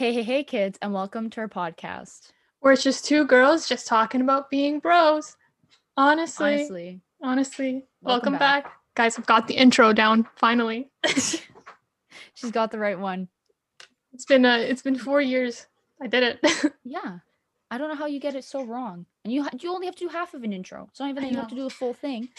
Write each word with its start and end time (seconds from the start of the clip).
Hey, 0.00 0.14
hey, 0.14 0.22
hey, 0.22 0.44
kids, 0.44 0.78
and 0.80 0.94
welcome 0.94 1.28
to 1.28 1.42
our 1.42 1.46
podcast. 1.46 2.30
Where 2.60 2.72
it's 2.72 2.82
just 2.82 3.04
two 3.04 3.26
girls 3.26 3.68
just 3.68 3.86
talking 3.86 4.22
about 4.22 4.48
being 4.48 4.78
bros. 4.78 5.36
Honestly, 5.94 6.54
Honestly, 6.54 7.00
honestly. 7.22 7.84
Welcome 8.00 8.32
Welcome, 8.32 8.38
back. 8.38 8.72
Guys, 8.94 9.18
I've 9.18 9.26
got 9.26 9.46
the 9.46 9.52
intro 9.52 9.92
down 9.92 10.26
finally. 10.36 10.88
she's 11.06 11.42
got 12.50 12.70
the 12.70 12.78
right 12.78 12.98
one. 12.98 13.28
it's 14.14 14.24
been 14.24 14.46
uh 14.46 14.56
it's 14.56 14.80
been 14.80 14.96
4 14.96 15.20
years. 15.20 15.66
I 16.00 16.06
did 16.06 16.22
it. 16.22 16.72
Yeah. 16.82 17.18
I 17.70 17.76
don't 17.76 17.90
know 17.90 17.94
how 17.94 18.06
you 18.06 18.20
get 18.20 18.34
it 18.34 18.44
so 18.44 18.62
wrong. 18.62 19.04
And 19.26 19.34
you 19.34 19.42
ha- 19.42 19.50
you 19.60 19.70
only 19.70 19.84
have 19.86 19.96
to 19.96 20.04
do 20.06 20.08
half 20.08 20.32
of 20.32 20.44
an 20.44 20.54
intro. 20.54 20.86
It's 20.90 21.00
not 21.00 21.10
even 21.10 21.24
that 21.24 21.30
you 21.30 21.36
have 21.36 21.48
to 21.48 21.54
do 21.54 21.66
a 21.66 21.70
full 21.70 21.92
thing. 21.92 22.30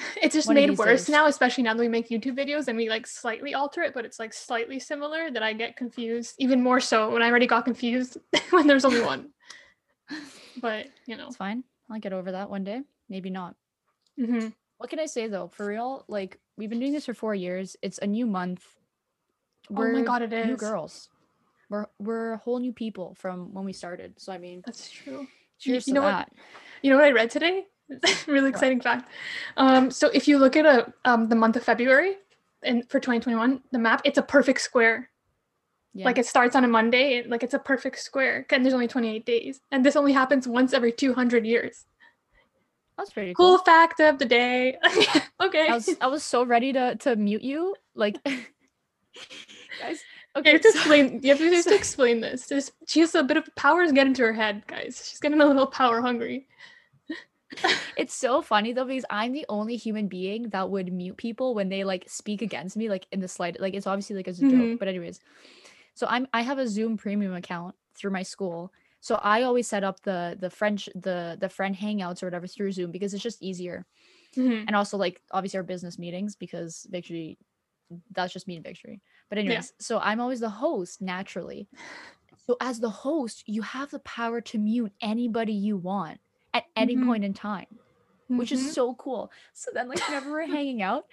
it's 0.22 0.34
just 0.34 0.46
One 0.48 0.54
made 0.54 0.76
worse 0.78 1.06
days. 1.06 1.08
now, 1.08 1.26
especially 1.26 1.64
now 1.64 1.74
that 1.74 1.80
we 1.80 1.88
make 1.88 2.08
YouTube 2.08 2.36
videos 2.36 2.68
and 2.68 2.76
we 2.76 2.88
like 2.88 3.06
slightly 3.06 3.54
alter 3.54 3.82
it, 3.82 3.92
but 3.94 4.04
it's 4.04 4.18
like 4.18 4.32
slightly 4.32 4.78
similar 4.78 5.30
that 5.30 5.42
I 5.42 5.52
get 5.52 5.76
confused 5.76 6.34
even 6.38 6.62
more 6.62 6.80
so 6.80 7.10
when 7.10 7.22
I 7.22 7.28
already 7.28 7.46
got 7.46 7.64
confused 7.64 8.16
when 8.50 8.66
there's 8.66 8.84
only 8.84 9.02
one. 9.02 9.30
But, 10.60 10.86
you 11.06 11.16
know. 11.16 11.28
It's 11.28 11.36
fine. 11.36 11.64
I'll 11.90 12.00
get 12.00 12.12
over 12.12 12.32
that 12.32 12.50
one 12.50 12.64
day. 12.64 12.82
Maybe 13.08 13.30
not. 13.30 13.54
mhm. 14.18 14.52
What 14.78 14.90
can 14.90 14.98
I 14.98 15.06
say 15.06 15.26
though? 15.28 15.48
For 15.48 15.66
real, 15.66 16.04
like 16.08 16.38
we've 16.56 16.70
been 16.70 16.80
doing 16.80 16.92
this 16.92 17.06
for 17.06 17.14
four 17.14 17.34
years. 17.34 17.76
It's 17.82 17.98
a 17.98 18.06
new 18.06 18.26
month. 18.26 18.64
Oh 19.70 19.92
my 19.92 20.02
god, 20.02 20.22
it 20.22 20.32
is. 20.32 20.46
new 20.46 20.56
girls. 20.56 21.08
We're 21.68 21.86
we're 21.98 22.36
whole 22.36 22.58
new 22.58 22.72
people 22.72 23.14
from 23.18 23.52
when 23.54 23.64
we 23.64 23.72
started. 23.72 24.18
So 24.18 24.32
I 24.32 24.38
mean, 24.38 24.62
That's 24.64 24.90
true. 24.90 25.26
cheers 25.58 25.86
you 25.86 25.94
know 25.94 26.02
what- 26.02 26.28
You 26.82 26.90
know 26.90 26.96
what 26.96 27.04
I 27.04 27.12
read 27.12 27.30
today? 27.30 27.66
Really 28.26 28.48
exciting 28.48 28.80
fact. 28.80 29.08
Um, 29.56 29.90
so 29.90 30.08
if 30.12 30.28
you 30.28 30.38
look 30.38 30.56
at 30.56 30.66
a 30.66 30.92
um, 31.04 31.28
the 31.28 31.36
month 31.36 31.56
of 31.56 31.64
February 31.64 32.16
and 32.62 32.88
for 32.90 33.00
2021, 33.00 33.62
the 33.72 33.78
map, 33.78 34.02
it's 34.04 34.18
a 34.18 34.22
perfect 34.22 34.60
square. 34.60 35.10
Yeah. 35.92 36.04
Like 36.04 36.18
it 36.18 36.26
starts 36.26 36.54
on 36.54 36.64
a 36.64 36.68
Monday, 36.68 37.18
and, 37.18 37.30
like 37.30 37.42
it's 37.42 37.54
a 37.54 37.58
perfect 37.58 37.98
square, 37.98 38.46
and 38.50 38.64
there's 38.64 38.74
only 38.74 38.86
28 38.86 39.26
days, 39.26 39.60
and 39.72 39.84
this 39.84 39.96
only 39.96 40.12
happens 40.12 40.46
once 40.46 40.72
every 40.72 40.92
200 40.92 41.44
years. 41.44 41.84
That's 42.96 43.12
pretty 43.12 43.34
cool. 43.34 43.56
Cool 43.56 43.64
fact 43.64 43.98
of 44.00 44.18
the 44.18 44.26
day. 44.26 44.76
okay. 45.40 45.68
I 45.68 45.74
was 45.74 45.88
I 46.00 46.06
was 46.06 46.22
so 46.22 46.44
ready 46.44 46.72
to 46.74 46.94
to 46.96 47.16
mute 47.16 47.42
you. 47.42 47.74
Like 47.94 48.22
guys. 48.24 50.00
You 50.36 50.40
Okay. 50.42 50.52
have 50.52 50.60
to 50.60 50.70
so- 50.70 50.78
explain. 50.78 51.20
You 51.22 51.30
have 51.30 51.38
to, 51.38 51.44
you 51.44 51.62
so- 51.62 51.70
to 51.70 51.76
explain 51.76 52.20
this. 52.20 52.46
There's, 52.46 52.70
she 52.86 53.00
has 53.00 53.14
a 53.16 53.22
bit 53.24 53.36
of 53.36 53.48
powers 53.56 53.90
get 53.90 54.06
into 54.06 54.22
her 54.22 54.32
head, 54.32 54.64
guys. 54.68 55.08
She's 55.10 55.18
getting 55.18 55.40
a 55.40 55.46
little 55.46 55.66
power 55.66 56.00
hungry. 56.00 56.46
it's 57.96 58.14
so 58.14 58.42
funny 58.42 58.72
though 58.72 58.84
because 58.84 59.04
I'm 59.10 59.32
the 59.32 59.46
only 59.48 59.76
human 59.76 60.08
being 60.08 60.50
that 60.50 60.70
would 60.70 60.92
mute 60.92 61.16
people 61.16 61.54
when 61.54 61.68
they 61.68 61.84
like 61.84 62.08
speak 62.08 62.42
against 62.42 62.76
me, 62.76 62.88
like 62.88 63.06
in 63.12 63.20
the 63.20 63.28
slide. 63.28 63.58
Like 63.60 63.74
it's 63.74 63.86
obviously 63.86 64.16
like 64.16 64.28
as 64.28 64.40
a 64.40 64.44
Mhm. 64.44 64.46
joke, 64.46 64.76
but 64.78 64.88
anyways. 64.88 65.20
So 65.94 66.06
I'm 66.08 66.28
I 66.32 66.42
have 66.42 66.58
a 66.58 66.68
Zoom 66.68 66.96
premium 66.96 67.34
account 67.34 67.76
through 67.94 68.12
my 68.12 68.22
school. 68.22 68.72
So 69.00 69.16
I 69.16 69.42
always 69.42 69.68
set 69.68 69.84
up 69.84 70.02
the 70.02 70.36
the 70.40 70.50
French 70.50 70.88
the 70.94 71.36
the 71.40 71.48
friend 71.48 71.76
hangouts 71.76 72.22
or 72.22 72.26
whatever 72.26 72.46
through 72.46 72.72
Zoom 72.72 72.92
because 72.92 73.14
it's 73.14 73.22
just 73.22 73.42
easier. 73.42 73.86
Mhm. 74.36 74.68
And 74.68 74.76
also 74.76 74.96
like 74.96 75.22
obviously 75.32 75.58
our 75.58 75.64
business 75.64 75.98
meetings 75.98 76.36
because 76.36 76.86
Victory 76.90 77.38
that's 78.12 78.32
just 78.32 78.48
me 78.48 78.56
and 78.56 78.64
Victory. 78.64 79.02
But 79.28 79.38
anyways, 79.38 79.74
so 79.80 79.98
I'm 80.00 80.20
always 80.20 80.40
the 80.40 80.50
host 80.50 81.02
naturally. 81.02 81.68
So 82.36 82.56
as 82.60 82.80
the 82.80 82.90
host, 82.90 83.44
you 83.46 83.62
have 83.62 83.90
the 83.90 84.00
power 84.00 84.40
to 84.42 84.58
mute 84.58 84.92
anybody 85.00 85.52
you 85.54 85.76
want 85.76 86.20
at 86.54 86.64
any 86.76 86.96
Mhm. 86.96 87.06
point 87.06 87.24
in 87.24 87.34
time 87.34 87.66
which 88.28 88.50
Mhm. 88.50 88.52
is 88.52 88.72
so 88.74 88.94
cool. 88.94 89.32
So 89.54 89.72
then, 89.74 89.88
like, 89.88 89.98
whenever 90.06 90.30
we're 90.30 90.46
hanging 90.46 90.82
out, 90.82 91.04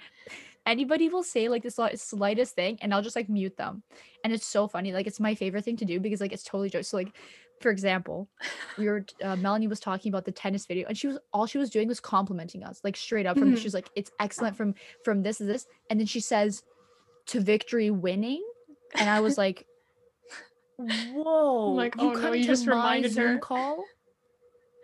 anybody 0.68 1.10
will 1.10 1.24
say 1.24 1.50
like 1.50 1.64
the 1.64 1.72
slightest 1.96 2.54
thing, 2.54 2.78
and 2.80 2.94
I'll 2.94 3.02
just 3.02 3.16
like 3.16 3.28
mute 3.28 3.58
them. 3.58 3.82
And 4.24 4.32
it's 4.32 4.46
so 4.46 4.68
funny. 4.68 4.94
Like, 4.94 5.08
it's 5.08 5.20
my 5.20 5.34
favorite 5.34 5.66
thing 5.66 5.78
to 5.78 5.86
do 5.86 6.00
because 6.00 6.22
like 6.22 6.32
it's 6.32 6.44
totally 6.44 6.70
joke. 6.70 6.84
So 6.84 6.96
like, 6.98 7.16
for 7.60 7.72
example, 7.72 8.30
we 8.78 8.86
were 8.88 9.04
uh, 9.24 9.36
Melanie 9.36 9.68
was 9.68 9.80
talking 9.80 10.12
about 10.12 10.26
the 10.26 10.32
tennis 10.32 10.68
video, 10.68 10.88
and 10.88 10.96
she 10.96 11.08
was 11.08 11.18
all 11.34 11.48
she 11.48 11.58
was 11.58 11.72
doing 11.72 11.88
was 11.88 12.00
complimenting 12.00 12.64
us, 12.64 12.82
like 12.84 12.96
straight 12.96 13.26
up. 13.26 13.40
From 13.40 13.54
Mhm. 13.54 13.58
she's 13.58 13.74
like, 13.74 13.90
it's 13.96 14.12
excellent 14.20 14.56
from 14.56 14.76
from 15.04 15.24
this 15.24 15.38
to 15.40 15.46
this, 15.46 15.66
and 15.90 16.00
then 16.00 16.06
she 16.06 16.20
says, 16.20 16.62
to 17.28 17.40
victory 17.40 17.90
winning, 17.90 18.46
and 18.94 19.10
I 19.10 19.22
was 19.22 19.40
like. 19.40 19.66
Whoa! 20.78 21.72
like, 21.72 21.96
you 21.96 22.02
oh 22.02 22.14
no, 22.14 22.34
you 22.34 22.46
just 22.46 22.68
reminded 22.68 23.12
Zoom 23.12 23.26
her. 23.34 23.40
call 23.40 23.84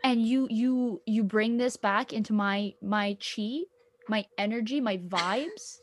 and 0.04 0.26
you 0.26 0.48
you 0.50 1.02
you 1.06 1.24
bring 1.24 1.58
this 1.58 1.78
back 1.78 2.14
into 2.14 2.34
my 2.34 2.74
my 2.82 3.18
chi 3.20 3.62
my 4.08 4.26
energy 4.38 4.82
my 4.82 4.98
vibes. 4.98 5.80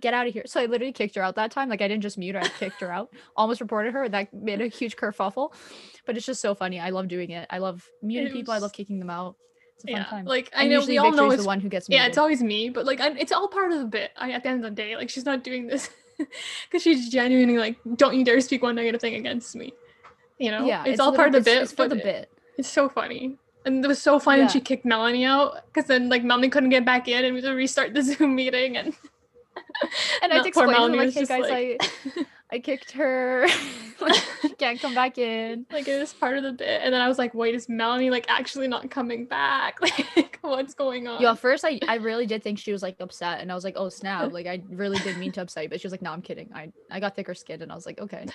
Get 0.00 0.14
out 0.14 0.26
of 0.26 0.32
here. 0.32 0.42
So 0.46 0.60
i 0.60 0.66
literally 0.66 0.92
kicked 0.92 1.14
her 1.14 1.22
out 1.22 1.36
that 1.36 1.50
time. 1.50 1.68
Like 1.68 1.82
i 1.82 1.88
didn't 1.88 2.02
just 2.02 2.18
mute 2.18 2.34
her 2.34 2.40
i 2.40 2.48
kicked 2.48 2.80
her 2.80 2.92
out. 2.92 3.10
Almost 3.36 3.60
reported 3.60 3.92
her. 3.92 4.08
That 4.08 4.32
made 4.32 4.60
a 4.60 4.66
huge 4.66 4.96
kerfuffle. 4.96 5.52
But 6.06 6.16
it's 6.16 6.26
just 6.26 6.40
so 6.40 6.54
funny. 6.54 6.80
I 6.80 6.90
love 6.90 7.08
doing 7.08 7.30
it. 7.30 7.46
I 7.50 7.58
love 7.58 7.88
muting 8.02 8.28
It 8.28 8.32
people. 8.32 8.54
I 8.54 8.58
love 8.58 8.72
kicking 8.72 8.98
them 8.98 9.10
out. 9.10 9.36
It's 9.76 9.84
a 9.84 9.88
fun 9.88 9.96
Yeah, 9.96 10.04
time. 10.04 10.24
like 10.24 10.50
I 10.54 10.64
And 10.64 10.72
know 10.72 10.84
we 10.86 10.98
all 10.98 11.12
know 11.12 11.30
it's 11.30 11.42
the 11.42 11.46
one 11.46 11.60
who 11.60 11.68
gets 11.68 11.88
muted. 11.88 12.02
Yeah, 12.02 12.08
it's 12.08 12.18
always 12.18 12.42
me, 12.42 12.68
but 12.68 12.84
like 12.84 13.00
I, 13.00 13.10
it's 13.10 13.32
all 13.32 13.48
part 13.48 13.72
of 13.72 13.78
the 13.78 13.86
bit. 13.86 14.10
I, 14.16 14.32
at 14.32 14.42
the 14.42 14.48
end 14.48 14.64
of 14.64 14.70
the 14.70 14.74
day, 14.74 14.96
like 14.96 15.10
she's 15.10 15.24
not 15.24 15.44
doing 15.44 15.66
this 15.66 15.88
because 16.18 16.82
she's 16.82 17.08
genuinely 17.08 17.58
like, 17.58 17.76
don't 17.96 18.14
you 18.16 18.24
dare 18.24 18.40
speak 18.40 18.62
one 18.62 18.74
negative 18.74 19.00
thing 19.00 19.14
against 19.14 19.54
me. 19.54 19.72
You 20.38 20.50
know, 20.50 20.66
yeah 20.66 20.84
it's, 20.84 20.98
all 20.98 21.14
part 21.14 21.28
of 21.28 21.32
the 21.34 21.40
bit. 21.40 21.62
it's, 21.62 21.70
it's 21.70 21.72
for 21.72 21.86
the 21.86 21.94
bit 21.94 22.31
It's 22.58 22.68
so 22.68 22.88
funny, 22.88 23.36
and 23.64 23.84
it 23.84 23.88
was 23.88 24.00
so 24.02 24.18
funny 24.18 24.38
Yeah. 24.38 24.44
when 24.44 24.52
she 24.52 24.60
kicked 24.60 24.84
Melanie 24.84 25.24
out 25.24 25.64
because 25.66 25.88
then 25.88 26.08
like 26.08 26.22
Melanie 26.24 26.48
couldn't 26.50 26.70
get 26.70 26.84
back 26.84 27.08
in, 27.08 27.24
and 27.24 27.34
we 27.34 27.40
had 27.40 27.48
to 27.48 27.54
restart 27.54 27.94
the 27.94 28.02
Zoom 28.08 28.34
meeting, 28.34 28.76
and 28.76 28.94
and 30.22 30.32
i 30.32 30.36
had 30.36 30.42
to 30.42 30.48
explain 30.48 30.68
to 30.68 30.74
her, 30.74 30.78
Melanie 30.80 30.98
like 30.98 31.14
hey 31.14 31.24
guys 31.26 31.42
like- 31.50 31.82
i 32.16 32.24
i 32.52 32.58
kicked 32.58 32.92
her 32.92 33.46
like, 34.02 34.22
she 34.42 34.48
can't 34.58 34.80
come 34.80 34.94
back 34.94 35.18
in 35.18 35.66
like 35.70 35.88
it 35.88 35.98
was 35.98 36.12
part 36.12 36.36
of 36.36 36.42
the 36.42 36.52
bit. 36.52 36.80
And 36.82 36.92
then 36.92 37.00
I 37.00 37.08
was 37.08 37.18
like, 37.18 37.34
wait, 37.34 37.54
is 37.54 37.68
Melanie 37.68 38.10
like 38.10 38.26
actually 38.28 38.68
not 38.68 38.90
coming 38.90 39.24
back? 39.26 39.78
Like, 40.14 40.38
what's 40.42 40.74
going 40.74 41.06
on? 41.06 41.22
Yeah, 41.22 41.34
first 41.34 41.64
I, 41.64 41.78
I 41.86 41.96
really 41.96 42.26
did 42.26 42.42
think 42.42 42.58
she 42.58 42.72
was 42.72 42.82
like 42.82 42.96
upset 43.00 43.40
and 43.40 43.50
I 43.50 43.54
was 43.54 43.64
like, 43.64 43.74
oh 43.76 43.88
snap. 43.88 44.32
Like 44.32 44.46
I 44.46 44.62
really 44.68 44.98
did 44.98 45.16
mean 45.16 45.32
to 45.32 45.42
upset 45.42 45.64
you, 45.64 45.68
but 45.68 45.80
she 45.80 45.86
was 45.86 45.92
like, 45.92 46.02
no, 46.02 46.10
I'm 46.10 46.22
kidding. 46.22 46.50
I, 46.54 46.72
I 46.90 47.00
got 47.00 47.14
thicker 47.14 47.34
skin 47.34 47.62
and 47.62 47.70
I 47.70 47.74
was 47.74 47.86
like, 47.86 48.00
okay, 48.00 48.26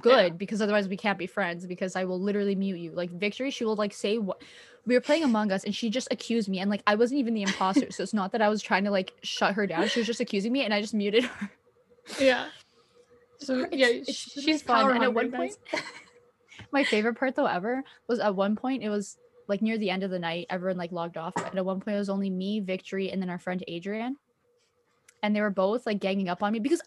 good, 0.00 0.38
because 0.38 0.60
otherwise 0.60 0.88
we 0.88 0.96
can't 0.96 1.18
be 1.18 1.26
friends 1.26 1.66
because 1.66 1.96
I 1.96 2.04
will 2.04 2.20
literally 2.20 2.54
mute 2.54 2.78
you. 2.78 2.92
Like 2.92 3.10
Victory, 3.10 3.50
she 3.50 3.64
will 3.64 3.76
like 3.76 3.92
say 3.92 4.18
what 4.18 4.42
we 4.86 4.94
were 4.94 5.00
playing 5.00 5.24
Among 5.24 5.52
Us 5.52 5.64
and 5.64 5.74
she 5.74 5.88
just 5.90 6.08
accused 6.10 6.48
me 6.48 6.58
and 6.58 6.70
like 6.70 6.82
I 6.86 6.94
wasn't 6.94 7.20
even 7.20 7.34
the 7.34 7.42
imposter. 7.42 7.90
so 7.90 8.02
it's 8.02 8.14
not 8.14 8.32
that 8.32 8.42
I 8.42 8.48
was 8.48 8.62
trying 8.62 8.84
to 8.84 8.90
like 8.90 9.12
shut 9.22 9.54
her 9.54 9.66
down. 9.66 9.88
She 9.88 10.00
was 10.00 10.06
just 10.06 10.20
accusing 10.20 10.52
me 10.52 10.64
and 10.64 10.74
I 10.74 10.80
just 10.80 10.94
muted 10.94 11.24
her. 11.24 11.50
yeah. 12.20 12.46
So 13.42 13.66
yeah, 13.72 13.88
it's 13.88 14.12
she's 14.12 14.62
fun, 14.62 14.90
and 14.94 15.02
at 15.04 15.12
one 15.14 15.30
point- 15.32 15.56
My 16.72 16.84
favorite 16.84 17.18
part 17.18 17.34
though 17.34 17.46
ever 17.46 17.82
was 18.08 18.18
at 18.20 18.34
one 18.34 18.56
point 18.56 18.82
it 18.82 18.88
was 18.88 19.16
like 19.48 19.60
near 19.62 19.76
the 19.78 19.90
end 19.90 20.02
of 20.04 20.10
the 20.10 20.18
night, 20.18 20.46
everyone 20.48 20.76
like 20.78 20.92
logged 20.92 21.16
off. 21.16 21.34
And 21.36 21.58
at 21.58 21.64
one 21.64 21.80
point 21.80 21.96
it 21.96 21.98
was 21.98 22.08
only 22.08 22.30
me, 22.30 22.60
Victory, 22.60 23.10
and 23.10 23.20
then 23.20 23.28
our 23.30 23.38
friend 23.38 23.62
Adrian. 23.68 24.16
And 25.22 25.34
they 25.36 25.40
were 25.40 25.50
both 25.50 25.84
like 25.86 25.98
ganging 26.00 26.28
up 26.28 26.42
on 26.42 26.52
me 26.52 26.60
because 26.60 26.80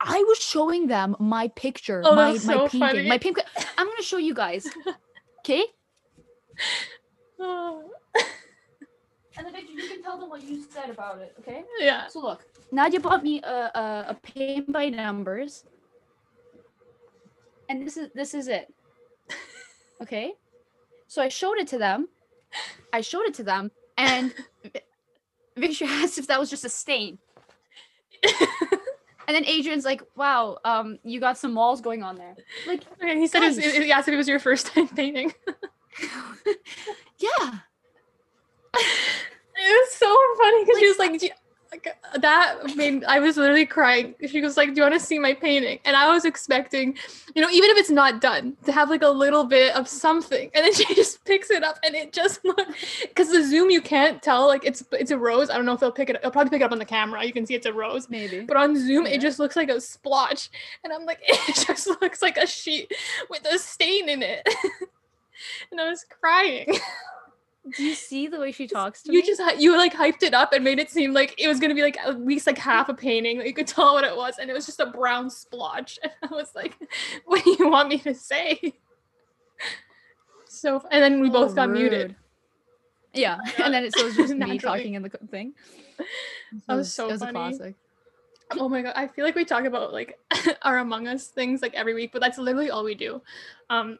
I 0.00 0.18
was 0.28 0.38
showing 0.38 0.88
them 0.88 1.16
my 1.18 1.48
picture, 1.48 2.02
Oh, 2.04 2.14
my 2.14 2.32
that's 2.32 2.44
my 2.44 2.54
so 2.54 2.68
painting, 2.68 2.80
funny. 2.80 3.08
my 3.08 3.18
pink. 3.18 3.38
I'm 3.78 3.86
gonna 3.86 4.02
show 4.02 4.18
you 4.18 4.34
guys. 4.34 4.66
Okay? 5.40 5.64
Oh, 7.38 7.90
And 9.38 9.46
then 9.54 9.54
you 9.70 9.86
can 9.88 10.02
tell 10.02 10.18
them 10.18 10.30
what 10.30 10.42
you 10.42 10.62
said 10.70 10.88
about 10.90 11.18
it, 11.20 11.34
okay? 11.40 11.62
yeah. 11.78 12.06
So 12.08 12.20
look, 12.20 12.44
Nadia 12.72 13.00
bought 13.00 13.22
me 13.22 13.40
a 13.42 13.70
a, 13.74 14.04
a 14.08 14.14
paint 14.22 14.72
by 14.72 14.88
numbers, 14.88 15.64
and 17.68 17.86
this 17.86 17.96
is 17.96 18.10
this 18.14 18.34
is 18.34 18.48
it. 18.48 18.72
Okay, 20.02 20.32
so 21.06 21.22
I 21.22 21.28
showed 21.28 21.58
it 21.58 21.66
to 21.68 21.78
them. 21.78 22.08
I 22.92 23.00
showed 23.00 23.22
it 23.26 23.34
to 23.34 23.42
them, 23.42 23.70
and 23.96 24.32
Vi- 24.64 24.80
Victor 25.56 25.84
asked 25.86 26.18
if 26.18 26.26
that 26.28 26.38
was 26.38 26.50
just 26.50 26.64
a 26.64 26.68
stain. 26.68 27.18
And 29.28 29.34
then 29.34 29.44
Adrian's 29.44 29.84
like, 29.84 30.02
"Wow, 30.16 30.58
um, 30.64 30.98
you 31.02 31.18
got 31.18 31.36
some 31.36 31.52
walls 31.54 31.80
going 31.80 32.04
on 32.04 32.14
there." 32.14 32.36
Like, 32.66 32.82
Okay, 33.02 33.18
he 33.18 33.26
said 33.26 33.42
it 33.42 33.46
was, 33.46 33.58
he 33.58 33.90
asked 33.90 34.06
if 34.06 34.14
it 34.14 34.16
was 34.16 34.28
your 34.28 34.38
first 34.38 34.66
time 34.74 34.86
painting. 34.86 35.32
yeah, 37.18 37.58
It 38.74 39.56
was 39.56 39.92
so 39.94 40.16
funny 40.38 40.64
because 40.64 40.78
she 40.78 40.88
was 40.88 40.98
like, 40.98 41.32
"Do 41.82 41.90
you- 41.90 41.92
like 41.94 42.14
uh, 42.14 42.18
that 42.18 42.76
made 42.76 43.04
I 43.04 43.18
was 43.20 43.36
literally 43.36 43.66
crying. 43.66 44.14
She 44.26 44.40
was 44.40 44.56
like, 44.56 44.70
"Do 44.70 44.76
you 44.76 44.82
want 44.82 44.94
to 44.94 45.00
see 45.00 45.18
my 45.18 45.34
painting?" 45.34 45.78
And 45.84 45.96
I 45.96 46.08
was 46.12 46.24
expecting, 46.24 46.96
you 47.34 47.42
know, 47.42 47.50
even 47.50 47.70
if 47.70 47.76
it's 47.78 47.90
not 47.90 48.20
done, 48.20 48.56
to 48.64 48.72
have 48.72 48.90
like 48.90 49.02
a 49.02 49.08
little 49.08 49.44
bit 49.44 49.74
of 49.76 49.88
something. 49.88 50.50
And 50.54 50.64
then 50.64 50.72
she 50.78 50.94
just 50.94 51.24
picks 51.24 51.50
it 51.50 51.62
up, 51.62 51.78
and 51.84 51.94
it 51.94 52.12
just 52.12 52.40
because 53.02 53.30
the 53.30 53.44
zoom 53.44 53.70
you 53.70 53.80
can't 53.80 54.22
tell 54.22 54.46
like 54.46 54.64
it's 54.64 54.82
it's 54.92 55.10
a 55.10 55.18
rose. 55.18 55.50
I 55.50 55.56
don't 55.56 55.66
know 55.66 55.74
if 55.74 55.80
they'll 55.80 55.92
pick 55.92 56.10
it. 56.10 56.18
They'll 56.22 56.30
probably 56.30 56.50
pick 56.50 56.60
it 56.62 56.64
up 56.64 56.72
on 56.72 56.78
the 56.78 56.84
camera. 56.84 57.24
You 57.24 57.32
can 57.32 57.46
see 57.46 57.54
it's 57.54 57.66
a 57.66 57.72
rose. 57.72 58.08
maybe. 58.08 58.40
But 58.40 58.56
on 58.56 58.76
Zoom, 58.76 59.06
Yeah. 59.06 59.12
it 59.14 59.20
just 59.20 59.38
looks 59.38 59.56
like 59.56 59.68
a 59.68 59.80
splotch, 59.80 60.50
and 60.84 60.92
I'm 60.92 61.04
like, 61.04 61.20
it 61.28 61.54
just 61.66 61.86
looks 62.00 62.22
like 62.22 62.36
a 62.36 62.46
sheet 62.46 62.92
with 63.30 63.44
a 63.46 63.58
stain 63.58 64.08
in 64.08 64.22
it. 64.22 64.46
and 65.70 65.80
I 65.80 65.88
was 65.90 66.04
crying. 66.20 66.74
Do 67.76 67.82
you 67.84 67.94
see 67.94 68.28
the 68.28 68.38
way 68.38 68.52
she 68.52 68.66
talks 68.68 69.02
to 69.02 69.12
you 69.12 69.20
me? 69.22 69.26
just 69.26 69.40
you 69.60 69.76
like 69.76 69.92
hyped 69.94 70.22
it 70.22 70.34
up 70.34 70.52
and 70.52 70.62
made 70.62 70.78
it 70.78 70.90
seem 70.90 71.12
like 71.12 71.34
it 71.38 71.48
was 71.48 71.58
gonna 71.58 71.74
be 71.74 71.82
like 71.82 71.98
at 71.98 72.20
least 72.20 72.46
like 72.46 72.58
half 72.58 72.88
a 72.88 72.94
painting. 72.94 73.38
Like, 73.38 73.46
you 73.48 73.54
could 73.54 73.66
tell 73.66 73.94
what 73.94 74.04
it 74.04 74.16
was, 74.16 74.38
and 74.38 74.48
it 74.50 74.52
was 74.52 74.66
just 74.66 74.78
a 74.80 74.86
brown 74.86 75.30
splotch. 75.30 75.98
And 76.04 76.12
I 76.22 76.34
was 76.34 76.54
like, 76.54 76.76
"What 77.24 77.42
do 77.44 77.56
you 77.58 77.68
want 77.68 77.88
me 77.88 77.98
to 77.98 78.14
say?" 78.14 78.74
So, 80.48 80.82
and 80.90 81.02
then 81.02 81.20
we 81.20 81.28
both 81.28 81.52
Oh, 81.52 81.54
got 81.54 81.70
muted. 81.70 82.08
rude. 82.10 82.16
Yeah, 83.14 83.38
and 83.58 83.72
then 83.74 83.84
it, 83.84 83.94
was 83.96 84.14
just 84.14 84.34
me 84.36 84.58
talking 84.58 84.94
in 84.94 85.02
the 85.02 85.10
thing. 85.30 85.54
That 86.68 86.74
It 86.74 86.76
was 86.76 86.92
so 86.94 87.08
It 87.08 87.12
was 87.12 87.22
a 87.22 87.26
funny. 87.26 87.56
classic. 87.58 87.74
Oh 88.58 88.68
my 88.68 88.82
god, 88.82 88.92
I 88.94 89.08
feel 89.08 89.24
like 89.24 89.34
we 89.34 89.44
talk 89.44 89.64
about 89.64 89.92
like 89.92 90.18
our 90.62 90.78
Among 90.78 91.08
Us 91.08 91.26
things 91.28 91.62
like 91.62 91.74
every 91.74 91.94
week, 91.94 92.10
but 92.12 92.20
that's 92.20 92.38
literally 92.38 92.70
all 92.70 92.84
we 92.84 92.94
do. 92.94 93.20
Um, 93.70 93.98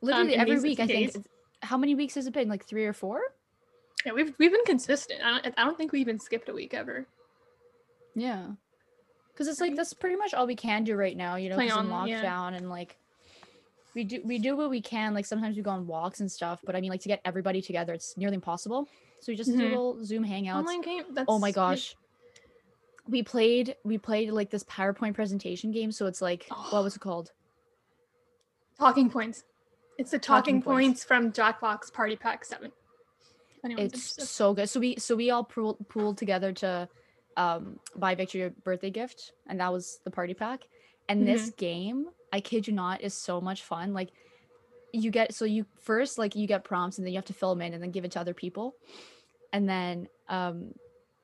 Literally 0.00 0.34
in 0.34 0.40
every 0.40 0.60
week, 0.60 0.80
I 0.80 0.86
think. 0.86 1.16
How 1.62 1.76
many 1.78 1.94
weeks 1.94 2.14
has 2.16 2.26
it 2.26 2.32
been? 2.34 2.48
Like 2.48 2.64
three 2.64 2.84
or 2.86 2.92
four? 2.92 3.20
yeah, 4.04 4.12
we've 4.12 4.34
we've 4.38 4.50
been 4.50 4.64
consistent. 4.64 5.20
I 5.24 5.30
don't, 5.40 5.54
I 5.58 5.64
don't 5.64 5.76
think 5.78 5.92
we 5.92 6.00
even 6.00 6.18
skipped 6.18 6.48
a 6.48 6.52
week 6.52 6.74
ever. 6.74 7.06
Yeah. 8.14 8.48
Because 9.32 9.48
it's 9.48 9.60
like 9.60 9.76
that's 9.76 9.94
pretty 9.94 10.16
much 10.16 10.34
all 10.34 10.46
we 10.46 10.56
can 10.56 10.84
do 10.84 10.94
right 10.96 11.16
now, 11.16 11.36
you 11.36 11.48
know, 11.48 11.54
Play 11.56 11.68
'cause 11.68 11.84
in 11.84 11.90
on- 11.90 12.08
yeah. 12.08 12.22
lockdown 12.22 12.56
and 12.56 12.68
like 12.68 12.96
we 13.94 14.04
do 14.04 14.20
we 14.24 14.38
do 14.38 14.56
what 14.56 14.70
we 14.70 14.80
can. 14.80 15.14
Like 15.14 15.24
sometimes 15.24 15.56
we 15.56 15.62
go 15.62 15.70
on 15.70 15.86
walks 15.86 16.20
and 16.20 16.30
stuff, 16.30 16.60
but 16.64 16.74
I 16.76 16.80
mean 16.80 16.90
like 16.90 17.00
to 17.02 17.08
get 17.08 17.20
everybody 17.24 17.62
together, 17.62 17.94
it's 17.94 18.16
nearly 18.16 18.34
impossible. 18.34 18.88
So 19.20 19.30
we 19.32 19.36
just 19.36 19.50
do 19.50 19.56
Mhm. 19.56 19.70
little 19.70 20.04
Zoom 20.04 20.24
hangouts. 20.24 20.56
Online 20.56 20.80
game. 20.82 21.04
Oh 21.28 21.38
my 21.38 21.52
gosh. 21.52 21.94
We 23.08 23.22
played 23.22 23.76
we 23.84 23.98
played 23.98 24.30
like 24.32 24.50
this 24.50 24.64
PowerPoint 24.64 25.14
presentation 25.14 25.70
game. 25.70 25.92
So 25.92 26.06
it's 26.06 26.20
like 26.20 26.46
what 26.70 26.82
was 26.82 26.96
it 26.96 27.00
called? 27.00 27.30
Talking 28.78 29.10
points. 29.10 29.44
It's 29.98 30.10
the 30.10 30.18
Talking 30.18 30.60
talking, 30.60 30.62
points. 30.62 31.04
points. 31.04 31.04
from 31.04 31.32
Jackbox 31.32 31.92
Party 31.92 32.16
Pack 32.16 32.44
Seven. 32.44 32.72
Anyone's 33.64 33.92
It's 33.92 33.94
interested. 33.94 34.24
so 34.26 34.54
good. 34.54 34.68
So 34.68 34.80
we 34.80 34.96
so 34.96 35.14
we 35.14 35.30
all 35.30 35.44
pooled, 35.44 35.88
pooled 35.88 36.18
together 36.18 36.52
to 36.54 36.88
um 37.36 37.78
buy 37.96 38.14
Victory 38.14 38.42
a 38.42 38.50
birthday 38.50 38.90
gift, 38.90 39.32
and 39.46 39.60
that 39.60 39.72
was 39.72 40.00
the 40.04 40.10
party 40.10 40.34
pack. 40.34 40.60
And 41.08 41.26
this 41.26 41.42
Mm-hmm. 41.42 41.56
game, 41.56 42.06
I 42.32 42.40
kid 42.40 42.66
you 42.66 42.72
not, 42.72 43.02
is 43.02 43.14
so 43.14 43.40
much 43.40 43.62
fun. 43.62 43.92
Like 43.92 44.10
you 44.92 45.10
get 45.10 45.34
so 45.34 45.44
you 45.44 45.64
first 45.80 46.18
like 46.18 46.34
you 46.36 46.46
get 46.46 46.64
prompts 46.64 46.98
and 46.98 47.06
then 47.06 47.12
you 47.12 47.18
have 47.18 47.24
to 47.26 47.32
fill 47.32 47.54
them 47.54 47.62
in 47.62 47.72
and 47.74 47.82
then 47.82 47.90
give 47.90 48.04
it 48.04 48.12
to 48.12 48.20
other 48.20 48.34
people. 48.34 48.74
And 49.52 49.68
then 49.68 50.08
um 50.28 50.72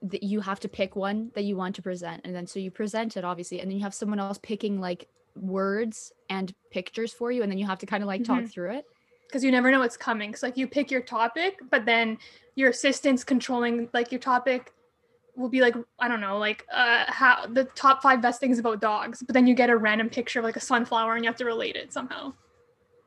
that 0.03 0.23
you 0.23 0.41
have 0.41 0.61
to 0.61 0.69
pick 0.69 0.95
one 0.95 1.33
that 1.35 1.43
you 1.43 1.57
want 1.57 1.75
to 1.75 1.83
present 1.83 2.21
and 2.25 2.33
then 2.33 2.47
so 2.47 2.61
you 2.61 2.71
present 2.71 3.17
it 3.17 3.25
obviously 3.25 3.59
and 3.61 3.69
then 3.69 3.77
you 3.77 3.83
have 3.83 3.93
someone 3.93 4.21
else 4.21 4.39
picking 4.41 4.79
like 4.81 5.09
words 5.43 6.13
and 6.29 6.55
pictures 6.71 7.13
for 7.13 7.31
you 7.33 7.43
and 7.43 7.51
then 7.51 7.59
you 7.59 7.67
have 7.67 7.79
to 7.79 7.87
kind 7.87 8.03
of 8.03 8.07
like 8.07 8.25
talk 8.25 8.45
Mhm. 8.45 8.53
through 8.53 8.73
it 8.73 8.85
because 9.27 9.45
you 9.45 9.51
never 9.51 9.71
know 9.71 9.81
what's 9.81 9.97
coming. 9.97 10.33
Cause 10.33 10.43
like 10.43 10.57
you 10.57 10.67
pick 10.67 10.91
your 10.91 11.03
topic, 11.03 11.59
but 11.71 11.85
then 11.85 12.19
your 12.57 12.71
assistant's 12.71 13.25
controlling 13.25 13.89
like 13.93 14.11
your 14.11 14.21
topic 14.21 14.73
will 15.37 15.49
be 15.49 15.61
like 15.61 15.77
I 15.99 16.09
don't 16.09 16.21
know, 16.21 16.39
like 16.39 16.67
uh 16.73 17.05
how 17.09 17.47
the 17.47 17.65
top 17.65 18.03
five 18.03 18.21
best 18.21 18.41
things 18.41 18.59
about 18.59 18.81
dogs, 18.81 19.23
but 19.23 19.35
then 19.35 19.47
you 19.47 19.55
get 19.55 19.71
a 19.71 19.77
random 19.77 20.09
picture 20.11 20.39
of 20.41 20.45
like 20.45 20.57
a 20.57 20.61
sunflower 20.61 21.15
and 21.15 21.25
you 21.25 21.29
have 21.29 21.39
to 21.39 21.45
relate 21.45 21.77
it 21.77 21.93
somehow. 21.93 22.33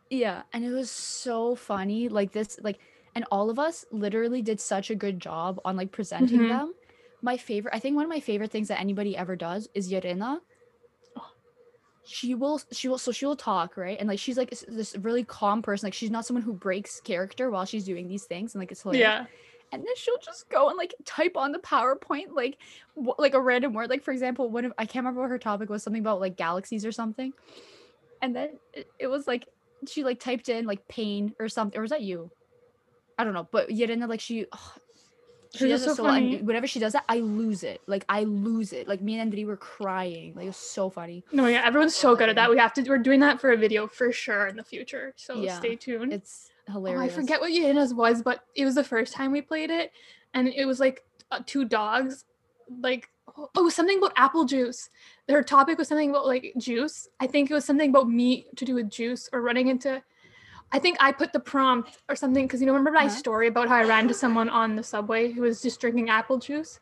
Yeah, 0.10 0.44
and 0.54 0.66
it 0.66 0.72
was 0.72 0.92
so 0.92 1.56
funny. 1.56 2.10
Like 2.10 2.33
this, 2.33 2.60
like, 2.62 2.80
and 3.16 3.25
all 3.31 3.50
of 3.50 3.57
us 3.60 3.86
literally 3.92 4.42
did 4.42 4.60
such 4.60 4.89
a 4.89 4.95
good 4.95 5.19
job 5.19 5.60
on 5.63 5.75
like 5.78 5.92
presenting 5.92 6.39
Mhm. 6.42 6.50
them. 6.50 6.74
My 7.22 7.38
favorite, 7.38 7.74
I 7.74 7.80
think 7.80 7.95
one 7.95 8.04
of 8.06 8.10
my 8.10 8.19
favorite 8.19 8.51
things 8.51 8.68
that 8.68 8.80
anybody 8.80 9.16
ever 9.16 9.36
does 9.36 9.69
is 9.74 9.92
Yarina. 9.92 10.39
Oh. 12.03 12.07
She 12.07 12.36
will, 12.36 12.62
she 12.71 12.88
will, 12.88 12.98
so 12.98 13.12
she 13.12 13.25
will 13.25 13.36
talk, 13.36 13.77
right? 13.77 13.98
And 14.00 14.09
like 14.09 14.19
she's 14.19 14.38
like 14.38 14.50
this- 14.50 14.98
really 14.98 15.24
calm 15.24 15.62
person. 15.62 15.88
Like 15.88 15.94
she's 15.94 16.09
not 16.12 16.25
someone 16.25 16.44
who 16.44 16.53
breaks 16.53 17.00
character 17.00 17.50
while 17.51 17.65
she's 17.65 17.86
doing 17.86 18.07
these 18.07 18.24
things, 18.25 18.56
and 18.56 18.59
like 18.59 18.71
it's 18.71 18.81
hilarious. 18.81 19.01
Yeah. 19.01 19.25
And 19.74 19.81
then 19.81 19.95
she'll 19.95 20.18
just 20.18 20.50
go 20.50 20.68
and 20.68 20.77
like 20.77 20.94
type 21.06 21.38
on 21.38 21.53
the 21.53 21.59
PowerPoint 21.59 22.33
like 22.33 22.57
wh- 22.95 23.18
like 23.18 23.36
a 23.36 23.39
random 23.39 23.74
word. 23.74 23.89
Like 23.89 24.03
for 24.03 24.12
example, 24.12 24.50
one 24.50 24.65
of 24.65 24.74
I 24.77 24.86
can't 24.86 25.06
remember 25.06 25.21
what 25.21 25.30
her 25.30 25.38
topic 25.38 25.69
was, 25.69 25.83
something 25.83 26.01
about 26.01 26.19
like 26.19 26.36
galaxies 26.36 26.86
or 26.86 26.92
something. 26.92 27.31
And 28.21 28.36
then 28.36 28.50
it, 28.74 28.89
it 29.00 29.07
was 29.07 29.27
like 29.27 29.47
she 29.88 30.04
like 30.04 30.19
typed 30.19 30.50
in 30.50 30.65
like 30.65 30.88
pain 30.88 31.33
or 31.39 31.47
something. 31.47 31.77
Or 31.77 31.83
was 31.83 31.92
that 31.92 32.01
you? 32.01 32.31
I 33.18 33.24
don't 33.24 33.33
know. 33.33 33.47
But 33.50 33.71
yet 33.71 33.89
and 33.89 34.01
then 34.01 34.09
like 34.09 34.19
she 34.19 34.47
she 35.53 35.68
does 35.68 35.81
is 35.81 35.88
it 35.88 35.89
so 35.89 35.95
so 35.95 36.03
funny. 36.03 36.38
whenever 36.38 36.68
she 36.68 36.80
does 36.80 36.94
that, 36.94 37.03
I 37.09 37.19
lose 37.19 37.63
it. 37.63 37.81
Like 37.88 38.06
I 38.07 38.24
lose 38.24 38.74
it. 38.74 38.88
Like 38.88 39.01
me 39.01 39.19
and 39.19 39.31
Andri 39.31 39.45
were 39.45 39.57
crying. 39.57 40.33
Like 40.36 40.45
it 40.45 40.48
was 40.48 40.57
so 40.57 40.89
funny. 40.89 41.24
No, 41.31 41.48
yeah, 41.48 41.63
everyone's 41.65 41.95
so 41.95 42.15
good 42.15 42.30
at 42.30 42.36
that. 42.36 42.50
We 42.50 42.57
have 42.57 42.74
to 42.74 42.83
we're 42.88 42.98
doing 42.98 43.19
that 43.19 43.42
for 43.42 43.51
a 43.51 43.57
video 43.57 43.88
for 43.88 44.12
sure 44.12 44.48
in 44.48 44.56
the 44.56 44.63
future. 44.63 45.13
So 45.18 45.42
Yeah. 45.42 45.59
stay 45.59 45.75
tuned. 45.75 46.13
It's 46.13 46.51
Oh, 46.69 46.74
hilarious. 46.74 47.13
I 47.13 47.15
forget 47.15 47.42
what 47.42 47.51
Yena's 47.51 47.94
was, 47.94 48.21
but 48.21 48.45
it 48.56 48.65
was 48.65 48.75
the 48.75 48.83
first 48.83 49.13
time 49.13 49.31
we 49.31 49.42
played 49.42 49.71
it, 49.71 49.92
and 50.33 50.48
it 50.48 50.65
was 50.65 50.80
like 50.80 51.03
uh, 51.31 51.39
two 51.45 51.65
dogs, 51.65 52.25
like 52.81 53.09
oh, 53.38 53.50
oh 53.57 53.69
something 53.69 53.97
about 53.97 54.13
apple 54.15 54.45
juice. 54.45 54.89
Their 55.27 55.44
topic 55.44 55.77
was 55.77 55.88
something 55.88 56.12
about 56.12 56.27
like 56.27 56.54
juice. 56.57 57.09
I 57.19 57.27
think 57.27 57.50
it 57.50 57.54
was 57.54 57.65
something 57.65 57.89
about 57.89 58.09
meat 58.09 58.56
to 58.57 58.65
do 58.65 58.75
with 58.75 58.89
juice 58.89 59.27
or 59.33 59.42
running 59.42 59.68
into. 59.68 60.01
I 60.71 60.79
think 60.79 60.97
I 61.00 61.12
put 61.12 61.33
the 61.33 61.39
prompt 61.39 61.97
or 62.09 62.15
something 62.15 62.45
because 62.45 62.62
you 62.62 62.68
know 62.68 62.73
remember 62.73 62.91
my 62.91 63.06
Uh-huh. 63.06 63.15
story 63.15 63.47
about 63.47 63.68
how 63.68 63.75
I 63.75 63.83
ran 63.83 64.07
to 64.07 64.13
someone 64.13 64.50
on 64.50 64.75
the 64.75 64.83
subway 64.83 65.31
who 65.31 65.41
was 65.41 65.62
just 65.62 65.79
drinking 65.81 66.09
apple 66.09 66.38
juice 66.38 66.79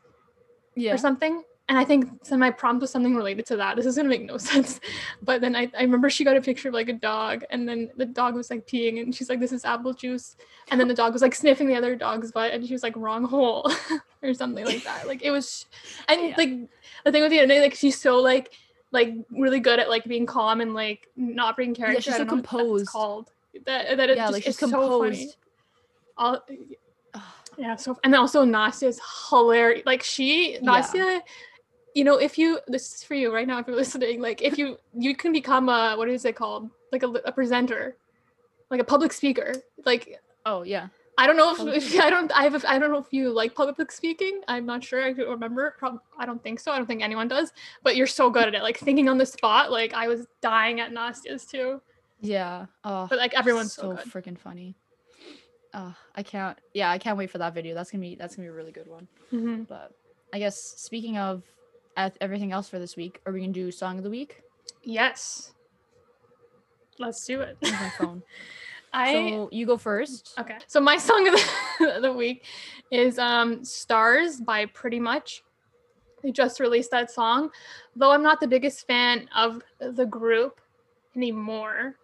Yeah. 0.76 0.94
or 0.94 0.98
something. 0.98 1.42
And 1.68 1.78
I 1.78 1.84
think 1.84 2.06
so 2.24 2.36
my 2.36 2.50
prompt 2.50 2.80
was 2.80 2.90
something 2.90 3.14
related 3.14 3.46
to 3.46 3.56
that. 3.58 3.76
This 3.76 3.86
is 3.86 3.94
gonna 3.96 4.08
make 4.08 4.24
no 4.24 4.38
sense. 4.52 4.80
But 5.22 5.40
then 5.40 5.54
I, 5.54 5.70
I 5.78 5.82
remember 5.82 6.10
she 6.10 6.24
got 6.24 6.36
a 6.36 6.40
picture 6.40 6.68
of 6.68 6.74
like 6.74 6.88
a 6.88 6.92
dog, 6.94 7.44
and 7.50 7.68
then 7.68 7.90
the 7.96 8.06
dog 8.06 8.34
was 8.34 8.50
like 8.50 8.66
peeing, 8.66 9.00
and 9.00 9.14
she's 9.14 9.28
like, 9.28 9.38
This 9.38 9.52
is 9.52 9.64
apple 9.64 9.92
juice. 9.92 10.36
And 10.70 10.80
then 10.80 10.88
the 10.88 10.94
dog 10.94 11.12
was 11.12 11.22
like 11.22 11.34
sniffing 11.34 11.68
the 11.68 11.76
other 11.76 11.94
dog's 11.94 12.32
butt, 12.32 12.52
and 12.52 12.66
she 12.66 12.72
was 12.72 12.82
like, 12.82 12.96
wrong 12.96 13.24
hole 13.24 13.70
or 14.22 14.34
something 14.34 14.64
like 14.64 14.82
that. 14.84 15.06
Like 15.06 15.22
it 15.22 15.30
was 15.30 15.66
and 16.08 16.28
Yeah. 16.28 16.34
like 16.36 16.50
the 17.04 17.12
thing 17.12 17.22
with 17.22 17.30
the 17.30 17.40
other 17.40 17.60
like 17.60 17.74
she's 17.74 18.00
so 18.00 18.18
like 18.20 18.52
like 18.92 19.14
really 19.30 19.60
good 19.60 19.78
at 19.78 19.88
like 19.88 20.04
being 20.04 20.26
calm 20.26 20.60
and 20.60 20.74
like 20.74 21.06
not 21.14 21.54
breaking 21.54 21.76
character. 21.76 22.00
she's 22.02 22.14
so 22.16 22.24
don't 22.24 22.26
know 22.28 22.34
what 22.34 22.42
that's 22.42 22.50
composed. 22.58 22.86
called. 22.88 23.30
That 23.66 23.96
that 23.96 24.10
it 24.10 24.16
yeah, 24.16 24.24
just, 24.24 24.32
like 24.32 24.42
she's 24.42 24.50
it's 24.50 24.58
so 24.60 24.68
funny. 24.68 25.16
composed. 25.16 25.36
All, 26.16 26.38
yeah, 27.58 27.76
so 27.76 27.98
and 28.04 28.14
also 28.14 28.44
Nastia's 28.44 29.00
hilarious. 29.28 29.84
Like 29.84 30.02
she 30.02 30.58
Nastia, 30.62 31.20
you 31.94 32.04
know, 32.04 32.16
if 32.16 32.38
you 32.38 32.60
this 32.68 32.94
is 32.94 33.02
for 33.02 33.14
you 33.14 33.32
right 33.32 33.46
now, 33.46 33.58
if 33.58 33.66
you're 33.66 33.76
listening, 33.76 34.20
like 34.20 34.42
if 34.42 34.56
you 34.56 34.78
you 34.96 35.14
can 35.14 35.32
become 35.32 35.68
a 35.68 35.94
what 35.96 36.08
is 36.08 36.24
it 36.24 36.36
called? 36.36 36.70
Like 36.92 37.02
a, 37.02 37.08
a 37.08 37.32
presenter, 37.32 37.96
like 38.70 38.80
a 38.80 38.84
public 38.84 39.12
speaker. 39.12 39.54
Like 39.84 40.20
Oh 40.46 40.62
yeah. 40.62 40.88
I 41.18 41.26
don't 41.26 41.36
know 41.36 41.52
if, 41.52 41.84
if 41.84 42.00
I 42.00 42.08
don't 42.08 42.32
I 42.32 42.44
have 42.44 42.64
I 42.66 42.78
don't 42.78 42.90
know 42.90 42.98
if 42.98 43.12
you 43.12 43.30
like 43.30 43.54
public 43.54 43.92
speaking. 43.92 44.40
I'm 44.48 44.64
not 44.64 44.82
sure. 44.82 45.02
I 45.02 45.12
don't 45.12 45.28
remember. 45.28 45.74
Prob- 45.78 46.00
I 46.18 46.24
don't 46.24 46.42
think 46.42 46.60
so. 46.60 46.72
I 46.72 46.78
don't 46.78 46.86
think 46.86 47.02
anyone 47.02 47.28
does. 47.28 47.52
But 47.82 47.96
you're 47.96 48.06
so 48.06 48.30
good 48.30 48.48
at 48.48 48.54
it. 48.54 48.62
Like 48.62 48.78
thinking 48.78 49.08
on 49.08 49.18
the 49.18 49.26
spot. 49.26 49.70
Like 49.70 49.92
I 49.92 50.08
was 50.08 50.26
dying 50.40 50.80
at 50.80 50.92
Nastia's 50.92 51.44
too. 51.44 51.82
Yeah. 52.20 52.66
Oh, 52.84 53.06
But 53.08 53.18
like 53.18 53.34
everyone's 53.34 53.72
so, 53.72 53.94
good. 53.94 54.06
freaking 54.06 54.38
funny. 54.38 54.74
Oh, 55.72 55.94
I 56.14 56.22
can't. 56.22 56.58
Yeah, 56.74 56.90
I 56.90 56.98
can't 56.98 57.16
wait 57.16 57.30
for 57.30 57.38
that 57.38 57.54
video. 57.54 57.74
That's 57.74 57.90
gonna 57.90 58.02
be 58.02 58.14
that's 58.16 58.34
gonna 58.36 58.46
be 58.48 58.50
a 58.52 58.56
really 58.56 58.72
good 58.72 58.88
one. 58.88 59.06
Mhm. 59.32 59.66
But 59.68 59.92
I 60.32 60.38
guess 60.38 60.60
speaking 60.60 61.16
of 61.16 61.42
everything 62.20 62.52
else 62.52 62.68
for 62.68 62.78
this 62.78 62.96
week, 62.96 63.20
are 63.26 63.32
we 63.32 63.40
gonna 63.40 63.52
do 63.52 63.70
song 63.70 63.98
of 63.98 64.04
the 64.04 64.10
week? 64.10 64.42
Yes. 64.82 65.52
Let's 66.98 67.24
do 67.24 67.40
it. 67.40 67.56
My 67.62 67.92
phone? 67.98 68.22
I 68.92 69.12
so 69.12 69.48
you 69.52 69.66
go 69.66 69.76
first. 69.76 70.34
Okay. 70.38 70.58
So 70.66 70.80
my 70.80 70.96
song 70.96 71.28
of 71.28 71.34
the, 71.34 71.98
the 72.02 72.12
week 72.12 72.44
is 72.90 73.18
um 73.18 73.64
Stars 73.64 74.40
by 74.40 74.66
Pretty 74.66 74.98
Much. 75.00 75.42
They 76.22 76.32
just 76.32 76.58
released 76.60 76.90
that 76.90 77.10
song. 77.10 77.50
Though 77.96 78.10
I'm 78.10 78.22
not 78.22 78.40
the 78.40 78.48
biggest 78.48 78.86
fan 78.86 79.28
of 79.34 79.62
the 79.78 80.04
group 80.04 80.60
anymore. 81.16 81.94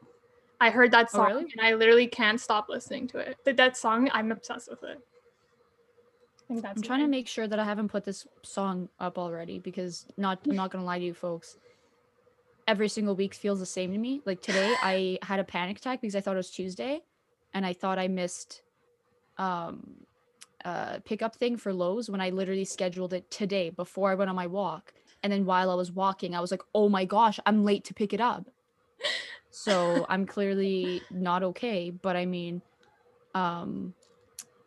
I 0.61 0.71
heard 0.71 0.91
that 0.93 1.09
Oh, 1.13 1.19
song 1.19 1.29
really? 1.29 1.53
and 1.57 1.61
I 1.61 1.75
literally 1.75 2.07
can't 2.07 2.41
stop 2.41 2.69
listening 2.69 3.09
to 3.09 3.19
it. 3.19 3.37
That, 3.45 3.57
that 3.57 3.77
song, 3.77 4.09
I'm 4.13 4.33
obsessed 4.33 4.71
with 4.71 4.83
it. 4.85 4.99
I 4.99 6.47
think 6.49 6.63
that's 6.63 6.77
I'm 6.79 6.83
trying 6.83 7.01
to 7.01 7.09
make 7.09 7.27
sure 7.27 7.49
that 7.49 7.59
I 7.59 7.65
haven't 7.65 7.89
put 7.89 8.05
this 8.05 8.27
song 8.43 8.89
up 9.01 9.19
already 9.19 9.59
because 9.59 10.07
not 10.17 10.39
I'm 10.49 10.55
not 10.55 10.71
gonna 10.71 10.85
lie 10.85 10.99
to 10.99 11.05
you 11.05 11.15
folks. 11.15 11.57
Every 12.69 12.89
single 12.89 13.15
week 13.15 13.35
feels 13.35 13.59
the 13.59 13.67
same 13.67 13.93
to 13.93 13.99
me. 13.99 14.23
Like 14.25 14.43
today 14.43 14.75
I 14.83 15.19
had 15.23 15.41
a 15.41 15.45
panic 15.45 15.79
attack 15.79 16.01
because 16.01 16.15
I 16.15 16.21
thought 16.21 16.35
it 16.35 16.39
was 16.39 16.51
Tuesday 16.51 17.01
and 17.53 17.67
I 17.67 17.73
thought 17.73 17.99
I 17.99 18.09
missed 18.09 18.63
um 19.39 19.95
uh 20.65 21.01
pickup 21.05 21.37
thing 21.37 21.57
for 21.57 21.73
Lowe's 21.73 22.09
when 22.09 22.21
I 22.21 22.31
literally 22.31 22.65
scheduled 22.65 23.13
it 23.13 23.31
today 23.31 23.71
before 23.71 24.11
I 24.11 24.15
went 24.15 24.31
on 24.31 24.37
my 24.37 24.47
walk. 24.47 24.93
And 25.23 25.33
then 25.33 25.45
while 25.45 25.71
I 25.71 25.75
was 25.75 25.91
walking, 25.91 26.35
I 26.37 26.41
was 26.41 26.53
like, 26.53 26.63
oh 26.75 26.89
my 26.89 27.05
gosh, 27.05 27.41
I'm 27.45 27.65
late 27.65 27.85
to 27.87 27.95
pick 27.95 28.13
it 28.13 28.21
up. 28.21 28.47
So 29.57 30.05
I'm 30.11 30.27
clearly 30.27 31.03
not 31.11 31.43
okay. 31.43 31.91
But 31.91 32.15
I 32.15 32.27
mean, 32.27 32.61
um 33.35 33.95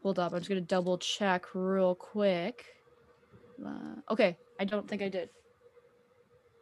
hold 0.01 0.17
up, 0.17 0.34
I'm 0.34 0.39
just 0.39 0.50
gonna 0.50 0.62
double 0.62 0.98
check 0.98 1.46
real 1.53 1.93
quick. 1.93 2.65
Uh, 3.63 4.01
okay, 4.10 4.36
I 4.60 4.65
don't 4.65 4.88
think 4.88 5.03
I 5.03 5.10
did. 5.10 5.29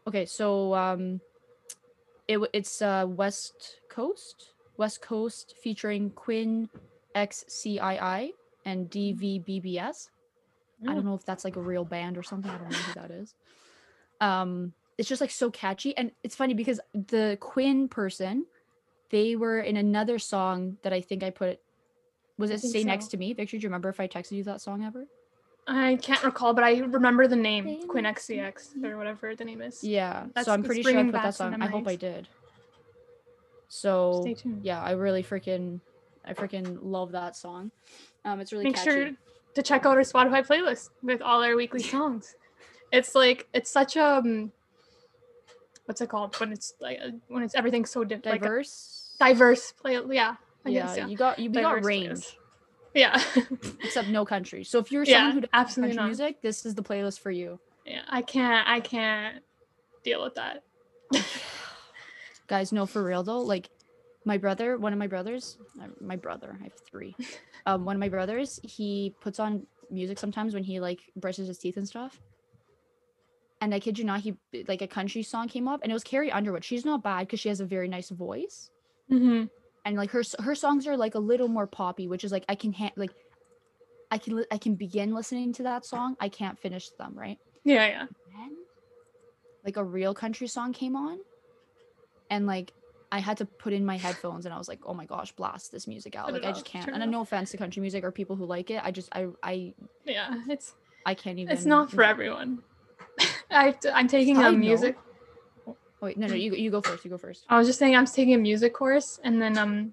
Okay, 0.08 0.26
so 0.26 0.74
um 0.76 1.22
it 2.28 2.40
it's 2.52 2.82
uh 2.82 3.06
West 3.08 3.80
Coast, 3.90 4.52
West 4.78 5.02
Coast 5.02 5.56
featuring 5.64 6.12
Quinn, 6.12 6.68
XCII 7.16 8.34
and 8.66 8.90
DVBBS. 8.90 10.10
I 10.86 10.92
Mm. 10.92 10.96
don't 10.96 11.06
know 11.06 11.16
if 11.16 11.26
that's 11.26 11.46
like 11.46 11.56
a 11.56 11.62
real 11.62 11.86
band 11.86 12.18
or 12.18 12.24
something. 12.24 12.52
I 12.52 12.58
don't 12.58 12.70
know 12.74 12.84
who 12.86 12.94
that 12.94 13.12
is. 13.12 13.34
Um, 14.20 14.74
it's 14.98 15.08
just 15.08 15.22
like 15.22 15.32
so 15.32 15.50
catchy, 15.52 15.96
and 15.98 16.12
it's 16.24 16.36
funny 16.36 16.54
because 16.54 16.80
the 16.94 17.38
Quinn 17.40 17.88
person, 17.88 18.46
they 19.10 19.36
were 19.36 19.60
in 19.60 19.78
another 19.78 20.20
song 20.20 20.78
that 20.84 20.94
I 20.94 21.02
think 21.02 21.24
I 21.24 21.30
put. 21.30 21.60
Was 22.38 22.52
it 22.52 22.60
"Stay 22.62 22.84
Next 22.84 23.08
to 23.08 23.18
Me"? 23.18 23.34
Victor, 23.34 23.58
do 23.58 23.62
you 23.64 23.68
remember 23.70 23.90
if 23.90 24.00
I 24.00 24.08
texted 24.08 24.34
you 24.34 24.44
that 24.44 24.62
song 24.62 24.84
ever? 24.84 25.06
I 25.68 25.98
can't 26.02 26.24
recall, 26.24 26.54
but 26.54 26.64
I 26.64 26.80
remember 26.80 27.28
the 27.28 27.36
name 27.36 27.66
Stay 27.66 27.88
Quinn 27.88 28.06
XCX 28.06 28.84
or 28.86 28.98
whatever 28.98 29.36
the 29.36 29.44
name 29.44 29.62
is. 29.62 29.84
Yeah, 29.84 30.22
That's- 30.28 30.46
so 30.46 30.54
I'm 30.54 30.64
pretty 30.64 30.82
sure 30.84 30.98
I 30.98 31.04
put 31.04 31.12
that 31.14 31.36
song. 31.36 31.62
I 31.62 31.68
hope 31.68 31.88
I 31.88 31.96
did. 31.96 32.28
So 33.68 34.20
Stay 34.22 34.34
tuned. 34.34 34.64
yeah, 34.64 34.82
I 34.82 34.92
really 34.92 35.24
freaking, 35.24 35.82
I 36.26 36.34
freaking 36.34 36.80
love 36.82 37.12
that 37.12 37.36
song. 37.36 37.72
Um, 38.24 38.40
it's 38.40 38.52
really 38.54 38.64
Make 38.66 38.76
catchy. 38.76 38.92
sure 38.92 39.10
to 39.56 39.62
check 39.62 39.86
out 39.86 39.98
our 39.98 40.04
Spotify 40.04 40.46
playlist 40.46 40.90
with 41.04 41.22
all 41.22 41.44
our 41.44 41.56
weekly 41.56 41.82
songs. 41.84 42.36
It's 42.92 43.14
like 43.16 43.48
it's 43.54 43.70
such 43.70 43.98
a 43.98 44.06
um, 44.20 44.52
what's 45.88 46.02
it 46.02 46.10
called 46.10 46.36
when 46.40 46.52
it's 46.52 46.74
like 46.80 47.00
uh, 47.04 47.10
when 47.28 47.44
it's 47.44 47.56
everything's 47.56 47.90
so 47.90 48.04
di- 48.04 48.16
like 48.16 48.42
diverse. 48.42 49.16
diverse 49.20 49.72
play. 49.82 50.00
Yeah, 50.12 50.36
I 50.66 50.70
yeah, 50.70 50.86
guess 50.86 50.98
yeah. 50.98 51.08
you 51.08 51.18
got 51.18 51.40
you 51.40 51.50
got 51.50 51.62
Diverse 51.62 51.86
range, 51.86 52.10
playlist. 52.10 52.34
Yeah, 52.94 53.22
except 53.84 54.08
no 54.10 54.26
country. 54.26 54.64
So 54.64 54.80
if 54.80 54.92
you're 54.92 55.06
Yeah, 55.06 55.20
someone 55.30 55.44
who 55.44 55.48
absolutely 55.54 55.96
country 55.96 56.04
not. 56.04 56.08
music, 56.08 56.42
this 56.44 56.66
is 56.66 56.76
the 56.76 56.84
playlist 56.84 57.20
for 57.20 57.32
you. 57.32 57.60
yeah. 57.86 58.02
I 58.10 58.22
can't. 58.22 58.68
I 58.68 58.80
can't 58.80 59.44
deal 60.04 60.24
with 60.24 60.36
that. 60.36 60.64
Guys, 62.48 62.72
no, 62.72 62.86
for 62.86 63.04
real 63.04 63.24
though, 63.24 63.42
like 63.42 63.70
my 64.26 64.38
brother, 64.38 64.78
one 64.78 64.94
of 64.94 65.00
my 65.00 65.08
brothers, 65.08 65.58
uh, 65.82 65.88
my 66.02 66.16
brother, 66.16 66.56
I 66.60 66.64
have 66.66 66.74
three. 66.90 67.16
Um, 67.66 67.84
one 67.84 67.98
of 67.98 68.00
my 68.00 68.08
brothers, 68.08 68.62
he 68.64 69.14
puts 69.20 69.42
on 69.42 69.68
music 69.92 70.18
sometimes 70.18 70.54
when 70.54 70.64
he 70.64 70.80
like 70.80 71.02
brushes 71.18 71.50
his 71.50 71.58
teeth 71.58 71.76
and 71.76 71.86
stuff. 71.86 72.18
And 73.60 73.74
I 73.74 73.80
kid 73.80 73.98
you 73.98 74.06
not, 74.06 74.22
he 74.22 74.36
like 74.68 74.82
a 74.82 74.88
country 74.88 75.24
song 75.24 75.48
came 75.48 75.68
up, 75.68 75.82
and 75.82 75.92
it 75.92 75.94
was 75.94 76.04
Carrie 76.04 76.32
Underwood. 76.32 76.64
She's 76.64 76.86
not 76.86 77.04
bad 77.04 77.22
because 77.22 77.40
she 77.40 77.50
has 77.50 77.60
a 77.60 77.66
very 77.66 77.88
nice 77.88 78.10
voice, 78.10 78.70
hmm 79.10 79.46
and 79.86 79.96
like 79.96 80.12
her 80.12 80.24
her 80.40 80.54
songs 80.54 80.86
are 80.86 80.98
like 80.98 81.16
a 81.16 81.20
little 81.20 81.48
more 81.48 81.66
poppy, 81.66 82.08
which 82.08 82.24
is 82.24 82.32
like 82.32 82.46
I 82.50 82.56
can 82.56 82.74
ha- 82.74 82.92
like 82.98 83.12
I 84.12 84.18
can 84.18 84.44
I 84.52 84.58
can 84.58 84.76
begin 84.76 85.14
listening 85.14 85.54
to 85.54 85.64
that 85.64 85.86
song. 85.86 86.16
I 86.20 86.30
can't 86.30 86.60
finish 86.60 86.90
them, 87.00 87.14
right? 87.18 87.38
Yeah, 87.64 87.88
yeah. 87.88 88.06
then 88.36 88.56
like 89.64 89.78
a 89.78 89.84
real 89.84 90.14
country 90.14 90.48
song 90.48 90.72
came 90.74 90.96
on 90.96 91.18
and 92.30 92.46
like 92.46 92.74
I 93.12 93.20
had 93.20 93.38
to 93.38 93.46
put 93.46 93.74
in 93.74 93.86
my 93.86 93.98
headphones 93.98 94.46
and 94.46 94.54
I 94.54 94.58
was 94.58 94.68
like, 94.68 94.80
oh 94.86 94.94
my 94.94 95.06
gosh, 95.06 95.32
blast 95.32 95.72
this 95.72 95.88
music 95.88 96.16
out. 96.16 96.32
Like 96.32 96.44
I 96.44 96.52
just 96.52 96.66
can't. 96.66 96.86
turn 96.86 97.02
And 97.02 97.12
no 97.12 97.22
offense 97.22 97.52
to 97.52 97.58
country 97.58 97.82
music 97.82 98.04
or 98.04 98.12
people 98.12 98.36
who 98.36 98.46
like 98.46 98.70
it. 98.70 98.82
I 98.84 98.92
just 98.92 99.10
I 99.14 99.28
I 99.42 99.74
Yeah, 100.06 100.34
it's 100.50 100.74
I 101.06 101.14
can't 101.14 101.40
even 101.40 101.56
it's 101.56 101.66
not 101.66 101.92
for 101.92 102.04
everyone. 102.04 102.64
I 103.52 103.76
I'm 103.94 104.08
taking 104.08 104.38
a 104.38 104.52
music. 104.52 104.98
Oh, 105.68 105.76
wait, 106.02 106.18
no, 106.18 106.28
no, 106.28 106.36
you 106.36 106.54
you 106.56 106.72
go 106.72 106.82
first. 106.82 107.04
You 107.06 107.12
go 107.12 107.18
first. 107.18 107.46
I 107.50 107.58
was 107.58 107.68
just 107.68 107.80
saying 107.80 107.96
I'm 107.96 108.06
taking 108.06 108.34
a 108.34 108.38
music 108.38 108.74
course, 108.74 109.20
and 109.24 109.42
then 109.42 109.58
um, 109.58 109.92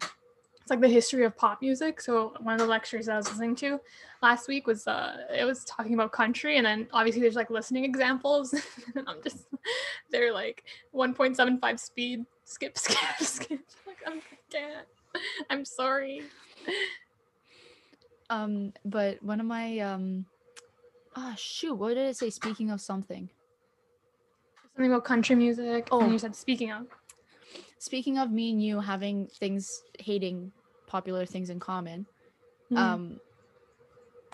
it's 0.65 0.71
like 0.71 0.81
the 0.81 0.89
history 0.89 1.25
of 1.25 1.37
pop 1.37 1.61
music. 1.61 2.01
So 2.01 2.33
one 2.41 2.55
of 2.55 2.61
the 2.61 2.67
lectures 2.67 3.09
I 3.09 3.17
was 3.17 3.29
listening 3.29 3.55
to 3.57 3.79
last 4.23 4.49
week 4.49 4.67
was 4.67 4.87
uh, 4.87 5.19
it 5.31 5.45
was 5.45 5.63
talking 5.65 5.93
about 5.93 6.13
country, 6.13 6.57
and 6.57 6.65
then 6.65 6.89
obviously 6.93 7.21
there's 7.21 7.37
like 7.37 7.51
listening 7.51 7.85
examples. 7.85 8.55
and 8.55 8.63
I'm 9.07 9.23
just 9.23 9.47
they're 10.11 10.33
like 10.33 10.65
1.75 10.95 11.79
speed, 11.79 12.25
skip, 12.45 12.79
skip, 12.79 12.99
skip. 13.21 13.61
Like 13.87 13.99
I'm, 14.07 14.19
I 14.19 14.37
can't. 14.51 14.87
I'm 15.51 15.65
sorry. 15.65 16.23
Um, 18.31 18.73
but 18.87 19.23
one 19.23 19.39
of 19.39 19.47
my 19.47 19.79
um, 19.81 20.25
ah 21.15 21.35
shoot, 21.37 21.75
what 21.75 21.95
did 21.95 22.07
I 22.09 22.13
say? 22.13 22.31
Speaking 22.31 22.71
of 22.71 22.81
something. 22.81 23.29
Something 24.77 24.91
about 24.93 25.05
country 25.05 25.37
music. 25.37 25.89
Oh, 25.93 26.01
Oh. 26.01 26.05
and 26.05 26.13
you 26.13 26.19
said 26.19 26.35
speaking 26.35 26.73
of. 26.73 26.87
Speaking 27.79 28.19
of 28.19 28.33
me 28.33 28.51
and 28.51 28.63
you 28.63 28.81
having 28.81 29.29
things 29.29 29.83
hating 30.01 30.53
popular 30.87 31.27
things 31.27 31.51
in 31.51 31.61
common. 31.61 32.07
Mhm. 32.71 32.79
um 32.79 33.21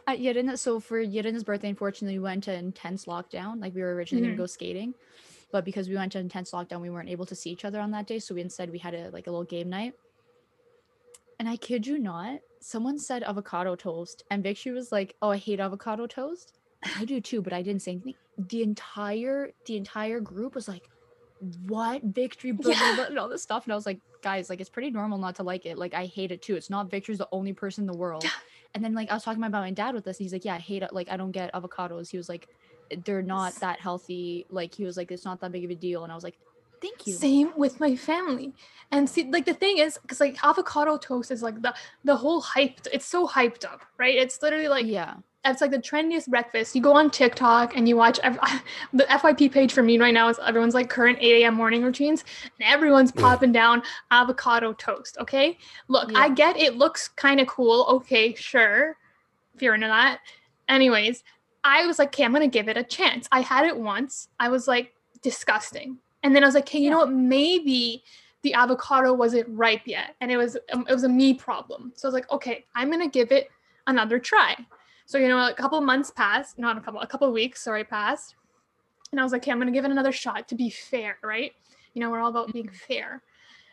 at 0.07 0.19
Yerina, 0.19 0.59
so 0.59 0.81
for 0.81 1.01
Yerina's 1.05 1.45
birthday, 1.45 1.69
unfortunately, 1.69 2.19
we 2.19 2.23
went 2.25 2.43
to 2.45 2.53
intense 2.55 3.05
lockdown. 3.05 3.61
Like 3.61 3.75
we 3.75 3.83
were 3.83 3.95
originally 3.95 4.25
Mhm. 4.25 4.31
gonna 4.31 4.37
go 4.39 4.47
skating, 4.47 4.95
but 5.53 5.65
because 5.65 5.89
we 5.89 5.95
went 5.95 6.13
to 6.13 6.19
intense 6.19 6.51
lockdown, 6.53 6.81
we 6.81 6.91
weren't 6.91 7.09
able 7.11 7.27
to 7.27 7.35
see 7.35 7.51
each 7.51 7.65
other 7.67 7.81
on 7.81 7.91
that 7.93 8.07
day. 8.07 8.19
So 8.19 8.35
we 8.35 8.41
instead 8.41 8.71
we 8.71 8.79
had 8.79 8.95
a 8.95 9.11
like 9.11 9.27
a 9.27 9.31
little 9.31 9.45
game 9.45 9.69
night. 9.69 9.95
And 11.39 11.49
I 11.49 11.57
kid 11.57 11.87
you 11.87 11.99
not, 11.99 12.41
someone 12.61 12.99
said 12.99 13.23
avocado 13.23 13.77
toast, 13.77 14.25
and 14.31 14.43
Victory 14.43 14.73
was 14.73 14.91
like, 14.91 15.17
"Oh, 15.23 15.31
I 15.31 15.37
hate 15.37 15.61
avocado 15.61 16.07
toast." 16.07 16.60
I 16.83 17.05
do 17.05 17.21
too, 17.21 17.43
but 17.43 17.53
I 17.53 17.63
didn't 17.63 17.83
say 17.83 17.93
anything. 17.93 18.15
The 18.39 18.63
entire 18.63 19.51
the 19.67 19.77
entire 19.77 20.21
group 20.21 20.55
was 20.55 20.67
like, 20.69 20.89
"What 21.67 22.03
victory?" 22.03 22.53
Blah, 22.53 22.75
blah, 22.79 22.95
blah, 22.95 23.05
and 23.05 23.19
all 23.19 23.29
this 23.29 23.43
stuff, 23.43 23.65
and 23.65 23.73
I 23.73 23.77
was 23.77 23.87
like, 23.87 24.01
"Guys, 24.23 24.49
like 24.49 24.61
it's 24.61 24.71
pretty 24.71 24.91
normal 24.91 25.19
not 25.19 25.37
to 25.37 25.43
like 25.43 25.67
it. 25.67 25.79
Like 25.79 25.95
I 25.95 26.07
hate 26.07 26.33
it 26.33 26.43
too. 26.43 26.57
It's 26.57 26.71
not 26.71 26.91
victory's 26.91 27.19
the 27.19 27.29
only 27.33 27.53
person 27.53 27.83
in 27.83 27.87
the 27.87 27.99
world." 27.99 28.25
And 28.75 28.85
then 28.85 28.95
like 28.95 29.11
I 29.11 29.15
was 29.15 29.25
talking 29.25 29.43
about 29.43 29.63
my 29.63 29.73
dad 29.73 29.95
with 29.95 30.05
this, 30.05 30.19
and 30.19 30.25
he's 30.25 30.33
like, 30.33 30.45
"Yeah, 30.45 30.55
I 30.55 30.59
hate 30.59 30.83
it. 30.83 30.93
Like 30.93 31.11
I 31.11 31.17
don't 31.17 31.33
get 31.33 31.53
avocados." 31.53 32.09
He 32.11 32.17
was 32.17 32.29
like, 32.29 32.49
"They're 33.05 33.23
not 33.23 33.55
that 33.57 33.81
healthy." 33.81 34.47
Like 34.49 34.75
he 34.75 34.85
was 34.85 34.97
like, 34.97 35.11
"It's 35.11 35.25
not 35.25 35.41
that 35.41 35.53
big 35.53 35.65
of 35.65 35.71
a 35.71 35.75
deal," 35.75 36.03
and 36.05 36.13
I 36.13 36.15
was 36.15 36.25
like, 36.25 36.39
"Thank 36.81 37.07
you." 37.07 37.13
Same 37.13 37.53
with 37.57 37.81
my 37.81 37.97
family. 37.97 38.55
And 38.93 39.09
see, 39.11 39.31
like 39.31 39.45
the 39.45 39.55
thing 39.55 39.79
is, 39.79 39.99
because 40.01 40.21
like 40.21 40.43
avocado 40.45 40.97
toast 40.99 41.31
is 41.31 41.43
like 41.43 41.61
the 41.63 41.75
the 42.05 42.17
whole 42.17 42.43
hyped. 42.43 42.87
It's 42.93 43.07
so 43.07 43.27
hyped 43.27 43.65
up, 43.65 43.83
right? 43.99 44.15
It's 44.17 44.41
literally 44.41 44.69
like 44.69 44.87
yeah, 44.87 45.15
it's 45.45 45.61
like 45.61 45.71
the 45.71 45.79
trendiest 45.79 46.29
breakfast. 46.29 46.75
You 46.75 46.83
go 46.83 46.93
on 46.93 47.11
TikTok 47.11 47.77
and 47.77 47.89
you 47.89 47.97
watch 47.97 48.19
ev- 48.23 48.39
the 48.93 49.05
FYP 49.05 49.51
page 49.51 49.73
for 49.73 49.83
me 49.83 49.99
right 49.99 50.13
now 50.13 50.29
is 50.29 50.39
everyone's 50.45 50.75
like 50.75 50.91
current 50.91 51.19
8 51.21 51.43
a.m. 51.43 51.55
morning 51.55 51.83
routines, 51.83 52.25
and 52.43 52.69
everyone's 52.69 53.13
popping 53.13 53.53
down 53.53 53.83
avocado 54.11 54.73
toast. 54.75 55.17
Okay, 55.19 55.59
look, 55.89 56.11
I 56.15 56.29
get 56.29 56.57
it 56.57 56.77
looks 56.77 57.09
kind 57.09 57.41
of 57.41 57.47
cool. 57.47 57.87
Okay, 57.89 58.35
sure, 58.35 58.97
if 59.55 59.63
you're 59.63 59.75
into 59.75 59.87
that. 59.87 60.21
Anyways, 60.69 61.25
I 61.65 61.87
was 61.87 61.99
like, 61.99 62.09
okay, 62.09 62.25
I'm 62.25 62.33
gonna 62.33 62.49
give 62.49 62.69
it 62.69 62.77
a 62.77 62.85
chance. 62.85 63.27
I 63.33 63.41
had 63.41 63.65
it 63.65 63.77
once. 63.77 64.29
I 64.39 64.51
was 64.51 64.69
like, 64.69 64.95
disgusting. 65.23 65.99
And 66.23 66.37
then 66.37 66.45
I 66.45 66.47
was 66.47 66.55
like, 66.55 66.69
hey, 66.69 66.81
you 66.81 66.91
know 66.91 66.99
what? 66.99 67.13
Maybe 67.13 68.05
the 68.43 68.55
avocado 68.55 69.13
wasn't 69.15 69.49
ripe 69.49 69.83
yet, 69.87 70.17
and 70.21 70.31
it 70.31 70.37
was 70.37 70.59
um, 70.73 70.85
it 70.89 70.93
was 70.93 71.05
a 71.05 71.09
me 71.09 71.33
problem. 71.33 71.93
So 71.97 72.07
I 72.07 72.09
was 72.09 72.15
like, 72.15 72.31
okay, 72.31 72.67
I'm 72.75 72.91
gonna 72.91 73.09
give 73.09 73.33
it 73.33 73.51
another 73.87 74.19
try. 74.19 74.55
So 75.11 75.19
you 75.19 75.27
know, 75.27 75.45
a 75.49 75.53
couple 75.53 75.81
months 75.81 76.13
passed, 76.13 76.57
not 76.57 76.79
a 76.79 76.81
couple, 76.81 77.01
a 77.01 77.07
couple 77.09 77.33
weeks, 77.33 77.63
sorry, 77.63 77.83
passed, 77.83 78.37
and 79.11 79.21
I 79.21 79.25
was 79.25 79.33
like, 79.33 79.43
okay, 79.43 79.51
I'm 79.51 79.59
gonna 79.59 79.73
give 79.73 79.85
it 79.85 79.91
another 79.91 80.13
shot 80.13 80.47
to 80.47 80.55
be 80.55 80.71
fair, 80.71 81.19
right? 81.25 81.53
You 81.95 82.01
know, 82.01 82.11
we're 82.11 82.21
all 82.21 82.31
about 82.31 82.53
being 82.53 82.69
fair. 82.69 83.21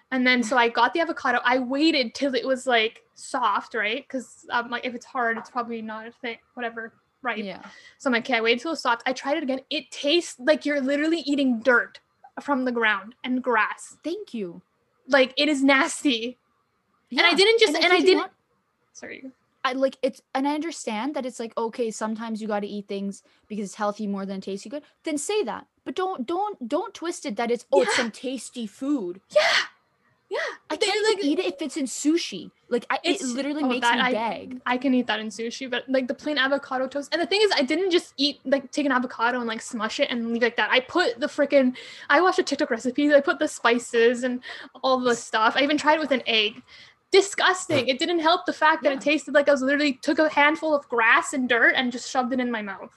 And 0.09 0.25
then 0.25 0.41
so 0.41 0.57
I 0.57 0.67
got 0.67 0.95
the 0.95 1.01
avocado. 1.01 1.39
I 1.45 1.59
waited 1.59 2.15
till 2.15 2.33
it 2.33 2.43
was 2.43 2.65
like 2.65 3.03
soft, 3.13 3.75
right? 3.75 4.03
Because 4.03 4.47
um, 4.49 4.71
like 4.71 4.83
if 4.83 4.95
it's 4.95 5.05
hard, 5.05 5.37
it's 5.37 5.51
probably 5.51 5.79
not 5.79 6.07
a 6.07 6.11
thing, 6.11 6.37
whatever, 6.55 6.93
right? 7.21 7.43
yeah. 7.43 7.61
So 7.99 8.09
I'm 8.09 8.13
like, 8.13 8.23
okay, 8.23 8.37
I 8.37 8.41
waited 8.41 8.63
till 8.63 8.71
it's 8.71 8.81
soft. 8.81 9.03
I 9.05 9.13
tried 9.13 9.37
it 9.37 9.43
again. 9.43 9.59
It 9.69 9.91
tastes 9.91 10.39
like 10.39 10.65
you're 10.65 10.81
literally 10.81 11.19
eating 11.19 11.59
dirt 11.59 11.99
from 12.41 12.65
the 12.65 12.71
ground 12.71 13.13
and 13.23 13.43
grass. 13.43 13.97
Thank 14.03 14.33
you. 14.33 14.59
Like 15.07 15.35
it 15.37 15.49
is 15.49 15.63
nasty. 15.63 16.35
And 17.11 17.21
I 17.21 17.35
didn't 17.35 17.59
just 17.59 17.75
and 17.75 17.93
I, 17.93 17.99
didn't. 17.99 18.17
not, 18.17 18.31
Sorry. 18.93 19.23
I 19.67 19.73
like 19.73 19.97
it's 20.01 20.21
and 20.33 20.47
I 20.47 20.55
understand 20.55 21.15
that 21.15 21.25
it's 21.25 21.39
like 21.39 21.53
okay, 21.57 21.91
sometimes 21.91 22.41
you 22.41 22.47
got 22.47 22.61
to 22.61 22.67
eat 22.67 22.87
things 22.87 23.21
because 23.47 23.65
it's 23.65 23.75
healthy 23.75 24.07
more 24.07 24.25
than 24.25 24.39
tasty 24.39 24.69
good. 24.69 24.83
Then 25.03 25.17
say 25.17 25.43
that, 25.43 25.67
but 25.83 25.95
don't 25.95 26.25
don't 26.25 26.67
don't 26.67 26.93
twist 26.93 27.25
it 27.25 27.35
that 27.35 27.51
it's 27.51 27.65
oh 27.71 27.81
it's 27.81 27.95
some 27.95 28.11
tasty 28.11 28.65
food. 28.65 29.19
Yeah. 29.35 29.41
Yeah. 30.29 30.39
I 30.69 30.75
can't 30.75 31.07
like- 31.07 31.23
eat 31.23 31.39
it 31.39 31.45
if 31.45 31.61
it's 31.61 31.77
in 31.77 31.85
sushi. 31.85 32.51
Like 32.69 32.85
I, 32.89 32.99
it 33.01 33.21
literally 33.21 33.63
oh, 33.63 33.67
makes 33.69 33.89
me 33.89 33.99
I- 33.99 34.11
gag. 34.11 34.61
I 34.65 34.77
can 34.77 34.93
eat 34.93 35.07
that 35.07 35.21
in 35.21 35.27
sushi, 35.27 35.69
but 35.69 35.83
like 35.87 36.07
the 36.07 36.13
plain 36.13 36.37
avocado 36.37 36.87
toast. 36.87 37.13
And 37.13 37.21
the 37.21 37.25
thing 37.25 37.41
is, 37.41 37.51
I 37.55 37.61
didn't 37.61 37.91
just 37.91 38.13
eat 38.17 38.39
like 38.45 38.71
take 38.71 38.85
an 38.85 38.91
avocado 38.91 39.39
and 39.39 39.47
like 39.47 39.61
smush 39.61 39.99
it 40.01 40.09
and 40.11 40.33
leave 40.33 40.43
it 40.43 40.47
like 40.47 40.57
that. 40.57 40.69
I 40.69 40.81
put 40.81 41.19
the 41.19 41.27
freaking. 41.27 41.75
I 42.09 42.21
watched 42.21 42.39
a 42.39 42.43
TikTok 42.43 42.69
recipe. 42.71 43.13
I 43.13 43.21
put 43.21 43.39
the 43.39 43.47
spices 43.47 44.23
and 44.23 44.41
all 44.81 44.99
the 44.99 45.15
stuff. 45.15 45.55
I 45.55 45.63
even 45.63 45.77
tried 45.77 45.95
it 45.95 46.01
with 46.01 46.11
an 46.11 46.23
egg. 46.25 46.61
Disgusting. 47.11 47.87
It 47.87 47.99
didn't 47.99 48.19
help 48.19 48.45
the 48.45 48.53
fact 48.53 48.83
that 48.83 48.89
Yeah. 48.89 48.95
it 48.97 49.01
tasted 49.01 49.33
like 49.33 49.47
I 49.47 49.51
was 49.51 49.61
literally 49.61 49.93
took 49.93 50.19
a 50.19 50.29
handful 50.29 50.75
of 50.75 50.87
grass 50.89 51.33
and 51.33 51.47
dirt 51.47 51.73
and 51.75 51.91
just 51.91 52.09
shoved 52.09 52.33
it 52.33 52.39
in 52.39 52.51
my 52.51 52.61
mouth. 52.61 52.91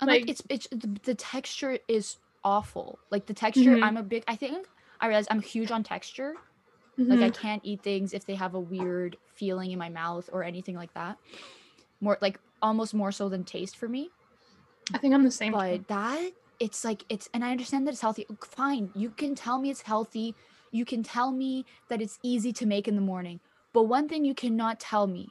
And 0.00 0.08
like, 0.08 0.22
like- 0.22 0.30
it's 0.30 0.42
it's 0.48 0.66
the, 0.70 0.88
the 1.04 1.14
texture 1.14 1.78
is 1.88 2.16
awful. 2.42 2.98
Like 3.10 3.26
the 3.26 3.34
texture, 3.34 3.76
Mhm. 3.76 3.82
I'm 3.84 3.96
a 3.96 4.02
big. 4.02 4.24
I 4.26 4.36
think 4.36 4.66
I 5.00 5.06
realize 5.06 5.26
I'm 5.30 5.40
huge 5.40 5.70
on 5.70 5.82
texture. 5.84 6.34
Like 6.96 7.20
I 7.20 7.30
Mhm. 7.30 7.34
can't 7.34 7.62
eat 7.64 7.82
things 7.82 8.12
if 8.14 8.24
they 8.24 8.34
have 8.36 8.54
a 8.54 8.60
weird 8.60 9.16
feeling 9.26 9.70
in 9.72 9.78
my 9.78 9.88
mouth 9.88 10.28
or 10.32 10.44
anything 10.44 10.76
like 10.76 10.92
that. 10.94 11.18
More 12.00 12.18
like 12.20 12.38
almost 12.62 12.94
more 12.94 13.12
so 13.12 13.28
than 13.28 13.44
taste 13.44 13.76
for 13.76 13.88
me. 13.88 14.10
I 14.92 14.98
think 14.98 15.14
I'm 15.14 15.22
the 15.24 15.30
same. 15.30 15.52
but 15.52 15.86
that 15.88 16.32
it's 16.60 16.84
like 16.84 17.04
it's 17.08 17.28
and 17.34 17.44
i 17.44 17.50
understand 17.50 17.84
that 17.84 17.90
it's 17.92 18.00
healthy 18.00 18.24
fine 18.44 18.88
you 18.94 19.10
can 19.10 19.34
tell 19.34 19.58
me 19.58 19.70
it's 19.70 19.82
healthy 19.82 20.36
you 20.74 20.84
can 20.84 21.02
tell 21.02 21.30
me 21.32 21.64
that 21.88 22.02
it's 22.02 22.18
easy 22.22 22.52
to 22.52 22.66
make 22.66 22.86
in 22.88 22.96
the 22.96 23.00
morning 23.12 23.38
But 23.72 23.84
one 23.84 24.08
thing 24.08 24.24
you 24.24 24.34
cannot 24.34 24.78
tell 24.80 25.06
me 25.06 25.24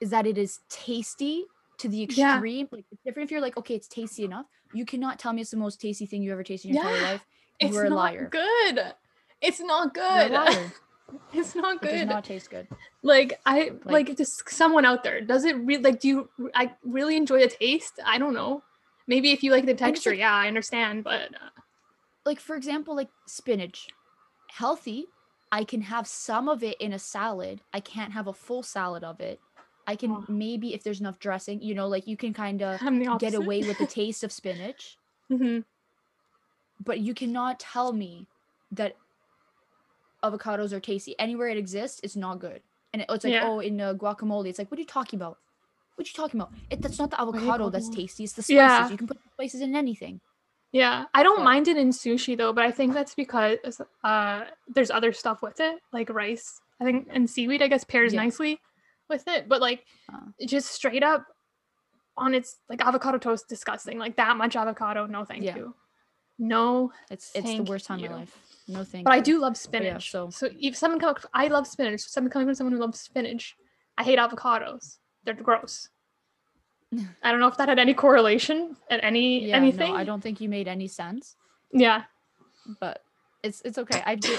is 0.00 0.10
that 0.10 0.26
it 0.26 0.36
is 0.38 0.60
tasty 0.68 1.44
to 1.78 1.88
the 1.88 2.06
Yeah. 2.10 2.34
extreme. 2.34 2.68
Like 2.70 2.84
it's 2.92 3.02
different 3.04 3.26
if 3.26 3.30
you're 3.32 3.40
like, 3.46 3.56
okay, 3.56 3.74
it's 3.74 3.88
tasty 3.88 4.24
enough. 4.24 4.46
You 4.72 4.84
cannot 4.84 5.18
tell 5.18 5.32
me 5.32 5.40
it's 5.42 5.50
the 5.50 5.56
most 5.66 5.80
tasty 5.80 6.06
thing 6.06 6.22
you 6.22 6.30
ever 6.32 6.44
tasted 6.44 6.68
in 6.68 6.74
your 6.76 6.84
entire 6.88 7.02
life. 7.12 7.24
It's 7.58 7.74
You're 7.74 7.86
a 7.86 7.90
not 7.90 7.96
liar. 7.96 8.28
good. 8.30 8.76
It's 9.40 9.60
not 9.60 9.94
good. 9.94 10.30
It's 11.34 11.54
not 11.54 11.82
good. 11.82 11.92
It 11.92 11.98
does 11.98 12.08
not 12.16 12.24
taste 12.24 12.48
good. 12.50 12.66
like 13.02 13.30
I 13.44 13.72
Like- 13.84 14.08
like, 14.08 14.16
just 14.16 14.48
someone 14.48 14.84
out 14.90 15.02
there. 15.04 15.20
Does 15.20 15.44
it 15.44 15.56
really 15.68 15.82
like 15.82 15.98
do 16.00 16.08
you 16.08 16.18
I 16.54 16.64
really 16.84 17.16
enjoy 17.16 17.40
the 17.40 17.48
taste? 17.48 17.94
I 18.04 18.16
don't 18.18 18.32
know. 18.40 18.62
Maybe 19.06 19.32
if 19.32 19.42
you 19.42 19.50
like 19.56 19.66
the 19.66 19.74
texture, 19.74 20.10
like- 20.10 20.20
yeah, 20.20 20.34
I 20.34 20.46
understand, 20.48 21.04
but 21.04 21.34
uh, 21.34 21.50
Like 22.24 22.40
for 22.40 22.54
example, 22.56 22.94
like 22.96 23.10
spinach, 23.26 23.88
healthy. 24.58 25.06
I 25.50 25.64
can 25.64 25.82
have 25.82 26.06
some 26.06 26.48
of 26.48 26.62
it 26.62 26.80
in 26.80 26.92
a 26.92 26.98
salad. 26.98 27.60
I 27.74 27.80
can't 27.80 28.12
have 28.12 28.26
a 28.26 28.32
full 28.32 28.62
salad 28.62 29.04
of 29.04 29.20
it. 29.20 29.40
I 29.86 29.96
can 29.96 30.10
Oh. 30.12 30.24
maybe 30.28 30.72
if 30.74 30.82
there's 30.82 31.00
enough 31.00 31.18
dressing, 31.18 31.60
you 31.60 31.74
know, 31.74 31.88
like 31.88 32.06
you 32.06 32.16
can 32.16 32.32
kind 32.32 32.62
of 32.62 32.80
get 33.18 33.34
away 33.34 33.60
with 33.62 33.78
the 33.78 33.86
taste 34.00 34.22
of 34.24 34.32
spinach. 34.32 34.98
Mhm. 35.30 35.64
but 36.84 36.98
you 37.00 37.14
cannot 37.14 37.60
tell 37.60 37.92
me 37.92 38.26
that 38.72 38.96
avocados 40.22 40.72
are 40.72 40.80
tasty 40.80 41.14
anywhere 41.18 41.48
it 41.48 41.56
exists 41.56 42.00
it's 42.02 42.16
not 42.16 42.38
good 42.38 42.60
and 42.92 43.02
it- 43.02 43.08
it's 43.08 43.24
like 43.24 43.32
Yeah. 43.32 43.48
oh 43.48 43.60
in 43.60 43.80
uh, 43.80 43.94
guacamole 43.94 44.48
it's 44.48 44.58
like 44.58 44.70
what 44.70 44.78
are 44.78 44.82
you 44.82 44.86
talking 44.86 45.18
about 45.18 45.38
what 45.94 46.06
are 46.06 46.10
you 46.10 46.14
talking 46.14 46.40
about 46.40 46.52
it, 46.70 46.82
that's 46.82 46.98
not 46.98 47.10
the 47.10 47.20
avocado 47.20 47.70
that's 47.70 47.88
tasty 47.88 48.24
it's 48.24 48.32
the 48.34 48.42
spices 48.42 48.56
Yeah. 48.56 48.90
you 48.90 48.96
can 48.96 49.06
put 49.06 49.18
spices 49.32 49.60
in 49.60 49.74
anything 49.76 50.20
Yeah, 50.72 51.04
I 51.14 51.22
don't 51.22 51.38
But- 51.38 51.44
mind 51.44 51.68
it 51.68 51.76
in 51.76 51.90
sushi 51.90 52.36
though, 52.36 52.52
but 52.52 52.64
I 52.64 52.70
think 52.70 52.94
that's 52.94 53.14
because 53.14 53.58
uh 54.02 54.44
there's 54.68 54.90
other 54.90 55.12
stuff 55.12 55.42
with 55.42 55.60
it, 55.60 55.80
like 55.92 56.08
rice. 56.10 56.60
I 56.80 56.84
think 56.84 57.08
and 57.10 57.28
seaweed 57.28 57.62
I 57.62 57.68
guess 57.68 57.84
pairs 57.84 58.12
Yeah. 58.14 58.22
nicely 58.22 58.58
with 59.08 59.28
it, 59.28 59.48
but 59.48 59.60
like 59.60 59.84
Uh. 60.12 60.20
just 60.46 60.70
straight 60.70 61.02
up 61.02 61.26
on 62.16 62.34
its 62.34 62.56
like 62.70 62.80
avocado 62.84 63.18
toast 63.18 63.48
disgusting. 63.48 63.98
Like 63.98 64.16
that 64.16 64.36
much 64.36 64.56
avocado, 64.56 65.06
no 65.06 65.24
thank 65.24 65.42
Yeah. 65.44 65.56
you. 65.56 65.74
No, 66.38 66.90
it's 67.10 67.30
it's 67.34 67.46
the 67.48 67.62
worst 67.62 67.86
time 67.86 67.98
in 67.98 68.04
you. 68.04 68.10
my 68.10 68.16
life 68.16 68.38
no 68.68 68.82
thank 68.84 69.02
you. 69.02 69.04
but 69.04 69.12
I 69.12 69.20
do 69.20 69.38
love 69.38 69.52
yeah, 69.52 69.58
spinach. 69.58 70.10
so- 70.10 70.30
so 70.30 70.48
if 70.58 70.74
someone 70.76 70.98
come 71.00 71.14
I 71.34 71.48
love 71.48 71.66
spinach. 71.66 72.00
So 72.00 72.08
Someone 72.08 72.30
coming 72.30 72.48
from 72.48 72.54
someone 72.54 72.72
who 72.72 72.78
loves 72.80 72.98
spinach. 73.00 73.56
I 73.98 74.04
hate 74.04 74.18
avocados. 74.18 74.98
They're 75.24 75.34
gross. 75.34 75.88
I 77.22 77.30
don't 77.30 77.40
know 77.40 77.48
if 77.48 77.56
that 77.56 77.68
had 77.68 77.78
any 77.78 77.94
correlation 77.94 78.76
at 78.90 79.02
any 79.02 79.46
yeah 79.46 79.56
anything. 79.56 79.92
no 79.92 79.96
i 79.98 80.04
don't 80.04 80.20
think 80.22 80.40
you 80.40 80.48
made 80.48 80.68
any 80.68 80.88
sense 80.88 81.36
Yeah. 81.72 82.02
but 82.80 83.02
it's 83.42 83.62
it's 83.64 83.78
okay 83.78 84.02
i 84.04 84.14
do 84.14 84.36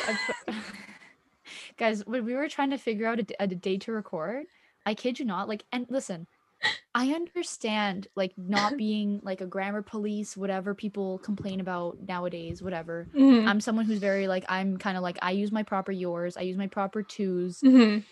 I 0.47 0.53
guys 1.77 2.05
when 2.05 2.25
we 2.25 2.33
were 2.35 2.47
trying 2.47 2.69
to 2.69 2.77
figure 2.77 3.07
out 3.07 3.19
a 3.39 3.47
day 3.47 3.77
to 3.79 3.91
record 3.91 4.45
i 4.85 4.93
kid 4.93 5.19
you 5.19 5.25
not 5.25 5.47
like 5.49 5.63
and 5.71 5.85
listen 5.89 6.27
i 6.95 7.07
understand 7.11 8.07
like 8.15 8.33
not 8.37 8.77
being 8.85 9.19
like 9.23 9.41
a 9.41 9.45
grammar 9.45 9.81
police 9.81 10.37
whatever 10.37 10.73
people 10.73 11.17
complain 11.19 11.59
about 11.59 11.97
nowadays 12.07 12.61
whatever 12.61 13.07
Mhm. 13.15 13.47
i'm 13.47 13.59
someone 13.59 13.85
who's 13.85 13.99
very 13.99 14.27
like 14.27 14.45
i'm 14.47 14.77
kind 14.77 14.95
of 14.95 15.03
like 15.03 15.17
i 15.21 15.31
use 15.31 15.51
my 15.51 15.63
proper 15.63 15.91
yours 15.91 16.37
i 16.37 16.41
use 16.41 16.57
my 16.57 16.67
proper 16.67 17.03
twos 17.03 17.61
Mhm. 17.61 18.03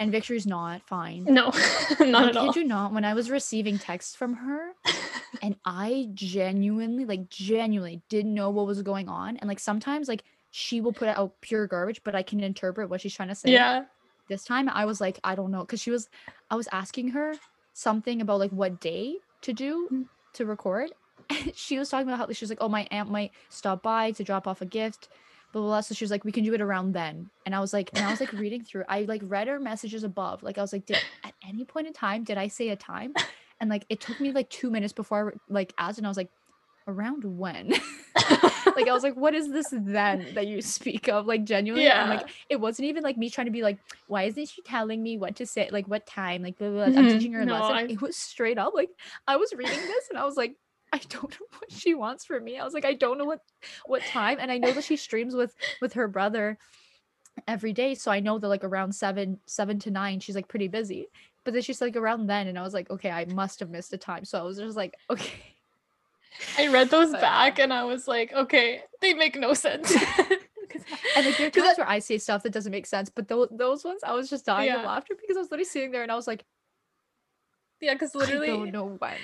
And 0.00 0.10
victory's 0.12 0.46
not 0.46 0.82
fine 0.86 1.24
No, 1.24 1.46
not 2.00 2.24
I 2.24 2.28
at 2.30 2.36
all. 2.36 2.52
kid 2.52 2.60
you 2.60 2.66
not, 2.66 2.92
when 2.92 3.04
I 3.04 3.14
was 3.14 3.30
receiving 3.30 3.78
texts 3.78 4.14
from 4.16 4.34
her 4.34 4.72
and 5.42 5.56
I 5.64 6.08
genuinely, 6.14 7.04
like 7.04 7.28
genuinely 7.28 8.02
didn't 8.08 8.34
know 8.34 8.50
what 8.50 8.66
was 8.66 8.82
going 8.82 9.08
on. 9.08 9.36
And 9.38 9.48
like 9.48 9.60
sometimes 9.60 10.08
like 10.08 10.24
she 10.50 10.80
will 10.80 10.92
put 10.92 11.08
out 11.08 11.40
pure 11.40 11.66
garbage, 11.66 12.02
but 12.04 12.14
I 12.14 12.22
can 12.22 12.40
interpret 12.40 12.88
what 12.90 13.00
she's 13.00 13.14
trying 13.14 13.28
to 13.28 13.34
say. 13.34 13.52
Yeah. 13.52 13.84
This 14.28 14.44
time 14.44 14.68
I 14.68 14.84
was 14.84 15.00
like, 15.00 15.18
I 15.24 15.34
don't 15.34 15.50
know. 15.50 15.64
Cause 15.64 15.80
she 15.80 15.90
was 15.90 16.08
I 16.50 16.56
was 16.56 16.68
asking 16.72 17.08
her 17.08 17.34
something 17.72 18.20
about 18.20 18.38
like 18.38 18.50
what 18.52 18.80
day 18.80 19.16
to 19.42 19.52
do 19.52 19.88
Mm. 19.92 20.04
to 20.34 20.46
record. 20.46 20.90
She 21.54 21.78
was 21.78 21.88
talking 21.88 22.08
about 22.08 22.18
how 22.18 22.32
she 22.32 22.44
was 22.44 22.50
like, 22.50 22.58
Oh, 22.60 22.68
my 22.68 22.86
aunt 22.90 23.10
might 23.10 23.32
stop 23.48 23.82
by 23.82 24.12
to 24.12 24.24
drop 24.24 24.46
off 24.46 24.60
a 24.60 24.66
gift. 24.66 25.08
Blah, 25.54 25.62
blah, 25.62 25.68
blah. 25.70 25.80
So 25.82 25.94
she 25.94 26.02
was 26.04 26.10
like, 26.10 26.24
we 26.24 26.32
can 26.32 26.42
do 26.42 26.52
it 26.52 26.60
around 26.60 26.92
then. 26.94 27.30
And 27.46 27.54
I 27.54 27.60
was 27.60 27.72
like, 27.72 27.88
and 27.94 28.04
I 28.04 28.10
was 28.10 28.18
like 28.18 28.32
reading 28.32 28.64
through, 28.64 28.82
I 28.88 29.02
like 29.02 29.22
read 29.24 29.46
her 29.46 29.60
messages 29.60 30.02
above. 30.02 30.42
Like 30.42 30.58
I 30.58 30.60
was 30.60 30.72
like, 30.72 30.84
did 30.84 30.98
at 31.22 31.32
any 31.46 31.64
point 31.64 31.86
in 31.86 31.92
time 31.92 32.24
did 32.24 32.36
I 32.38 32.48
say 32.48 32.70
a 32.70 32.76
time? 32.76 33.14
And 33.60 33.70
like 33.70 33.86
it 33.88 34.00
took 34.00 34.18
me 34.18 34.32
like 34.32 34.50
two 34.50 34.68
minutes 34.68 34.92
before 34.92 35.34
I 35.34 35.38
like 35.48 35.72
asked, 35.78 35.98
and 35.98 36.06
I 36.06 36.10
was 36.10 36.16
like, 36.16 36.30
around 36.88 37.22
when? 37.24 37.68
like 38.76 38.88
I 38.88 38.92
was 38.92 39.04
like, 39.04 39.14
what 39.16 39.32
is 39.34 39.48
this 39.50 39.68
then 39.70 40.30
that 40.34 40.48
you 40.48 40.60
speak 40.60 41.08
of? 41.08 41.26
Like 41.26 41.44
genuinely, 41.44 41.86
and 41.88 42.10
like 42.10 42.28
it 42.50 42.60
wasn't 42.60 42.88
even 42.88 43.04
like 43.04 43.16
me 43.16 43.30
trying 43.30 43.46
to 43.46 43.52
be 43.52 43.62
like, 43.62 43.78
why 44.06 44.24
isn't 44.24 44.48
she 44.48 44.60
telling 44.62 45.02
me 45.02 45.16
what 45.18 45.36
to 45.36 45.46
say? 45.46 45.68
Like 45.70 45.86
what 45.86 46.04
time? 46.04 46.42
Like 46.42 46.58
blah, 46.58 46.68
blah, 46.70 46.90
blah. 46.90 46.98
I'm 46.98 47.06
Mhm. 47.06 47.12
teaching 47.12 47.32
her 47.32 47.42
a 47.42 47.46
No, 47.46 47.52
lesson. 47.54 47.76
I- 47.76 47.92
It 47.92 48.02
was 48.02 48.16
straight 48.16 48.58
up 48.58 48.74
like 48.74 48.90
I 49.28 49.36
was 49.36 49.52
reading 49.56 49.80
this 49.86 50.08
and 50.10 50.18
I 50.18 50.24
was 50.24 50.36
like, 50.36 50.56
I 50.94 50.98
don't 51.08 51.30
know 51.32 51.46
what 51.58 51.72
she 51.72 51.94
wants 51.94 52.24
from 52.24 52.44
me. 52.44 52.56
I 52.56 52.64
was 52.64 52.72
like, 52.72 52.84
I 52.84 52.94
don't 52.94 53.18
know 53.18 53.24
what 53.24 53.40
what 53.84 54.02
time, 54.04 54.38
and 54.40 54.50
I 54.50 54.58
know 54.58 54.70
that 54.70 54.84
she 54.84 54.96
streams 54.96 55.34
with 55.34 55.54
with 55.80 55.94
her 55.94 56.06
brother 56.06 56.56
every 57.48 57.72
day, 57.72 57.96
so 57.96 58.12
I 58.12 58.20
know 58.20 58.38
that 58.38 58.48
like 58.48 58.62
around 58.62 58.94
seven 58.94 59.40
seven 59.44 59.80
to 59.80 59.90
nine, 59.90 60.20
she's 60.20 60.36
like 60.36 60.46
pretty 60.46 60.68
busy. 60.68 61.08
But 61.42 61.52
then 61.52 61.62
she's 61.62 61.80
like 61.80 61.96
around 61.96 62.28
then, 62.28 62.46
and 62.46 62.56
I 62.56 62.62
was 62.62 62.72
like, 62.74 62.88
okay, 62.90 63.10
I 63.10 63.24
must 63.24 63.58
have 63.58 63.70
missed 63.70 63.92
a 63.92 63.98
time. 63.98 64.24
So 64.24 64.38
I 64.38 64.42
was 64.42 64.56
just 64.56 64.76
like, 64.76 64.94
okay. 65.10 65.32
I 66.58 66.68
read 66.68 66.90
those 66.90 67.10
But- 67.10 67.20
back 67.20 67.58
and 67.58 67.72
I 67.72 67.84
was 67.84 68.08
like, 68.08 68.32
okay, 68.32 68.82
they 69.00 69.14
make 69.14 69.36
no 69.36 69.52
sense. 69.52 69.94
And 71.16 71.24
like 71.24 71.36
there 71.36 71.46
are 71.46 71.50
times 71.50 71.78
where 71.78 71.88
I 71.88 72.00
say 72.00 72.18
stuff 72.18 72.42
that 72.42 72.52
doesn't 72.52 72.72
make 72.72 72.86
sense, 72.86 73.08
but 73.08 73.28
those 73.28 73.48
those 73.52 73.84
ones 73.84 74.00
I 74.02 74.12
was 74.12 74.28
just 74.28 74.44
dying 74.44 74.72
of 74.72 74.82
laughter 74.84 75.14
because 75.20 75.36
I 75.36 75.40
was 75.40 75.50
literally 75.50 75.64
sitting 75.66 75.92
there 75.92 76.02
and 76.02 76.10
I 76.10 76.16
was 76.16 76.26
like, 76.26 76.44
yeah, 77.80 77.94
because 77.94 78.14
I 78.14 78.18
literally, 78.18 78.48
don't 78.48 78.72
know 78.72 78.96
when. 78.98 79.16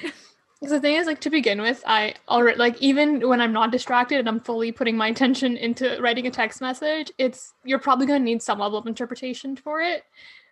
'Cause 0.60 0.70
the 0.70 0.80
thing 0.80 0.96
is, 0.96 1.06
like 1.06 1.20
to 1.20 1.30
begin 1.30 1.60
with, 1.62 1.82
I 1.86 2.14
already 2.28 2.58
like 2.58 2.80
even 2.82 3.26
when 3.26 3.40
I'm 3.40 3.52
not 3.52 3.70
distracted 3.72 4.18
and 4.18 4.28
I'm 4.28 4.40
fully 4.40 4.72
putting 4.72 4.96
my 4.96 5.08
attention 5.08 5.56
into 5.56 5.98
writing 6.00 6.26
a 6.26 6.30
text 6.30 6.60
message, 6.60 7.10
it's 7.18 7.54
you're 7.64 7.78
probably 7.78 8.06
gonna 8.06 8.18
need 8.20 8.42
some 8.42 8.58
level 8.58 8.78
of 8.78 8.86
interpretation 8.86 9.56
for 9.56 9.80
it, 9.80 10.04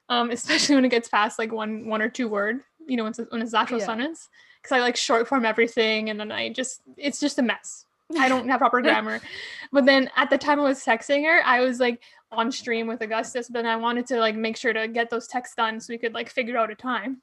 um, 0.09 0.31
especially 0.39 0.75
when 0.77 0.85
it 0.85 0.91
gets 0.91 1.09
past 1.09 1.39
like 1.39 1.53
one 1.53 1.87
one 1.87 2.01
or 2.03 2.09
two 2.09 2.29
word, 2.29 2.61
you 2.87 2.97
know, 2.97 3.05
when 3.05 3.11
it's, 3.11 3.21
when 3.31 3.43
it's 3.43 3.55
actual 3.55 3.79
Yeah. 3.79 3.87
sentence. 3.87 4.29
Because 4.63 4.77
I 4.77 4.81
like 4.81 4.97
short 4.97 5.29
form 5.29 5.45
everything, 5.45 6.11
and 6.11 6.19
then 6.19 6.33
I 6.33 6.49
just 6.49 6.81
it's 6.97 7.21
just 7.21 7.39
a 7.39 7.43
mess. 7.43 7.85
I 8.19 8.29
don't 8.29 8.49
have 8.49 8.59
proper 8.61 8.81
grammar. 8.89 9.21
But 9.73 9.85
then 9.85 10.11
at 10.17 10.31
the 10.31 10.39
time 10.39 10.59
I 10.59 10.65
was 10.65 10.83
texting 10.85 11.25
her, 11.25 11.43
I 11.45 11.61
was 11.61 11.79
like 11.79 12.03
on 12.33 12.51
stream 12.51 12.87
with 12.87 13.01
Augustus, 13.03 13.49
but 13.49 13.63
then 13.63 13.67
I 13.67 13.77
wanted 13.77 14.07
to 14.07 14.19
like 14.19 14.35
make 14.35 14.57
sure 14.57 14.73
to 14.73 14.89
get 14.89 15.11
those 15.11 15.27
texts 15.29 15.55
done 15.55 15.79
so 15.81 15.93
we 15.93 15.99
could 15.99 16.15
like 16.15 16.29
figure 16.31 16.57
out 16.57 16.71
a 16.71 16.75
time. 16.75 17.21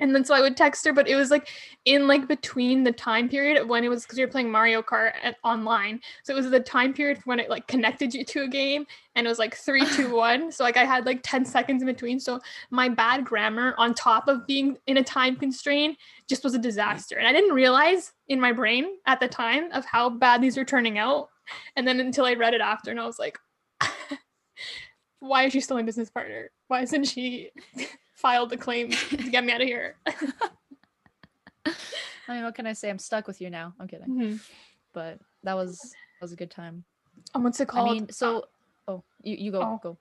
And 0.00 0.14
then 0.14 0.24
so 0.24 0.34
I 0.34 0.40
would 0.40 0.56
text 0.56 0.84
her, 0.86 0.92
but 0.92 1.06
it 1.06 1.14
was 1.14 1.30
like 1.30 1.48
in 1.84 2.08
like 2.08 2.26
between 2.26 2.82
the 2.82 2.92
time 2.92 3.28
period 3.28 3.58
of 3.58 3.68
when 3.68 3.84
it 3.84 3.88
was 3.88 4.02
because 4.02 4.18
you're 4.18 4.28
playing 4.28 4.50
Mario 4.50 4.82
Kart 4.82 5.12
at, 5.22 5.36
online. 5.44 6.00
So 6.24 6.32
it 6.32 6.36
was 6.36 6.50
the 6.50 6.58
time 6.58 6.92
period 6.92 7.20
when 7.24 7.38
it 7.38 7.50
like 7.50 7.66
connected 7.68 8.14
you 8.14 8.24
to 8.24 8.42
a 8.42 8.48
game 8.48 8.86
and 9.14 9.26
it 9.26 9.30
was 9.30 9.38
like 9.38 9.54
three, 9.54 9.84
two, 9.86 10.14
one. 10.16 10.50
So 10.50 10.64
like 10.64 10.78
I 10.78 10.84
had 10.84 11.06
like 11.06 11.20
10 11.22 11.44
seconds 11.44 11.82
in 11.82 11.86
between. 11.86 12.18
So 12.18 12.40
my 12.70 12.88
bad 12.88 13.24
grammar 13.24 13.74
on 13.78 13.94
top 13.94 14.26
of 14.26 14.46
being 14.46 14.78
in 14.86 14.96
a 14.96 15.04
time 15.04 15.36
constraint 15.36 15.98
just 16.28 16.42
was 16.42 16.54
a 16.54 16.58
disaster. 16.58 17.18
And 17.18 17.28
I 17.28 17.32
didn't 17.32 17.54
realize 17.54 18.12
in 18.28 18.40
my 18.40 18.52
brain 18.52 18.86
at 19.06 19.20
the 19.20 19.28
time 19.28 19.70
of 19.72 19.84
how 19.84 20.08
bad 20.08 20.40
these 20.40 20.56
were 20.56 20.64
turning 20.64 20.98
out. 20.98 21.28
And 21.76 21.86
then 21.86 22.00
until 22.00 22.24
I 22.24 22.34
read 22.34 22.54
it 22.54 22.60
after 22.60 22.90
and 22.90 22.98
I 22.98 23.06
was 23.06 23.18
like, 23.18 23.38
why 25.20 25.44
is 25.44 25.52
she 25.52 25.60
still 25.60 25.76
my 25.76 25.82
business 25.82 26.10
partner? 26.10 26.50
Why 26.68 26.82
isn't 26.82 27.04
she 27.04 27.50
filed 28.20 28.50
the 28.50 28.56
claim 28.56 28.90
to 28.90 29.16
get 29.16 29.44
me 29.44 29.52
out 29.52 29.60
of 29.60 29.66
here? 29.68 29.96
I 31.66 32.34
mean, 32.34 32.44
what 32.44 32.54
can 32.54 32.66
I 32.66 32.72
say? 32.72 32.88
I'm 32.90 32.98
stuck 32.98 33.26
with 33.26 33.40
you 33.40 33.50
now. 33.50 33.74
I'm 33.80 33.88
kidding. 33.88 34.08
Mhm. 34.08 34.40
But 34.92 35.18
that 35.42 35.54
was 35.54 35.78
that 35.80 36.22
was 36.24 36.32
a 36.32 36.36
good 36.36 36.50
time. 36.50 36.84
Um, 37.34 37.42
what's 37.44 37.60
it 37.60 37.68
I 37.68 37.72
called? 37.72 37.92
mean, 37.92 38.10
so 38.12 38.44
oh, 38.88 39.02
you, 39.22 39.36
you 39.36 39.52
go 39.52 39.60
Oh. 39.62 39.80
go. 39.82 39.98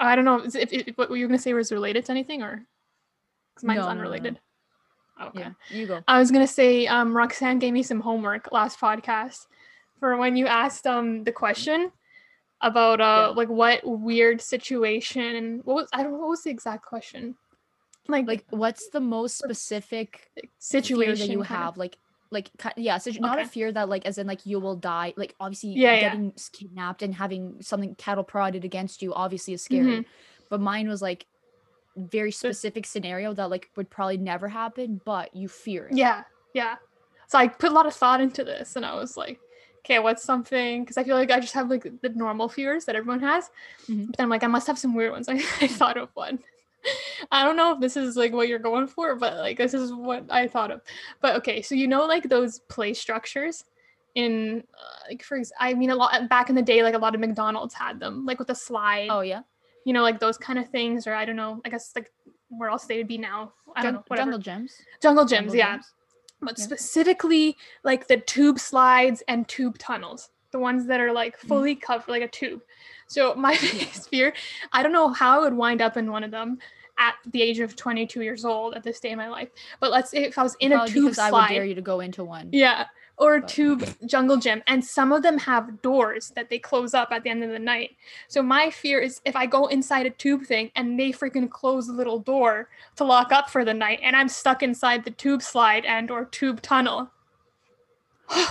I 0.00 0.16
don't 0.16 0.24
know. 0.24 0.40
Is 0.40 0.54
it, 0.54 0.72
if, 0.72 0.88
if, 0.88 0.98
what 0.98 1.10
were 1.10 1.16
you 1.16 1.26
gonna 1.26 1.38
say 1.38 1.52
was 1.54 1.72
related 1.72 2.04
to 2.06 2.12
anything 2.12 2.42
or? 2.42 2.64
Because 3.54 3.64
mine's 3.64 3.78
No, 3.78 3.82
no, 3.82 3.88
no, 3.88 3.94
no. 3.94 4.00
unrelated. 4.00 4.40
Okay. 5.20 5.40
Yeah, 5.40 5.52
you 5.70 5.86
go. 5.86 6.02
I 6.08 6.18
was 6.18 6.30
gonna 6.30 6.46
say, 6.46 6.86
um, 6.86 7.16
Roxanne 7.16 7.58
gave 7.58 7.72
me 7.72 7.82
some 7.82 8.00
homework 8.00 8.50
last 8.52 8.80
podcast 8.80 9.46
for 10.00 10.16
when 10.16 10.36
you 10.36 10.46
asked 10.46 10.86
um 10.86 11.24
the 11.24 11.32
question 11.32 11.92
about 12.60 13.00
uh 13.00 13.28
Yeah. 13.30 13.34
like 13.36 13.48
what 13.48 13.80
weird 13.84 14.40
situation. 14.40 15.60
What 15.64 15.74
was 15.74 15.88
I 15.92 16.02
don't 16.02 16.12
know 16.12 16.18
what 16.18 16.28
was 16.30 16.42
the 16.42 16.50
exact 16.50 16.84
question? 16.84 17.36
Like 18.08 18.26
Like, 18.26 18.44
what's 18.50 18.88
the 18.90 19.00
most 19.00 19.38
specific 19.38 20.28
situation 20.58 21.26
that 21.28 21.32
you 21.32 21.42
have? 21.42 21.76
Like, 21.76 21.98
like 22.30 22.50
yeah, 22.76 22.98
so 22.98 23.10
not 23.20 23.38
a 23.38 23.44
fear 23.46 23.70
that 23.72 23.88
like 23.88 24.06
as 24.06 24.18
in 24.18 24.26
like 24.26 24.46
you 24.46 24.58
will 24.58 24.76
die. 24.76 25.12
Like 25.16 25.34
obviously 25.38 25.70
Yeah, 25.70 25.92
yeah. 25.94 26.00
getting 26.10 26.32
s- 26.36 26.48
kidnapped 26.48 27.02
and 27.02 27.14
having 27.14 27.60
something 27.62 27.94
cattle 27.96 28.24
prodded 28.24 28.64
against 28.64 29.02
you 29.02 29.12
obviously 29.14 29.54
is 29.54 29.62
scary. 29.62 29.98
Mhm. 30.00 30.04
But 30.48 30.60
mine 30.60 30.88
was 30.88 31.02
like 31.02 31.26
very 31.96 32.30
specific 32.32 32.86
scenario 32.86 33.34
that 33.34 33.50
like 33.50 33.70
would 33.76 33.90
probably 33.90 34.16
never 34.16 34.48
happen, 34.48 35.00
but 35.04 35.34
you 35.36 35.46
fear 35.48 35.88
it. 35.88 35.96
Yeah, 35.96 36.24
yeah. 36.54 36.76
So 37.28 37.38
I 37.38 37.48
put 37.48 37.70
a 37.70 37.74
lot 37.74 37.86
of 37.86 37.94
thought 37.94 38.20
into 38.20 38.44
this, 38.44 38.76
and 38.76 38.84
I 38.84 38.94
was 38.94 39.16
like, 39.16 39.40
okay, 39.84 39.98
what's 39.98 40.22
something? 40.22 40.82
Because 40.82 40.96
I 40.96 41.04
feel 41.04 41.16
like 41.16 41.30
I 41.30 41.40
just 41.40 41.54
have 41.54 41.68
like 41.70 41.82
the 42.02 42.08
normal 42.10 42.48
fears 42.48 42.84
that 42.86 42.96
everyone 42.96 43.20
has. 43.20 43.50
Mhm. 43.88 44.06
But 44.06 44.16
then 44.16 44.24
I'm 44.24 44.30
like, 44.30 44.42
I 44.44 44.48
must 44.48 44.66
have 44.66 44.78
some 44.78 44.94
weird 44.94 45.12
ones. 45.12 45.28
I, 45.28 45.34
I 45.60 45.66
thought 45.68 45.96
of 45.98 46.08
one. 46.14 46.38
I 47.32 47.44
don't 47.44 47.56
know 47.56 47.72
if 47.74 47.80
this 47.80 47.96
is 47.96 48.16
like 48.16 48.32
what 48.32 48.48
you're 48.48 48.58
going 48.58 48.86
for, 48.86 49.14
but 49.16 49.36
like 49.38 49.56
this 49.58 49.74
is 49.74 49.92
what 49.92 50.24
I 50.30 50.46
thought 50.48 50.70
of. 50.70 50.80
But 51.20 51.36
okay, 51.36 51.62
so 51.62 51.74
you 51.74 51.86
know 51.88 52.04
like 52.06 52.28
those 52.28 52.60
play 52.68 52.94
structures 52.94 53.64
in 54.14 54.62
uh, 54.74 55.08
like 55.08 55.22
for 55.22 55.38
ex- 55.38 55.52
I 55.58 55.74
mean 55.74 55.90
a 55.90 55.94
lot 55.94 56.28
back 56.28 56.50
in 56.50 56.54
the 56.56 56.62
day 56.62 56.82
like 56.82 56.94
a 56.94 56.98
lot 56.98 57.14
of 57.14 57.20
McDonald's 57.20 57.74
had 57.74 57.98
them 58.00 58.26
like 58.26 58.38
with 58.38 58.50
a 58.50 58.54
slide. 58.54 59.08
Oh 59.10 59.20
yeah. 59.20 59.40
You 59.84 59.92
know 59.92 60.02
like 60.02 60.20
those 60.20 60.36
kind 60.38 60.58
of 60.58 60.68
things 60.68 61.06
or 61.06 61.14
I 61.14 61.24
don't 61.24 61.36
know. 61.36 61.60
I 61.64 61.68
guess 61.68 61.92
like 61.96 62.10
where 62.48 62.68
else 62.68 62.84
they 62.84 62.98
would 62.98 63.08
be 63.08 63.18
now. 63.18 63.52
I 63.74 63.82
don't 63.82 63.84
Jung- 63.84 63.94
know. 63.94 64.04
Whatever. 64.08 64.30
Jungle 64.32 64.38
Gems. 64.40 64.72
Jungle 65.00 65.24
gyms, 65.24 65.28
Jungle 65.30 65.56
yeah 65.56 65.76
Gyms. 65.78 65.84
but 66.40 66.58
Yeah. 66.58 66.64
specifically 66.64 67.56
like 67.84 68.08
the 68.08 68.18
tube 68.18 68.58
slides 68.58 69.22
and 69.28 69.48
tube 69.48 69.78
tunnels, 69.78 70.30
the 70.50 70.58
ones 70.58 70.86
that 70.88 71.00
are 71.00 71.12
like 71.12 71.38
fully 71.38 71.74
covered 71.74 72.10
like 72.10 72.22
a 72.22 72.28
tube. 72.28 72.60
So 73.12 73.34
my 73.34 73.52
biggest 73.60 74.08
fear, 74.08 74.32
I 74.72 74.82
don't 74.82 74.92
know 74.92 75.12
how 75.12 75.38
I 75.40 75.44
would 75.44 75.54
wind 75.54 75.82
up 75.82 75.96
in 75.98 76.10
one 76.10 76.24
of 76.24 76.30
them 76.30 76.58
at 76.98 77.14
the 77.26 77.42
age 77.42 77.60
of 77.60 77.76
22 77.76 78.22
years 78.22 78.44
old 78.44 78.74
at 78.74 78.82
this 78.82 79.00
day 79.00 79.10
in 79.10 79.18
my 79.18 79.28
life. 79.28 79.48
But 79.80 79.90
let's 79.90 80.10
say 80.10 80.24
if 80.24 80.38
I 80.38 80.42
was 80.42 80.56
in 80.60 80.72
a 80.72 80.86
tube 80.86 81.10
because 81.10 81.18
I 81.18 81.30
would 81.30 81.48
dare 81.48 81.64
you 81.64 81.74
to 81.74 81.82
go 81.82 82.00
into 82.00 82.24
one. 82.24 82.48
yeah, 82.52 82.86
or 83.18 83.34
a 83.36 83.40
But- 83.40 83.48
tube 83.48 83.86
jungle 84.06 84.38
gym, 84.38 84.62
and 84.66 84.82
some 84.82 85.12
of 85.12 85.22
them 85.22 85.36
have 85.38 85.82
doors 85.82 86.32
that 86.36 86.48
they 86.48 86.58
close 86.58 86.94
up 86.94 87.12
at 87.12 87.22
the 87.22 87.28
end 87.30 87.44
of 87.44 87.50
the 87.50 87.58
night. 87.58 87.96
So 88.28 88.42
my 88.42 88.70
fear 88.70 88.98
is 89.00 89.20
if 89.26 89.36
I 89.36 89.44
go 89.44 89.66
inside 89.66 90.06
a 90.06 90.10
tube 90.10 90.44
thing 90.46 90.70
and 90.74 90.98
they 90.98 91.12
freaking 91.12 91.50
close 91.50 91.86
the 91.88 91.92
little 91.92 92.18
door 92.18 92.70
to 92.96 93.04
lock 93.04 93.30
up 93.30 93.50
for 93.50 93.62
the 93.64 93.74
night, 93.74 94.00
and 94.02 94.16
I'm 94.16 94.28
stuck 94.28 94.62
inside 94.62 95.04
the 95.04 95.10
tube 95.10 95.42
slide 95.42 95.84
and 95.84 96.10
or 96.10 96.24
tube 96.24 96.62
tunnel. 96.62 97.10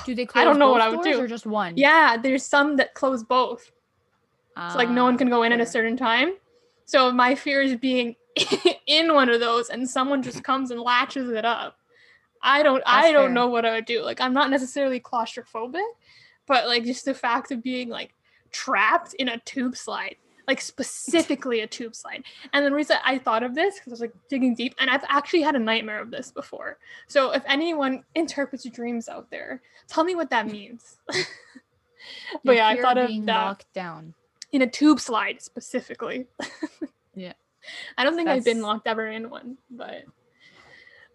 Do 0.05 0.13
they 0.13 0.25
close 0.27 0.41
I 0.43 0.45
don't 0.45 0.59
know 0.59 0.69
what 0.71 0.79
both 0.81 0.85
I 0.85 0.89
would 0.89 1.03
doors 1.03 1.15
do. 1.17 1.23
or 1.23 1.27
just 1.27 1.45
one? 1.47 1.75
Yeah, 1.77 2.17
there's 2.17 2.43
some 2.45 2.75
that 2.77 2.93
close 2.93 3.23
both. 3.23 3.71
So 4.57 4.77
like 4.77 4.89
no 4.89 5.03
one 5.05 5.15
Ah, 5.15 5.17
can 5.17 5.29
go 5.29 5.43
in 5.43 5.51
at 5.51 5.61
a 5.61 5.65
certain 5.65 5.95
time. 5.97 6.33
So 6.85 7.11
my 7.11 7.35
fear 7.35 7.61
is 7.61 7.75
being 7.77 8.15
in 8.85 9.13
one 9.13 9.29
of 9.29 9.39
those 9.39 9.69
and 9.69 9.89
someone 9.89 10.21
just 10.21 10.43
comes 10.43 10.71
and 10.71 10.81
latches 10.81 11.29
it 11.29 11.45
up. 11.45 11.77
I 12.43 12.63
don't 12.63 12.83
I 12.85 13.11
don't 13.11 13.27
fair. 13.27 13.33
know 13.33 13.47
what 13.47 13.65
I 13.65 13.71
would 13.75 13.85
do. 13.85 14.03
Like 14.03 14.19
I'm 14.19 14.33
not 14.33 14.49
necessarily 14.49 14.99
claustrophobic, 14.99 15.85
but 16.47 16.67
like 16.67 16.83
just 16.83 17.05
the 17.05 17.13
fact 17.13 17.51
of 17.51 17.63
being 17.63 17.89
like 17.89 18.13
trapped 18.51 19.13
in 19.13 19.29
a 19.29 19.37
tube 19.39 19.77
slide, 19.77 20.15
like 20.47 20.59
specifically 20.59 21.61
a 21.61 21.67
tube 21.67 21.95
slide. 21.95 22.23
And 22.51 22.65
the 22.65 22.71
reason 22.73 22.97
I 23.05 23.19
thought 23.19 23.43
of 23.43 23.55
this 23.55 23.75
because 23.75 23.91
I 23.91 23.93
was 23.93 24.01
like 24.01 24.13
digging 24.27 24.55
deep, 24.55 24.75
and 24.79 24.89
I've 24.89 25.05
actually 25.07 25.43
had 25.43 25.55
a 25.55 25.59
nightmare 25.59 26.01
of 26.01 26.11
this 26.11 26.31
before. 26.31 26.77
So 27.07 27.31
if 27.31 27.43
anyone 27.47 28.03
interprets 28.15 28.65
dreams 28.69 29.07
out 29.07 29.29
there, 29.29 29.61
tell 29.87 30.03
me 30.03 30.15
what 30.15 30.29
that 30.31 30.47
means. 30.47 30.97
but 31.07 31.25
Your 32.43 32.55
yeah, 32.55 32.67
I 32.67 32.81
thought 32.81 32.97
of 32.97 33.07
being 33.07 33.25
that 33.27 33.43
locked 33.45 33.71
down. 33.73 34.13
In 34.51 34.61
a 34.61 34.67
tube 34.67 34.99
slide 34.99 35.41
specifically. 35.41 36.27
Yeah. 37.13 37.33
I 37.97 38.05
don't 38.05 38.15
think 38.15 38.29
I've 38.29 38.45
been 38.45 38.61
locked 38.61 38.87
ever 38.87 39.05
in 39.07 39.29
one, 39.29 39.57
but 39.69 40.05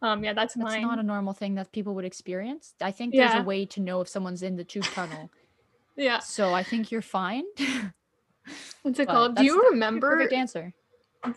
um 0.03 0.22
yeah, 0.22 0.35
that's, 0.35 0.53
That's 0.53 0.62
mine. 0.62 0.83
That's 0.83 0.90
not 0.90 0.99
a 0.99 1.03
normal 1.03 1.33
thing 1.33 1.55
that 1.55 1.72
people 1.72 1.94
would 1.94 2.05
experience. 2.05 2.75
I 2.83 2.90
think 2.90 3.14
there's 3.14 3.33
Yeah. 3.33 3.40
a 3.40 3.44
way 3.44 3.64
to 3.64 3.81
know 3.81 4.03
if 4.03 4.09
someone's 4.09 4.42
in 4.42 4.57
the 4.57 4.62
tube 4.62 4.85
tunnel. 4.85 5.31
yeah. 5.96 6.18
So 6.18 6.53
I 6.53 6.62
think 6.62 6.90
you're 6.92 7.01
fine. 7.01 7.44
What's 8.83 8.99
it 9.01 9.07
But 9.07 9.12
called? 9.14 9.37
Do 9.37 9.44
you 9.44 9.70
remember 9.70 10.11
Perfect 10.11 10.35
answer. 10.35 10.75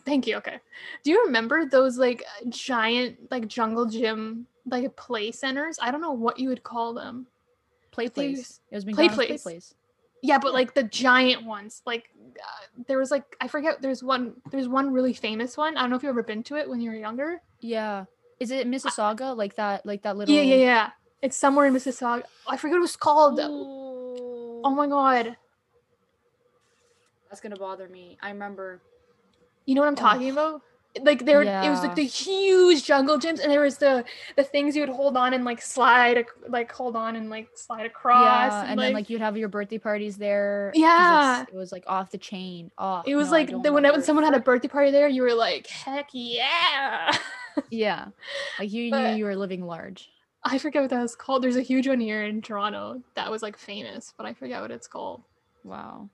Thank 0.05 0.27
you. 0.27 0.35
Okay. 0.37 0.59
Do 1.03 1.11
you 1.11 1.23
remember 1.23 1.65
those 1.65 1.97
like 1.97 2.23
giant 2.49 3.31
like 3.31 3.47
jungle 3.47 3.85
gym 3.85 4.45
like 4.65 4.93
play 4.97 5.31
centers? 5.31 5.79
I 5.81 5.89
don't 5.89 6.01
know 6.01 6.11
what 6.11 6.37
you 6.37 6.49
would 6.49 6.63
call 6.63 6.93
them. 6.93 7.27
Play 7.91 8.09
place. 8.09 8.59
It 8.69 8.75
was 8.75 8.83
Play 8.83 9.07
McDonald's 9.07 9.15
Play 9.15 9.37
Place. 9.37 9.73
Yeah, 10.21 10.37
but 10.37 10.53
like 10.53 10.73
the 10.73 10.83
giant 10.83 11.45
ones. 11.45 11.81
Like 11.85 12.09
uh, 12.17 12.83
there 12.87 12.97
was 12.97 13.11
like 13.11 13.23
I 13.39 13.47
forget 13.47 13.81
there's 13.81 14.03
one 14.03 14.33
there's 14.51 14.67
one 14.67 14.91
really 14.91 15.13
famous 15.13 15.57
one. 15.57 15.77
I 15.77 15.81
don't 15.81 15.89
know 15.89 15.95
if 15.95 16.03
you've 16.03 16.09
ever 16.09 16.23
been 16.23 16.43
to 16.43 16.55
it 16.55 16.69
when 16.69 16.81
you 16.81 16.89
were 16.89 16.95
younger. 16.95 17.41
Yeah. 17.61 18.05
Is 18.39 18.51
it 18.51 18.67
Mississauga? 18.67 19.35
Like 19.35 19.55
that 19.55 19.85
like 19.85 20.03
that 20.03 20.17
little 20.17 20.33
Yeah, 20.33 20.41
yeah, 20.41 20.55
yeah. 20.55 20.89
It's 21.21 21.37
somewhere 21.37 21.65
in 21.65 21.73
Mississauga. 21.73 22.23
I 22.47 22.57
forget 22.57 22.73
what 22.73 22.79
it 22.79 22.81
was 22.81 22.95
called. 22.95 23.39
Ooh. 23.39 24.61
Oh 24.63 24.73
my 24.75 24.87
god. 24.87 25.37
That's 27.29 27.41
gonna 27.41 27.57
bother 27.57 27.87
me. 27.87 28.17
I 28.21 28.29
remember 28.29 28.81
You 29.65 29.75
know 29.75 29.81
what 29.81 29.87
I'm 29.87 29.95
talking 29.95 30.29
about? 30.31 30.61
Like 31.01 31.23
there, 31.23 31.43
it 31.43 31.69
was 31.69 31.83
like 31.83 31.93
the 31.93 32.03
huge 32.03 32.83
jungle 32.83 33.19
gyms, 33.19 33.39
and 33.39 33.51
there 33.51 33.61
was 33.61 33.77
the 33.77 34.03
the 34.35 34.43
things 34.43 34.75
you 34.75 34.81
would 34.81 34.89
hold 34.89 35.15
on 35.15 35.35
and 35.35 35.45
like 35.45 35.61
slide, 35.61 36.25
like 36.47 36.71
hold 36.71 36.95
on 36.95 37.15
and 37.15 37.29
like 37.29 37.49
slide 37.53 37.85
across. 37.85 38.51
yeah, 38.51 38.61
and, 38.61 38.71
and 38.71 38.79
then 38.79 38.93
like 38.93 39.07
you'd 39.07 39.21
have 39.21 39.37
your 39.37 39.49
birthday 39.49 39.77
parties 39.77 40.17
there 40.17 40.71
Yeah. 40.73 41.43
it 41.43 41.53
was 41.53 41.71
like 41.71 41.83
off 41.85 42.09
the 42.09 42.17
chain. 42.17 42.71
Oh, 42.79 43.03
it 43.05 43.15
was 43.15 43.27
no, 43.27 43.33
like 43.33 43.49
the, 43.61 43.71
when, 43.71 43.83
when 43.83 44.01
someone 44.01 44.25
had 44.25 44.33
a 44.33 44.39
birthday 44.39 44.67
party 44.67 44.89
there, 44.89 45.07
you 45.07 45.21
were 45.21 45.35
like, 45.35 45.67
heck 45.67 46.09
yeah. 46.11 47.15
yeah, 47.69 48.07
like 48.57 48.71
you 48.71 48.89
knew 48.89 49.09
you 49.15 49.25
were 49.25 49.35
living 49.35 49.65
large. 49.65 50.09
I 50.43 50.57
forget 50.57 50.81
what 50.81 50.89
that 50.89 51.01
was 51.01 51.15
called. 51.15 51.43
There's 51.43 51.57
a 51.57 51.61
huge 51.61 51.87
one 51.87 51.99
here 51.99 52.23
in 52.23 52.41
Toronto 52.41 53.03
that 53.13 53.29
was 53.29 53.43
like 53.43 53.57
famous, 53.57 54.11
but 54.17 54.25
I 54.25 54.33
forget 54.33 54.59
what 54.61 54.71
it's 54.71 54.87
called. 54.87 55.21
Wow, 55.63 56.09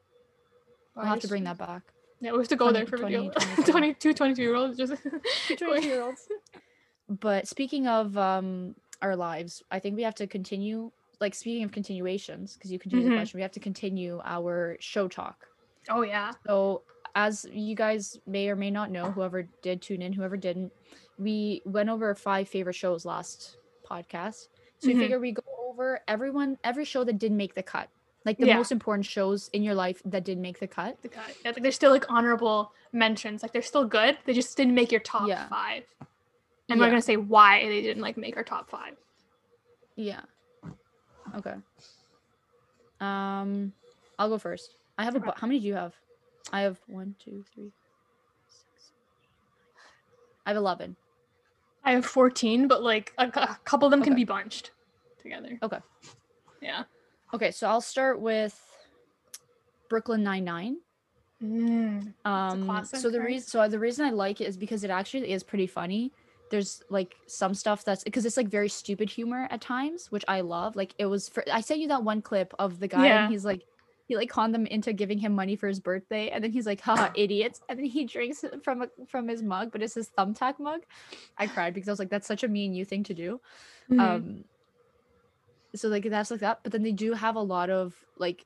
I'll 0.98 1.06
have 1.06 1.20
to 1.22 1.28
bring 1.30 1.46
that 1.46 1.58
back. 1.58 1.84
Yeah, 2.22 2.32
we 2.32 2.40
have 2.40 2.48
to 2.48 2.56
go 2.56 2.66
20 2.72 2.80
there 2.80 2.88
for 2.88 2.98
20, 2.98 3.16
video. 3.30 3.32
22. 3.64 3.64
22, 3.72 4.14
22 4.14 4.42
year 4.42 4.56
olds 4.56 4.78
just. 4.78 4.94
But 7.10 7.48
speaking 7.48 7.88
of 7.88 8.18
um 8.18 8.76
our 9.02 9.16
lives, 9.16 9.62
I 9.70 9.80
think 9.80 9.96
we 9.96 10.04
have 10.04 10.16
to 10.16 10.28
continue. 10.28 10.92
Like 11.22 11.34
speaking 11.36 11.64
of 11.64 11.72
continuations, 11.72 12.54
because 12.56 12.72
you 12.72 12.80
continue 12.80 13.06
Mhm. 13.06 13.10
the 13.12 13.16
question, 13.16 13.38
we 13.38 13.42
have 13.42 13.52
to 13.54 13.60
continue 13.60 14.22
our 14.26 14.78
show 14.80 15.08
talk. 15.08 15.46
oh 15.90 16.02
yeah. 16.02 16.32
So, 16.48 16.82
as 17.14 17.46
you 17.52 17.76
guys 17.76 18.18
may 18.26 18.50
or 18.50 18.56
may 18.56 18.72
not 18.72 18.92
know, 18.92 19.12
whoever 19.12 19.44
did 19.62 19.82
tune 19.82 20.02
in, 20.02 20.12
whoever 20.14 20.36
didn't, 20.36 20.74
we 21.18 21.62
went 21.66 21.90
over 21.90 22.14
five 22.16 22.50
favorite 22.50 22.74
shows 22.74 23.06
last 23.06 23.58
podcast. 23.90 24.48
So 24.80 24.88
Mhm. 24.90 24.94
we 24.94 25.00
figure 25.00 25.20
we 25.20 25.32
go 25.32 25.44
over 25.70 26.02
everyone, 26.08 26.58
every 26.64 26.84
show 26.86 27.04
that 27.06 27.18
didn't 27.20 27.38
make 27.38 27.54
the 27.54 27.64
cut, 27.64 27.90
like 28.26 28.38
the 28.40 28.48
Yeah. 28.48 28.58
most 28.58 28.72
important 28.72 29.06
shows 29.06 29.50
in 29.54 29.62
your 29.64 29.76
life 29.76 30.02
that 30.06 30.24
didn't 30.26 30.42
make 30.42 30.60
the 30.60 30.68
cut. 30.68 31.02
the 31.02 31.08
guy. 31.10 31.32
Yeah, 31.44 31.52
like 31.52 31.62
they're 31.62 31.72
still 31.72 31.92
like 31.92 32.06
honorable 32.12 32.74
mentions. 32.92 33.44
Like 33.44 33.54
they're 33.54 33.62
still 33.62 33.86
good. 33.86 34.18
They 34.26 34.34
just 34.34 34.58
didn't 34.58 34.74
make 34.74 34.92
your 34.92 35.02
top 35.02 35.28
Yeah. 35.28 35.48
five. 35.48 35.84
And 36.70 36.80
we're 36.80 36.90
gonna 36.90 37.02
say 37.02 37.18
why 37.18 37.64
they 37.66 37.82
didn't 37.82 38.02
like 38.02 38.18
make 38.18 38.36
our 38.36 38.44
top 38.44 38.70
five. 38.70 38.96
Yeah. 39.96 40.22
Okay. 41.36 41.54
Um, 43.00 43.74
I'll 44.18 44.30
go 44.30 44.38
first. 44.38 44.76
I 44.98 45.04
have 45.04 45.16
a. 45.16 45.18
Okay. 45.20 45.28
bu- 45.28 45.34
How 45.38 45.48
many 45.48 45.60
do 45.60 45.68
you 45.68 45.76
have? 45.76 45.94
I 46.52 46.62
have 46.62 46.80
one, 46.88 47.16
two, 47.20 47.44
three, 47.54 47.72
six. 48.48 48.92
I 50.46 50.50
have 50.52 50.58
eleven. 50.58 50.96
I 51.84 51.92
have 51.92 52.04
14, 52.06 52.68
but 52.68 52.82
like 52.82 53.14
a, 53.20 53.28
a 53.28 53.60
couple 53.64 53.86
of 53.86 53.92
them 53.92 54.02
can 54.02 54.16
be 54.16 54.24
bunched 54.24 54.72
together. 55.22 55.60
Okay. 55.62 55.78
Yeah. 56.60 56.86
Okay, 57.36 57.52
so 57.52 57.68
I'll 57.68 57.82
start 57.82 58.22
with 58.22 58.58
Brooklyn 59.90 60.24
Nine 60.24 60.46
Nine. 60.46 60.78
Mm. 61.44 62.14
Um, 62.24 62.86
so 62.86 63.10
the 63.10 63.20
reason, 63.20 63.48
so 63.50 63.68
the 63.68 63.78
reason 63.78 64.06
I 64.06 64.12
like 64.12 64.40
it 64.40 64.46
is 64.46 64.56
because 64.56 64.86
it 64.86 64.90
actually 64.90 65.30
is 65.32 65.44
pretty 65.44 65.68
funny. 65.68 66.14
There's 66.50 66.82
like 66.90 67.14
some 67.28 67.54
stuff 67.54 67.84
that's 67.84 68.06
because 68.06 68.26
it's 68.26 68.38
like 68.38 68.48
very 68.48 68.70
stupid 68.70 69.10
humor 69.10 69.50
at 69.52 69.60
times, 69.60 70.12
which 70.14 70.24
I 70.30 70.42
love. 70.42 70.78
Like 70.78 70.96
it 70.98 71.08
was 71.08 71.28
for 71.28 71.44
I 71.52 71.60
sent 71.60 71.82
you 71.82 71.90
that 71.90 72.04
one 72.04 72.22
clip 72.22 72.54
of 72.58 72.80
the 72.80 72.88
guy 72.88 73.08
Yeah. 73.08 73.24
and 73.26 73.34
he's 73.34 73.44
like 73.44 73.64
he 74.08 74.16
like 74.16 74.30
conned 74.30 74.54
them 74.54 74.66
into 74.68 74.94
giving 74.94 75.18
him 75.18 75.34
money 75.34 75.58
for 75.58 75.68
his 75.68 75.82
birthday, 75.82 76.30
and 76.30 76.42
then 76.42 76.52
he's 76.52 76.66
like, 76.66 76.80
"Haha, 76.80 77.10
idiots!" 77.16 77.60
And 77.68 77.80
then 77.80 77.88
he 77.88 78.06
drinks 78.06 78.46
from 78.64 78.84
a, 78.84 78.88
from 79.08 79.28
his 79.28 79.44
mug, 79.44 79.72
but 79.74 79.82
it's 79.84 79.96
his 79.96 80.10
thumbtack 80.18 80.58
mug. 80.60 80.82
I 81.38 81.48
cried 81.48 81.74
because 81.74 81.90
I 81.90 81.92
was 81.92 82.00
like, 82.00 82.12
"That's 82.12 82.28
such 82.28 82.44
a 82.44 82.48
mean 82.48 82.74
you 82.74 82.86
thing 82.86 83.04
to 83.04 83.14
do." 83.14 83.42
Mhm. 83.92 84.00
um 84.00 84.46
so 85.76 85.88
like 85.88 86.10
that's 86.10 86.32
like 86.32 86.40
that 86.40 86.60
but 86.64 86.72
then 86.72 86.84
they 86.84 86.92
do 86.92 87.14
have 87.14 87.36
a 87.36 87.42
lot 87.42 87.70
of 87.70 87.94
like 88.18 88.46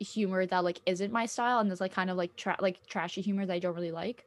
humor 0.00 0.46
that 0.46 0.64
like 0.64 0.80
isn't 0.86 1.12
my 1.12 1.26
style 1.26 1.58
and 1.58 1.68
there's 1.68 1.80
like 1.80 1.92
kind 1.92 2.08
of 2.10 2.16
like 2.16 2.34
tra- 2.36 2.56
like 2.60 2.78
trashy 2.86 3.20
humor 3.20 3.44
that 3.46 3.52
i 3.54 3.58
don't 3.58 3.74
really 3.74 3.92
like 3.92 4.24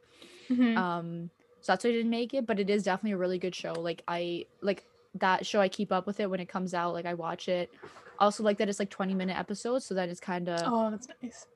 Mhm. 0.50 0.76
um 0.76 1.30
so 1.60 1.72
that's 1.72 1.84
why 1.84 1.90
i 1.90 1.92
didn't 1.92 2.10
make 2.10 2.34
it 2.34 2.46
but 2.46 2.60
it 2.60 2.70
is 2.70 2.84
definitely 2.84 3.12
a 3.12 3.16
really 3.16 3.38
good 3.38 3.54
show 3.54 3.72
like 3.72 4.02
i 4.06 4.44
like 4.60 4.84
that 5.14 5.46
show 5.46 5.60
i 5.60 5.68
keep 5.68 5.90
up 5.90 6.06
with 6.06 6.20
it 6.20 6.28
when 6.30 6.40
it 6.40 6.48
comes 6.48 6.74
out 6.74 6.92
like 6.92 7.06
i 7.06 7.14
watch 7.14 7.48
it 7.48 7.72
also 8.18 8.42
like 8.42 8.58
that 8.58 8.68
it's 8.68 8.78
like 8.78 8.90
20 8.90 9.14
minute 9.14 9.36
episodes 9.36 9.84
so 9.84 9.94
that 9.94 10.08
it's 10.08 10.20
kind 10.20 10.48
of 10.48 10.60
oh, 10.64 10.90
that's 10.90 11.08
nice. 11.22 11.46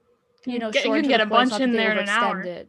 you 0.47 0.59
know 0.59 0.71
get, 0.73 0.85
you 0.85 0.93
can 0.93 1.03
get 1.09 1.21
a 1.21 1.27
bunch 1.27 1.51
so 1.51 1.55
not 1.55 1.59
that 1.61 1.69
in 1.69 1.73
there 1.77 1.93
in 1.93 1.99
an 1.99 2.09
hour. 2.09 2.41
it. 2.43 2.69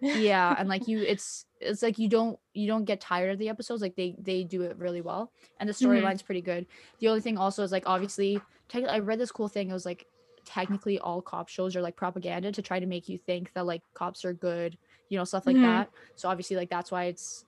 Yeah 0.00 0.54
and 0.58 0.68
like 0.68 0.86
you 0.88 1.00
it's 1.00 1.46
it's 1.60 1.82
like 1.82 1.98
you 1.98 2.08
don't 2.08 2.38
you 2.52 2.66
don't 2.66 2.84
get 2.84 3.00
tired 3.00 3.30
of 3.32 3.38
the 3.38 3.48
episodes 3.48 3.80
like 3.82 3.94
they 3.96 4.14
they 4.18 4.44
do 4.44 4.62
it 4.62 4.76
really 4.76 5.00
well 5.00 5.32
and 5.60 5.68
the 5.68 5.72
Mhm. 5.72 5.86
storyline's 5.86 6.22
pretty 6.22 6.40
good 6.42 6.66
the 7.00 7.08
only 7.08 7.20
thing 7.20 7.38
also 7.38 7.62
is 7.62 7.72
like 7.72 7.84
obviously 7.86 8.40
tech- 8.68 8.88
i 8.88 8.98
read 8.98 9.18
this 9.18 9.32
cool 9.32 9.48
thing 9.48 9.70
it 9.70 9.72
was 9.72 9.86
like 9.86 10.06
technically 10.44 10.98
all 10.98 11.22
cop 11.22 11.48
shows 11.48 11.74
are 11.74 11.80
like 11.80 11.96
propaganda 11.96 12.52
to 12.52 12.60
try 12.60 12.78
to 12.78 12.86
make 12.86 13.08
you 13.08 13.16
think 13.16 13.50
that 13.54 13.64
like 13.64 13.82
cops 13.94 14.24
are 14.24 14.34
good 14.34 14.76
you 15.08 15.16
know 15.16 15.24
stuff 15.24 15.46
like 15.46 15.56
Mhm. 15.56 15.62
that 15.62 15.90
so 16.16 16.28
obviously 16.28 16.56
like 16.56 16.68
that's 16.68 16.90
why 16.90 17.04
it's 17.04 17.44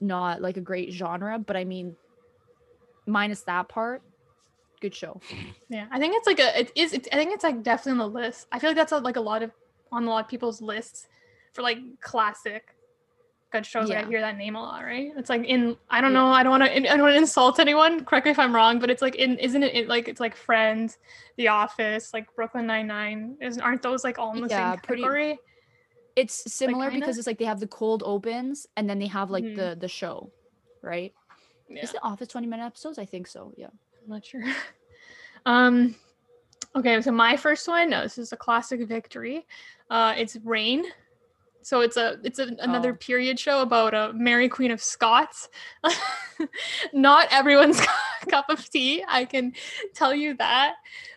not 0.00 0.42
like 0.42 0.56
a 0.56 0.60
great 0.60 0.92
genre 0.92 1.38
but 1.38 1.56
i 1.56 1.64
mean 1.64 1.96
minus 3.06 3.40
that 3.42 3.68
part 3.68 4.02
good 4.80 4.94
show. 4.94 5.20
Yeah, 5.68 5.86
I 5.90 5.98
think 5.98 6.14
it's 6.16 6.26
like 6.26 6.38
a 6.38 6.60
it 6.60 6.72
is. 6.74 6.92
It's, 6.92 7.08
I 7.12 7.16
think 7.16 7.32
it's 7.32 7.42
like 7.44 7.62
definitely 7.62 7.92
on 8.00 8.12
the 8.12 8.20
list. 8.20 8.46
I 8.52 8.58
feel 8.58 8.70
like 8.70 8.76
that's 8.76 8.92
a, 8.92 8.98
like 8.98 9.16
a 9.16 9.20
lot 9.20 9.42
of 9.42 9.50
on 9.90 10.04
a 10.04 10.10
lot 10.10 10.24
of 10.24 10.30
people's 10.30 10.60
lists 10.62 11.08
for 11.58 11.62
like 11.62 11.78
classic 12.00 12.74
good 13.50 13.66
shows. 13.66 13.88
Like, 13.88 14.04
I 14.04 14.08
hear 14.08 14.20
that 14.20 14.36
name 14.36 14.54
a 14.56 14.62
lot, 14.62 14.84
right? 14.84 15.10
It's 15.16 15.28
like 15.28 15.44
in 15.44 15.76
I 15.90 16.00
don't 16.00 16.12
Yeah. 16.12 16.18
know. 16.20 16.26
I 16.28 16.42
don't 16.44 16.50
want 16.50 16.64
to. 16.64 16.70
I 16.76 16.78
don't 16.96 17.02
want 17.02 17.14
to 17.14 17.18
insult 17.18 17.58
anyone. 17.58 18.04
Correct 18.04 18.26
me 18.26 18.30
if 18.30 18.38
I'm 18.38 18.54
wrong, 18.54 18.78
but 18.78 18.90
it's 18.90 19.02
like 19.02 19.16
in 19.16 19.36
isn't 19.38 19.62
it, 19.62 19.74
it 19.74 19.88
like 19.88 20.06
it's 20.06 20.20
like 20.20 20.36
Friends, 20.36 20.98
The 21.36 21.48
Office, 21.48 22.12
like 22.14 22.32
Brooklyn 22.36 22.66
Nine 22.66 22.86
Nine. 22.86 23.36
Isn't 23.40 23.60
aren't 23.62 23.82
those 23.82 24.04
like 24.04 24.18
all 24.20 24.32
in 24.36 24.42
the 24.42 24.48
Yeah, 24.48 24.72
same 24.72 24.80
pretty- 24.82 25.02
category? 25.02 25.38
It's 26.14 26.52
similar 26.52 26.90
kinda? 26.90 27.00
because 27.00 27.18
it's 27.18 27.26
like 27.26 27.38
they 27.38 27.44
have 27.44 27.60
the 27.60 27.66
cold 27.68 28.02
opens 28.06 28.66
and 28.76 28.88
then 28.88 28.98
they 28.98 29.06
have 29.06 29.30
like 29.30 29.44
Mhm. 29.44 29.56
the 29.56 29.76
the 29.80 29.88
show, 29.88 30.30
right? 30.82 31.12
Yeah. 31.68 31.82
Is 31.82 31.92
the 31.92 32.02
Office 32.02 32.28
20 32.28 32.46
minute 32.46 32.64
episodes? 32.66 32.98
I 32.98 33.04
think 33.06 33.26
so. 33.26 33.52
Yeah. 33.56 33.66
I'm 34.02 34.08
not 34.10 34.24
sure. 34.24 34.42
um, 35.46 35.94
okay, 36.76 37.00
so 37.02 37.12
my 37.12 37.36
first 37.36 37.66
one, 37.68 37.90
no, 37.90 38.02
this 38.02 38.18
is 38.18 38.32
a 38.32 38.36
classic 38.36 38.86
victory. 38.88 39.46
Uh, 39.90 40.14
it's 40.16 40.36
Reign. 40.44 40.84
So 41.68 41.82
it's 41.82 41.98
a 41.98 42.16
it's 42.24 42.38
a, 42.38 42.48
another 42.60 42.92
Oh. 42.92 42.96
period 42.96 43.38
show 43.38 43.60
about 43.60 43.92
a 43.92 44.10
Mary 44.14 44.48
Queen 44.48 44.70
of 44.70 44.82
Scots. 44.82 45.50
Not 46.94 47.28
everyone's 47.30 47.78
cup 48.30 48.46
of 48.48 48.66
tea, 48.70 49.04
I 49.06 49.26
can 49.26 49.52
tell 49.94 50.14
you 50.14 50.34
that. 50.38 50.76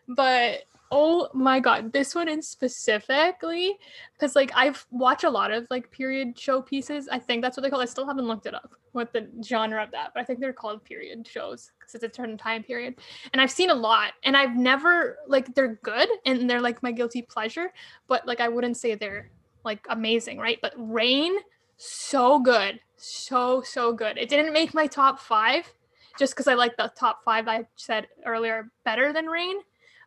But 0.10 0.64
oh 0.92 1.30
my 1.34 1.62
god, 1.62 1.94
this 1.94 2.14
one 2.14 2.28
in 2.28 2.42
specifically, 2.42 3.78
because 4.14 4.36
like 4.36 4.52
I've 4.54 4.86
watched 4.92 5.24
a 5.24 5.30
lot 5.30 5.52
of 5.52 5.68
like 5.70 5.90
period 5.90 6.38
show 6.38 6.62
pieces. 6.62 7.08
I 7.10 7.18
think 7.18 7.42
that's 7.42 7.56
what 7.56 7.64
they 7.64 7.70
call. 7.70 7.80
It. 7.80 7.84
I 7.84 7.86
still 7.86 8.06
haven't 8.06 8.28
looked 8.28 8.46
it 8.46 8.54
up 8.54 8.76
what 8.92 9.14
the 9.14 9.30
genre 9.42 9.82
of 9.82 9.92
that, 9.92 10.12
but 10.14 10.20
I 10.20 10.26
think 10.26 10.42
they're 10.42 10.52
called 10.52 10.84
period 10.84 11.26
shows 11.26 11.72
because 11.80 11.96
it's 11.96 12.04
a 12.04 12.14
certain 12.14 12.38
time 12.38 12.62
period. 12.62 12.96
And 13.32 13.42
I've 13.42 13.52
seen 13.52 13.70
a 13.70 13.74
lot, 13.74 14.12
and 14.24 14.36
I've 14.36 14.58
never 14.58 15.20
like 15.28 15.56
they're 15.56 15.80
good 15.82 16.10
and 16.26 16.50
they're 16.50 16.60
like 16.60 16.84
my 16.84 16.92
guilty 16.92 17.22
pleasure, 17.22 17.72
but 18.10 18.28
like 18.28 18.42
I 18.42 18.50
wouldn't 18.50 18.76
say 18.76 18.96
they're 18.96 19.30
like 19.64 19.86
amazing, 19.90 20.38
right? 20.38 20.60
But 20.62 20.74
Reign, 20.78 21.34
so 21.78 22.40
good, 22.40 22.80
so 22.98 23.62
so 23.62 23.94
good. 23.94 24.18
It 24.18 24.30
didn't 24.30 24.54
make 24.54 24.74
my 24.74 24.88
top 24.88 25.20
five, 25.20 25.72
just 26.18 26.34
because 26.34 26.48
I 26.48 26.54
like 26.54 26.78
the 26.78 26.92
top 26.98 27.24
five 27.24 27.48
I 27.48 27.66
said 27.76 28.08
earlier 28.26 28.72
better 28.86 29.14
than 29.14 29.26
Reign, 29.28 29.58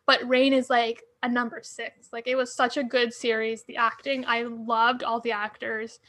but 0.05 0.27
Reign 0.27 0.53
is 0.53 0.69
like 0.69 1.03
a 1.23 1.29
number 1.29 1.61
six. 1.63 2.09
Like 2.13 2.27
it 2.27 2.35
was 2.35 2.53
such 2.53 2.77
a 2.77 2.83
good 2.83 3.13
series. 3.13 3.63
The 3.63 3.77
acting, 3.77 4.25
I 4.27 4.43
loved 4.43 5.03
all 5.03 5.19
the 5.19 5.31
actors. 5.31 5.99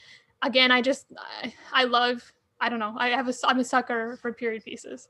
Again, 0.43 0.71
I 0.71 0.83
just 0.83 1.07
I, 1.19 1.55
I 1.73 1.85
love. 1.85 2.33
I 2.59 2.71
don't 2.71 2.79
know. 2.79 2.95
I 2.97 3.09
have 3.11 3.29
a. 3.29 3.35
I'm 3.45 3.59
a 3.59 3.65
sucker 3.65 4.19
for 4.23 4.33
period 4.33 4.65
pieces. 4.65 5.09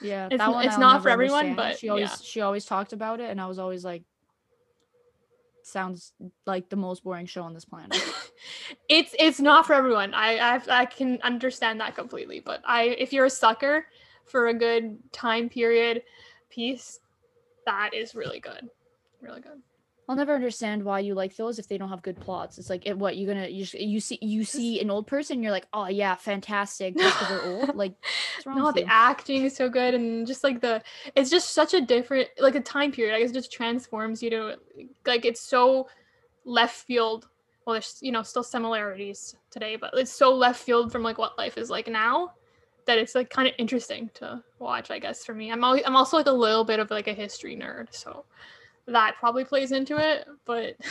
Yeah. 0.00 0.28
It's 0.30 0.38
that 0.38 0.50
one 0.50 0.66
it's 0.66 0.78
not 0.78 1.02
for 1.02 1.08
everyone, 1.08 1.50
understand. 1.50 1.56
but 1.56 1.78
she 1.78 1.88
always 1.88 2.10
yeah. 2.10 2.16
she 2.22 2.40
always 2.40 2.64
talked 2.64 2.92
about 2.92 3.20
it 3.20 3.30
and 3.30 3.40
I 3.40 3.46
was 3.46 3.58
always 3.58 3.84
like 3.84 4.02
sounds 5.66 6.12
like 6.46 6.68
the 6.68 6.76
most 6.76 7.04
boring 7.04 7.26
show 7.26 7.42
on 7.42 7.54
this 7.54 7.64
planet. 7.64 7.96
it's 8.88 9.14
it's 9.18 9.40
not 9.40 9.66
for 9.66 9.74
everyone. 9.74 10.14
I 10.14 10.38
I've, 10.38 10.68
I 10.68 10.84
can 10.84 11.18
understand 11.22 11.80
that 11.80 11.94
completely. 11.94 12.40
But 12.40 12.62
I 12.66 12.84
if 12.98 13.12
you're 13.12 13.26
a 13.26 13.30
sucker 13.30 13.86
for 14.26 14.48
a 14.48 14.54
good 14.54 14.98
time 15.12 15.48
period 15.48 16.02
piece, 16.50 17.00
that 17.66 17.94
is 17.94 18.14
really 18.14 18.40
good, 18.40 18.68
really 19.20 19.40
good. 19.40 19.62
I'll 20.08 20.16
never 20.16 20.34
understand 20.34 20.84
why 20.84 21.00
you 21.00 21.14
like 21.14 21.34
those 21.36 21.58
if 21.58 21.66
they 21.68 21.78
don't 21.78 21.88
have 21.88 22.02
good 22.02 22.20
plots. 22.20 22.58
It's 22.58 22.68
like, 22.68 22.86
it, 22.86 22.98
what 22.98 23.16
you're 23.16 23.32
gonna 23.32 23.48
you, 23.48 23.66
you 23.78 24.00
see 24.00 24.18
you 24.20 24.44
see 24.44 24.80
an 24.80 24.90
old 24.90 25.06
person, 25.06 25.42
you're 25.42 25.52
like, 25.52 25.66
oh 25.72 25.86
yeah, 25.88 26.14
fantastic, 26.16 26.98
just 26.98 27.18
'cause 27.18 27.28
they're 27.28 27.40
old. 27.40 27.74
Like, 27.74 27.96
what's 28.34 28.46
wrong 28.46 28.56
No, 28.58 28.70
the 28.72 28.80
you? 28.80 28.86
acting 28.86 29.44
is 29.44 29.56
so 29.56 29.68
good, 29.68 29.94
and 29.94 30.26
just 30.26 30.44
like 30.44 30.60
the, 30.60 30.82
it's 31.14 31.30
just 31.30 31.50
such 31.54 31.74
a 31.74 31.80
different, 31.80 32.28
like 32.38 32.54
a 32.54 32.60
time 32.60 32.92
period. 32.92 33.14
I 33.14 33.20
guess 33.20 33.30
it 33.30 33.34
just 33.34 33.52
transforms 33.52 34.22
you 34.22 34.30
to, 34.30 34.56
like 35.06 35.24
it's 35.24 35.40
so 35.40 35.88
left 36.44 36.76
field. 36.76 37.28
Well, 37.66 37.74
there's 37.74 37.98
you 38.02 38.12
know 38.12 38.22
still 38.22 38.42
similarities 38.42 39.36
today, 39.50 39.76
but 39.76 39.92
it's 39.94 40.12
so 40.12 40.34
left 40.34 40.60
field 40.62 40.92
from 40.92 41.02
like 41.02 41.18
what 41.18 41.38
life 41.38 41.56
is 41.58 41.70
like 41.70 41.88
now, 41.88 42.32
that 42.86 42.98
it's 42.98 43.14
like 43.14 43.30
kind 43.30 43.48
of 43.48 43.54
interesting 43.58 44.10
to 44.14 44.42
watch. 44.58 44.90
I 44.90 44.98
guess 44.98 45.24
for 45.24 45.34
me, 45.34 45.50
I'm 45.50 45.64
always, 45.64 45.82
I'm 45.86 45.96
also 45.96 46.16
like 46.18 46.26
a 46.26 46.32
little 46.32 46.64
bit 46.64 46.80
of 46.80 46.90
like 46.90 47.08
a 47.08 47.14
history 47.14 47.56
nerd, 47.56 47.94
so 47.94 48.26
that 48.86 49.16
probably 49.18 49.44
plays 49.44 49.72
into 49.72 49.96
it. 49.98 50.26
But 50.44 50.76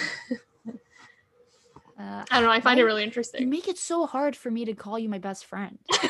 Uh, 1.99 2.25
I 2.32 2.38
don't 2.39 2.45
know, 2.45 2.51
I 2.51 2.60
find 2.60 2.79
it 2.79 2.84
really 2.86 3.03
interesting. 3.03 3.41
you 3.41 3.47
make 3.47 3.67
it 3.67 3.77
so 3.77 4.08
hard 4.08 4.36
for 4.36 4.49
me 4.49 4.65
to 4.65 4.73
call 4.73 4.97
you 4.97 5.08
my 5.08 5.19
best 5.19 5.45
friend. 5.45 5.77
I'm 5.93 6.01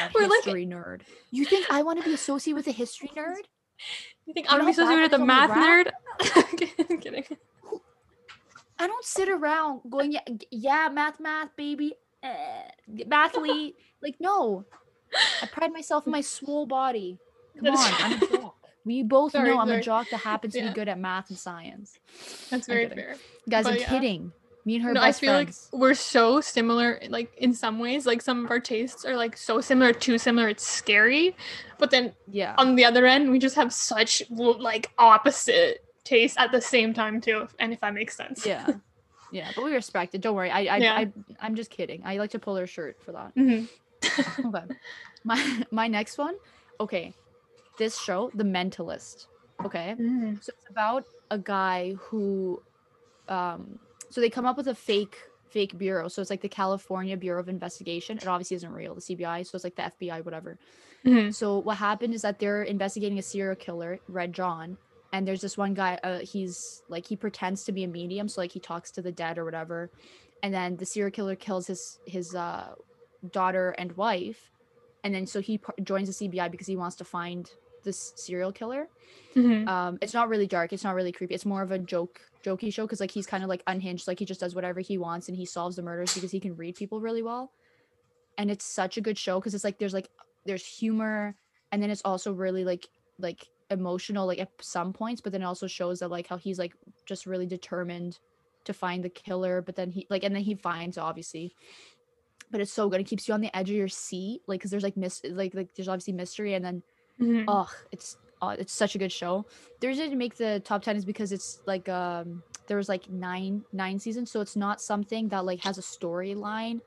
a 0.00 0.10
We're 0.12 0.22
like- 0.26 0.42
history 0.44 0.66
nerd. 0.66 1.02
You 1.30 1.44
think 1.44 1.66
I 1.70 1.82
want 1.84 2.00
to 2.00 2.04
be 2.04 2.12
associated 2.12 2.56
with 2.56 2.66
a 2.66 2.72
history 2.72 3.08
nerd? 3.16 3.36
you 4.26 4.34
think 4.34 4.46
You 4.46 4.52
I'm 4.52 4.58
gonna 4.58 4.64
be 4.64 4.72
associated 4.72 5.02
with 5.02 5.10
bad 5.12 5.20
a 5.20 5.24
math 5.24 5.50
nerd? 5.50 5.90
I'm 6.90 6.98
kidding. 6.98 7.24
I 8.80 8.86
don't 8.88 9.04
sit 9.04 9.28
around 9.28 9.82
going, 9.88 10.10
yeah, 10.12 10.20
yeah, 10.50 10.88
math, 10.92 11.20
math, 11.20 11.54
baby, 11.56 11.94
eh, 12.24 12.62
mathlete. 13.06 13.74
like, 14.02 14.16
no. 14.18 14.64
I 15.40 15.46
pride 15.46 15.72
myself 15.72 16.04
in 16.06 16.10
my 16.12 16.20
swole 16.20 16.66
body. 16.66 17.18
Come 17.64 17.76
on, 17.76 17.94
I'm 18.00 18.22
a 18.22 18.26
jock. 18.26 18.56
We 18.84 19.02
both 19.02 19.32
Sorry, 19.32 19.50
know 19.50 19.58
I'm 19.60 19.68
sorry. 19.68 19.80
a 19.80 19.82
jock 19.82 20.08
that 20.10 20.18
happens 20.18 20.54
to 20.54 20.62
be 20.62 20.72
good 20.72 20.88
at 20.88 20.98
math 20.98 21.28
and 21.28 21.38
science. 21.38 21.98
That's 22.50 22.66
very 22.66 22.88
fair. 22.88 23.16
Guys, 23.48 23.64
But 23.64 23.74
I'm 23.74 23.80
yeah. 23.80 23.88
kidding. 23.88 24.32
Me 24.64 24.74
and 24.76 24.84
her 24.84 24.92
no, 24.92 25.00
I 25.00 25.12
feel 25.12 25.32
friends. 25.32 25.68
like 25.72 25.80
we're 25.80 25.94
so 25.94 26.40
similar, 26.42 27.00
like 27.08 27.32
in 27.38 27.54
some 27.54 27.78
ways. 27.78 28.04
Like 28.06 28.20
some 28.20 28.44
of 28.44 28.50
our 28.50 28.60
tastes 28.60 29.04
are 29.06 29.16
like 29.16 29.36
so 29.36 29.60
similar, 29.60 29.92
too 29.92 30.18
similar. 30.18 30.48
It's 30.48 30.66
scary, 30.66 31.34
but 31.78 31.90
then 31.90 32.12
yeah. 32.30 32.54
on 32.58 32.74
the 32.76 32.84
other 32.84 33.06
end, 33.06 33.30
we 33.30 33.38
just 33.38 33.56
have 33.56 33.72
such 33.72 34.22
like 34.30 34.90
opposite 34.98 35.82
tastes 36.04 36.36
at 36.38 36.52
the 36.52 36.60
same 36.60 36.92
time 36.92 37.20
too. 37.22 37.48
And 37.58 37.72
if 37.72 37.80
that 37.80 37.94
makes 37.94 38.16
sense. 38.16 38.44
yeah. 38.46 38.66
Yeah, 39.32 39.48
but 39.54 39.64
we 39.64 39.72
respect 39.72 40.14
it. 40.14 40.20
Don't 40.22 40.34
worry. 40.34 40.50
I 40.50 40.60
I, 40.64 40.76
Yeah. 40.78 40.94
I 40.94 41.12
I'm 41.40 41.54
just 41.54 41.70
kidding. 41.70 42.02
I 42.04 42.18
like 42.18 42.30
to 42.32 42.38
pull 42.38 42.56
her 42.56 42.66
shirt 42.66 42.98
for 43.02 43.12
that. 43.12 43.34
Mhm. 43.36 43.68
okay. 44.46 44.74
My 45.24 45.64
my 45.70 45.86
next 45.88 46.18
one. 46.18 46.34
Okay. 46.80 47.14
This 47.80 47.98
show, 48.06 48.30
The 48.34 48.44
Mentalist. 48.56 49.26
Okay. 49.64 49.94
Mhm. 49.98 50.42
So 50.44 50.52
it's 50.56 50.68
about 50.70 51.04
a 51.30 51.38
guy 51.38 51.78
who 52.04 52.62
um 53.28 53.78
so 54.10 54.20
they 54.20 54.30
come 54.30 54.46
up 54.50 54.56
with 54.60 54.68
a 54.68 54.74
fake 54.74 55.16
fake 55.56 55.76
bureau. 55.78 56.06
So 56.08 56.20
it's 56.22 56.30
like 56.34 56.42
the 56.48 56.54
California 56.62 57.16
Bureau 57.16 57.40
of 57.40 57.48
Investigation. 57.48 58.18
It 58.18 58.26
obviously 58.28 58.56
isn't 58.60 58.72
real, 58.82 58.94
the 58.94 59.00
CBI, 59.08 59.38
so 59.46 59.56
it's 59.56 59.64
like 59.64 59.76
the 59.80 59.86
FBI 59.92 60.20
whatever. 60.26 60.58
Mhm. 61.04 61.34
So 61.40 61.46
what 61.58 61.76
happened 61.88 62.12
is 62.14 62.22
that 62.22 62.38
they're 62.38 62.62
investigating 62.62 63.18
a 63.18 63.22
serial 63.22 63.56
killer, 63.56 63.92
Red 64.20 64.32
John, 64.40 64.76
and 65.12 65.26
there's 65.26 65.40
this 65.46 65.56
one 65.64 65.74
guy 65.74 65.92
uh, 66.08 66.20
he's 66.32 66.82
like 66.94 67.04
he 67.06 67.16
pretends 67.16 67.64
to 67.64 67.72
be 67.72 67.82
a 67.84 67.88
medium, 67.88 68.28
so 68.28 68.40
like 68.42 68.52
he 68.52 68.60
talks 68.60 68.90
to 68.92 69.02
the 69.02 69.12
dead 69.22 69.38
or 69.38 69.44
whatever. 69.44 69.90
And 70.42 70.52
then 70.54 70.76
the 70.76 70.86
serial 70.86 71.10
killer 71.18 71.36
kills 71.46 71.66
his 71.66 71.98
his 72.16 72.34
uh 72.34 72.74
daughter 73.38 73.66
and 73.80 73.90
wife. 73.96 74.40
And 75.02 75.14
then 75.14 75.26
so 75.26 75.40
he 75.40 75.58
par- 75.58 75.74
joins 75.82 76.08
the 76.10 76.16
CBI 76.20 76.48
because 76.50 76.66
he 76.66 76.76
wants 76.76 76.96
to 76.96 77.04
find 77.04 77.50
this 77.84 78.12
serial 78.16 78.52
killer. 78.52 78.88
Mhm. 79.34 79.68
um 79.68 79.98
it's 80.02 80.14
not 80.14 80.28
really 80.28 80.46
dark 80.46 80.72
it's 80.72 80.82
not 80.82 80.94
really 80.96 81.12
creepy 81.12 81.34
it's 81.34 81.46
more 81.46 81.62
of 81.62 81.70
a 81.70 81.78
joke 81.78 82.20
jokey 82.44 82.72
show 82.72 82.84
because 82.84 83.00
like 83.00 83.10
he's 83.12 83.26
kind 83.26 83.42
of 83.44 83.48
like 83.48 83.62
unhinged 83.66 84.08
like 84.08 84.18
he 84.18 84.24
just 84.24 84.40
does 84.40 84.54
whatever 84.56 84.80
he 84.80 84.98
wants 84.98 85.28
and 85.28 85.36
he 85.36 85.44
solves 85.46 85.76
the 85.76 85.82
murders 85.82 86.14
because 86.14 86.30
he 86.32 86.40
can 86.40 86.56
read 86.56 86.74
people 86.74 87.00
really 87.00 87.22
well. 87.22 87.52
And 88.38 88.50
it's 88.50 88.64
such 88.64 88.96
a 88.96 89.00
good 89.00 89.18
show 89.18 89.38
because 89.38 89.54
it's 89.54 89.64
like 89.64 89.78
there's 89.78 89.92
like 89.92 90.08
there's 90.46 90.64
humor 90.64 91.36
and 91.70 91.82
then 91.82 91.90
it's 91.90 92.02
also 92.04 92.32
really 92.32 92.64
like 92.64 92.88
like 93.18 93.46
emotional 93.70 94.26
like 94.26 94.40
at 94.40 94.50
some 94.60 94.92
points 94.92 95.20
but 95.20 95.30
then 95.32 95.42
it 95.42 95.44
also 95.44 95.66
shows 95.66 95.98
that 96.00 96.08
like 96.10 96.26
how 96.26 96.38
he's 96.38 96.58
like 96.58 96.72
just 97.06 97.26
really 97.26 97.46
determined 97.46 98.18
to 98.64 98.72
find 98.72 99.04
the 99.04 99.10
killer 99.10 99.60
but 99.62 99.76
then 99.76 99.90
he 99.90 100.06
like 100.10 100.24
and 100.24 100.34
then 100.34 100.42
he 100.42 100.54
finds 100.54 100.96
obviously. 100.98 101.54
But 102.50 102.60
it's 102.62 102.72
so 102.72 102.88
good 102.88 103.00
it 103.00 103.06
keeps 103.06 103.28
you 103.28 103.34
on 103.34 103.42
the 103.42 103.54
edge 103.54 103.70
of 103.70 103.76
your 103.76 103.88
seat 103.88 104.40
like 104.46 104.60
because 104.60 104.70
there's 104.70 104.82
like 104.82 104.96
mis 104.96 105.20
like 105.24 105.54
like 105.54 105.74
there's 105.74 105.88
obviously 105.88 106.14
mystery 106.14 106.54
and 106.54 106.64
then 106.64 106.82
Mhm. 107.20 107.44
oh 107.48 107.70
it's 107.92 108.16
oh, 108.42 108.48
it's 108.50 108.72
such 108.72 108.94
a 108.94 108.98
good 108.98 109.12
show. 109.12 109.44
The 109.80 109.88
reason 109.88 110.04
it 110.04 110.08
didn't 110.08 110.18
make 110.18 110.36
the 110.36 110.60
top 110.64 110.82
10 110.82 110.96
is 110.96 111.04
because 111.04 111.30
it's 111.32 111.60
like 111.66 111.88
um 111.88 112.42
there 112.66 112.76
was 112.76 112.88
like 112.88 113.08
nine 113.10 113.64
nine 113.72 113.98
seasons 113.98 114.30
so 114.30 114.40
it's 114.40 114.56
not 114.56 114.80
something 114.80 115.28
that 115.28 115.44
like 115.44 115.60
has 115.60 115.76
a 115.76 115.82
storyline 115.82 116.80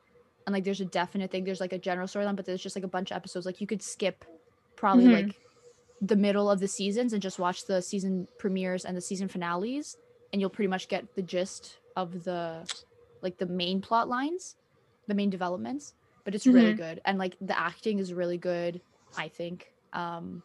and 0.45 0.53
like 0.53 0.63
there's 0.63 0.81
a 0.81 0.85
definite 0.85 1.29
thing 1.31 1.43
there's 1.43 1.59
like 1.61 1.73
a 1.73 1.77
general 1.77 2.07
storyline 2.07 2.35
but 2.35 2.45
there's 2.45 2.61
just 2.61 2.75
like 2.75 2.83
a 2.85 2.87
bunch 2.87 3.11
of 3.11 3.17
episodes. 3.17 3.45
Like 3.45 3.61
you 3.61 3.67
could 3.67 3.81
skip 3.83 4.25
probably 4.75 5.05
Mhm. 5.05 5.13
like 5.13 5.39
the 6.01 6.15
middle 6.15 6.49
of 6.49 6.59
the 6.59 6.67
seasons 6.67 7.13
and 7.13 7.21
just 7.21 7.39
watch 7.39 7.65
the 7.65 7.81
season 7.81 8.27
premieres 8.39 8.83
and 8.85 8.97
the 8.97 9.01
season 9.01 9.27
finales 9.27 9.97
and 10.31 10.41
you'll 10.41 10.49
pretty 10.49 10.67
much 10.67 10.87
get 10.89 11.13
the 11.15 11.21
gist 11.21 11.77
of 11.95 12.23
the 12.23 12.65
like 13.21 13.37
the 13.37 13.45
main 13.45 13.79
plot 13.81 14.09
lines 14.09 14.55
the 15.07 15.13
main 15.13 15.29
developments 15.29 15.93
but 16.25 16.33
it's 16.33 16.47
really 16.47 16.73
good. 16.73 17.01
And 17.05 17.17
like 17.19 17.35
the 17.41 17.57
acting 17.59 17.99
is 17.99 18.13
really 18.13 18.37
good 18.37 18.81
i 19.17 19.27
think 19.27 19.72
um 19.93 20.41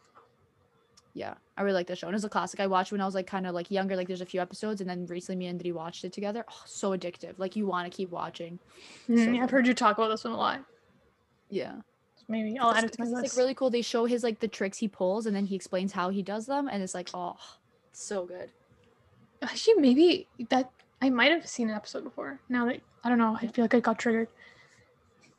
yeah 1.13 1.33
i 1.57 1.61
really 1.63 1.73
like 1.73 1.87
the 1.87 1.95
show 1.95 2.07
and 2.07 2.15
it's 2.15 2.23
a 2.23 2.29
classic 2.29 2.59
i 2.59 2.67
watched 2.67 2.91
when 2.91 3.01
i 3.01 3.05
was 3.05 3.15
like 3.15 3.25
kind 3.27 3.47
of 3.47 3.53
like 3.55 3.69
younger 3.71 3.95
like 3.95 4.07
there's 4.07 4.21
a 4.21 4.25
few 4.25 4.39
episodes 4.41 4.79
and 4.79 4.89
then 4.89 5.05
recently 5.07 5.37
me 5.39 5.47
and 5.47 5.59
Dee 5.59 5.71
watched 5.71 6.05
it 6.05 6.13
together 6.13 6.45
oh 6.49 6.61
so 6.65 6.91
addictive 6.95 7.33
like 7.37 7.55
you 7.55 7.65
want 7.65 7.91
to 7.91 7.95
keep 7.95 8.09
watching 8.11 8.59
Mhm. 9.09 9.37
so 9.37 9.43
I've 9.43 9.49
heard 9.49 9.65
you 9.67 9.73
talk 9.73 9.97
about 9.97 10.09
this 10.09 10.23
one 10.23 10.33
a 10.33 10.37
lot. 10.37 10.63
yeah 11.49 11.73
maybe 12.27 12.59
I'll 12.59 12.71
add 12.71 12.83
it 12.83 12.93
to 12.93 13.01
my 13.01 13.05
Because 13.05 13.09
it's 13.09 13.21
list. 13.23 13.35
like 13.37 13.41
really 13.41 13.55
cool. 13.55 13.71
They 13.71 13.81
show 13.81 14.05
his 14.05 14.23
like 14.23 14.39
the 14.39 14.47
tricks 14.47 14.77
he 14.77 14.87
pulls, 14.87 15.25
and 15.25 15.35
then 15.35 15.45
he 15.47 15.55
explains 15.55 15.91
how 15.91 16.09
he 16.11 16.21
does 16.21 16.45
them, 16.45 16.67
and 16.71 16.83
it's 16.83 16.93
like, 16.93 17.09
oh, 17.15 17.37
so 17.91 18.23
good. 18.27 18.51
Actually, 19.41 19.73
maybe 19.81 20.27
that 20.49 20.69
I 21.01 21.09
might 21.09 21.31
have 21.31 21.47
seen 21.47 21.69
an 21.71 21.75
episode 21.75 22.03
before. 22.03 22.39
Now 22.47 22.67
that 22.67 22.81
I 23.03 23.09
don't 23.09 23.17
know, 23.17 23.35
I 23.41 23.47
feel 23.47 23.63
like 23.63 23.73
I 23.73 23.79
got 23.79 23.97
triggered. 23.97 24.27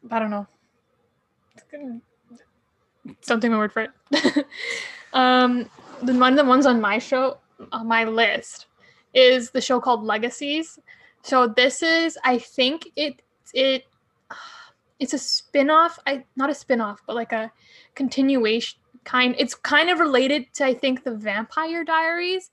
but 0.02 0.16
I 0.16 0.18
don't 0.18 0.30
know. 0.30 0.48
Don't 3.26 3.40
take 3.40 3.50
my 3.50 3.58
word 3.58 3.72
for 3.72 3.82
it. 3.82 4.46
um, 5.12 5.68
the 6.02 6.14
one 6.14 6.32
of 6.32 6.38
the 6.38 6.44
ones 6.44 6.66
on 6.66 6.80
my 6.80 6.98
show, 6.98 7.38
on 7.72 7.86
my 7.86 8.04
list, 8.04 8.66
is 9.14 9.50
the 9.50 9.60
show 9.60 9.80
called 9.80 10.02
Legacies. 10.02 10.78
So 11.22 11.46
this 11.46 11.82
is, 11.82 12.18
I 12.24 12.38
think 12.38 12.88
it 12.96 13.22
it 13.54 13.86
it's 14.98 15.14
a 15.14 15.18
spin-off. 15.18 15.98
I 16.06 16.24
not 16.36 16.50
a 16.50 16.54
spin-off, 16.54 17.02
but 17.06 17.16
like 17.16 17.32
a 17.32 17.50
continuation 17.94 18.78
kind. 19.04 19.34
It's 19.38 19.54
kind 19.54 19.90
of 19.90 19.98
related 19.98 20.52
to 20.54 20.64
I 20.64 20.74
think 20.74 21.04
the 21.04 21.14
Vampire 21.14 21.84
Diaries 21.84 22.50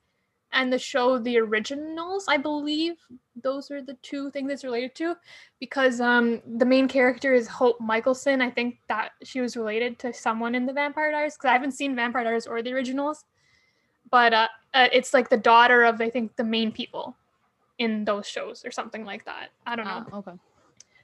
and 0.58 0.74
the 0.74 0.80
show 0.80 1.17
the 1.17 1.38
originals 1.38 2.26
i 2.28 2.36
believe 2.36 2.96
those 3.43 3.72
are 3.72 3.82
the 3.82 3.93
two 4.02 4.30
things 4.32 4.52
it's 4.52 4.63
related 4.63 4.93
to 4.96 5.15
because 5.60 6.02
um 6.02 6.41
the 6.58 6.65
main 6.65 6.88
character 6.88 7.34
is 7.34 7.48
hope 7.48 7.80
mikaelson. 7.80 8.41
I 8.41 8.50
think 8.50 8.80
that 8.89 9.12
she 9.24 9.39
was 9.39 9.56
related 9.56 10.00
to 10.00 10.12
someone 10.12 10.56
in 10.56 10.65
the 10.65 10.74
vampire 10.74 11.12
diaries 11.12 11.36
because 11.36 11.50
i 11.50 11.54
haven't 11.54 11.72
seen 11.72 11.96
vampire 11.96 12.24
diaries 12.24 12.48
or 12.48 12.62
the 12.62 12.74
originals 12.74 13.24
but 14.10 14.34
uh, 14.34 14.48
uh 14.74 14.88
it's 14.91 15.13
like 15.13 15.30
the 15.30 15.38
daughter 15.38 15.84
of 15.84 16.02
i 16.02 16.10
think 16.10 16.36
the 16.36 16.43
main 16.43 16.72
people 16.72 17.15
in 17.78 18.06
those 18.06 18.28
shows 18.28 18.65
or 18.65 18.72
something 18.72 19.06
like 19.06 19.26
that. 19.26 19.50
I 19.65 19.76
don't 19.76 19.86
know. 19.86 20.06
Ah, 20.12 20.17
okay. 20.17 20.32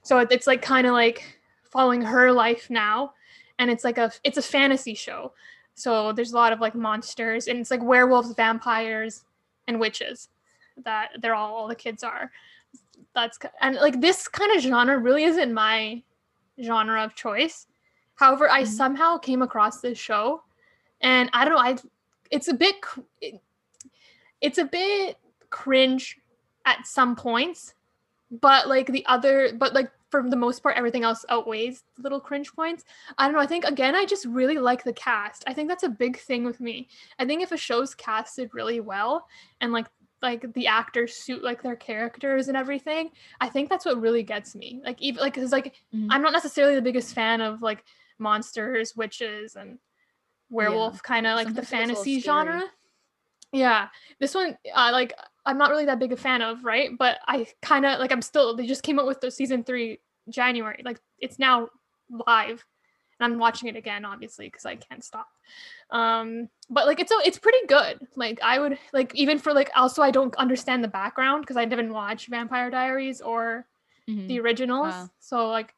so 0.02 0.18
it's 0.18 0.46
like 0.46 0.62
kind 0.62 0.86
of 0.86 0.92
like 0.92 1.38
following 1.70 2.02
her 2.02 2.32
life 2.32 2.68
now 2.70 3.12
and 3.58 3.70
it's 3.70 3.84
like 3.84 3.98
a 3.98 4.10
it's 4.24 4.38
a 4.38 4.42
fantasy 4.42 4.94
show. 4.94 5.32
So 5.74 6.12
there's 6.12 6.32
a 6.32 6.36
lot 6.36 6.52
of 6.52 6.60
like 6.60 6.74
monsters 6.74 7.46
and 7.48 7.58
it's 7.58 7.70
like 7.70 7.82
werewolves 7.82 8.32
vampires 8.34 9.24
and 9.68 9.78
witches 9.80 10.28
that 10.84 11.10
they're 11.20 11.34
all 11.34 11.54
all 11.54 11.68
the 11.68 11.74
kids 11.74 12.02
are 12.02 12.30
that's 13.14 13.38
and 13.60 13.76
like 13.76 14.00
this 14.00 14.26
kind 14.28 14.54
of 14.56 14.62
genre 14.62 14.98
really 14.98 15.24
isn't 15.24 15.52
my 15.52 16.02
genre 16.62 17.02
of 17.02 17.14
choice 17.14 17.66
however 18.16 18.50
i 18.50 18.62
Mhm. 18.62 18.66
somehow 18.66 19.18
came 19.18 19.42
across 19.42 19.80
this 19.80 19.98
show 19.98 20.42
and 21.00 21.30
i 21.32 21.44
don't 21.44 21.54
know 21.54 21.60
i 21.60 21.76
it's 22.30 22.48
a 22.48 22.54
bit 22.54 22.76
it- 23.20 23.40
it's 24.40 24.58
a 24.58 24.64
bit 24.64 25.16
cringe 25.50 26.18
at 26.66 26.86
some 26.86 27.14
points 27.16 27.74
but 28.40 28.68
like 28.68 28.86
the 28.88 29.04
other 29.06 29.50
but 29.58 29.74
like 29.74 29.90
for 30.10 30.22
the 30.28 30.36
most 30.36 30.62
part 30.62 30.76
everything 30.76 31.02
else 31.04 31.24
outweighs 31.28 31.82
the 31.96 32.02
little 32.02 32.20
cringe 32.20 32.52
points. 32.54 32.84
I 33.18 33.26
don't 33.26 33.34
know 33.34 33.40
i 33.40 33.46
think 33.46 33.64
again 33.64 33.94
i 33.94 34.04
just 34.04 34.26
really 34.26 34.58
like 34.58 34.84
the 34.84 34.92
cast. 34.92 35.44
I 35.46 35.54
think 35.54 35.68
that's 35.68 35.82
a 35.82 35.88
big 35.88 36.18
thing 36.18 36.44
with 36.44 36.60
me. 36.60 36.88
I 37.18 37.24
think 37.24 37.42
if 37.42 37.52
a 37.52 37.56
show's 37.56 37.94
casted 37.94 38.50
really 38.52 38.80
well 38.80 39.26
and 39.60 39.72
like 39.72 39.86
like 40.22 40.52
the 40.54 40.66
actors 40.66 41.14
suit 41.14 41.42
like 41.44 41.62
their 41.62 41.76
characters 41.76 42.48
and 42.48 42.56
everything 42.56 43.10
i 43.40 43.48
think 43.48 43.68
that's 43.68 43.84
what 43.84 44.00
really 44.00 44.22
gets 44.22 44.54
me. 44.54 44.80
Like 44.84 45.00
even 45.02 45.20
like 45.20 45.34
because 45.34 45.52
like 45.52 45.74
Mhm. 45.94 46.08
i'm 46.10 46.22
not 46.22 46.32
necessarily 46.32 46.74
the 46.74 46.82
biggest 46.82 47.14
fan 47.14 47.40
of 47.40 47.60
like 47.62 47.84
monsters 48.18 48.96
witches 48.96 49.56
and 49.56 49.78
werewolf 50.50 51.02
kind 51.02 51.26
of 51.26 51.34
like 51.36 51.48
the 51.48 51.64
Sometimes 51.64 51.68
it 51.68 51.70
gets 51.70 51.72
a 51.72 51.76
little 51.76 52.04
fantasy 52.04 52.20
genre. 52.20 52.62
Yeah. 53.52 53.88
This 54.18 54.34
one 54.34 54.56
uh, 54.74 54.90
like 54.92 55.12
i'm 55.46 55.58
not 55.58 55.70
really 55.70 55.84
that 55.86 55.98
big 55.98 56.12
a 56.12 56.16
fan 56.16 56.42
of 56.42 56.64
right? 56.64 56.90
But 56.98 57.18
i 57.26 57.46
kind 57.62 57.84
of 57.86 57.98
like 57.98 58.12
i'm 58.12 58.22
still 58.22 58.56
they 58.56 58.66
just 58.66 58.82
came 58.82 58.98
out 58.98 59.06
with 59.06 59.20
the 59.20 59.30
season 59.30 59.64
three 59.64 60.00
january 60.28 60.80
like 60.84 61.00
it's 61.20 61.38
now 61.38 61.68
live. 62.10 62.64
And 63.20 63.32
i'm 63.32 63.38
watching 63.38 63.68
it 63.68 63.76
again 63.76 64.04
obviously 64.04 64.46
because 64.46 64.64
i 64.66 64.74
can't 64.76 65.04
stop. 65.04 65.28
Um 65.90 66.48
but 66.70 66.86
like 66.86 66.98
it's 67.00 67.12
a, 67.12 67.16
it's 67.24 67.38
pretty 67.38 67.66
good. 67.68 68.00
Like 68.16 68.40
i 68.42 68.58
would 68.58 68.78
like 68.92 69.14
even 69.14 69.38
for 69.38 69.52
like 69.52 69.70
also 69.76 70.02
i 70.02 70.10
don't 70.10 70.34
understand 70.36 70.82
the 70.82 70.88
background 70.88 71.42
because 71.42 71.56
i 71.56 71.64
didn't 71.64 71.92
watch 71.92 72.26
vampire 72.28 72.70
diaries 72.70 73.20
or 73.20 73.66
Mhm. 74.08 74.28
the 74.28 74.38
originals. 74.40 74.92
Wow. 74.92 75.10
so 75.20 75.48
like 75.48 75.74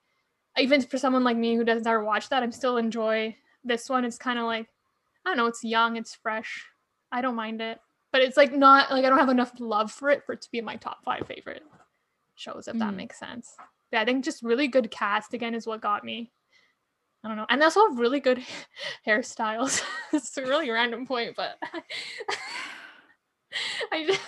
even 0.58 0.80
for 0.82 0.98
someone 0.98 1.22
like 1.22 1.36
me 1.36 1.54
who 1.54 1.62
doesn't 1.64 1.86
ever 1.86 2.02
watch 2.02 2.28
that 2.30 2.42
i'm 2.42 2.50
still 2.52 2.76
enjoy 2.76 3.36
this 3.62 3.88
one. 3.90 4.04
It's 4.04 4.18
kind 4.18 4.38
of 4.38 4.46
like 4.46 4.68
i 5.24 5.30
don't 5.30 5.36
know 5.36 5.46
it's 5.46 5.62
young 5.64 5.96
it's 5.96 6.14
fresh. 6.14 6.66
I 7.12 7.20
don't 7.20 7.36
mind 7.36 7.60
it 7.60 7.78
but 8.16 8.24
it's 8.24 8.38
like 8.38 8.54
not 8.54 8.90
like 8.90 9.04
i 9.04 9.10
don't 9.10 9.18
have 9.18 9.28
enough 9.28 9.52
love 9.58 9.92
for 9.92 10.08
it 10.08 10.24
for 10.24 10.32
it 10.32 10.40
to 10.40 10.50
be 10.50 10.62
my 10.62 10.76
top 10.76 11.04
five 11.04 11.26
favorite 11.26 11.62
shows 12.34 12.66
if 12.66 12.78
that 12.78 12.92
Mhm. 12.92 12.96
makes 12.96 13.18
sense. 13.18 13.54
Yeah 13.92 14.00
i 14.00 14.06
think 14.06 14.24
just 14.24 14.42
really 14.42 14.68
good 14.68 14.90
cast 14.90 15.34
again 15.34 15.54
is 15.54 15.66
what 15.66 15.82
got 15.82 16.02
me. 16.02 16.32
I 17.22 17.28
don't 17.28 17.36
know. 17.36 17.46
And 17.50 17.60
they 17.60 17.64
also 17.64 17.86
have 17.88 17.98
really 17.98 18.20
good 18.20 18.42
hairstyles. 19.06 19.82
It's 20.14 20.34
a 20.38 20.42
really 20.42 20.70
random 20.70 21.06
point 21.06 21.36
but 21.36 21.58
i 23.92 24.06
just, 24.06 24.20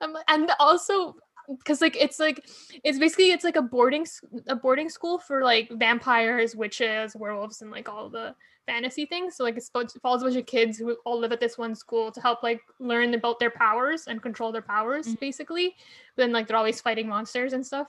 I'm, 0.00 0.16
and 0.28 0.50
also 0.60 1.16
because 1.58 1.80
like 1.80 1.96
it's 1.96 2.20
like 2.20 2.44
it's 2.84 2.98
basically 3.00 3.32
it's 3.32 3.44
like 3.44 3.56
a 3.56 3.62
boarding 3.62 4.06
a 4.46 4.54
boarding 4.56 4.88
school 4.88 5.18
for 5.18 5.42
like 5.42 5.68
vampires 5.72 6.54
witches 6.54 7.16
werewolves 7.16 7.62
and 7.62 7.72
like 7.72 7.88
all 7.88 8.08
the 8.08 8.34
fantasy 8.66 9.06
things. 9.06 9.36
So 9.36 9.44
like 9.44 9.56
it's 9.56 9.70
it 9.74 10.00
follows 10.02 10.22
a 10.22 10.24
bunch 10.26 10.36
of 10.36 10.46
kids 10.46 10.78
who 10.78 10.96
all 11.04 11.18
live 11.18 11.32
at 11.32 11.40
this 11.40 11.58
one 11.58 11.74
school 11.74 12.10
to 12.12 12.20
help 12.20 12.42
like 12.42 12.60
learn 12.78 13.14
about 13.14 13.38
their 13.38 13.50
powers 13.50 14.04
and 14.06 14.22
control 14.22 14.52
their 14.52 14.62
powers 14.62 15.06
Mhm. 15.06 15.20
basically. 15.20 15.76
But 16.16 16.22
then 16.24 16.32
like 16.32 16.46
they're 16.46 16.56
always 16.56 16.80
fighting 16.80 17.08
monsters 17.08 17.52
and 17.52 17.66
stuff. 17.66 17.88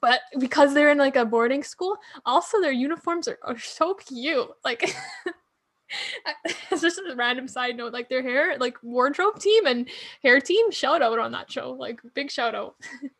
But 0.00 0.20
because 0.38 0.74
they're 0.74 0.90
in 0.90 0.98
like 0.98 1.16
a 1.16 1.24
boarding 1.24 1.62
school 1.62 1.96
also 2.26 2.60
their 2.60 2.72
uniforms 2.72 3.28
are, 3.28 3.38
are 3.42 3.58
so 3.58 3.94
cute. 3.94 4.48
Like 4.64 4.94
it's 6.70 6.82
just 6.82 6.98
a 6.98 7.14
random 7.16 7.48
side 7.48 7.76
note 7.76 7.92
like 7.92 8.08
their 8.08 8.22
hair 8.22 8.56
like 8.58 8.76
wardrobe 8.82 9.38
team 9.38 9.66
and 9.66 9.88
hair 10.22 10.40
team 10.40 10.70
shout 10.70 11.02
out 11.02 11.18
on 11.18 11.32
that 11.32 11.50
show. 11.50 11.72
Like 11.72 12.00
big 12.14 12.30
shout 12.30 12.54
out. 12.54 12.76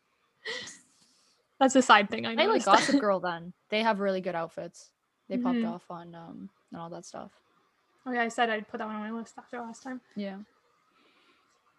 That's 1.58 1.76
a 1.76 1.82
side 1.82 2.08
thing 2.08 2.24
i 2.24 2.30
I 2.30 2.34
know 2.34 2.46
like 2.46 2.64
Gossip 2.64 2.98
Girl. 3.00 3.20
Then. 3.20 3.52
They 3.68 3.82
have 3.82 4.00
really 4.00 4.22
good 4.22 4.34
outfits. 4.34 4.90
They 5.30 5.38
popped 5.38 5.64
off 5.64 5.84
on 5.90 6.14
um 6.14 6.50
and 6.72 6.80
all 6.80 6.90
that 6.90 7.06
stuff. 7.06 7.30
oh 8.06 8.12
yeah 8.12 8.22
i 8.22 8.28
said 8.28 8.50
i'd 8.50 8.68
put 8.68 8.78
that 8.78 8.86
one 8.86 8.96
on 8.96 9.02
my 9.02 9.12
list 9.18 9.34
after 9.38 9.58
last 9.60 9.82
time 9.82 10.00
Yeah. 10.16 10.36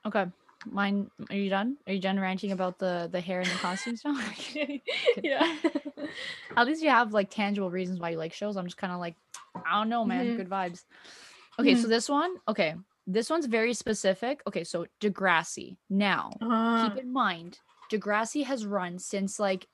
Okay. 0.05 0.25
Mine. 0.65 1.09
Are 1.29 1.35
you 1.35 1.49
done? 1.49 1.77
Are 1.87 1.93
you 1.93 1.99
done 1.99 2.19
ranting 2.19 2.51
about 2.51 2.77
the 2.79 3.09
the 3.11 3.19
hair 3.21 3.39
and 3.41 3.49
the 3.49 3.57
costumes 3.59 4.01
now? 4.05 4.17
yeah 5.23 5.57
At 6.57 6.65
least 6.67 6.81
you 6.83 6.89
have 6.89 7.13
like 7.13 7.29
tangible 7.29 7.69
reasons 7.71 7.99
why 7.99 8.09
you 8.11 8.17
like 8.17 8.33
shows. 8.33 8.57
I'm 8.57 8.65
just 8.65 8.77
kind 8.77 8.93
of 8.93 8.99
like, 8.99 9.15
I 9.55 9.79
don't 9.79 9.89
know, 9.89 10.03
man. 10.05 10.25
Mhm. 10.31 10.37
Good 10.37 10.49
vibes. 10.49 10.83
Okay, 11.59 11.75
so 11.75 11.87
Mhm. 11.87 11.89
this 11.89 12.09
one, 12.09 12.35
okay, 12.47 12.75
this 13.07 13.29
one's 13.29 13.45
very 13.45 13.73
specific. 13.73 14.41
Okay, 14.47 14.63
so 14.63 14.85
Degrassi. 14.99 15.77
Now, 15.89 16.31
Ah, 16.41 16.89
keep 16.93 17.03
in 17.03 17.11
mind, 17.11 17.59
Degrassi 17.91 18.43
has 18.45 18.65
run 18.65 18.99
since 18.99 19.39
like, 19.39 19.67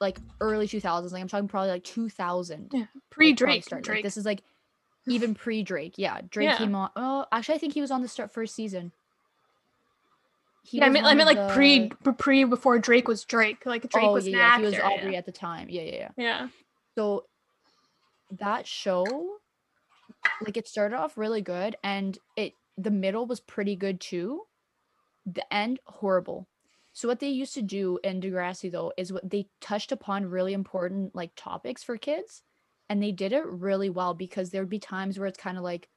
like 0.00 0.18
early 0.40 0.66
2000s. 0.66 1.12
Like 1.12 1.22
I'm 1.22 1.28
talking 1.28 1.48
probably 1.48 1.70
like 1.70 1.84
2000. 1.84 2.70
Yeah, 2.72 2.84
pre-drake. 3.10 3.70
Like, 3.70 3.82
drake 3.82 4.02
this 4.02 4.16
is 4.16 4.24
like 4.24 4.42
even 5.06 5.34
pre-Drake. 5.34 5.94
Yeah, 5.96 6.20
Drake 6.28 6.48
Yeah. 6.50 6.58
came 6.58 6.74
on. 6.74 6.90
Oh, 6.96 7.26
actually, 7.32 7.56
I 7.56 7.58
think 7.58 7.74
he 7.74 7.80
was 7.80 7.90
on 7.90 8.02
the 8.02 8.08
start 8.08 8.32
first 8.32 8.54
season. 8.54 8.92
He 10.66 10.78
yeah 10.78 10.86
i 10.86 10.88
mean, 10.88 11.04
i 11.04 11.12
of 11.12 11.26
like 11.26 11.52
pre 11.54 11.90
the- 12.04 12.12
pre 12.14 12.44
before 12.44 12.78
drake 12.78 13.06
was 13.06 13.22
drake 13.26 13.66
like 13.66 13.82
drake 13.90 14.06
oh, 14.06 14.14
was 14.14 14.26
yeah, 14.26 14.38
yeah, 14.38 14.46
actor 14.46 14.60
he 14.60 14.64
was 14.64 14.74
yeah. 14.74 14.88
Aubrey 14.88 15.16
at 15.16 15.26
the 15.26 15.32
time. 15.32 15.68
Yeah, 15.68 15.82
yeah, 15.82 15.96
yeah. 15.96 16.08
yeah 16.16 16.48
So 16.96 17.26
that 18.38 18.66
show, 18.66 19.36
like 20.40 20.56
it 20.56 20.66
started 20.66 20.96
off 20.96 21.18
really 21.18 21.42
good 21.42 21.76
and 21.84 22.18
it 22.36 22.54
the 22.78 22.90
middle 22.90 23.26
was 23.26 23.40
pretty 23.40 23.76
good 23.76 24.00
too. 24.00 24.42
The 25.26 25.44
end 25.52 25.80
horrible. 25.84 26.48
So 26.94 27.08
what 27.08 27.20
they 27.20 27.28
used 27.28 27.54
to 27.54 27.62
do 27.62 27.98
in 28.04 28.20
Degrassi 28.22 28.70
though 28.72 28.92
is 28.96 29.12
what 29.12 29.28
they 29.28 29.50
touched 29.60 29.92
upon 29.92 30.26
really 30.26 30.54
important 30.54 31.14
like 31.14 31.32
topics 31.36 31.82
for 31.84 31.98
kids 31.98 32.42
and 32.88 33.02
they 33.02 33.12
did 33.12 33.32
it 33.32 33.46
really 33.46 33.90
well 33.90 34.14
because 34.14 34.50
there'd 34.50 34.70
be 34.70 34.78
times 34.78 35.18
where 35.18 35.28
it's 35.28 35.38
kind 35.38 35.58
of 35.58 35.64
like 35.64 35.90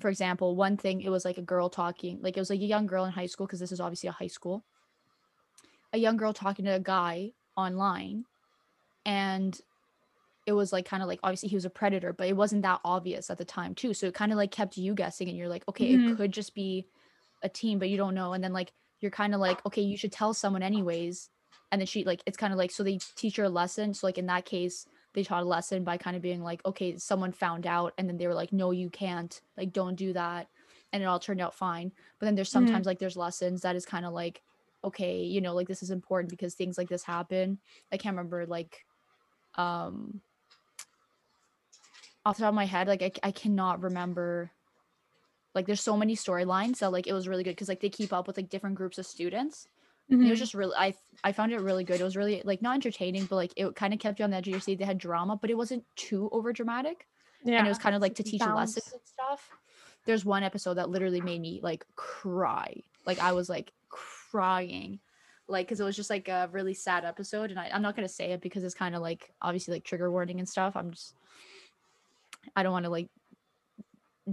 for 0.00 0.10
example, 0.10 0.56
one 0.56 0.76
thing 0.76 1.02
it 1.02 1.10
was 1.10 1.24
like 1.24 1.38
a 1.38 1.42
girl 1.42 1.70
talking, 1.70 2.20
like 2.22 2.36
it 2.36 2.40
was 2.40 2.50
like 2.50 2.60
a 2.60 2.64
young 2.64 2.86
girl 2.86 3.04
in 3.04 3.12
high 3.12 3.26
school 3.26 3.46
because 3.46 3.60
this 3.60 3.72
is 3.72 3.80
obviously 3.80 4.08
a 4.08 4.12
high 4.12 4.28
school. 4.28 4.66
A 5.92 5.98
young 5.98 6.16
girl 6.16 6.32
talking 6.32 6.64
to 6.64 6.72
a 6.74 6.80
guy 6.80 7.32
online 7.56 8.24
and 9.06 9.60
it 10.46 10.52
was 10.52 10.72
like 10.72 10.86
kind 10.86 11.02
of 11.02 11.08
like 11.08 11.20
obviously 11.22 11.48
he 11.50 11.56
was 11.56 11.64
a 11.66 11.70
predator, 11.70 12.12
but 12.12 12.28
it 12.28 12.36
wasn't 12.36 12.62
that 12.62 12.80
obvious 12.84 13.30
at 13.30 13.38
the 13.38 13.44
time 13.46 13.74
too. 13.74 13.94
So 13.94 14.06
it 14.08 14.14
kind 14.14 14.32
of 14.32 14.38
like 14.38 14.50
kept 14.52 14.76
you 14.76 14.94
guessing, 14.94 15.28
and 15.28 15.38
you're 15.38 15.48
like, 15.48 15.64
okay, 15.68 15.94
Mhm. 15.94 16.00
it 16.06 16.16
could 16.18 16.32
just 16.32 16.54
be 16.54 16.88
a 17.42 17.48
team, 17.50 17.78
but 17.78 17.90
you 17.90 17.96
don't 17.98 18.14
know. 18.14 18.32
And 18.34 18.44
then 18.44 18.52
like 18.52 18.72
you're 19.02 19.10
kind 19.10 19.34
of 19.34 19.40
like, 19.40 19.64
okay, 19.66 19.82
you 19.82 19.96
should 19.96 20.12
tell 20.12 20.32
someone 20.34 20.62
anyways. 20.62 21.30
And 21.70 21.80
then 21.80 21.86
she 21.86 22.04
like 22.04 22.22
it's 22.26 22.36
kind 22.36 22.52
of 22.52 22.58
like 22.58 22.70
so 22.70 22.82
they 22.82 22.98
teach 23.16 23.36
her 23.36 23.44
a 23.44 23.48
lesson. 23.48 23.94
So 23.94 24.06
like 24.06 24.18
in 24.18 24.26
that 24.26 24.44
case, 24.44 24.86
they 25.14 25.22
taught 25.24 25.42
a 25.42 25.46
lesson 25.46 25.84
by 25.84 25.96
kind 25.98 26.16
of 26.16 26.22
being 26.22 26.42
like, 26.42 26.64
okay, 26.64 26.96
someone 26.98 27.32
found 27.32 27.66
out, 27.66 27.94
and 27.98 28.08
then 28.08 28.16
they 28.18 28.26
were 28.26 28.34
like, 28.34 28.52
no, 28.52 28.70
you 28.70 28.90
can't, 28.90 29.40
like 29.56 29.72
don't 29.72 29.96
do 29.96 30.12
that, 30.14 30.48
and 30.92 31.02
it 31.02 31.06
all 31.06 31.18
turned 31.18 31.40
out 31.40 31.54
fine. 31.54 31.92
But 32.18 32.26
then 32.26 32.34
there's 32.34 32.50
Mhm. 32.50 32.52
sometimes 32.52 32.86
like 32.86 32.98
there's 32.98 33.16
lessons 33.16 33.62
that 33.62 33.76
is 33.76 33.86
kind 33.86 34.06
of 34.06 34.12
like, 34.12 34.42
okay, 34.84 35.22
you 35.22 35.40
know, 35.40 35.54
like 35.54 35.68
this 35.68 35.82
is 35.82 35.90
important 35.90 36.30
because 36.30 36.54
things 36.54 36.78
like 36.78 36.88
this 36.88 37.04
happen. 37.04 37.58
I 37.92 37.96
can't 37.96 38.16
remember 38.16 38.46
like 38.46 38.86
um 39.56 40.20
off 42.24 42.36
the 42.36 42.42
top 42.42 42.50
of 42.50 42.54
my 42.54 42.66
head, 42.66 42.88
like 42.88 43.02
I, 43.02 43.12
I 43.22 43.32
cannot 43.32 43.82
remember. 43.82 44.52
Like 45.54 45.66
there's 45.66 45.80
so 45.80 45.96
many 45.96 46.16
storylines 46.16 46.78
that 46.78 46.92
like 46.92 47.06
it 47.06 47.12
was 47.12 47.28
really 47.28 47.44
good 47.44 47.50
because 47.50 47.68
like 47.68 47.80
they 47.80 47.90
keep 47.90 48.12
up 48.12 48.26
with 48.26 48.36
like 48.36 48.48
different 48.48 48.76
groups 48.76 48.98
of 48.98 49.06
students. 49.06 49.66
And 50.10 50.26
it 50.26 50.30
was 50.30 50.38
Mhm. 50.38 50.42
just 50.42 50.54
really 50.54 50.74
I 50.76 50.94
I 51.24 51.32
found 51.32 51.52
it 51.52 51.60
really 51.60 51.84
good. 51.84 52.00
It 52.00 52.04
was 52.04 52.16
really 52.16 52.42
like 52.44 52.60
not 52.62 52.74
entertaining, 52.74 53.26
but 53.26 53.36
like 53.36 53.52
it 53.56 53.74
kind 53.76 53.92
of 53.94 54.00
kept 54.00 54.18
you 54.18 54.24
on 54.24 54.30
the 54.30 54.36
edge 54.36 54.48
of 54.48 54.52
your 54.52 54.60
seat. 54.60 54.78
They 54.78 54.84
had 54.84 54.98
drama, 54.98 55.36
but 55.36 55.50
it 55.50 55.56
wasn't 55.56 55.84
too 55.96 56.28
over 56.32 56.52
dramatic. 56.52 57.06
yeah. 57.44 57.58
and 57.58 57.66
it 57.66 57.70
was 57.70 57.78
kind 57.78 57.94
of 57.94 58.00
like 58.02 58.14
to 58.16 58.22
teach 58.22 58.40
balance. 58.40 58.76
lessons 58.76 58.92
and 58.92 59.02
stuff. 59.04 59.50
There's 60.04 60.24
one 60.24 60.42
episode 60.42 60.74
that 60.74 60.90
literally 60.90 61.20
made 61.20 61.40
me 61.40 61.60
like 61.62 61.84
cry. 61.96 62.82
Like 63.06 63.18
I 63.20 63.32
was 63.32 63.48
like 63.48 63.72
crying, 63.88 64.98
like 65.48 65.66
because 65.66 65.80
it 65.80 65.84
was 65.84 65.96
just 65.96 66.10
like 66.10 66.28
a 66.28 66.48
really 66.52 66.74
sad 66.74 67.04
episode, 67.04 67.50
and 67.50 67.58
I, 67.60 67.68
I'm 67.72 67.82
not 67.82 67.94
gonna 67.96 68.08
say 68.08 68.32
it 68.32 68.40
because 68.40 68.64
it's 68.64 68.74
kind 68.74 68.94
of 68.96 69.02
like 69.02 69.32
obviously 69.40 69.74
like 69.74 69.84
trigger 69.84 70.10
warning 70.10 70.38
and 70.40 70.48
stuff. 70.48 70.76
I'm 70.76 70.90
just 70.90 71.14
I 72.56 72.62
don't 72.62 72.72
want 72.72 72.84
to 72.84 72.90
like 72.90 73.08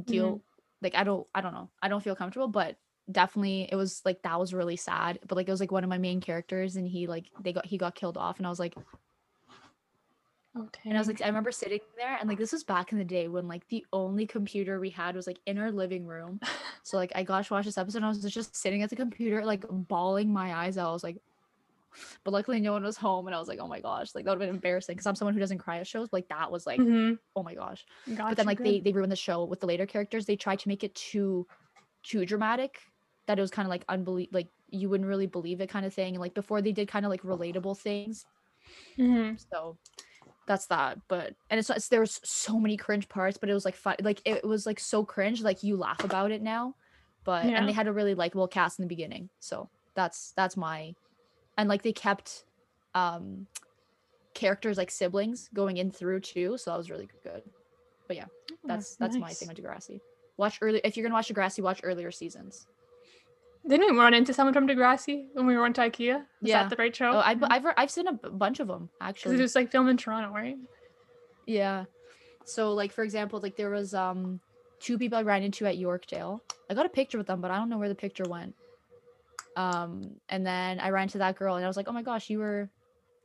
deal 0.06 0.42
like 0.82 0.96
I 0.96 1.04
don't 1.04 1.28
I 1.34 1.42
don't 1.42 1.54
know 1.54 1.70
I 1.82 1.88
don't 1.90 2.04
feel 2.04 2.16
comfortable, 2.16 2.48
but 2.48 2.78
definitely 3.12 3.68
it 3.72 3.76
was 3.76 4.02
like 4.06 4.22
that 4.24 4.40
was 4.40 4.54
really 4.54 4.76
sad. 4.76 5.20
But 5.28 5.36
like 5.36 5.48
it 5.48 5.52
was 5.52 5.60
like 5.60 5.72
one 5.72 5.84
of 5.84 5.90
my 5.90 5.98
main 5.98 6.22
characters, 6.22 6.76
and 6.76 6.88
he 6.88 7.08
like 7.08 7.26
they 7.42 7.54
got 7.54 7.66
he 7.66 7.78
got 7.78 7.96
killed 7.96 8.18
off, 8.18 8.38
and 8.38 8.48
I 8.48 8.50
was 8.50 8.60
like 8.60 8.76
Okay. 10.58 10.90
and 10.90 10.98
I 10.98 11.00
was 11.00 11.08
like, 11.08 11.22
I 11.22 11.28
remember 11.28 11.52
sitting 11.52 11.80
there 11.96 12.18
and 12.20 12.28
like 12.28 12.40
this 12.40 12.52
was 12.52 12.64
back 12.64 12.92
in 12.92 12.98
the 12.98 13.04
day 13.04 13.28
when 13.28 13.48
like 13.48 13.68
the 13.68 13.86
only 13.94 14.26
computer 14.26 14.80
we 14.80 14.90
had 14.90 15.16
was 15.16 15.28
like 15.28 15.40
in 15.46 15.58
our 15.60 15.72
living 15.72 16.06
room. 16.06 16.40
So 16.82 16.98
like 16.98 17.12
I 17.14 17.22
got 17.22 17.46
to 17.46 17.54
watch 17.54 17.66
this 17.66 17.78
episode 17.78 18.00
and 18.00 18.06
I 18.06 18.10
was 18.10 18.24
just 18.24 18.56
sitting 18.56 18.82
at 18.82 18.90
the 18.90 18.96
computer 18.96 19.46
like 19.46 19.64
bawling 19.70 20.34
my 20.34 20.56
eyes 20.56 20.76
out. 20.76 20.90
I 20.90 20.94
was 20.94 21.04
like, 21.04 21.18
but 22.24 22.32
luckily 22.32 22.60
no 22.60 22.74
one 22.74 22.84
was 22.84 22.98
home 22.98 23.28
and 23.28 23.36
I 23.36 23.40
was 23.40 23.48
like, 23.48 23.60
oh 23.60 23.68
my 23.68 23.82
gosh, 23.82 24.14
like 24.16 24.26
that 24.26 24.32
would 24.32 24.42
have 24.42 24.48
been 24.50 24.56
embarrassing 24.56 24.96
because 24.96 25.06
I'm 25.08 25.16
someone 25.16 25.34
who 25.34 25.40
doesn't 25.40 25.58
cry 25.60 25.80
at 25.80 25.88
shows. 25.88 26.10
But, 26.10 26.18
like 26.18 26.30
that 26.30 26.52
was 26.52 26.66
like, 26.68 26.84
Mhm. 26.84 27.20
oh 27.36 27.44
my 27.44 27.56
gosh. 27.56 27.86
Gotcha, 28.14 28.30
But 28.30 28.38
then 28.38 28.46
like 28.48 28.62
they 28.64 28.80
good. 28.80 28.82
they 28.82 28.92
ruined 28.94 29.12
the 29.12 29.16
show 29.18 29.46
with 29.46 29.60
the 29.62 29.68
later 29.68 29.86
characters. 29.86 30.26
They 30.26 30.36
tried 30.38 30.60
to 30.60 30.68
make 30.70 30.84
it 30.84 30.96
too 30.96 31.48
too 32.04 32.26
dramatic 32.26 32.82
that 33.28 33.40
it 33.40 33.42
was 33.42 33.52
kind 33.52 33.68
of 33.68 33.70
like 33.72 33.86
unbelievable 33.90 34.38
like 34.40 34.50
you 34.70 34.90
wouldn't 34.90 35.10
really 35.10 35.28
believe 35.28 35.62
it 35.62 35.70
kind 35.70 35.86
of 35.86 35.94
thing. 35.94 36.16
And 36.16 36.22
like 36.22 36.34
before 36.36 36.62
they 36.62 36.74
did 36.74 36.88
kind 36.90 37.06
of 37.06 37.10
like 37.12 37.24
relatable 37.24 37.80
things 37.80 38.26
Mhm. 38.98 39.40
so 39.52 39.78
that's 40.48 40.68
that 40.68 41.00
but 41.10 41.36
and 41.50 41.60
it's, 41.60 41.70
it's 41.70 41.90
there 41.90 42.02
was 42.02 42.20
so 42.26 42.60
many 42.60 42.78
cringe 42.78 43.10
parts 43.10 43.38
but 43.38 43.50
it 43.50 43.56
was 43.56 43.66
like 43.66 43.76
fun 43.76 43.96
like 44.02 44.22
it 44.26 44.46
was 44.46 44.66
like 44.66 44.80
so 44.80 45.06
cringe 45.06 45.42
like 45.44 45.64
you 45.64 45.78
laugh 45.78 46.04
about 46.04 46.32
it 46.32 46.42
now 46.42 46.76
but 47.26 47.52
Yeah. 47.52 47.58
and 47.58 47.68
they 47.70 47.74
had 47.74 47.88
a 47.88 47.94
really 47.94 48.16
likable 48.16 48.48
cast 48.48 48.80
in 48.80 48.84
the 48.84 48.90
beginning 48.90 49.30
so 49.40 49.72
that's 49.96 50.34
that's 50.36 50.58
my 50.58 50.96
and 51.60 51.70
like 51.70 51.84
they 51.84 51.93
kept 51.93 52.45
um 52.95 53.45
characters 54.34 54.78
like 54.78 54.89
siblings 54.89 55.49
going 55.53 55.78
in 55.78 55.91
through 55.91 56.20
too 56.22 56.57
so 56.57 56.72
that 56.72 56.78
was 56.78 56.89
really 56.89 57.10
good 57.24 57.43
but 58.07 58.16
yeah 58.16 58.26
that's 58.66 58.95
that's 58.95 59.16
my 59.18 59.28
nice. 59.28 59.39
thing 59.39 59.49
on 59.49 59.55
Degrassi 59.55 59.99
watch 60.38 60.57
early 60.62 60.80
if 60.84 60.95
you're 60.95 61.03
gonna 61.03 61.14
watch 61.16 61.28
Degrassi 61.30 61.62
watch 61.62 61.82
earlier 61.84 62.12
seasons 62.12 62.66
Didn't 63.68 63.91
we 63.91 63.97
run 63.99 64.14
into 64.14 64.34
someone 64.34 64.53
from 64.53 64.68
Degrassi 64.68 65.28
when 65.34 65.45
we 65.45 65.57
went 65.57 65.76
to 65.76 65.82
IKEA? 65.82 66.22
Is 66.22 66.49
Yeah. 66.49 66.64
that 66.64 66.70
the 66.70 66.78
right 66.78 66.95
show? 66.95 67.12
oh 67.12 67.20
I've, 67.20 67.43
I've 67.43 67.66
I've 67.78 67.91
seen 67.91 68.07
a 68.07 68.14
b- 68.14 68.30
bunch 68.32 68.60
of 68.62 68.68
them 68.68 68.89
Because 68.99 69.10
actually 69.10 69.36
it 69.38 69.41
was 69.41 69.55
like 69.55 69.70
filmed 69.72 69.89
in 69.89 69.97
Toronto, 69.97 70.32
right? 70.34 70.57
Yeah. 71.45 71.86
So 72.45 72.74
like 72.74 72.91
for 72.93 73.03
example, 73.03 73.39
like 73.41 73.55
there 73.57 73.70
was 73.70 73.93
um 73.93 74.39
two 74.80 74.97
people 74.97 75.18
I 75.18 75.24
ran 75.24 75.43
into 75.43 75.66
at 75.66 75.76
Yorkdale. 75.78 76.39
I 76.70 76.74
got 76.74 76.86
a 76.86 76.89
picture 76.89 77.18
with 77.18 77.28
them, 77.28 77.41
but 77.41 77.51
I 77.51 77.57
don't 77.57 77.70
know 77.70 77.78
where 77.78 77.89
the 77.89 77.95
picture 78.05 78.24
went. 78.30 78.55
Um 79.56 80.16
and 80.30 80.45
then 80.45 80.80
I 80.80 80.89
ran 80.89 81.08
to 81.10 81.18
that 81.20 81.36
girl 81.36 81.56
and 81.56 81.66
I 81.66 81.68
was 81.68 81.78
like, 81.78 81.88
"Oh 81.88 81.91
my 81.93 82.04
gosh, 82.04 82.30
you 82.30 82.39
were 82.39 82.70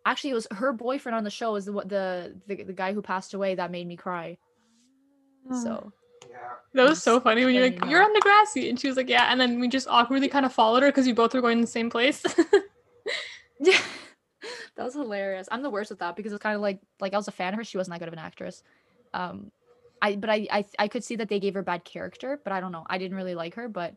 Actually, 0.07 0.31
it 0.31 0.35
was 0.35 0.47
her 0.51 0.73
boyfriend 0.73 1.17
on 1.17 1.25
the 1.25 1.31
show 1.31 1.57
is 1.57 1.65
the 1.65 1.73
what 1.73 1.89
the, 1.89 2.35
the 2.47 2.63
the 2.65 2.73
guy 2.75 2.93
who 2.93 3.01
passed 3.01 3.33
away 3.33 3.55
that 3.55 3.71
made 3.71 3.87
me 3.87 3.97
cry. 3.97 4.37
So, 5.63 5.93
yeah. 6.29 6.37
That 6.75 6.89
was 6.89 7.03
so 7.03 7.21
funny 7.21 7.45
when 7.45 7.55
you're 7.55 7.65
Funny 7.65 7.79
like, 7.79 7.91
"You're 7.91 8.03
enough. 8.03 8.11
on 8.15 8.21
Degrassi," 8.21 8.69
and 8.69 8.79
she 8.79 8.89
was 8.89 8.97
like, 8.97 9.09
"Yeah," 9.09 9.29
and 9.31 9.41
then 9.41 9.61
we 9.61 9.69
just 9.69 9.89
awkwardly 9.89 10.29
kind 10.29 10.45
of 10.45 10.53
followed 10.53 10.83
her 10.83 10.89
because 10.91 11.07
we 11.07 11.13
both 11.13 11.33
were 11.33 11.41
going 11.41 11.59
to 11.59 11.63
the 11.63 11.71
same 11.71 11.89
place. 11.89 12.23
yeah. 13.61 13.79
that 14.77 14.85
was 14.85 14.95
hilarious. 14.95 15.49
I'm 15.51 15.63
the 15.63 15.71
worst 15.71 15.91
with 15.91 16.01
that 16.01 16.17
because 16.17 16.33
it's 16.33 16.43
kind 16.43 16.55
of 16.55 16.61
like 16.61 16.81
like 17.01 17.15
I 17.15 17.17
was 17.17 17.29
a 17.29 17.33
fan 17.33 17.55
of 17.55 17.59
her. 17.59 17.65
She 17.65 17.79
wasn't 17.79 17.95
that 17.95 18.01
good 18.01 18.09
of 18.09 18.15
an 18.15 18.19
actress. 18.19 18.63
Um 19.15 19.51
I 20.03 20.17
but 20.17 20.29
I 20.29 20.47
I 20.51 20.65
I 20.79 20.89
could 20.89 21.05
see 21.05 21.17
that 21.17 21.29
they 21.29 21.41
gave 21.41 21.55
her 21.55 21.63
bad 21.63 21.85
character, 21.85 22.41
but 22.43 22.53
I 22.53 22.61
don't 22.61 22.73
know. 22.73 22.85
I 22.89 22.99
didn't 22.99 23.17
really 23.17 23.35
like 23.35 23.55
her, 23.55 23.69
but 23.69 23.95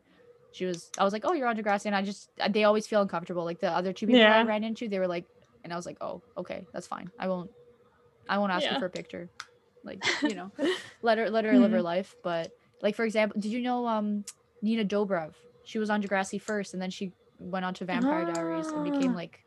she 0.52 0.64
was 0.64 0.90
I 0.98 1.04
was 1.04 1.12
like, 1.12 1.24
"Oh, 1.24 1.32
you're 1.34 1.48
on 1.48 1.56
Degrassi." 1.56 1.86
And 1.86 1.94
I 1.94 2.02
just 2.02 2.30
they 2.50 2.64
always 2.64 2.86
feel 2.86 3.02
uncomfortable. 3.02 3.44
Like 3.44 3.60
the 3.60 3.70
other 3.70 3.92
two 3.92 4.06
people 4.06 4.22
I 4.22 4.42
ran 4.42 4.64
into, 4.64 4.88
they 4.88 4.98
were 4.98 5.06
like 5.06 5.26
and 5.64 5.72
I 5.72 5.76
was 5.76 5.86
like, 5.86 5.98
"Oh, 6.00 6.22
okay, 6.36 6.66
that's 6.72 6.86
fine. 6.86 7.10
I 7.18 7.28
won't 7.28 7.50
I 8.28 8.38
won't 8.38 8.52
ask 8.52 8.64
Yeah. 8.64 8.74
her 8.74 8.78
for 8.80 8.86
a 8.86 8.90
picture." 8.90 9.28
Like, 9.84 10.02
you 10.22 10.34
know, 10.34 10.50
let 11.02 11.18
her 11.18 11.30
let 11.30 11.44
her 11.44 11.58
live 11.58 11.70
her 11.72 11.78
Mhm. 11.80 11.84
life, 11.84 12.16
but 12.22 12.50
like 12.82 12.94
for 12.96 13.04
example, 13.04 13.40
did 13.40 13.52
you 13.52 13.60
know 13.60 13.86
um 13.86 14.24
Nina 14.62 14.84
Dobrev? 14.84 15.34
She 15.64 15.78
was 15.78 15.90
on 15.90 16.02
Degrassi 16.02 16.40
first 16.40 16.72
and 16.72 16.82
then 16.82 16.90
she 16.90 17.12
went 17.38 17.64
on 17.64 17.74
to 17.74 17.84
Vampire 17.84 18.24
Diaries 18.24 18.66
and 18.68 18.84
became 18.90 19.12
Ah. 19.12 19.16
like 19.16 19.40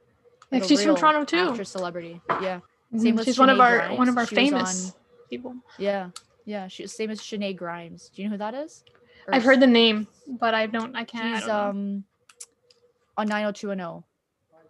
Like, 0.51 0.63
she's 0.65 0.83
from 0.83 0.95
Toronto 0.95 1.23
too. 1.25 1.49
Actress 1.49 1.69
celebrity. 1.69 2.21
Yeah. 2.41 2.59
Mhm, 2.93 3.01
Same 3.01 3.15
with 3.15 3.25
she's 3.25 3.39
one 3.39 3.49
of 3.49 3.57
Shenae 3.57 3.89
our 3.89 3.95
one 3.97 4.09
of 4.09 4.17
our 4.17 4.25
She 4.25 4.35
famous 4.35 4.93
people. 5.29 5.55
Yeah. 5.77 6.11
Yeah. 6.45 6.67
She 6.67 6.87
same 6.87 7.09
as 7.09 7.19
Shenae 7.21 7.55
Grimes. 7.55 8.09
Do 8.09 8.21
you 8.21 8.27
know 8.27 8.33
who 8.33 8.37
that 8.39 8.53
is? 8.53 8.83
Or 9.27 9.35
I've 9.35 9.43
heard 9.43 9.59
the 9.59 9.67
name, 9.67 10.07
but 10.27 10.53
I 10.53 10.65
don't. 10.67 10.95
I 10.95 11.03
can't. 11.03 11.35
I 11.35 11.37
She's 11.39 11.47
don't 11.47 11.55
um 11.55 12.03
on 13.17 13.27
90210. 13.27 14.03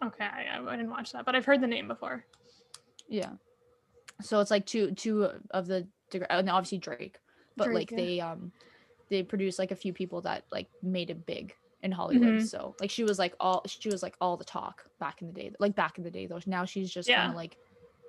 Okay, 0.04 0.26
I, 0.26 0.60
I 0.60 0.76
didn't 0.76 0.90
watch 0.92 1.12
that, 1.14 1.26
but 1.26 1.36
I've 1.36 1.46
heard 1.46 1.62
the 1.62 1.68
name 1.68 1.88
before. 1.88 2.26
Yeah. 3.08 3.32
So 4.22 4.40
it's 4.40 4.52
like 4.52 4.66
two 4.66 4.92
two 4.92 5.30
of 5.52 5.68
the 5.68 5.88
and 6.30 6.50
obviously 6.50 6.78
Drake, 6.80 7.18
but 7.56 7.66
Drake, 7.66 7.76
like 7.76 7.92
yeah. 7.92 7.98
they 7.98 8.20
um 8.20 8.52
they 9.10 9.24
produced 9.24 9.60
like 9.60 9.72
a 9.72 9.76
few 9.76 9.94
people 9.94 10.22
that 10.22 10.46
like 10.52 10.68
made 10.82 11.10
it 11.10 11.26
big 11.26 11.56
in 11.84 11.92
Hollywood. 11.92 12.28
Mhm. 12.42 12.48
So 12.48 12.76
like 12.80 12.90
she 12.92 13.04
was 13.04 13.18
like 13.20 13.36
all 13.40 13.64
she 13.68 13.90
was 13.90 14.04
like 14.04 14.16
all 14.22 14.38
the 14.38 14.44
talk 14.44 14.86
back 15.00 15.22
in 15.22 15.28
the 15.28 15.34
day. 15.34 15.52
Like 15.60 15.76
back 15.76 15.98
in 15.98 16.04
the 16.04 16.12
day 16.12 16.26
though. 16.28 16.40
Now 16.46 16.66
she's 16.66 16.92
just 16.92 17.08
Yeah. 17.10 17.22
kind 17.22 17.32
of 17.32 17.36
like 17.36 17.58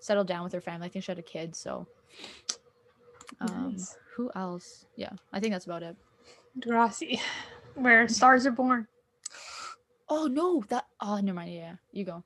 settled 0.00 0.26
down 0.26 0.44
with 0.44 0.52
her 0.52 0.60
family. 0.60 0.86
I 0.86 0.90
think 0.90 1.04
she 1.04 1.10
had 1.12 1.18
a 1.18 1.22
kid. 1.22 1.54
So 1.54 1.86
um 3.40 3.72
Nice. 3.72 3.96
who 4.16 4.30
else? 4.34 4.86
Yeah, 4.96 5.12
I 5.32 5.40
think 5.40 5.52
that's 5.52 5.66
about 5.66 5.82
it. 5.82 5.96
Degrassi, 6.58 7.20
where 7.74 8.08
stars 8.08 8.46
are 8.46 8.52
born. 8.52 8.86
Oh 10.08 10.26
no, 10.26 10.62
that 10.68 10.86
oh 11.00 11.18
never 11.20 11.36
mind. 11.36 11.54
Yeah, 11.54 11.74
you 11.92 12.04
go. 12.04 12.24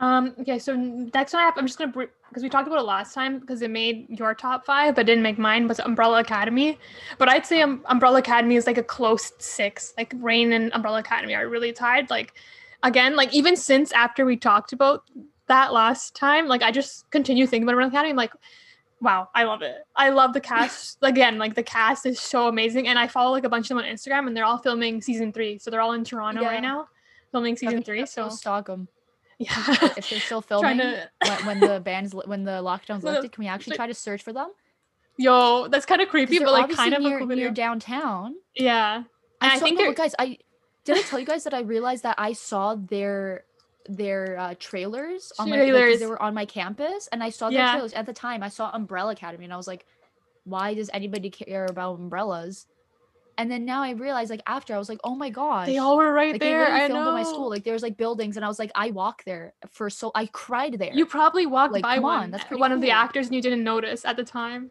Um. 0.00 0.34
Okay. 0.40 0.58
So 0.58 0.76
next 0.76 1.32
one 1.32 1.42
I 1.42 1.46
have, 1.46 1.54
I'm 1.56 1.66
just 1.66 1.78
gonna 1.78 1.92
because 1.92 2.42
we 2.42 2.48
talked 2.48 2.68
about 2.68 2.78
it 2.78 2.82
last 2.82 3.14
time 3.14 3.38
because 3.38 3.62
it 3.62 3.70
made 3.70 4.06
your 4.10 4.34
top 4.34 4.64
five, 4.64 4.94
but 4.94 5.06
didn't 5.06 5.22
make 5.22 5.38
mine. 5.38 5.66
Was 5.66 5.80
Umbrella 5.80 6.20
Academy, 6.20 6.78
but 7.18 7.28
I'd 7.28 7.46
say 7.46 7.62
um, 7.62 7.82
Umbrella 7.86 8.18
Academy 8.18 8.56
is 8.56 8.66
like 8.66 8.78
a 8.78 8.82
close 8.82 9.32
six. 9.38 9.94
Like 9.96 10.12
Reign 10.18 10.52
and 10.52 10.72
Umbrella 10.72 11.00
Academy 11.00 11.34
are 11.34 11.48
really 11.48 11.72
tied. 11.72 12.10
Like 12.10 12.34
again, 12.82 13.16
like 13.16 13.32
even 13.34 13.56
since 13.56 13.90
after 13.92 14.24
we 14.24 14.36
talked 14.36 14.72
about 14.72 15.04
that 15.46 15.72
last 15.72 16.14
time, 16.14 16.46
like 16.46 16.62
I 16.62 16.70
just 16.70 17.10
continue 17.10 17.46
thinking 17.46 17.64
about 17.64 17.72
Umbrella 17.72 17.90
Academy. 17.90 18.10
I'm 18.10 18.16
like, 18.16 18.32
wow, 19.00 19.28
I 19.34 19.44
love 19.44 19.62
it. 19.62 19.76
I 19.96 20.10
love 20.10 20.32
the 20.32 20.40
cast. 20.40 20.98
again, 21.02 21.38
like 21.38 21.54
the 21.54 21.62
cast 21.62 22.06
is 22.06 22.20
so 22.20 22.48
amazing, 22.48 22.88
and 22.88 22.98
I 22.98 23.06
follow 23.06 23.30
like 23.30 23.44
a 23.44 23.48
bunch 23.48 23.66
of 23.66 23.76
them 23.76 23.78
on 23.78 23.84
Instagram, 23.84 24.26
and 24.26 24.36
they're 24.36 24.44
all 24.44 24.58
filming 24.58 25.00
season 25.00 25.32
three. 25.32 25.58
So 25.58 25.70
they're 25.70 25.80
all 25.80 25.92
in 25.92 26.04
Toronto 26.04 26.42
Yeah. 26.42 26.48
right 26.48 26.62
now, 26.62 26.88
filming 27.32 27.56
season 27.56 27.82
three. 27.82 28.06
So 28.06 28.28
stalk 28.28 28.66
them 28.66 28.88
yeah. 29.38 29.50
if 29.96 30.10
they're 30.10 30.20
still 30.20 30.40
filming 30.42 30.78
to- 30.78 31.08
when, 31.26 31.46
when 31.46 31.60
the 31.60 31.80
bands 31.80 32.14
when 32.14 32.44
the 32.44 32.62
lockdowns 32.62 33.02
lifted. 33.04 33.32
Can 33.32 33.44
we 33.44 33.48
actually 33.48 33.76
try 33.76 33.86
to 33.86 33.94
search 33.94 34.22
for 34.22 34.32
them? 34.32 34.50
Yo, 35.16 35.66
that's 35.68 35.86
kind 35.86 36.00
of 36.00 36.08
creepy, 36.08 36.38
but 36.38 36.52
like 36.52 36.70
kind 36.70 36.94
of 36.94 37.00
a 37.00 37.08
near, 37.08 37.18
cool 37.18 37.26
near 37.26 37.50
downtown. 37.50 38.36
Yeah, 38.54 38.98
and 38.98 39.04
I, 39.40 39.54
I 39.54 39.58
saw, 39.58 39.64
think 39.64 39.80
no, 39.80 39.92
guys, 39.92 40.14
I 40.18 40.38
did 40.84 40.96
I 40.96 41.02
tell 41.02 41.18
you 41.18 41.26
guys 41.26 41.44
that 41.44 41.54
I 41.54 41.60
realized 41.60 42.04
that 42.04 42.14
I 42.18 42.32
saw 42.32 42.76
their 42.76 43.44
their 43.88 44.36
uh, 44.38 44.54
trailers 44.58 45.32
on 45.38 45.50
my 45.50 45.56
like, 45.56 45.64
Trailers. 45.64 45.98
they 46.00 46.06
were 46.06 46.20
on 46.22 46.34
my 46.34 46.44
campus, 46.44 47.08
and 47.10 47.22
I 47.22 47.30
saw 47.30 47.50
their 47.50 47.60
Yeah. 47.60 47.72
trailers 47.72 47.92
at 47.94 48.06
the 48.06 48.12
time. 48.12 48.42
I 48.42 48.48
saw 48.48 48.70
Umbrella 48.72 49.12
Academy, 49.12 49.44
and 49.44 49.52
I 49.52 49.56
was 49.56 49.66
like, 49.66 49.84
why 50.44 50.74
does 50.74 50.90
anybody 50.92 51.30
care 51.30 51.66
about 51.66 51.94
umbrellas? 51.94 52.66
And 53.36 53.50
then 53.50 53.64
now 53.64 53.82
I 53.82 53.90
realize, 53.92 54.30
like 54.30 54.42
after, 54.46 54.74
I 54.74 54.78
was 54.78 54.88
like, 54.88 55.00
oh 55.04 55.14
my 55.14 55.30
gosh, 55.30 55.68
they 55.68 55.78
all 55.78 55.96
were 55.96 56.12
right 56.12 56.32
like 56.32 56.42
there. 56.42 56.58
literally 56.60 56.80
I 56.80 56.88
filmed 56.88 57.04
know. 57.04 57.12
my 57.12 57.22
school. 57.22 57.48
Like 57.50 57.64
there's 57.64 57.82
like 57.82 57.96
buildings, 57.96 58.36
and 58.36 58.44
I 58.44 58.48
was 58.48 58.58
like, 58.58 58.72
I 58.74 58.90
walk 58.90 59.24
there 59.24 59.54
for 59.70 59.90
so 59.90 60.10
I 60.14 60.26
cried 60.26 60.74
there. 60.74 60.92
you 60.94 61.06
probably 61.06 61.46
walked 61.46 61.72
Like, 61.72 61.82
by 61.82 61.96
come 61.96 62.04
on, 62.04 62.20
one. 62.20 62.30
that's 62.32 62.52
uh, 62.52 62.58
one 62.58 62.72
of 62.72 62.80
the 62.80 62.90
actors, 62.90 63.26
and 63.26 63.34
you 63.36 63.42
didn't 63.42 63.64
notice 63.64 64.04
at 64.04 64.16
the 64.16 64.24
time. 64.24 64.70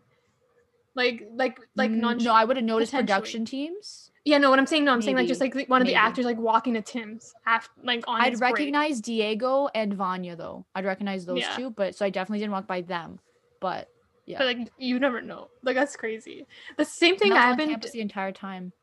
Like, 0.95 1.28
like, 1.36 1.59
like 1.76 1.91
Mm, 1.91 2.01
non. 2.01 2.18
no, 2.18 2.34
I 2.34 2.43
would 2.43 2.57
have 2.57 2.65
noticed 2.65 2.91
production 2.91 3.45
teams. 3.45 4.07
Yeah, 4.28 4.39
no. 4.39 4.49
What 4.49 4.59
I'm 4.59 4.65
saying, 4.67 4.84
no, 4.84 4.91
I'm 4.91 5.01
saying 5.01 5.15
like 5.15 5.28
just 5.28 5.39
like 5.39 5.55
one 5.69 5.82
of 5.82 5.88
the 5.88 5.95
actors 5.95 6.25
like 6.25 6.38
walking 6.38 6.73
to 6.73 6.82
Tim's 6.82 7.34
after 7.45 7.71
like 7.84 8.03
on. 8.07 8.19
I'd 8.19 8.32
his 8.34 8.39
break. 8.39 8.53
recognize 8.55 8.99
Diego 8.99 9.69
and 9.73 9.93
Vanya 9.93 10.36
though. 10.36 10.65
I'd 10.75 10.84
recognize 10.84 11.25
those 11.25 11.39
Yeah. 11.41 11.55
two, 11.55 11.69
but 11.69 11.95
so 11.95 12.05
I 12.05 12.09
definitely 12.09 12.39
didn't 12.39 12.51
walk 12.51 12.67
by 12.67 12.82
them. 12.82 13.19
But 13.61 13.88
yeah, 14.25 14.39
But 14.39 14.47
like 14.47 14.57
you 14.78 14.99
never 14.99 15.21
know. 15.21 15.47
Like 15.63 15.75
that's 15.78 15.95
crazy. 15.95 16.45
The 16.75 16.84
same 16.84 17.15
thing 17.15 17.32
I 17.32 17.36
was 17.51 17.59
on 17.61 17.69
happened. 17.69 17.89
the 17.93 18.01
entire 18.01 18.34
time. 18.34 18.73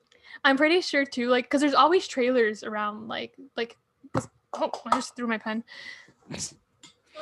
I'm 0.45 0.57
pretty 0.57 0.80
sure 0.80 1.05
too, 1.05 1.28
like, 1.28 1.45
because 1.45 1.61
there's 1.61 1.74
always 1.74 2.09
trailers 2.09 2.64
around, 2.64 3.07
like, 3.07 3.34
like, 3.57 3.76
oh, 4.55 4.70
I 4.86 4.95
just 4.97 5.14
threw 5.14 5.26
my 5.28 5.38
pen. 5.38 5.62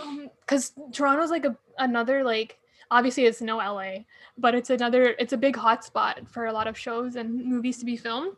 Um, 0.00 0.30
because 0.40 0.72
Toronto's 0.92 1.30
like 1.30 1.44
a 1.44 1.56
another 1.78 2.22
like 2.24 2.58
obviously 2.92 3.24
it's 3.24 3.40
no 3.40 3.56
LA, 3.56 4.04
but 4.38 4.54
it's 4.54 4.70
another 4.70 5.16
it's 5.18 5.32
a 5.32 5.36
big 5.36 5.56
hotspot 5.56 6.28
for 6.28 6.46
a 6.46 6.52
lot 6.52 6.68
of 6.68 6.78
shows 6.78 7.16
and 7.16 7.44
movies 7.44 7.78
to 7.78 7.84
be 7.84 7.96
filmed. 7.96 8.36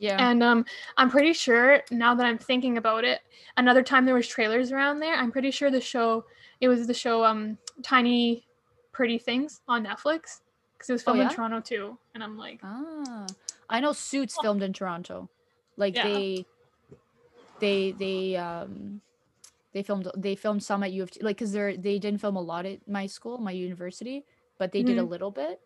Yeah. 0.00 0.16
And 0.18 0.42
um, 0.42 0.64
I'm 0.96 1.08
pretty 1.10 1.32
sure 1.32 1.82
now 1.90 2.14
that 2.16 2.26
I'm 2.26 2.38
thinking 2.38 2.78
about 2.78 3.04
it, 3.04 3.20
another 3.56 3.82
time 3.82 4.04
there 4.04 4.14
was 4.14 4.26
trailers 4.26 4.72
around 4.72 4.98
there. 4.98 5.14
I'm 5.14 5.30
pretty 5.30 5.50
sure 5.52 5.70
the 5.70 5.80
show, 5.80 6.24
it 6.60 6.66
was 6.68 6.86
the 6.86 6.94
show 6.94 7.24
um, 7.24 7.56
Tiny 7.82 8.46
Pretty 8.92 9.18
Things 9.18 9.60
on 9.68 9.84
Netflix 9.84 10.40
because 10.76 10.88
it 10.88 10.92
was 10.92 11.02
Oh, 11.02 11.12
filmed 11.12 11.20
yeah? 11.20 11.28
in 11.28 11.34
Toronto 11.34 11.60
too. 11.60 11.98
And 12.14 12.24
I'm 12.24 12.36
like, 12.36 12.60
Ah, 12.64 13.26
I 13.70 13.80
know 13.80 13.92
Suits 13.92 14.36
filmed 14.40 14.62
in 14.62 14.72
Toronto. 14.72 15.30
Like 15.76 15.94
Yeah. 15.94 16.08
they, 16.08 16.46
they, 17.60 17.92
they, 17.92 18.36
um, 18.36 19.00
they 19.74 19.82
filmed 19.82 20.10
they 20.16 20.36
filmed 20.36 20.62
some 20.62 20.82
at 20.82 20.92
U 20.92 21.02
of 21.02 21.10
T, 21.10 21.20
like 21.22 21.36
because 21.36 21.52
they're 21.52 21.76
they 21.76 21.98
didn't 21.98 22.20
film 22.20 22.36
a 22.36 22.40
lot 22.40 22.64
at 22.66 22.86
my 22.88 23.06
school, 23.06 23.38
my 23.38 23.50
university, 23.52 24.24
but 24.58 24.72
they 24.72 24.82
did 24.82 24.98
a 24.98 25.02
Mhm. 25.02 25.10
little 25.10 25.30
bit. 25.30 25.60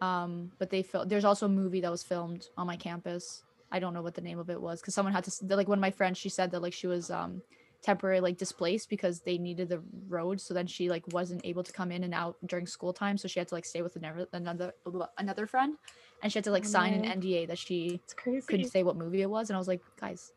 Um, 0.00 0.52
but 0.58 0.70
they 0.70 0.82
filmed. 0.82 1.10
There's 1.10 1.24
also 1.24 1.46
a 1.46 1.48
movie 1.48 1.80
that 1.80 1.90
was 1.90 2.02
filmed 2.04 2.46
on 2.56 2.66
my 2.66 2.76
campus. 2.76 3.42
I 3.72 3.80
don't 3.80 3.94
know 3.94 4.02
what 4.02 4.14
the 4.14 4.20
name 4.20 4.38
of 4.38 4.50
it 4.50 4.60
was 4.60 4.80
because 4.80 4.94
someone 4.94 5.12
had 5.14 5.24
to 5.24 5.56
like 5.56 5.68
one 5.68 5.78
of 5.78 5.82
my 5.82 5.90
friends. 5.90 6.18
She 6.18 6.28
said 6.28 6.50
that 6.52 6.62
like 6.62 6.74
she 6.74 6.86
was 6.86 7.10
um 7.10 7.42
temporarily 7.82 8.20
like 8.30 8.38
displaced 8.38 8.88
because 8.90 9.20
they 9.20 9.38
needed 9.38 9.68
the 9.68 9.80
road 10.08 10.40
so 10.40 10.52
then 10.54 10.66
she 10.66 10.88
like 10.88 11.04
wasn't 11.12 11.40
able 11.44 11.62
to 11.62 11.72
come 11.72 11.92
in 11.92 12.02
and 12.04 12.14
out 12.14 12.36
during 12.44 12.66
school 12.66 12.92
time 12.92 13.16
so 13.16 13.28
she 13.28 13.38
had 13.38 13.46
to 13.46 13.54
like 13.54 13.64
stay 13.66 13.80
with 13.82 13.94
another 13.96 14.26
another 14.32 14.72
another 15.18 15.46
friend 15.46 15.76
and 16.22 16.32
she 16.32 16.38
had 16.38 16.44
to 16.44 16.50
like 16.50 16.64
Oh, 16.64 16.68
sign 16.68 16.94
an 16.94 17.20
nda 17.20 17.46
that 17.46 17.58
she 17.58 18.00
couldn't 18.48 18.64
say 18.66 18.82
what 18.82 18.96
movie 18.96 19.22
it 19.22 19.30
was 19.30 19.50
and 19.50 19.56
i 19.56 19.58
was 19.58 19.68
like 19.68 19.82
guys 20.00 20.32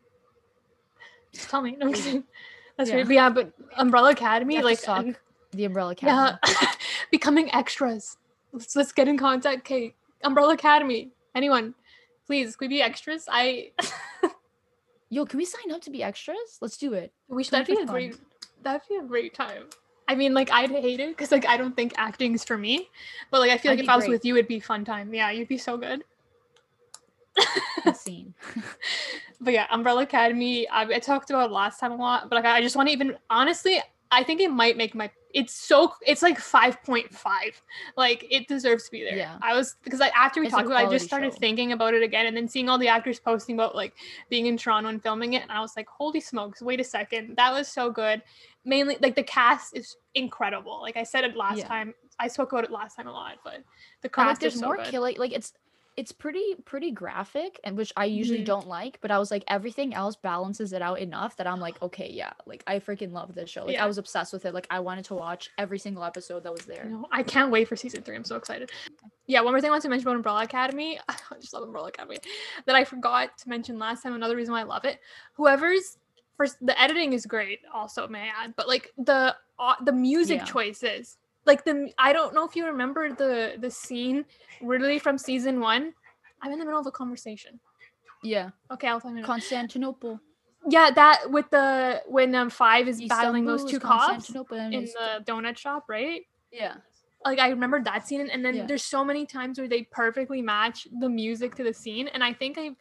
Just 1.32 1.48
tell 1.48 1.62
me. 1.62 1.76
No, 1.76 1.86
I'm 1.86 1.92
kidding. 1.92 2.24
That's 2.80 2.90
Yeah. 2.90 3.04
But 3.04 3.12
yeah, 3.14 3.28
but 3.30 3.52
Umbrella 3.76 4.10
Academy, 4.12 4.54
You 4.54 4.66
have 4.66 4.78
to 4.78 4.90
like, 4.90 4.98
and- 5.06 5.16
the 5.52 5.64
umbrella 5.66 5.92
academy 5.92 6.38
yeah, 6.48 6.72
becoming 7.10 7.52
extras. 7.54 8.16
Let's, 8.52 8.74
let's 8.74 8.92
get 8.92 9.06
in 9.08 9.18
contact. 9.18 9.58
Okay, 9.58 9.94
Umbrella 10.24 10.54
Academy. 10.54 11.10
Anyone, 11.34 11.74
please, 12.26 12.56
could 12.56 12.70
we 12.70 12.76
be 12.76 12.82
extras? 12.82 13.26
I 13.30 13.72
yo 15.10 15.26
can 15.26 15.36
we 15.38 15.44
sign 15.44 15.72
up 15.72 15.80
to 15.82 15.90
be 15.90 16.02
extras 16.04 16.58
let's 16.60 16.76
do 16.76 16.92
it 16.94 17.12
We 17.28 17.42
should 17.42 17.52
that'd 17.52 17.66
be 17.66 17.74
a 17.74 17.76
fun. 17.78 17.86
great. 17.86 18.16
That'd 18.62 18.82
be 18.88 18.96
a 18.96 19.02
great 19.02 19.34
time. 19.34 19.64
I 20.08 20.14
mean, 20.14 20.34
like 20.34 20.50
I'd 20.52 20.70
hate 20.70 21.00
it 21.00 21.08
because 21.10 21.30
like 21.32 21.46
I 21.46 21.56
don't 21.56 21.74
think 21.76 21.92
acting 21.98 22.32
is 22.34 22.44
for 22.44 22.56
me, 22.56 22.88
but 23.30 23.40
like 23.40 23.50
I 23.50 23.58
feel 23.58 23.70
That'd 23.72 23.80
like 23.80 23.84
if 23.84 23.86
be 23.86 23.92
I 23.92 23.96
was 23.96 24.08
with 24.08 24.24
you, 24.24 24.36
it'd 24.36 24.48
be 24.48 24.60
fun 24.60 24.84
time. 24.84 25.12
Yeah, 25.12 25.30
you'd 25.30 25.48
be 25.48 25.58
so 25.58 25.76
good. 25.76 26.04
insane 27.86 28.34
but 29.40 29.52
yeah, 29.52 29.66
Umbrella 29.70 30.02
Academy. 30.02 30.68
I, 30.68 30.82
I 30.82 30.98
talked 30.98 31.30
about 31.30 31.50
it 31.50 31.52
last 31.52 31.80
time 31.80 31.92
a 31.92 31.96
lot, 31.96 32.28
but 32.28 32.36
like 32.36 32.44
I 32.44 32.60
just 32.60 32.76
want 32.76 32.88
to 32.88 32.92
even 32.92 33.16
honestly, 33.30 33.80
I 34.10 34.22
think 34.22 34.40
it 34.40 34.50
might 34.50 34.76
make 34.76 34.94
my. 34.94 35.10
It's 35.32 35.54
so 35.54 35.92
it's 36.04 36.22
like 36.22 36.40
five 36.40 36.82
point 36.82 37.14
five. 37.14 37.62
Like 37.96 38.26
it 38.30 38.48
deserves 38.48 38.86
to 38.86 38.90
be 38.90 39.04
there. 39.04 39.16
Yeah. 39.16 39.38
I 39.42 39.54
was 39.54 39.76
because 39.84 40.00
like 40.00 40.12
after 40.16 40.40
we 40.40 40.46
It's 40.46 40.54
talked 40.54 40.66
about, 40.66 40.82
it, 40.82 40.88
I 40.88 40.90
just 40.90 41.04
started 41.06 41.32
show. 41.32 41.38
thinking 41.38 41.70
about 41.72 41.94
it 41.94 42.02
again, 42.02 42.26
and 42.26 42.36
then 42.36 42.48
seeing 42.48 42.68
all 42.68 42.78
the 42.78 42.88
actors 42.88 43.20
posting 43.20 43.54
about 43.54 43.76
like 43.76 43.94
being 44.28 44.46
in 44.46 44.56
Toronto 44.56 44.88
and 44.88 45.00
filming 45.00 45.34
it, 45.34 45.42
and 45.42 45.52
I 45.52 45.60
was 45.60 45.74
like, 45.76 45.86
holy 45.88 46.20
smokes! 46.20 46.60
Wait 46.60 46.80
a 46.80 46.84
second, 46.84 47.36
that 47.36 47.52
was 47.52 47.68
so 47.68 47.90
good. 47.92 48.22
Mainly 48.64 48.98
like 49.00 49.14
the 49.14 49.22
cast 49.22 49.76
is 49.76 49.96
incredible. 50.16 50.80
Like 50.82 50.96
I 50.96 51.04
said 51.04 51.22
it 51.24 51.36
last 51.36 51.58
Yeah. 51.58 51.68
time. 51.68 51.94
I 52.18 52.26
spoke 52.28 52.52
about 52.52 52.64
it 52.64 52.70
last 52.72 52.96
time 52.96 53.06
a 53.06 53.12
lot, 53.12 53.36
but 53.44 53.62
the 54.02 54.08
But, 54.10 54.18
like 54.18 54.26
cast 54.28 54.40
there's 54.40 54.54
is 54.54 54.60
so 54.60 54.66
more 54.66 54.76
good. 54.76 54.86
killing 54.86 55.16
like 55.16 55.32
it's 55.32 55.52
it's 55.96 56.12
pretty 56.12 56.54
pretty 56.64 56.90
graphic 56.92 57.58
and 57.64 57.76
which 57.76 57.92
i 57.96 58.04
usually 58.04 58.40
Mhm. 58.40 58.44
don't 58.46 58.68
like 58.68 58.98
but 59.00 59.10
i 59.10 59.18
was 59.18 59.30
like 59.30 59.42
everything 59.48 59.92
else 59.92 60.16
balances 60.16 60.72
it 60.72 60.80
out 60.82 60.98
enough 61.00 61.36
that 61.36 61.46
i'm 61.46 61.60
like 61.60 61.80
okay 61.82 62.08
yeah 62.10 62.32
like 62.46 62.62
i 62.66 62.78
freaking 62.78 63.12
love 63.12 63.34
this 63.34 63.50
show 63.50 63.64
like 63.64 63.74
Yeah. 63.74 63.84
i 63.84 63.86
was 63.86 63.98
obsessed 63.98 64.32
with 64.32 64.44
it 64.46 64.54
like 64.54 64.66
i 64.70 64.78
wanted 64.80 65.04
to 65.06 65.14
watch 65.14 65.50
every 65.58 65.78
single 65.78 66.04
episode 66.04 66.44
that 66.44 66.52
was 66.52 66.64
there 66.64 66.84
know. 66.84 67.06
I 67.10 67.22
can't 67.22 67.50
wait 67.50 67.66
for 67.68 67.76
season 67.76 68.02
three. 68.02 68.16
I'm 68.16 68.24
so 68.24 68.36
excited. 68.36 68.70
Yeah, 69.26 69.40
one 69.42 69.52
more 69.52 69.60
thing 69.60 69.68
I 69.70 69.72
want 69.72 69.82
to 69.82 69.88
mention 69.88 70.08
about 70.08 70.16
Umbrella 70.16 70.42
Academy. 70.42 70.98
I 71.08 71.14
just 71.40 71.52
love 71.52 71.62
Umbrella 71.62 71.88
Academy. 71.88 72.18
That 72.66 72.74
I 72.74 72.84
forgot 72.84 73.36
to 73.38 73.48
mention 73.48 73.78
last 73.78 74.02
time. 74.02 74.14
Another 74.14 74.34
reason 74.36 74.52
why 74.52 74.60
I 74.60 74.64
love 74.64 74.84
it. 74.84 74.98
Whoever's 75.34 75.98
first, 76.36 76.56
the 76.64 76.80
editing 76.80 77.12
is 77.12 77.26
great. 77.26 77.60
Also, 77.72 78.08
may 78.08 78.22
I 78.22 78.44
add, 78.44 78.54
but 78.56 78.66
like 78.66 78.92
the 78.98 79.36
uh, 79.58 79.74
the 79.84 79.92
music 79.92 80.38
Yeah. 80.38 80.44
choices, 80.46 81.18
like 81.46 81.64
the 81.64 81.92
I 81.98 82.12
don't 82.12 82.34
know 82.34 82.44
if 82.46 82.54
you 82.56 82.66
remember 82.66 83.12
the 83.12 83.54
the 83.58 83.70
scene 83.70 84.24
really 84.62 84.98
from 84.98 85.18
season 85.18 85.60
one. 85.60 85.94
I'm 86.42 86.52
in 86.52 86.58
the 86.58 86.64
middle 86.64 86.80
of 86.80 86.86
a 86.86 86.90
conversation. 86.90 87.60
yeah 88.22 88.50
Okay, 88.70 88.88
I'll 88.88 89.00
tell 89.00 89.10
you. 89.10 89.18
in 89.18 89.24
a 89.24 89.26
minute. 89.26 89.26
constantinople 89.26 90.20
Yeah, 90.68 90.90
that 90.90 91.30
with 91.30 91.50
the 91.50 92.02
when 92.06 92.34
um 92.34 92.50
five 92.50 92.88
is 92.88 93.00
battling 93.02 93.44
those 93.46 93.64
two 93.64 93.80
cops 93.80 94.30
in 94.30 94.84
the 94.84 95.24
donut 95.26 95.56
shop, 95.58 95.84
right? 95.88 96.22
yeah 96.52 96.74
like 97.24 97.38
I 97.38 97.48
remember 97.50 97.82
that 97.82 98.06
scene 98.08 98.28
and 98.30 98.44
then 98.44 98.56
Yeah. 98.56 98.66
there's 98.66 98.82
so 98.82 99.04
many 99.04 99.26
times 99.26 99.58
where 99.58 99.68
they 99.68 99.82
perfectly 99.82 100.40
match 100.42 100.88
the 101.00 101.08
music 101.08 101.54
to 101.56 101.62
the 101.62 101.72
scene 101.74 102.08
and 102.08 102.24
I 102.24 102.32
think 102.32 102.56
I've 102.58 102.76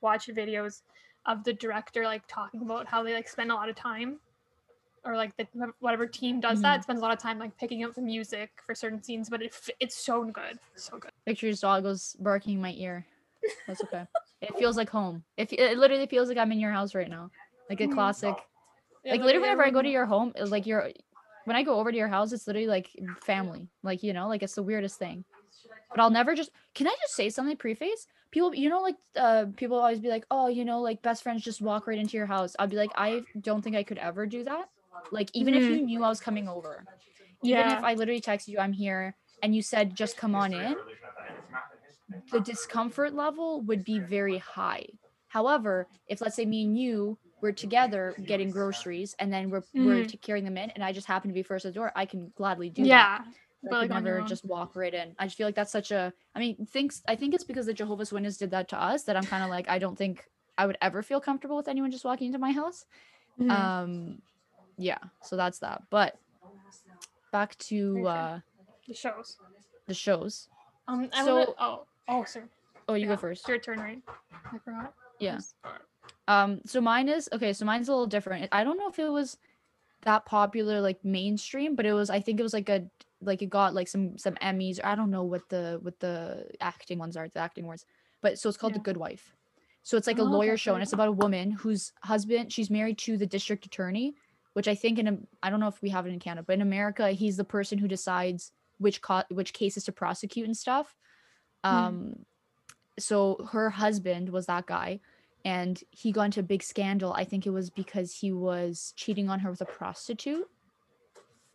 watched 0.00 0.28
videos 0.34 0.82
of 1.26 1.44
the 1.44 1.52
director 1.52 2.04
like 2.04 2.22
talking 2.26 2.62
about 2.62 2.86
how 2.88 3.02
they 3.02 3.12
like 3.14 3.28
spend 3.28 3.52
a 3.52 3.54
lot 3.54 3.68
of 3.68 3.76
time 3.76 4.18
or 5.04 5.16
like 5.16 5.36
the 5.36 5.46
whatever 5.80 6.06
team 6.06 6.40
does 6.40 6.58
Mm-hmm. 6.58 6.62
that 6.62 6.82
spends 6.82 7.00
a 7.00 7.02
lot 7.02 7.12
of 7.12 7.18
time 7.18 7.38
like 7.38 7.56
picking 7.58 7.84
up 7.84 7.94
the 7.94 8.00
music 8.00 8.50
for 8.64 8.74
certain 8.74 9.02
scenes 9.02 9.28
but 9.28 9.42
it, 9.42 9.54
it's 9.80 9.96
so 9.96 10.24
good 10.24 10.58
so 10.76 10.98
good 10.98 11.10
Victor's 11.26 11.60
dog 11.60 11.84
was 11.84 12.16
barking 12.18 12.54
in 12.54 12.60
my 12.62 12.72
ear. 12.72 13.06
That's 13.66 13.82
okay. 13.84 14.04
it 14.42 14.56
feels 14.56 14.76
like 14.76 14.90
home. 14.90 15.22
If 15.36 15.52
it 15.52 15.78
literally 15.78 16.06
feels 16.06 16.28
like 16.28 16.38
I'm 16.38 16.50
in 16.52 16.60
your 16.60 16.72
house 16.72 16.94
right 16.94 17.08
now, 17.08 17.30
like 17.70 17.80
a 17.80 17.86
Mhm. 17.86 17.94
classic. 17.94 18.34
Yeah, 19.04 19.12
like 19.12 19.20
literally, 19.22 19.40
whenever 19.40 19.64
I 19.64 19.70
go 19.70 19.82
to 19.82 19.88
your 19.88 20.06
home, 20.06 20.32
it's 20.34 20.50
like 20.50 20.66
your, 20.66 20.90
when 21.44 21.56
I 21.56 21.62
go 21.62 21.78
over 21.78 21.90
to 21.90 21.96
your 21.98 22.08
house, 22.08 22.32
it's 22.32 22.46
literally 22.46 22.68
like 22.68 22.90
family. 23.20 23.68
Like 23.82 24.02
you 24.02 24.12
know, 24.12 24.28
like 24.28 24.42
it's 24.42 24.54
the 24.54 24.62
weirdest 24.62 24.98
thing. 24.98 25.24
But 25.94 26.00
I'll 26.00 26.10
never 26.10 26.34
just. 26.34 26.50
Can 26.74 26.86
I 26.88 26.96
just 27.02 27.14
say 27.14 27.30
something 27.30 27.56
preface? 27.56 28.06
People, 28.30 28.54
you 28.54 28.68
know, 28.68 28.80
like 28.80 28.96
uh, 29.16 29.46
people 29.56 29.78
always 29.78 30.00
be 30.00 30.08
like, 30.08 30.24
oh, 30.30 30.48
you 30.48 30.64
know, 30.64 30.80
like 30.80 31.02
best 31.02 31.22
friends 31.22 31.42
just 31.42 31.60
walk 31.60 31.86
right 31.86 31.98
into 31.98 32.16
your 32.16 32.26
house. 32.26 32.56
I'd 32.58 32.70
be 32.70 32.76
like, 32.76 32.92
I 32.96 33.24
don't 33.40 33.62
think 33.62 33.76
I 33.76 33.82
could 33.82 33.98
ever 33.98 34.26
do 34.26 34.42
that. 34.44 34.68
Like 35.10 35.30
even 35.34 35.54
if 35.54 35.64
Mhm. 35.64 35.76
you 35.76 35.82
knew 35.82 36.02
I 36.04 36.08
was 36.08 36.20
coming 36.20 36.48
over, 36.48 36.86
even 37.42 37.66
yeah 37.66 37.76
if 37.78 37.84
I 37.84 37.94
literally 37.94 38.20
texted 38.20 38.48
you, 38.48 38.58
I'm 38.58 38.72
here, 38.72 39.14
and 39.42 39.54
you 39.54 39.62
said 39.62 39.94
just 39.96 40.16
come 40.16 40.34
on 40.34 40.52
in, 40.52 40.76
the 42.30 42.40
discomfort 42.40 43.14
level 43.14 43.60
would 43.62 43.84
be 43.84 43.98
very 43.98 44.38
high. 44.38 44.86
However, 45.28 45.86
if 46.08 46.20
let's 46.20 46.36
say 46.36 46.44
me 46.46 46.64
and 46.64 46.78
you 46.78 47.18
were 47.40 47.52
together 47.52 48.14
getting 48.24 48.50
groceries 48.50 49.14
and 49.18 49.32
then 49.32 49.50
we're 49.50 49.62
we're 49.74 50.02
Mhm. 50.02 50.08
t- 50.08 50.18
carrying 50.18 50.44
them 50.44 50.56
in, 50.56 50.70
and 50.70 50.84
I 50.84 50.92
just 50.92 51.06
happen 51.06 51.28
to 51.28 51.34
be 51.34 51.42
first 51.42 51.64
at 51.64 51.72
the 51.72 51.74
door, 51.74 51.92
I 51.96 52.06
can 52.06 52.32
gladly 52.36 52.70
do 52.70 52.84
that. 52.84 52.88
yeah 52.88 53.18
I 53.64 53.68
but, 53.70 53.82
could 53.82 53.90
like, 53.90 54.02
never 54.04 54.22
just 54.22 54.44
walk 54.44 54.74
right 54.76 54.92
in. 54.92 55.14
I 55.18 55.26
just 55.26 55.36
feel 55.36 55.46
like 55.46 55.54
that's 55.54 55.70
such 55.72 55.90
a. 55.92 56.12
I 56.34 56.38
mean, 56.40 56.66
thinks 56.66 57.02
I 57.06 57.14
think 57.16 57.34
it's 57.34 57.44
because 57.44 57.66
the 57.66 57.74
Jehovah's 57.74 58.12
Witness 58.12 58.36
did 58.36 58.50
that 58.50 58.68
to 58.70 58.80
us 58.80 59.04
that 59.04 59.16
I'm 59.16 59.26
kind 59.26 59.42
of 59.44 59.50
like 59.50 59.68
I 59.68 59.78
don't 59.78 59.96
think 59.96 60.24
I 60.58 60.66
would 60.66 60.78
ever 60.82 61.02
feel 61.02 61.20
comfortable 61.20 61.56
with 61.56 61.68
anyone 61.68 61.90
just 61.90 62.04
walking 62.04 62.26
into 62.26 62.38
my 62.38 62.52
house. 62.52 62.84
Mhm. 63.40 63.50
Um, 63.50 64.22
yeah. 64.78 64.98
So 65.22 65.36
that's 65.36 65.58
that. 65.60 65.82
But 65.90 66.18
back 67.32 67.56
to 67.58 68.06
uh 68.06 68.40
the 68.88 68.94
shows 68.94 69.38
the 69.86 69.94
shows. 69.94 70.48
um 70.88 71.08
I 71.12 71.24
So- 71.24 71.34
wanna, 71.34 71.46
oh 71.58 71.86
oh 72.08 72.24
sorry 72.24 72.46
Oh, 72.88 72.94
you 72.94 73.06
Yeah, 73.06 73.12
go 73.14 73.16
first. 73.16 73.46
your 73.48 73.58
turn 73.58 73.78
right 73.78 74.02
I 74.32 74.58
forgot 74.58 74.92
Yeah. 75.20 75.38
Um, 76.26 76.60
so 76.66 76.80
mine 76.80 77.08
is 77.08 77.28
okay. 77.32 77.52
So 77.52 77.64
mine's 77.64 77.88
a 77.88 77.92
little 77.92 78.06
different. 78.06 78.48
I 78.52 78.64
don't 78.64 78.76
know 78.76 78.88
if 78.88 78.98
it 78.98 79.08
was 79.08 79.38
that 80.02 80.24
popular, 80.26 80.80
like 80.80 81.04
mainstream, 81.04 81.76
but 81.76 81.86
it 81.86 81.92
was. 81.92 82.10
I 82.10 82.20
think 82.20 82.40
it 82.40 82.42
was 82.42 82.52
like 82.52 82.68
a 82.68 82.84
like 83.20 83.40
it 83.42 83.50
got 83.50 83.72
like 83.74 83.86
some 83.88 84.18
some 84.18 84.34
Emmys. 84.36 84.80
Or 84.82 84.86
I 84.86 84.94
don't 84.96 85.10
know 85.10 85.22
what 85.22 85.48
the 85.48 85.78
what 85.82 85.98
the 86.00 86.46
acting 86.60 86.98
ones 86.98 87.16
are, 87.16 87.28
the 87.28 87.38
acting 87.38 87.64
awards. 87.64 87.84
But 88.20 88.38
so 88.38 88.48
it's 88.48 88.58
called 88.58 88.74
The 88.74 88.80
Good 88.80 88.96
Wife. 88.96 89.32
So 89.84 89.96
it's 89.96 90.06
like 90.08 90.18
a 90.18 90.22
Oh, 90.22 90.26
okay, 90.26 90.32
lawyer 90.34 90.56
show, 90.56 90.74
and 90.74 90.82
it's 90.82 90.92
about 90.92 91.08
a 91.08 91.12
woman 91.12 91.50
whose 91.52 91.92
husband 92.02 92.52
she's 92.52 92.70
married 92.70 92.98
to 92.98 93.16
the 93.16 93.26
district 93.26 93.64
attorney, 93.66 94.14
which 94.52 94.68
I 94.68 94.74
think 94.74 94.98
in 94.98 95.26
I 95.42 95.50
don't 95.50 95.60
know 95.60 95.68
if 95.68 95.82
we 95.82 95.90
have 95.90 96.06
it 96.06 96.12
in 96.12 96.18
Canada, 96.18 96.44
but 96.46 96.54
in 96.54 96.62
America 96.62 97.10
he's 97.10 97.36
the 97.36 97.44
person 97.44 97.78
who 97.78 97.88
decides 97.88 98.52
which 98.78 99.00
co- 99.00 99.24
which 99.30 99.52
cases 99.52 99.84
to 99.84 99.92
prosecute 99.92 100.46
and 100.46 100.56
stuff. 100.56 100.94
Hmm. 101.64 101.74
Um, 101.74 102.16
so 102.98 103.48
her 103.52 103.70
husband 103.70 104.28
was 104.28 104.46
that 104.46 104.66
guy 104.66 105.00
and 105.44 105.82
he 105.90 106.12
got 106.12 106.24
into 106.24 106.40
a 106.40 106.44
big 106.44 106.62
scandal. 106.62 107.12
I 107.12 107.24
think 107.24 107.46
it 107.46 107.50
was 107.50 107.70
because 107.70 108.14
he 108.14 108.32
was 108.32 108.92
cheating 108.96 109.28
on 109.28 109.40
her 109.40 109.50
with 109.50 109.60
a 109.60 109.66
prostitute, 109.66 110.48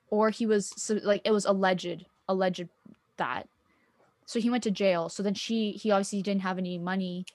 or 0.10 0.30
he 0.30 0.46
was 0.46 0.74
so, 0.76 1.00
like 1.04 1.22
it 1.24 1.32
was 1.32 1.46
alleged, 1.46 2.06
alleged 2.28 2.68
that. 3.18 3.48
So 4.26 4.40
he 4.40 4.50
went 4.50 4.64
to 4.64 4.72
jail. 4.72 5.08
So 5.10 5.24
then 5.24 5.34
she, 5.34 5.72
he 5.72 5.92
obviously 5.92 6.22
didn't 6.22 6.42
have 6.42 6.58
any 6.58 6.78
money, 6.78 7.26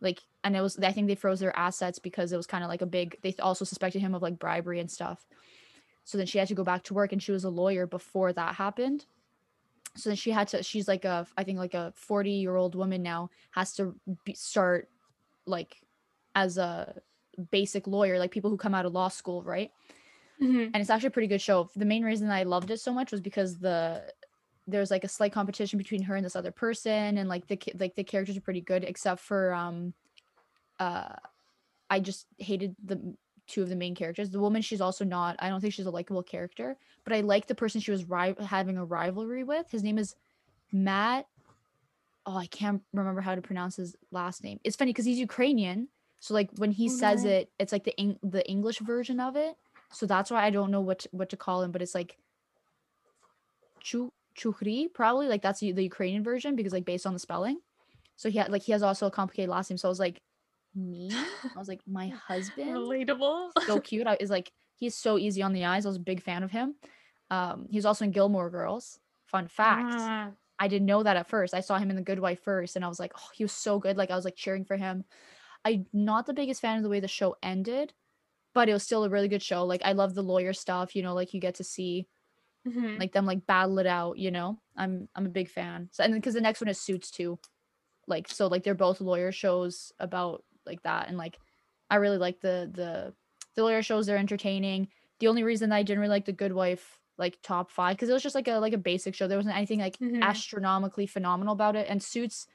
like, 0.00 0.22
and 0.46 0.56
it 0.56 0.60
was 0.60 0.78
I 0.78 0.92
think 0.92 1.08
they 1.08 1.16
froze 1.16 1.40
their 1.40 1.56
assets 1.58 1.98
because 1.98 2.32
it 2.32 2.36
was 2.36 2.46
kind 2.46 2.62
of 2.62 2.70
like 2.70 2.80
a 2.82 2.86
big. 2.86 3.18
They 3.22 3.34
also 3.40 3.64
suspected 3.64 4.00
him 4.00 4.14
of 4.14 4.22
like 4.22 4.38
bribery 4.38 4.78
and 4.78 4.90
stuff. 4.90 5.26
So 6.04 6.16
then 6.16 6.26
she 6.28 6.38
had 6.38 6.46
to 6.48 6.54
go 6.54 6.62
back 6.62 6.84
to 6.84 6.94
work, 6.94 7.12
and 7.12 7.20
she 7.20 7.32
was 7.32 7.42
a 7.42 7.50
lawyer 7.50 7.84
before 7.84 8.32
that 8.32 8.54
happened. 8.54 9.06
So 9.96 10.08
then 10.08 10.16
she 10.16 10.30
had 10.30 10.46
to. 10.48 10.62
She's 10.62 10.86
like 10.86 11.04
a, 11.04 11.26
I 11.36 11.42
think 11.42 11.58
like 11.58 11.74
a 11.74 11.92
forty 11.96 12.30
year 12.30 12.54
old 12.54 12.76
woman 12.76 13.02
now 13.02 13.30
has 13.50 13.74
to 13.74 13.96
be, 14.24 14.34
start 14.34 14.88
like 15.46 15.78
as 16.36 16.58
a 16.58 16.94
basic 17.50 17.88
lawyer, 17.88 18.18
like 18.18 18.30
people 18.30 18.50
who 18.50 18.56
come 18.56 18.74
out 18.74 18.86
of 18.86 18.92
law 18.92 19.08
school, 19.08 19.42
right? 19.42 19.72
Mhm. 20.40 20.66
And 20.66 20.76
it's 20.76 20.90
actually 20.90 21.08
a 21.08 21.10
pretty 21.18 21.28
good 21.28 21.40
show. 21.42 21.70
The 21.74 21.84
main 21.84 22.04
reason 22.04 22.30
I 22.30 22.44
loved 22.44 22.70
it 22.70 22.78
so 22.78 22.92
much 22.92 23.10
was 23.10 23.20
because 23.20 23.58
the 23.58 24.12
there's 24.68 24.92
like 24.92 25.04
a 25.04 25.08
slight 25.08 25.32
competition 25.32 25.76
between 25.76 26.02
her 26.02 26.14
and 26.14 26.24
this 26.24 26.36
other 26.36 26.52
person 26.52 27.18
and 27.18 27.28
like 27.28 27.48
the 27.48 27.58
like 27.80 27.96
the 27.96 28.04
characters 28.04 28.36
are 28.36 28.40
pretty 28.42 28.60
good 28.60 28.84
except 28.84 29.20
for 29.20 29.52
um 29.52 29.92
uh 30.78 31.14
I 31.90 32.00
just 32.00 32.26
hated 32.38 32.76
the 32.84 33.16
two 33.46 33.62
of 33.62 33.68
the 33.68 33.76
main 33.76 33.94
characters. 33.94 34.30
The 34.30 34.40
woman 34.40 34.62
she's 34.62 34.80
also 34.80 35.04
not 35.04 35.36
I 35.38 35.48
don't 35.48 35.60
think 35.60 35.74
she's 35.74 35.86
a 35.86 35.90
likable 35.90 36.22
character, 36.22 36.76
but 37.04 37.12
I 37.12 37.20
like 37.20 37.46
the 37.46 37.54
person 37.54 37.80
she 37.80 37.90
was 37.92 38.08
ri- 38.08 38.34
having 38.44 38.76
a 38.76 38.84
rivalry 38.84 39.44
with. 39.44 39.70
His 39.70 39.82
name 39.82 39.98
is 39.98 40.14
Matt 40.72 41.26
Oh, 42.28 42.36
I 42.36 42.46
can't 42.46 42.82
remember 42.92 43.20
how 43.20 43.36
to 43.36 43.40
pronounce 43.40 43.76
his 43.76 43.94
last 44.10 44.42
name. 44.42 44.58
It's 44.64 44.74
funny 44.74 44.92
cuz 44.92 45.04
he's 45.04 45.18
Ukrainian. 45.18 45.88
So 46.18 46.34
like 46.34 46.50
when 46.56 46.72
he 46.72 46.88
says 46.88 47.24
it, 47.24 47.52
it's 47.60 47.70
like 47.72 47.84
the 47.84 47.98
Eng- 48.00 48.18
the 48.22 48.44
English 48.48 48.80
version 48.80 49.20
of 49.20 49.36
it. 49.36 49.56
So 49.92 50.06
that's 50.06 50.30
why 50.30 50.44
I 50.44 50.50
don't 50.50 50.72
know 50.72 50.80
what 50.80 51.00
to, 51.00 51.08
what 51.12 51.28
to 51.30 51.36
call 51.36 51.62
him, 51.62 51.70
but 51.70 51.82
it's 51.82 51.94
like 51.94 52.18
Chu 53.80 54.12
probably 54.92 55.28
like 55.28 55.42
that's 55.42 55.60
the 55.60 55.72
the 55.72 55.84
Ukrainian 55.84 56.24
version 56.24 56.56
because 56.56 56.72
like 56.72 56.84
based 56.84 57.06
on 57.06 57.12
the 57.12 57.20
spelling. 57.20 57.60
So 58.16 58.28
he 58.28 58.38
had 58.38 58.50
like 58.50 58.62
he 58.62 58.72
has 58.72 58.82
also 58.82 59.06
a 59.06 59.10
complicated 59.10 59.50
last 59.50 59.70
name. 59.70 59.78
So 59.78 59.88
I 59.88 59.90
was 59.90 60.00
like, 60.00 60.20
me? 60.76 61.10
I 61.12 61.58
was 61.58 61.68
like, 61.68 61.80
my 61.86 62.08
husband? 62.08 62.70
Relatable. 62.70 63.50
So 63.66 63.80
cute. 63.80 64.06
I 64.06 64.16
is 64.20 64.30
like 64.30 64.52
he's 64.76 64.94
so 64.94 65.18
easy 65.18 65.42
on 65.42 65.52
the 65.52 65.64
eyes. 65.64 65.86
I 65.86 65.88
was 65.88 65.96
a 65.96 66.00
big 66.00 66.22
fan 66.22 66.42
of 66.42 66.50
him. 66.50 66.74
Um, 67.30 67.66
he 67.70 67.76
was 67.76 67.86
also 67.86 68.04
in 68.04 68.12
Gilmore 68.12 68.50
Girls. 68.50 69.00
Fun 69.26 69.48
fact. 69.48 69.94
Ah, 69.96 70.30
I 70.58 70.68
didn't 70.68 70.86
know 70.86 71.02
that 71.02 71.16
at 71.16 71.28
first. 71.28 71.54
I 71.54 71.60
saw 71.60 71.78
him 71.78 71.90
in 71.90 71.96
The 71.96 72.02
Good 72.02 72.20
Wife 72.20 72.42
first, 72.42 72.76
and 72.76 72.84
I 72.84 72.88
was 72.88 73.00
like, 73.00 73.12
oh, 73.16 73.28
he 73.34 73.44
was 73.44 73.52
so 73.52 73.78
good. 73.78 73.96
Like 73.96 74.10
I 74.10 74.16
was 74.16 74.24
like 74.24 74.36
cheering 74.36 74.64
for 74.64 74.76
him. 74.76 75.04
I'm 75.64 75.86
not 75.92 76.26
the 76.26 76.34
biggest 76.34 76.60
fan 76.60 76.76
of 76.76 76.82
the 76.82 76.88
way 76.88 77.00
the 77.00 77.08
show 77.08 77.36
ended, 77.42 77.92
but 78.54 78.68
it 78.68 78.72
was 78.72 78.84
still 78.84 79.04
a 79.04 79.08
really 79.08 79.28
good 79.28 79.42
show. 79.42 79.64
Like 79.64 79.82
I 79.84 79.92
love 79.92 80.14
the 80.14 80.22
lawyer 80.22 80.52
stuff. 80.52 80.94
You 80.94 81.02
know, 81.02 81.14
like 81.14 81.34
you 81.34 81.40
get 81.40 81.56
to 81.56 81.64
see 81.64 82.06
mhm. 82.66 82.98
like 83.00 83.12
them 83.12 83.26
like 83.26 83.46
battle 83.46 83.78
it 83.78 83.86
out. 83.86 84.18
You 84.18 84.30
know, 84.30 84.60
I'm 84.76 85.08
I'm 85.14 85.26
a 85.26 85.30
big 85.30 85.50
fan. 85.50 85.88
So 85.92 86.04
and 86.04 86.14
because 86.14 86.34
the 86.34 86.40
next 86.40 86.60
one 86.60 86.68
is 86.68 86.80
Suits 86.80 87.10
too, 87.10 87.38
like 88.06 88.28
so 88.28 88.46
like 88.46 88.62
they're 88.62 88.74
both 88.74 89.00
lawyer 89.00 89.32
shows 89.32 89.92
about 89.98 90.44
like 90.66 90.82
that, 90.82 91.08
and 91.08 91.16
like 91.16 91.38
I 91.90 91.96
really 91.96 92.18
like 92.18 92.40
the 92.40 92.70
the 92.72 93.14
the 93.54 93.62
lawyer 93.62 93.82
shows. 93.82 94.06
They're 94.06 94.16
entertaining. 94.18 94.88
The 95.20 95.28
only 95.28 95.42
reason 95.44 95.72
I 95.72 95.82
didn't 95.82 96.00
really 96.00 96.10
like 96.10 96.26
The 96.26 96.32
Good 96.32 96.52
Wife 96.52 97.00
like 97.18 97.38
top 97.42 97.70
five 97.70 97.96
because 97.96 98.10
it 98.10 98.12
was 98.12 98.22
just 98.22 98.34
like 98.34 98.48
a 98.48 98.56
like 98.58 98.74
a 98.74 98.78
basic 98.78 99.14
show. 99.14 99.26
There 99.26 99.38
wasn't 99.38 99.56
anything 99.56 99.80
like 99.80 99.96
Mhm. 99.98 100.22
astronomically 100.22 101.06
phenomenal 101.06 101.54
about 101.54 101.74
it. 101.76 101.86
And 101.88 102.02
Suits, 102.02 102.46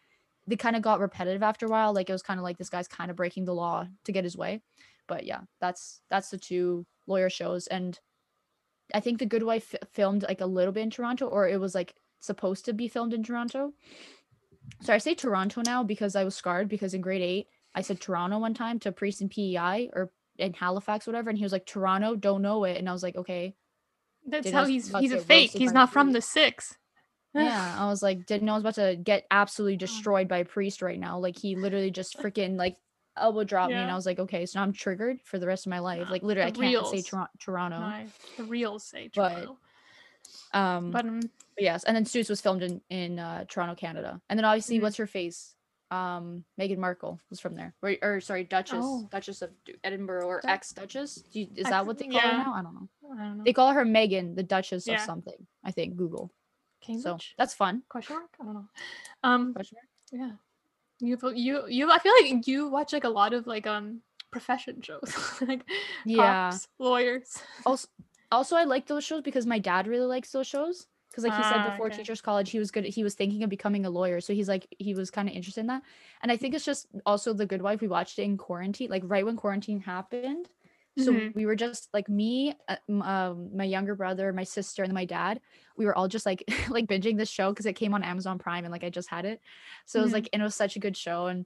they 0.45 0.55
kind 0.55 0.75
of 0.75 0.83
got 0.83 0.99
repetitive 0.99 1.41
after 1.41 1.65
a 1.65 1.69
while. 1.69 1.93
Like 1.93 2.09
it 2.09 2.13
was 2.13 2.21
kind 2.21 2.39
of 2.39 2.43
like 2.43 2.57
this 2.57 2.69
guy's 2.69 2.87
kind 2.87 3.09
of 3.09 3.17
breaking 3.17 3.45
the 3.45 3.55
law 3.55 3.87
to 4.03 4.11
get 4.11 4.23
his 4.23 4.37
way. 4.37 4.61
But 5.07 5.25
yeah, 5.25 5.41
that's 5.59 6.01
that's 6.09 6.29
the 6.29 6.37
two 6.37 6.85
lawyer 7.07 7.29
shows. 7.29 7.65
And 7.67 7.99
I 8.93 8.99
think 8.99 9.17
The 9.19 9.25
Good 9.25 9.43
Wife 9.43 9.73
f- 9.73 9.89
filmed 9.89 10.23
like 10.23 10.41
a 10.41 10.45
little 10.45 10.71
bit 10.73 10.83
in 10.83 10.89
Toronto, 10.91 11.27
or 11.27 11.47
it 11.47 11.59
was 11.59 11.73
like 11.73 11.95
supposed 12.19 12.65
to 12.65 12.73
be 12.73 12.87
filmed 12.87 13.13
in 13.13 13.23
Toronto. 13.23 13.73
So 14.81 14.93
I 14.93 14.99
say 14.99 15.15
Toronto 15.15 15.61
now 15.65 15.83
because 15.83 16.15
I 16.15 16.23
was 16.23 16.35
scarred 16.35 16.67
because 16.69 16.93
in 16.93 17.01
grade 17.01 17.21
eight 17.21 17.47
I 17.73 17.81
said 17.81 17.99
Toronto 18.01 18.37
one 18.39 18.53
time 18.53 18.79
to 18.79 18.89
a 18.89 18.91
priest 18.91 19.21
in 19.21 19.29
PEI 19.29 19.89
or 19.93 20.11
in 20.37 20.53
Halifax, 20.53 21.07
whatever, 21.07 21.29
and 21.29 21.37
he 21.37 21.45
was 21.45 21.51
like 21.53 21.65
Toronto, 21.65 22.15
don't 22.15 22.41
know 22.41 22.63
it, 22.65 22.77
and 22.77 22.89
I 22.89 22.93
was 22.93 23.03
like, 23.03 23.15
okay, 23.15 23.55
That's 24.27 24.43
Didn't 24.45 24.55
how 24.57 24.65
he's 24.65 24.93
he's 24.97 25.11
a 25.13 25.19
fake. 25.19 25.51
He's 25.51 25.71
not 25.73 25.91
from 25.93 26.11
the 26.11 26.21
six. 26.21 26.75
yeah, 27.33 27.75
I 27.79 27.85
was 27.87 28.01
like, 28.03 28.25
didn't 28.25 28.43
know 28.43 28.53
I 28.53 28.55
was 28.57 28.63
about 28.63 28.75
to 28.75 28.95
get 28.95 29.25
absolutely 29.31 29.77
destroyed 29.77 30.27
by 30.27 30.39
a 30.39 30.45
priest 30.45 30.81
right 30.81 30.99
now. 30.99 31.17
Like 31.19 31.37
he 31.37 31.55
literally 31.55 31.91
just 31.91 32.17
freaking 32.21 32.57
like 32.57 32.77
elbow 33.17 33.43
dropped 33.43 33.71
me, 33.71 33.77
and 33.77 33.91
I 33.91 33.95
was 33.95 34.05
like, 34.05 34.19
okay, 34.19 34.45
so 34.45 34.59
now 34.59 34.63
I'm 34.63 34.73
triggered 34.73 35.19
for 35.23 35.37
the 35.39 35.47
rest 35.47 35.65
of 35.65 35.69
my 35.69 35.79
life. 35.79 36.09
Like 36.09 36.23
literally, 36.23 36.47
I 36.47 36.51
The 36.51 36.59
can't 36.59 36.87
say. 36.87 37.01
Toron- 37.01 37.27
Toronto. 37.39 38.07
The 38.37 38.43
reals 38.45 38.83
say 38.85 39.09
But- 39.13 39.29
Toronto. 39.29 39.57
Um, 40.53 40.91
But, 40.91 41.05
um, 41.05 41.19
But 41.55 41.63
yes, 41.63 41.83
and 41.83 41.95
then 41.95 42.05
Suits 42.05 42.29
was 42.29 42.41
filmed 42.41 42.63
in 42.63 42.81
in 42.89 43.19
uh, 43.19 43.45
Toronto, 43.47 43.75
Canada, 43.75 44.21
and 44.29 44.37
then 44.37 44.45
obviously, 44.45 44.79
Mhm. 44.79 44.81
what's 44.83 44.97
her 44.97 45.07
face? 45.07 45.55
Um, 45.91 46.45
Meghan 46.59 46.77
Markle 46.77 47.19
was 47.29 47.39
from 47.41 47.53
there, 47.53 47.73
or, 47.83 47.95
or 48.01 48.21
sorry, 48.21 48.45
Duchess, 48.45 48.79
Oh. 48.81 49.07
Duchess 49.11 49.41
of 49.41 49.49
Edinburgh, 49.83 50.25
or 50.25 50.41
ex 50.47 50.71
Duchess. 50.71 51.21
Is 51.33 51.67
that 51.67 51.85
what 51.85 51.97
they 51.97 52.07
call 52.07 52.21
her 52.21 52.31
now? 52.31 52.53
I 52.53 52.61
don't 52.61 52.73
know. 52.73 52.87
I 53.13 53.17
don't 53.23 53.37
know. 53.39 53.43
They 53.43 53.51
call 53.53 53.73
her 53.73 53.83
Meghan, 53.83 54.35
the 54.35 54.43
Duchess 54.43 54.87
Yeah. 54.87 54.95
of 54.95 55.01
something. 55.01 55.45
I 55.65 55.71
think 55.71 55.97
Google. 55.97 56.31
So 56.99 57.17
that's 57.37 57.53
fun. 57.53 57.83
Question 57.89 58.15
mark? 58.15 58.29
I 58.39 58.43
don't 58.45 58.53
know. 58.53 58.67
Um, 59.23 59.53
Question 59.53 59.77
mark? 59.77 59.87
yeah. 60.11 60.35
You 61.07 61.17
you 61.35 61.67
you. 61.67 61.91
I 61.91 61.99
feel 61.99 62.13
like 62.21 62.47
you 62.47 62.67
watch 62.69 62.93
like 62.93 63.03
a 63.03 63.09
lot 63.09 63.33
of 63.33 63.45
like 63.47 63.67
um 63.67 64.01
profession 64.31 64.81
shows, 64.81 65.13
like 65.47 65.61
Yeah. 66.05 66.51
cops, 66.51 66.67
lawyers. 66.79 67.37
Also, 67.65 67.87
also, 68.31 68.55
I 68.55 68.63
like 68.63 68.87
those 68.87 69.03
shows 69.03 69.21
because 69.23 69.45
my 69.45 69.59
dad 69.59 69.87
really 69.87 70.05
likes 70.05 70.31
those 70.31 70.47
shows. 70.47 70.87
Because 71.11 71.23
like 71.25 71.33
he 71.33 71.43
said 71.43 71.61
Ah, 71.61 71.61
before 71.61 71.89
okay. 71.89 72.05
teachers 72.05 72.21
college, 72.21 72.51
he 72.51 72.59
was 72.59 72.71
good. 72.71 72.85
He 72.85 73.03
was 73.03 73.15
thinking 73.15 73.43
of 73.43 73.49
becoming 73.49 73.85
a 73.85 73.89
lawyer, 73.89 74.21
so 74.21 74.33
he's 74.33 74.47
like 74.47 74.67
he 74.79 74.93
was 74.95 75.11
kind 75.11 75.27
of 75.29 75.35
interested 75.35 75.61
in 75.61 75.67
that. 75.67 75.83
And 76.21 76.31
I 76.31 76.37
think 76.37 76.55
it's 76.55 76.65
just 76.65 76.87
also 77.05 77.33
the 77.33 77.45
Good 77.45 77.61
Wife. 77.61 77.81
We 77.81 77.87
watched 77.89 78.19
it 78.19 78.23
in 78.23 78.37
quarantine, 78.37 78.89
like 78.89 79.03
right 79.05 79.25
when 79.25 79.37
quarantine 79.37 79.81
happened. 79.81 80.49
So 80.97 81.23
Mhm. 81.23 81.33
we 81.33 81.45
were 81.45 81.55
just 81.55 81.89
like 81.93 82.09
me, 82.09 82.53
uh, 82.67 82.75
um, 83.01 83.55
my 83.55 83.63
younger 83.63 83.95
brother, 83.95 84.31
my 84.33 84.43
sister, 84.43 84.83
and 84.83 84.93
my 84.93 85.05
dad. 85.05 85.41
We 85.77 85.85
were 85.85 85.95
all 85.95 86.07
just 86.07 86.25
like 86.25 86.43
like 86.69 86.85
binging 86.87 87.17
this 87.17 87.29
show 87.29 87.51
because 87.51 87.65
it 87.65 87.73
came 87.75 87.93
on 87.93 88.03
Amazon 88.03 88.37
Prime 88.39 88.65
and 88.65 88.71
like 88.71 88.83
I 88.83 88.89
just 88.89 89.09
had 89.09 89.25
it. 89.25 89.41
So 89.85 89.99
it 89.99 90.03
was 90.03 90.13
Mhm. 90.13 90.13
like 90.13 90.29
and 90.33 90.41
it 90.41 90.45
was 90.45 90.55
such 90.55 90.75
a 90.75 90.79
good 90.79 90.95
show, 90.97 91.27
and 91.27 91.45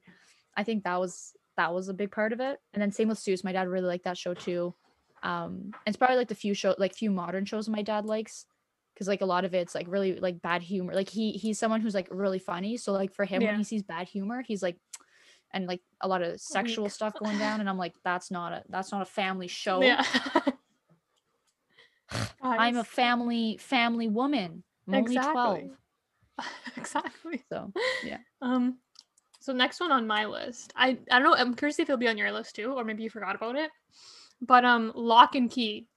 I 0.55 0.63
think 0.63 0.83
that 0.83 0.99
was 0.99 1.35
that 1.57 1.73
was 1.73 1.89
a 1.89 1.93
big 1.93 2.11
part 2.11 2.33
of 2.33 2.39
it. 2.39 2.59
And 2.73 2.81
then 2.81 2.91
same 2.91 3.07
with 3.09 3.17
Suits. 3.19 3.43
My 3.43 3.51
dad 3.53 3.67
really 3.67 3.87
liked 3.87 4.03
that 4.05 4.17
show 4.17 4.33
too. 4.33 4.75
Um, 5.23 5.75
it's 5.85 5.97
probably 5.97 6.17
like 6.17 6.27
the 6.27 6.35
few 6.35 6.53
show 6.53 6.75
like 6.77 6.93
few 6.95 7.11
modern 7.11 7.45
shows 7.45 7.69
my 7.69 7.81
dad 7.81 8.05
likes 8.05 8.45
because 8.95 9.07
like 9.09 9.21
a 9.21 9.25
lot 9.25 9.43
of 9.43 9.53
it's 9.53 9.75
like 9.75 9.87
really 9.89 10.19
like 10.19 10.41
bad 10.41 10.63
humor. 10.63 10.93
Like 10.95 11.09
he 11.09 11.33
he's 11.33 11.59
someone 11.59 11.81
who's 11.81 11.93
like 11.93 12.07
really 12.09 12.39
funny. 12.39 12.77
So 12.77 12.93
like 12.93 13.13
for 13.13 13.25
him 13.25 13.43
Yeah. 13.43 13.49
when 13.49 13.57
he 13.57 13.63
sees 13.65 13.83
bad 13.83 14.07
humor, 14.07 14.41
he's 14.41 14.63
like 14.63 14.77
and 15.51 15.67
like 15.67 15.81
a 16.01 16.07
lot 16.07 16.21
of 16.21 16.39
sexual 16.39 16.85
Weak. 16.85 16.93
stuff 16.93 17.13
going 17.19 17.37
down 17.37 17.59
and 17.59 17.69
I'm 17.69 17.77
like 17.77 17.93
that's 18.03 18.31
not 18.31 18.53
a 18.53 18.63
that's 18.69 18.91
not 18.91 19.01
a 19.01 19.05
family 19.05 19.47
show. 19.47 19.81
Yeah. 19.81 20.03
I'm 22.41 22.77
a 22.77 22.83
family 22.83 23.57
family 23.57 24.07
woman. 24.07 24.63
I'm 24.87 24.95
only 24.95 25.15
12. 25.15 25.57
Exactly. 25.57 25.71
exactly. 26.77 27.43
So 27.51 27.73
Yeah. 28.01 28.19
Um, 28.41 28.77
so 29.39 29.51
next 29.53 29.79
one 29.79 29.91
on 29.91 30.07
my 30.07 30.25
list, 30.25 30.71
I 30.75 30.97
I 31.11 31.19
don't 31.19 31.23
know. 31.23 31.35
I'm 31.35 31.53
curious 31.53 31.79
if 31.79 31.89
it'll 31.89 31.97
be 31.97 32.07
on 32.07 32.17
your 32.17 32.31
list 32.31 32.55
too, 32.55 32.71
or 32.71 32.83
maybe 32.83 33.03
you 33.03 33.09
forgot 33.09 33.35
about 33.35 33.55
it. 33.55 33.71
But 34.41 34.63
um, 34.65 34.91
Lock 34.95 35.35
and 35.35 35.49
Key 35.49 35.87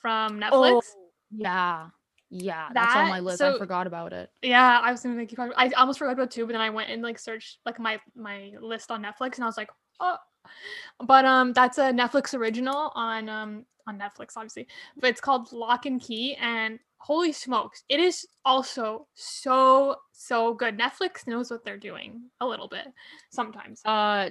from 0.00 0.40
Netflix. 0.40 0.52
Oh, 0.52 0.82
yeah. 1.30 1.88
Yeah, 2.32 2.68
that's 2.72 2.94
on 2.94 3.08
my 3.08 3.16
That- 3.18 3.24
list. 3.24 3.42
I 3.42 3.58
forgot 3.58 3.88
about 3.88 4.12
it. 4.12 4.30
Yeah, 4.40 4.78
I 4.80 4.92
was 4.92 5.02
gonna 5.02 5.16
make 5.16 5.32
you. 5.32 5.36
probably- 5.36 5.56
I 5.56 5.68
almost 5.70 5.98
forgot 5.98 6.12
about 6.12 6.30
too, 6.30 6.46
but 6.46 6.52
then 6.52 6.60
I 6.60 6.70
went 6.70 6.88
and 6.88 7.02
like 7.02 7.18
searched 7.18 7.58
like 7.66 7.80
my 7.80 8.00
my 8.14 8.52
list 8.60 8.92
on 8.92 9.02
Netflix, 9.02 9.34
and 9.34 9.42
I 9.42 9.46
was 9.46 9.56
like, 9.56 9.70
oh. 9.98 10.16
But 11.04 11.24
um, 11.24 11.52
that's 11.52 11.78
a 11.78 11.90
Netflix 11.92 12.32
original 12.38 12.92
on 12.94 13.28
um 13.28 13.66
on 13.88 13.98
Netflix, 13.98 14.36
obviously. 14.36 14.68
But 14.96 15.10
it's 15.10 15.20
called 15.20 15.52
Lock 15.52 15.86
and 15.86 16.00
Key, 16.00 16.36
and 16.36 16.78
holy 16.98 17.32
smokes, 17.32 17.82
it 17.88 17.98
is 17.98 18.26
also 18.44 19.08
so 19.14 19.96
so 20.12 20.54
good. 20.54 20.78
Netflix 20.78 21.26
knows 21.26 21.50
what 21.50 21.64
they're 21.64 21.78
doing 21.78 22.22
a 22.40 22.46
little 22.46 22.68
bit 22.68 22.86
sometimes. 23.30 23.82
Uh 23.84 24.30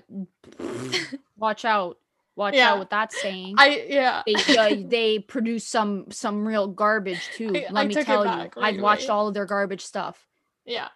watch 1.38 1.66
out. 1.66 1.98
Watch 2.40 2.56
Yeah. 2.56 2.72
out 2.72 2.80
what 2.80 2.90
that's 2.90 3.22
saying. 3.22 3.56
I 3.58 3.86
yeah. 3.90 4.24
they 4.26 4.34
uh, 4.58 4.76
they 4.88 5.20
produce 5.20 5.68
some 5.68 6.06
some 6.10 6.48
real 6.48 6.68
garbage 6.68 7.20
too. 7.36 7.50
I- 7.50 7.68
Let 7.70 7.76
I 7.76 7.88
me 7.88 7.94
tell 7.96 8.26
you, 8.26 8.50
I've 8.56 8.80
watched 8.80 9.10
all 9.10 9.28
of 9.28 9.34
their 9.34 9.46
garbage 9.46 9.82
stuff. 9.86 10.26
Yeah. 10.64 10.88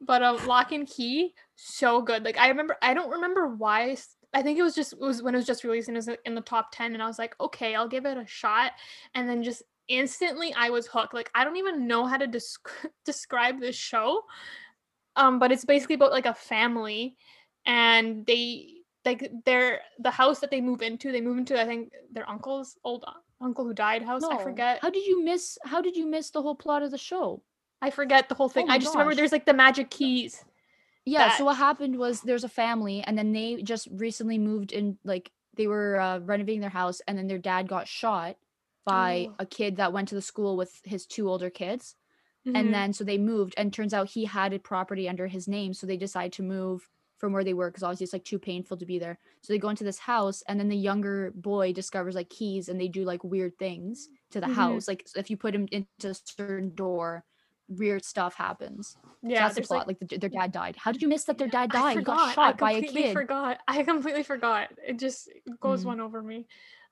But 0.00 0.22
um 0.22 0.46
Lock 0.46 0.70
and 0.70 0.86
Key, 0.86 1.34
so 1.56 2.02
good. 2.02 2.24
Like 2.24 2.38
I 2.38 2.48
remember 2.50 2.76
I 2.80 2.94
don't 2.94 3.10
remember 3.10 3.48
why 3.48 3.96
I 4.32 4.42
think 4.42 4.60
it 4.60 4.62
was 4.62 4.76
just 4.76 4.92
it 4.92 5.00
was 5.00 5.24
when 5.24 5.34
it 5.34 5.38
was 5.38 5.46
just 5.46 5.64
released 5.64 5.88
and 5.88 5.96
it 5.96 6.06
was 6.06 6.10
in 6.24 6.36
the 6.36 6.40
top 6.40 6.68
10 6.72 6.94
and 6.94 7.02
I 7.02 7.06
was 7.08 7.18
like, 7.18 7.34
"Okay, 7.40 7.74
I'll 7.74 7.88
give 7.88 8.06
it 8.06 8.16
a 8.16 8.24
shot." 8.28 8.70
And 9.16 9.28
then 9.28 9.42
just 9.42 9.64
instantly 9.88 10.54
I 10.56 10.70
was 10.70 10.86
hooked. 10.86 11.14
Like 11.14 11.32
I 11.34 11.42
don't 11.42 11.56
even 11.56 11.88
know 11.88 12.06
how 12.06 12.16
to 12.16 12.28
desc- 12.28 12.68
describe 13.04 13.58
this 13.58 13.74
show. 13.74 14.22
Um 15.16 15.40
but 15.40 15.50
it's 15.50 15.64
basically 15.64 15.96
about 15.96 16.12
like 16.12 16.26
a 16.26 16.34
family 16.34 17.16
and 17.66 18.24
they 18.24 18.76
like 19.04 19.30
they're 19.44 19.80
the 19.98 20.10
house 20.10 20.40
that 20.40 20.50
they 20.50 20.60
move 20.60 20.82
into, 20.82 21.10
they 21.12 21.20
move 21.20 21.38
into 21.38 21.60
I 21.60 21.64
think 21.66 21.92
their 22.12 22.28
uncle's 22.28 22.76
old 22.84 23.04
uncle 23.40 23.64
who 23.64 23.72
died 23.74 24.02
house. 24.02 24.22
I 24.24 24.42
forget. 24.42 24.80
How 24.82 24.90
did 24.90 25.06
you 25.06 25.24
miss? 25.24 25.58
How 25.64 25.80
did 25.80 25.96
you 25.96 26.06
miss 26.06 26.30
the 26.30 26.42
whole 26.42 26.54
plot 26.54 26.82
of 26.82 26.90
the 26.90 26.98
show? 26.98 27.42
I 27.82 27.90
forget 27.90 28.28
the 28.28 28.34
whole 28.34 28.48
thing. 28.50 28.66
my 28.66 28.74
I 28.74 28.78
just 28.78 28.94
remember 28.94 29.14
there's 29.14 29.32
like 29.32 29.46
the 29.46 29.54
magic 29.54 29.90
keys. 29.90 30.44
Yeah. 31.06 31.28
That- 31.28 31.38
So 31.38 31.44
what 31.46 31.56
happened 31.56 31.96
was 31.98 32.20
there's 32.20 32.44
a 32.44 32.48
family, 32.48 33.02
and 33.02 33.16
then 33.16 33.32
they 33.32 33.62
just 33.62 33.88
recently 33.90 34.38
moved 34.38 34.72
in. 34.72 34.98
Like 35.04 35.30
they 35.56 35.66
were 35.66 35.98
uh, 35.98 36.18
renovating 36.20 36.60
their 36.60 36.68
house, 36.70 37.00
and 37.08 37.16
then 37.16 37.26
their 37.26 37.38
dad 37.38 37.68
got 37.68 37.88
shot 37.88 38.36
by 38.84 39.28
Oh. 39.30 39.34
a 39.40 39.46
kid 39.46 39.76
that 39.76 39.92
went 39.92 40.08
to 40.08 40.14
the 40.14 40.22
school 40.22 40.56
with 40.56 40.78
his 40.84 41.06
two 41.06 41.28
older 41.28 41.50
kids. 41.50 41.96
Mhm. 42.46 42.56
and 42.58 42.72
then 42.72 42.92
so 42.94 43.04
they 43.04 43.18
moved 43.18 43.52
and 43.58 43.70
turns 43.70 43.92
out 43.92 44.08
he 44.08 44.24
had 44.24 44.54
a 44.54 44.58
property 44.58 45.06
under 45.06 45.26
his 45.26 45.46
name 45.46 45.74
so 45.74 45.86
they 45.86 45.98
decide 45.98 46.32
to 46.32 46.42
move 46.42 46.88
from 47.20 47.32
where 47.32 47.44
they 47.44 47.54
were 47.54 47.70
because 47.70 47.82
obviously 47.82 48.04
it's 48.04 48.12
like 48.14 48.24
too 48.24 48.38
painful 48.38 48.76
to 48.76 48.86
be 48.86 48.98
there 48.98 49.18
so 49.42 49.52
they 49.52 49.58
go 49.58 49.68
into 49.68 49.84
this 49.84 49.98
house 49.98 50.42
and 50.48 50.58
then 50.58 50.68
the 50.68 50.76
younger 50.76 51.30
boy 51.36 51.72
discovers 51.72 52.14
like 52.14 52.30
keys 52.30 52.68
and 52.68 52.80
they 52.80 52.88
do 52.88 53.04
like 53.04 53.22
weird 53.22 53.56
things 53.58 54.08
to 54.30 54.40
the 54.40 54.46
Mhm. 54.46 54.54
house 54.54 54.88
like 54.88 55.06
if 55.14 55.30
you 55.30 55.36
put 55.36 55.54
him 55.54 55.68
into 55.70 56.08
a 56.08 56.14
certain 56.14 56.74
door 56.74 57.24
weird 57.68 58.04
stuff 58.04 58.34
happens. 58.34 58.96
So 59.22 59.28
Yeah, 59.28 59.42
that's 59.46 59.54
the 59.54 59.62
plot. 59.62 59.86
like 59.86 60.00
Like, 60.00 60.10
the, 60.10 60.18
their 60.18 60.28
dad 60.30 60.50
died. 60.50 60.74
How 60.76 60.90
did 60.90 61.02
you 61.02 61.08
miss 61.08 61.22
that 61.24 61.38
their 61.38 61.46
dad 61.46 61.70
I 61.70 61.94
died? 61.94 62.04
Got 62.04 62.18
forgot. 62.18 62.34
shot 62.34 62.48
I 62.48 62.52
by 62.58 62.72
a 62.72 62.74
completely 62.82 63.02
kid. 63.04 63.12
forgot. 63.14 63.58
I 63.68 63.82
completely 63.84 64.22
forgot. 64.24 64.70
It 64.84 64.98
just 64.98 65.28
goes 65.60 65.82
Mm. 65.82 65.86
one 65.86 66.00
over 66.00 66.20
me. 66.22 66.46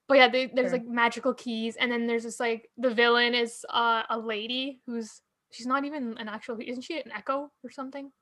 But 0.07 0.19
yeah, 0.19 0.29
they, 0.29 0.47
there's 0.47 0.71
Sure. 0.71 0.79
like 0.79 0.87
magical 0.87 1.35
keys, 1.35 1.75
and 1.77 1.91
then 1.91 2.07
there's 2.07 2.23
this 2.23 2.39
like 2.39 2.71
the 2.79 2.91
villain 2.95 3.35
is 3.35 3.67
uh, 3.69 4.05
a 4.09 4.19
lady 4.19 4.81
who's 4.87 5.21
she's 5.51 5.67
not 5.67 5.85
even 5.85 6.17
an 6.19 6.29
actual. 6.29 6.59
Isn't 6.65 6.83
she 6.83 7.01
an 7.01 7.11
echo 7.13 7.51
or 7.65 7.71
something? 7.71 8.13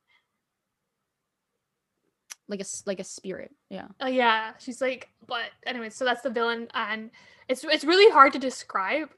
Like 2.49 2.61
a 2.61 2.64
like 2.86 3.01
a 3.01 3.05
spirit. 3.05 3.51
Yeah. 3.70 3.88
Oh 4.01 4.07
yeah, 4.07 4.53
she's 4.59 4.80
like. 4.80 5.09
But 5.26 5.51
anyway, 5.66 5.90
so 5.90 6.05
that's 6.05 6.22
the 6.22 6.30
villain, 6.30 6.68
and 6.74 7.11
it's 7.49 7.64
it's 7.64 7.84
really 7.84 8.11
hard 8.12 8.32
to 8.34 8.38
describe, 8.38 9.09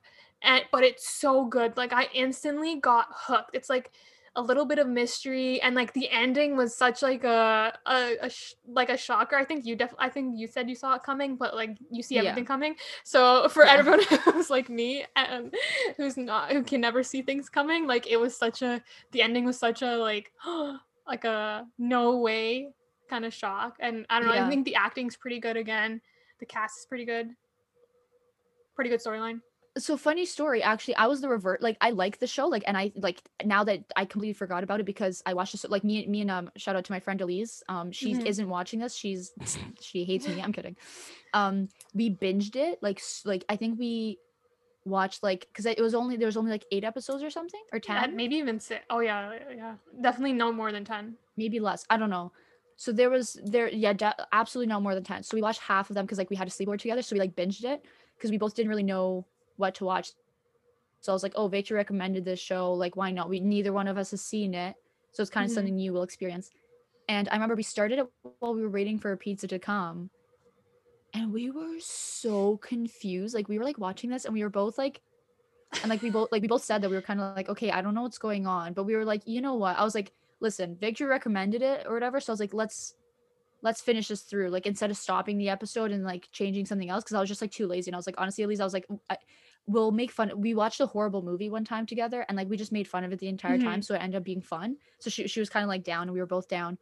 and 0.43 0.65
but 0.73 0.83
it's 0.83 1.09
so 1.09 1.45
good. 1.45 1.77
Like 1.77 1.93
I 1.93 2.09
instantly 2.15 2.77
got 2.77 3.07
hooked. 3.11 3.51
It's 3.55 3.69
like 3.69 3.91
a 4.37 4.41
little 4.41 4.65
bit 4.65 4.79
of 4.79 4.87
mystery, 4.87 5.61
and 5.61 5.75
like 5.75 5.93
the 5.93 6.09
ending 6.09 6.57
was 6.57 6.75
such 6.75 7.03
like 7.03 7.25
a 7.25 7.77
a, 7.85 8.17
a 8.23 8.31
sh- 8.31 8.55
like 8.67 8.89
a 8.89 8.97
shocker. 8.97 9.37
I 9.37 9.45
think 9.45 9.67
you 9.67 9.77
def 9.77 9.93
I 9.99 10.09
think 10.09 10.39
you 10.39 10.47
said 10.47 10.71
you 10.71 10.75
saw 10.77 10.95
it 10.95 11.03
coming, 11.03 11.37
but 11.37 11.55
like 11.55 11.77
you 11.91 12.03
see 12.03 12.15
Yeah. 12.15 12.23
everything 12.23 12.47
coming. 12.47 12.77
So 13.05 13.49
for 13.51 13.65
Yeah. 13.67 13.73
everyone 13.75 14.01
who's 14.25 14.49
like 14.49 14.71
me 14.71 15.05
and 15.17 15.53
who's 15.99 16.17
not 16.17 16.53
who 16.53 16.63
can 16.63 16.81
never 16.81 17.03
see 17.03 17.21
things 17.21 17.51
coming, 17.51 17.87
like 17.87 18.07
it 18.07 18.17
was 18.17 18.35
such 18.35 18.63
a 18.63 18.83
the 19.13 19.21
ending 19.21 19.45
was 19.45 19.59
such 19.59 19.83
a 19.83 19.97
like 19.99 20.33
like 21.07 21.25
a 21.25 21.67
no 21.79 22.17
way 22.19 22.71
kind 23.09 23.25
of 23.25 23.33
shock. 23.35 23.77
And 23.81 24.07
I 24.11 24.19
don't 24.19 24.29
know, 24.29 24.35
Yeah. 24.35 24.47
I 24.47 24.49
think 24.51 24.65
the 24.65 24.75
acting's 24.75 25.17
pretty 25.17 25.41
good 25.41 25.57
again. 25.57 26.01
The 26.41 26.47
cast 26.47 26.79
is 26.81 26.87
pretty 26.87 27.05
good. 27.05 27.31
Pretty 28.75 28.91
good 28.91 29.01
storyline. 29.01 29.41
so 29.77 29.97
funny 29.97 30.25
story 30.25 30.61
actually 30.63 30.95
i 30.97 31.07
was 31.07 31.21
the 31.21 31.29
revert 31.29 31.63
like 31.63 31.77
i 31.81 31.91
like 31.91 32.19
the 32.19 32.27
show 32.27 32.47
like 32.49 32.65
and 32.67 32.77
i 32.77 32.91
like 32.97 33.23
now 33.45 33.63
that 33.63 33.81
i 33.95 34.05
completely 34.05 34.33
forgot 34.33 34.65
about 34.65 34.81
it 34.81 34.87
because 34.87 35.23
i 35.25 35.33
watched 35.35 35.53
this 35.53 35.65
like 35.69 35.85
me 35.85 36.05
me 36.07 36.21
and 36.21 36.31
um 36.33 36.51
shout 36.57 36.75
out 36.75 36.85
to 36.85 36.91
my 36.91 36.99
friend 36.99 37.21
elise 37.21 37.63
um 37.69 37.93
she 37.93 38.15
Mhm. 38.15 38.27
isn't 38.27 38.49
watching 38.49 38.81
this 38.81 38.95
she's 38.97 39.31
she 39.81 40.05
hates 40.05 40.27
me 40.27 40.41
i'm 40.43 40.53
kidding 40.53 40.77
um 41.33 41.69
we 41.95 42.09
binged 42.11 42.57
it 42.57 42.79
like 42.83 43.01
like 43.25 43.45
i 43.49 43.55
think 43.57 43.79
we 43.79 44.19
watched 44.85 45.23
like 45.23 45.47
because 45.53 45.67
it 45.67 45.81
was 45.81 45.95
only 45.95 46.17
there 46.17 46.27
was 46.27 46.37
only 46.37 46.51
like 46.51 46.65
eight 46.73 46.83
episodes 46.83 47.23
or 47.23 47.31
something 47.31 47.63
or 47.73 47.79
Yeah, 47.87 48.01
10 48.07 48.17
maybe 48.17 48.37
even 48.37 48.59
six. 48.59 48.85
Oh 48.91 49.01
yeah, 49.01 49.39
yeah. 49.55 49.75
Definitely 50.01 50.33
no 50.33 50.51
more 50.53 50.73
than 50.73 50.85
ten. 50.85 51.17
maybe 51.37 51.61
less 51.61 51.85
i 51.91 51.97
don't 51.97 52.11
know 52.11 52.33
so 52.81 52.93
there 52.93 53.11
was 53.11 53.37
there 53.45 53.69
yeah 53.69 53.93
de- 53.93 54.27
absolutely 54.33 54.69
not 54.69 54.83
more 54.83 54.95
than 54.95 55.03
10 55.05 55.23
so 55.25 55.37
we 55.37 55.43
watched 55.43 55.61
half 55.61 55.91
of 55.91 55.95
them 55.95 56.07
because 56.07 56.17
like 56.17 56.31
we 56.31 56.37
had 56.37 56.49
a 56.49 56.51
sleepover 56.51 56.79
together 56.79 57.03
so 57.03 57.15
we 57.15 57.21
like 57.21 57.35
binged 57.37 57.65
it 57.65 57.85
because 58.17 58.31
we 58.31 58.39
both 58.39 58.55
didn't 58.55 58.71
really 58.71 58.83
know 58.95 59.27
what 59.57 59.75
to 59.75 59.85
watch. 59.85 60.13
So 61.01 61.13
i 61.13 61.15
was 61.15 61.23
like 61.25 61.35
oh 61.37 61.49
victor 61.49 61.75
recommended 61.75 62.25
this 62.25 62.41
show 62.41 62.73
like 62.73 62.95
why 62.97 63.11
not? 63.11 63.29
We 63.29 63.41
neither 63.41 63.73
one 63.73 63.89
of 63.89 63.99
us 63.99 64.13
has 64.13 64.23
seen 64.23 64.55
it 64.55 64.75
so 65.13 65.23
it's 65.23 65.31
kind 65.31 65.45
of 65.45 65.51
Mhm. 65.51 65.55
something 65.55 65.77
new 65.77 65.93
we'll 65.93 66.03
experience. 66.11 66.51
And 67.09 67.29
i 67.29 67.35
remember 67.35 67.57
we 67.57 67.63
started 67.65 67.99
it 67.99 68.07
while 68.39 68.55
we 68.55 68.63
were 68.63 68.71
waiting 68.79 68.99
for 68.99 69.11
a 69.13 69.17
pizza 69.17 69.47
to 69.49 69.59
come 69.59 70.11
and 71.15 71.33
we 71.33 71.51
were 71.51 71.81
so 71.81 72.59
confused. 72.59 73.35
Like 73.35 73.49
we 73.49 73.59
were 73.59 73.65
like 73.65 73.79
watching 73.79 74.11
this 74.11 74.25
and 74.27 74.35
we 74.35 74.43
were 74.43 74.51
both 74.51 74.77
like 74.79 75.01
and 75.83 75.89
like 75.91 76.03
we 76.03 76.11
both 76.11 76.29
like 76.31 76.43
we 76.43 76.49
both 76.49 76.63
said 76.65 76.83
that 76.83 76.91
we 76.91 76.97
were 76.97 77.03
kind 77.03 77.21
of 77.21 77.35
like 77.37 77.49
okay 77.49 77.71
i 77.71 77.81
don't 77.83 77.95
know 77.95 78.03
what's 78.03 78.19
going 78.19 78.47
on 78.47 78.73
but 78.73 78.85
we 78.85 78.95
were 78.97 79.05
like 79.05 79.23
you 79.27 79.41
know 79.41 79.55
what? 79.55 79.79
I 79.79 79.85
was 79.85 79.95
like 79.95 80.13
listen 80.41 80.77
victor 80.77 81.07
recommended 81.07 81.63
it 81.63 81.85
or 81.87 81.95
whatever 81.95 82.21
so 82.21 82.33
i 82.33 82.35
was 82.35 82.41
like 82.41 82.55
let's 82.55 82.95
let's 83.63 83.81
finish 83.81 84.09
this 84.09 84.23
through 84.23 84.51
like 84.51 84.67
instead 84.67 84.91
of 84.91 84.97
stopping 84.97 85.37
the 85.37 85.49
episode 85.49 85.91
and 85.91 86.05
like 86.05 86.29
changing 86.31 86.65
something 86.65 86.91
else 86.91 87.03
because 87.03 87.15
i 87.15 87.21
was 87.21 87.29
just 87.29 87.41
like 87.41 87.51
too 87.51 87.67
lazy 87.67 87.91
and 87.91 87.97
i 87.97 87.99
was 87.99 88.07
like 88.07 88.15
honestly 88.19 88.45
at 88.45 88.49
least 88.49 88.61
i 88.61 88.65
was 88.65 88.73
like 88.73 88.87
I, 89.11 89.17
we'll 89.69 89.91
make 89.91 90.11
fun 90.11 90.33
we 90.35 90.55
watched 90.55 90.81
a 90.81 90.87
horrible 90.87 91.23
movie 91.23 91.51
one 91.51 91.65
time 91.65 91.85
together 91.85 92.25
and 92.27 92.37
like 92.37 92.49
we 92.49 92.57
just 92.57 92.73
made 92.73 92.89
fun 92.89 93.05
of 93.05 93.13
it 93.13 93.19
the 93.19 93.29
entire 93.29 93.59
time 93.59 93.83
so 93.83 93.95
it 93.95 94.03
ended 94.03 94.17
up 94.17 94.25
being 94.25 94.41
fun. 94.41 94.77
So 94.99 95.11
she, 95.11 95.29
she 95.29 95.41
was 95.41 95.51
kind 95.51 95.63
of 95.63 95.69
like 95.69 95.85
down 95.85 96.05
and 96.05 96.13
we 96.13 96.21
were 96.21 96.27
both 96.27 96.49
down. 96.49 96.79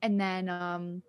And 0.00 0.18
then 0.20 0.48
um 0.48 1.02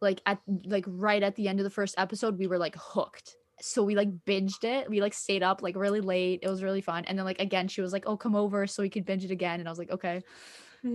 like 0.00 0.22
at 0.24 0.40
like 0.64 0.84
right 0.88 1.22
at 1.22 1.36
the 1.36 1.48
end 1.48 1.60
of 1.60 1.64
the 1.64 1.70
first 1.70 1.94
episode 1.98 2.38
we 2.38 2.46
were 2.46 2.58
like 2.58 2.74
hooked. 2.74 3.36
So 3.60 3.84
we 3.84 3.94
like 3.94 4.08
binged 4.24 4.64
it 4.64 4.88
we 4.88 5.02
like 5.02 5.12
stayed 5.12 5.42
up 5.42 5.60
like 5.62 5.76
really 5.76 6.00
late 6.00 6.40
it 6.42 6.48
was 6.48 6.62
really 6.62 6.80
fun 6.80 7.04
and 7.04 7.18
then 7.18 7.26
like 7.26 7.40
again 7.40 7.68
she 7.68 7.82
was 7.82 7.92
like 7.92 8.04
oh 8.06 8.16
come 8.16 8.34
over 8.34 8.66
so 8.66 8.82
we 8.82 8.90
could 8.90 9.06
binge 9.06 9.24
it 9.24 9.30
again 9.30 9.60
and 9.60 9.68
i 9.68 9.72
was 9.72 9.78
like 9.78 9.90
okay 9.90 10.22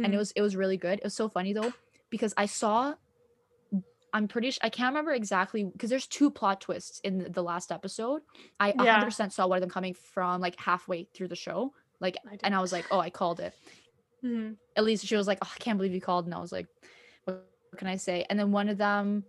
and 0.03 0.13
Mhm. 0.13 0.13
it 0.13 0.17
was 0.17 0.31
it 0.31 0.41
was 0.41 0.55
really 0.55 0.77
good. 0.77 0.99
It 0.99 1.03
was 1.05 1.15
so 1.15 1.29
funny 1.29 1.53
though 1.53 1.73
because 2.09 2.33
I 2.37 2.45
saw 2.47 2.95
I'm 4.13 4.27
pretty 4.27 4.51
sure 4.51 4.59
I 4.61 4.69
can't 4.69 4.93
remember 4.93 5.13
exactly 5.13 5.63
because 5.63 5.89
there's 5.89 6.07
two 6.07 6.31
plot 6.31 6.59
twists 6.61 6.99
in 6.99 7.31
the, 7.31 7.41
last 7.43 7.71
episode. 7.71 8.23
I 8.59 8.73
Yeah. 8.73 8.77
100% 8.77 9.31
saw 9.33 9.47
one 9.47 9.57
of 9.57 9.61
them 9.61 9.69
coming 9.69 9.93
from 9.93 10.41
like 10.41 10.59
halfway 10.59 11.05
through 11.05 11.29
the 11.29 11.35
show. 11.35 11.73
Like 12.01 12.17
I 12.27 12.37
and 12.43 12.53
I 12.55 12.59
was 12.61 12.71
like, 12.73 12.87
"Oh, 12.91 12.99
I 12.99 13.09
called 13.09 13.39
it." 13.39 13.55
Mhm. 14.23 14.57
At 14.75 14.83
least 14.83 15.05
she 15.05 15.15
was 15.15 15.27
like, 15.27 15.39
"Oh, 15.41 15.51
I 15.53 15.59
can't 15.59 15.77
believe 15.77 15.93
you 15.93 16.01
called." 16.01 16.25
And 16.25 16.33
I 16.33 16.39
was 16.39 16.51
like, 16.51 16.67
"What 17.25 17.47
can 17.77 17.87
I 17.87 17.95
say?" 17.97 18.25
And 18.29 18.39
then 18.39 18.51
one 18.51 18.69
of 18.69 18.77
them 18.77 19.25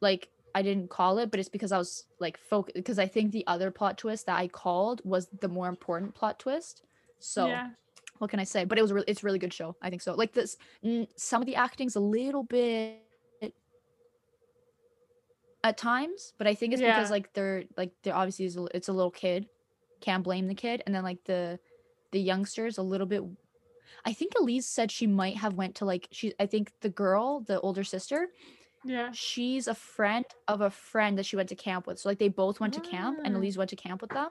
like 0.00 0.30
I 0.54 0.62
didn't 0.62 0.90
call 0.90 1.18
it, 1.18 1.30
but 1.30 1.40
it's 1.40 1.48
because 1.50 1.72
I 1.72 1.78
was 1.78 2.04
like 2.20 2.36
focused 2.38 2.74
because 2.74 2.98
I 2.98 3.06
think 3.08 3.32
the 3.32 3.46
other 3.46 3.70
plot 3.70 3.98
twist 3.98 4.26
that 4.26 4.38
I 4.38 4.48
called 4.48 5.02
was 5.04 5.28
the 5.28 5.48
more 5.48 5.68
important 5.68 6.14
plot 6.14 6.38
twist. 6.40 6.82
So, 7.18 7.48
yeah. 7.48 7.70
What 8.18 8.30
can 8.30 8.40
I 8.40 8.44
say? 8.44 8.64
But 8.64 8.78
it 8.78 8.82
was 8.82 8.92
really, 8.92 9.06
it's 9.08 9.22
a 9.22 9.26
really 9.26 9.38
good 9.38 9.52
show. 9.52 9.76
I 9.82 9.90
think 9.90 10.02
so. 10.02 10.14
Like 10.14 10.32
this, 10.32 10.56
mm, 10.84 11.06
some 11.16 11.42
of 11.42 11.46
the 11.46 11.56
acting's 11.56 11.96
a 11.96 12.00
little 12.00 12.42
bit 12.44 13.02
at 15.64 15.76
times, 15.76 16.32
but 16.38 16.46
I 16.46 16.54
think 16.54 16.72
it's 16.72 16.82
because 16.82 17.10
like 17.10 17.32
they're 17.32 17.64
like 17.76 17.90
they're 18.02 18.14
obviously 18.14 18.46
it's 18.74 18.88
a 18.88 18.92
little 18.92 19.10
kid, 19.10 19.48
can't 20.00 20.22
blame 20.22 20.46
the 20.46 20.54
kid, 20.54 20.82
and 20.86 20.94
then 20.94 21.02
like 21.02 21.24
the 21.24 21.58
the 22.12 22.20
youngsters 22.20 22.78
a 22.78 22.82
little 22.82 23.06
bit. 23.06 23.22
I 24.04 24.12
think 24.12 24.32
Elise 24.38 24.66
said 24.68 24.92
she 24.92 25.06
might 25.06 25.36
have 25.38 25.54
went 25.54 25.76
to 25.76 25.84
like 25.84 26.06
she. 26.12 26.32
I 26.38 26.46
think 26.46 26.72
the 26.80 26.88
girl, 26.88 27.40
the 27.40 27.60
older 27.60 27.82
sister, 27.82 28.28
Yeah. 28.84 29.10
she's 29.12 29.66
a 29.66 29.74
friend 29.74 30.24
of 30.46 30.60
a 30.60 30.70
friend 30.70 31.18
that 31.18 31.26
she 31.26 31.34
went 31.34 31.48
to 31.48 31.56
camp 31.56 31.86
with. 31.88 31.98
So 31.98 32.08
like 32.08 32.18
they 32.18 32.28
both 32.28 32.60
went 32.60 32.74
to 32.74 32.80
camp, 32.80 33.18
and 33.24 33.34
Ah. 33.34 33.38
Elise 33.38 33.56
went 33.56 33.70
to 33.70 33.76
camp 33.76 34.02
with 34.02 34.10
them, 34.10 34.30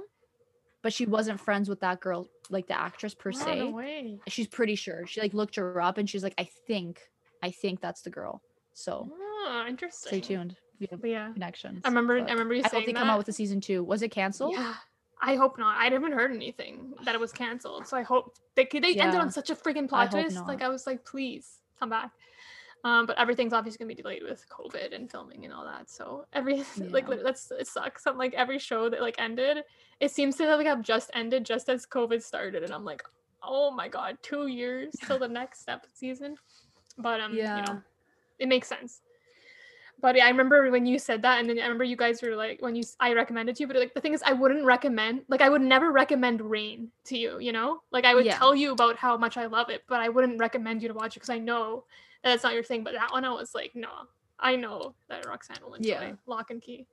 but 0.86 0.94
she 0.94 1.08
wasn't 1.08 1.40
friends 1.40 1.68
with 1.68 1.80
that 1.80 2.00
girl, 2.00 2.28
like 2.52 2.68
the 2.68 2.80
actress 2.80 3.16
per 3.16 3.32
Wow, 3.32 3.40
se 3.46 3.60
no 3.60 3.70
way. 3.72 4.20
she's 4.28 4.46
pretty 4.48 4.76
sure 4.76 5.08
she 5.08 5.20
like 5.20 5.34
looked 5.34 5.56
her 5.56 5.82
up 5.82 5.98
and 5.98 6.08
she's 6.08 6.22
like 6.24 6.36
i 6.38 6.48
think 6.68 7.02
i 7.42 7.50
think 7.50 7.82
that's 7.82 8.02
the 8.04 8.12
girl 8.12 8.42
so 8.74 9.10
Oh, 9.48 9.66
interesting. 9.68 10.10
stay 10.10 10.22
tuned 10.22 10.56
yeah. 11.04 11.32
connections 11.34 11.82
I 11.84 11.88
remember 11.88 12.20
but 12.20 12.30
I 12.30 12.34
remember 12.34 12.54
you 12.54 12.62
i 12.62 12.64
hope 12.68 12.72
saying 12.72 12.86
they 12.86 12.94
that. 12.94 13.00
come 13.00 13.10
out 13.10 13.18
with 13.18 13.28
a 13.30 13.34
season 13.34 13.60
two 13.62 13.84
was 13.84 14.02
it 14.04 14.10
canceled 14.12 14.54
Yeah. 14.54 14.76
I 15.22 15.36
hope 15.38 15.58
not. 15.58 15.78
I 15.80 15.86
haven't 15.86 16.12
heard 16.12 16.32
anything 16.34 16.94
that 17.06 17.16
it 17.16 17.22
was 17.22 17.32
canceled. 17.32 17.88
So 17.88 17.96
I 17.96 18.04
hope 18.04 18.36
they 18.56 18.66
could- 18.66 18.84
they 18.84 18.96
ended 18.98 19.20
on 19.20 19.32
such 19.32 19.50
a 19.50 19.56
freaking 19.56 19.88
plot 19.88 20.10
hope 20.12 20.22
twist. 20.26 20.46
Like. 20.46 20.62
I 20.62 20.68
was 20.68 20.86
like, 20.86 21.06
please 21.06 21.62
come 21.80 21.90
back. 21.90 22.12
Um, 22.86 23.08
but 23.08 23.18
everything's 23.18 23.52
obviously 23.52 23.80
gonna 23.80 23.96
be 23.96 24.02
delayed 24.02 24.22
with 24.22 24.46
COVID 24.48 24.94
and 24.96 25.10
filming 25.10 25.44
and 25.44 25.52
all 25.52 25.66
that. 25.66 25.90
So 25.90 26.28
every 26.34 26.64
like 26.94 27.08
Yeah. 27.08 27.10
lit- 27.10 27.24
that's 27.24 27.50
it 27.50 27.68
sucks. 27.68 28.06
I'm 28.06 28.16
like 28.16 28.36
every 28.36 28.60
show 28.60 28.90
that 28.90 29.02
like 29.02 29.16
ended, 29.18 29.64
it 30.00 30.12
seems 30.12 30.36
to 30.36 30.44
have, 30.46 30.60
like 30.60 30.68
have 30.68 30.84
just 30.84 31.10
ended 31.16 31.46
just 31.46 31.68
as 31.68 31.88
COVID 31.88 32.22
started, 32.22 32.62
and 32.64 32.72
I'm 32.72 32.86
like, 32.86 33.02
oh 33.44 33.72
my 33.72 33.88
god, 33.88 34.20
two 34.22 34.46
years 34.46 34.94
till 35.04 35.18
the 35.18 35.28
next 35.28 35.62
step 35.62 35.88
season. 35.94 36.36
But 36.96 37.22
um, 37.22 37.34
you 37.34 37.38
Yeah. 37.38 37.62
know, 37.64 37.82
it 38.38 38.48
makes 38.48 38.68
sense. 38.68 39.02
But 40.00 40.16
yeah, 40.16 40.26
I 40.26 40.30
remember 40.30 40.70
when 40.70 40.86
you 40.86 41.00
said 41.00 41.24
that, 41.24 41.40
and 41.40 41.50
then 41.50 41.58
I 41.58 41.64
remember 41.64 41.86
you 41.86 41.96
guys 41.96 42.22
were 42.22 42.36
like, 42.36 42.62
when 42.62 42.76
you 42.76 42.84
I 43.00 43.14
recommended 43.14 43.56
to 43.56 43.64
you, 43.64 43.68
but 43.68 43.78
like 43.78 43.96
the 43.96 44.02
thing 44.02 44.14
is, 44.14 44.22
I 44.24 44.34
wouldn't 44.34 44.64
recommend, 44.64 45.22
like 45.28 45.42
I 45.42 45.50
would 45.50 45.62
never 45.64 45.92
recommend 45.92 46.40
Reign 46.42 46.92
to 47.06 47.18
you, 47.18 47.40
you 47.40 47.52
know, 47.52 47.82
like 47.92 48.06
I 48.06 48.14
would 48.14 48.26
Yeah. 48.26 48.38
tell 48.38 48.54
you 48.54 48.74
about 48.74 48.98
how 48.98 49.18
much 49.18 49.38
I 49.38 49.48
love 49.48 49.70
it, 49.72 49.82
but 49.88 50.02
I 50.02 50.10
wouldn't 50.10 50.38
recommend 50.38 50.84
you 50.84 50.90
to 50.90 50.94
watch 50.94 51.16
it 51.16 51.22
because 51.22 51.32
I 51.32 51.40
know 51.40 51.86
that 52.26 52.34
it's 52.34 52.44
not 52.44 52.54
your 52.54 52.64
thing. 52.64 52.84
But 52.84 52.94
that 52.96 53.12
one, 53.14 53.24
I 53.24 53.30
was 53.30 53.56
like, 53.56 53.72
no, 53.76 53.88
I 54.40 54.58
know 54.58 54.96
that 55.08 55.26
Roxanne 55.26 55.58
will 55.64 55.76
enjoy 55.76 55.90
Yeah. 55.90 56.12
Lock 56.26 56.50
and 56.52 56.62
Key. 56.62 56.86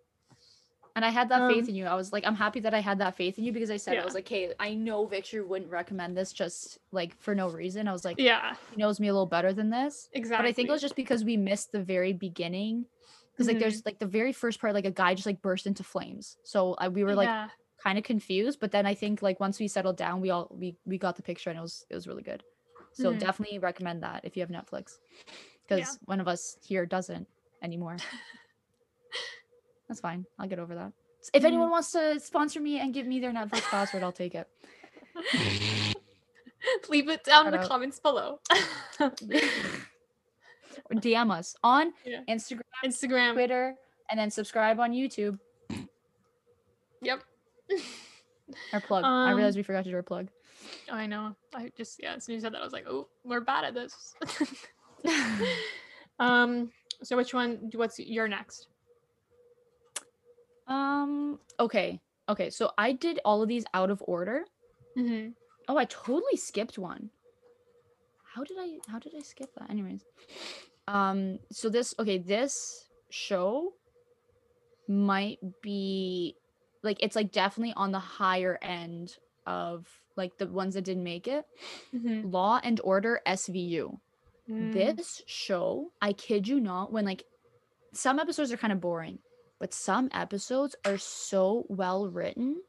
and 0.95 1.05
i 1.07 1.09
had 1.09 1.30
that 1.30 1.49
faith 1.49 1.64
Um, 1.64 1.68
in 1.70 1.74
you 1.74 1.87
i 1.87 1.95
was 1.95 2.12
like 2.12 2.24
i'm 2.26 2.35
happy 2.35 2.61
that 2.61 2.74
i 2.74 2.80
had 2.80 2.99
that 2.99 3.14
faith 3.16 3.39
in 3.39 3.45
you 3.45 3.53
because 3.53 3.70
i 3.70 3.78
said 3.78 3.95
Yeah. 3.95 4.03
i 4.03 4.05
was 4.05 4.12
like 4.12 4.28
hey 4.28 4.53
i 4.61 4.74
know 4.74 5.07
victor 5.07 5.43
wouldn't 5.43 5.70
recommend 5.70 6.14
this 6.18 6.35
just 6.35 6.78
like 6.99 7.18
for 7.18 7.35
no 7.35 7.49
reason 7.49 7.89
i 7.89 7.93
was 7.93 8.05
like 8.05 8.18
Yeah, 8.18 8.57
he 8.70 8.76
knows 8.76 9.01
me 9.01 9.09
a 9.09 9.12
little 9.14 9.24
better 9.37 9.55
than 9.55 9.70
this 9.70 10.11
exactly. 10.12 10.43
but 10.45 10.49
i 10.51 10.53
think 10.53 10.68
it 10.68 10.72
was 10.72 10.83
just 10.83 10.95
because 10.97 11.24
we 11.24 11.39
missed 11.39 11.72
the 11.72 11.83
very 11.83 12.12
beginning 12.12 12.85
because 13.33 13.47
like 13.49 13.57
Mhm. 13.57 13.61
there's 13.61 13.87
like 13.87 14.01
the 14.01 14.07
very 14.20 14.35
first 14.35 14.61
part 14.61 14.74
like 14.74 14.85
a 14.85 14.91
guy 14.91 15.14
just 15.14 15.24
like 15.24 15.41
burst 15.41 15.66
into 15.66 15.83
flames 15.83 16.37
so 16.45 16.74
I, 16.74 16.89
we 16.89 17.05
were 17.05 17.14
like 17.14 17.28
yeah, 17.30 17.49
kind 17.83 17.97
of 17.97 18.05
confused 18.05 18.61
but 18.61 18.70
then 18.70 18.85
i 18.85 18.93
think 18.93 19.22
like 19.22 19.41
once 19.41 19.59
we 19.59 19.68
settled 19.68 19.97
down 19.97 20.20
we 20.20 20.28
all 20.28 20.47
we 20.51 20.76
we 20.85 20.99
got 20.99 21.16
the 21.16 21.22
picture 21.22 21.49
and 21.49 21.59
it 21.59 21.62
was 21.62 21.87
it 21.89 21.95
was 21.95 22.07
really 22.07 22.22
good 22.22 22.43
so 22.93 23.12
Mhm. 23.12 23.18
definitely 23.18 23.59
recommend 23.59 24.03
that 24.03 24.24
if 24.24 24.36
you 24.36 24.43
have 24.43 24.51
netflix 24.51 24.99
because 25.68 25.99
one 26.05 26.20
of 26.20 26.28
us 26.28 26.57
here 26.62 26.84
doesn't 26.86 27.26
anymore 27.62 27.97
that's 29.88 30.01
fine 30.01 30.24
i'll 30.38 30.49
get 30.49 30.59
over 30.59 30.74
that 30.74 30.93
if 31.34 31.45
anyone 31.45 31.70
wants 31.70 31.93
to 31.93 32.18
sponsor 32.20 32.61
me 32.61 32.78
and 32.80 32.93
give 32.95 33.07
me 33.07 33.20
their 33.20 33.32
netflix 33.32 33.62
password 33.70 34.03
i'll 34.03 34.12
take 34.12 34.34
it 34.34 34.47
leave 36.88 37.09
it 37.09 37.24
down 37.24 37.47
in 37.47 37.53
the 37.53 37.59
out. 37.59 37.68
comments 37.68 37.99
below. 38.01 38.38
or 39.01 39.11
dm 40.97 41.30
us 41.32 41.55
on 41.62 41.93
Yeah. 42.05 42.20
instagram 42.28 42.61
Instagram. 42.84 43.32
twitter 43.34 43.74
and 44.11 44.18
then 44.18 44.30
subscribe 44.30 44.78
on 44.80 44.93
youtube 44.93 45.38
Yep. 47.03 47.22
our 48.72 48.80
plug 48.80 49.05
i 49.05 49.30
realized 49.32 49.57
Um, 49.57 49.61
we 49.61 49.62
forgot 49.64 49.84
to 49.84 49.90
do 49.90 49.97
our 49.97 50.03
plug 50.03 50.28
I 50.91 51.07
know. 51.07 51.35
I 51.55 51.70
just 51.77 52.01
yeah. 52.03 52.14
As 52.14 52.25
soon 52.25 52.37
as 52.37 52.43
you 52.43 52.47
said 52.47 52.55
that, 52.55 52.61
I 52.61 52.64
was 52.64 52.73
like, 52.73 52.87
oh, 52.89 53.09
we're 53.25 53.41
bad 53.41 53.64
at 53.64 53.75
this. 53.75 54.14
um. 56.18 56.70
So 57.03 57.16
which 57.16 57.35
one? 57.35 57.70
What's 57.75 57.99
your 57.99 58.29
next? 58.29 58.68
um. 60.66 61.39
Okay. 61.59 62.01
Okay. 62.29 62.51
So 62.51 62.70
I 62.79 62.93
did 62.93 63.20
all 63.25 63.43
of 63.43 63.49
these 63.49 63.64
out 63.75 63.91
of 63.91 64.03
order. 64.07 64.45
Mm-hmm. 64.97 65.31
Oh, 65.68 65.77
I 65.77 65.85
totally 65.87 66.37
skipped 66.37 66.79
one. 66.79 67.11
How 68.35 68.45
did 68.45 68.57
I? 68.59 68.79
How 68.89 68.99
did 68.99 69.14
I 69.16 69.23
skip 69.23 69.51
that? 69.59 69.70
Anyways. 69.70 70.05
Um. 70.89 71.39
So 71.51 71.68
this. 71.68 71.95
Okay. 71.99 72.18
This 72.18 72.89
show 73.11 73.73
might 74.89 75.39
be 75.62 76.37
like 76.83 76.97
it's 77.01 77.16
like 77.16 77.31
definitely 77.33 77.75
on 77.77 77.93
the 77.93 77.99
higher 77.99 78.59
end 78.62 79.16
of 79.47 79.87
like 80.17 80.39
the 80.39 80.47
ones 80.47 80.75
that 80.75 80.85
didn't 80.85 81.05
make 81.05 81.27
it. 81.29 81.45
Mm-hmm. 81.95 82.31
Law 82.31 82.61
and 82.63 82.81
Order 82.85 83.21
SVU. 83.27 83.99
Mm. 84.51 84.73
This 84.97 85.23
show, 85.27 85.93
I 86.01 86.13
kid 86.13 86.49
you 86.49 86.61
not, 86.61 86.93
when 86.93 87.05
like 87.05 87.25
some 87.93 88.19
episodes 88.19 88.53
are 88.53 88.57
kind 88.57 88.73
of 88.73 88.81
boring, 88.81 89.19
but 89.61 89.73
some 89.73 90.09
episodes 90.13 90.75
are 90.85 90.99
so 90.99 91.65
well 91.69 92.09
written. 92.09 92.61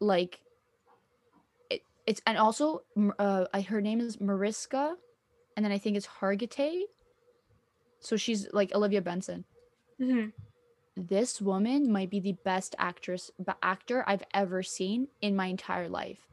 Like 0.00 0.40
it, 1.70 1.82
it's 2.06 2.20
and 2.26 2.36
also 2.36 2.82
uh 3.18 3.46
I 3.54 3.60
her 3.62 3.80
name 3.80 4.00
is 4.00 4.20
Mariska 4.20 4.96
and 5.56 5.64
then 5.64 5.72
I 5.72 5.78
think 5.78 5.96
it's 5.96 6.06
Hargitay. 6.20 6.82
So 8.00 8.16
she's 8.16 8.48
like 8.52 8.74
Olivia 8.74 9.00
Benson. 9.00 9.44
Mhm. 10.00 10.32
This 10.96 11.40
woman 11.40 11.90
might 11.92 12.10
be 12.10 12.20
the 12.20 12.36
best 12.44 12.74
actress 12.78 13.30
b- 13.38 13.52
actor 13.62 14.02
I've 14.06 14.24
ever 14.34 14.62
seen 14.62 15.08
in 15.20 15.36
my 15.36 15.46
entire 15.46 15.88
life. 15.88 16.26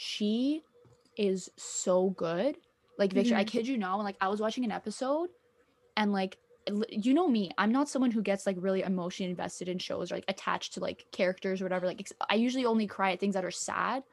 She 0.00 0.62
is 1.16 1.50
so 1.56 2.10
good. 2.10 2.56
Like 2.98 3.12
Victor, 3.12 3.34
I 3.34 3.42
Mhm. 3.42 3.48
kid 3.48 3.66
you 3.66 3.76
not, 3.76 3.96
like 3.96 4.16
I 4.20 4.28
was 4.28 4.40
watching 4.40 4.64
an 4.64 4.70
episode 4.70 5.30
and 5.96 6.12
like 6.12 6.38
you 6.90 7.14
know 7.14 7.26
me, 7.26 7.50
I'm 7.58 7.72
not 7.72 7.88
someone 7.88 8.12
who 8.12 8.22
gets 8.22 8.46
like 8.46 8.56
really 8.60 8.82
emotionally 8.82 9.28
invested 9.30 9.68
in 9.68 9.78
shows 9.78 10.12
or 10.12 10.16
like 10.16 10.24
attached 10.28 10.74
to 10.74 10.80
like 10.80 11.04
characters 11.10 11.60
or 11.60 11.64
whatever. 11.64 11.86
Like 11.86 12.06
I 12.30 12.36
usually 12.36 12.64
only 12.64 12.86
cry 12.86 13.10
at 13.10 13.18
things 13.18 13.34
that 13.34 13.44
are 13.44 13.50
sad. 13.50 14.04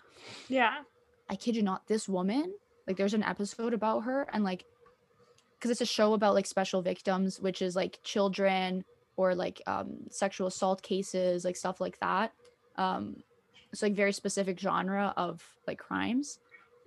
Yeah. 0.48 0.82
I 1.30 1.36
kid 1.36 1.56
you 1.56 1.62
not, 1.62 1.86
this 1.86 2.10
woman, 2.10 2.56
like 2.88 2.98
there's 2.98 3.14
an 3.14 3.22
episode 3.24 3.76
about 3.76 4.06
her 4.06 4.28
and 4.34 4.44
like 4.44 4.66
because 5.60 5.70
it's 5.70 5.82
a 5.82 5.86
show 5.86 6.14
about 6.14 6.34
like 6.34 6.48
special 6.48 6.82
victims, 6.82 7.40
which 7.40 7.62
is 7.62 7.76
like 7.76 8.00
children 8.04 8.86
or 9.18 9.36
like 9.36 9.62
um 9.68 10.08
sexual 10.10 10.48
assault 10.48 10.82
cases, 10.82 11.46
like 11.46 11.58
stuff 11.58 11.80
like 11.80 12.00
that. 12.00 12.34
Um 12.76 13.18
it's 13.76 13.82
like 13.82 13.94
very 13.94 14.14
specific 14.14 14.58
genre 14.58 15.14
of 15.18 15.44
like 15.68 15.80
crimes. 15.80 16.40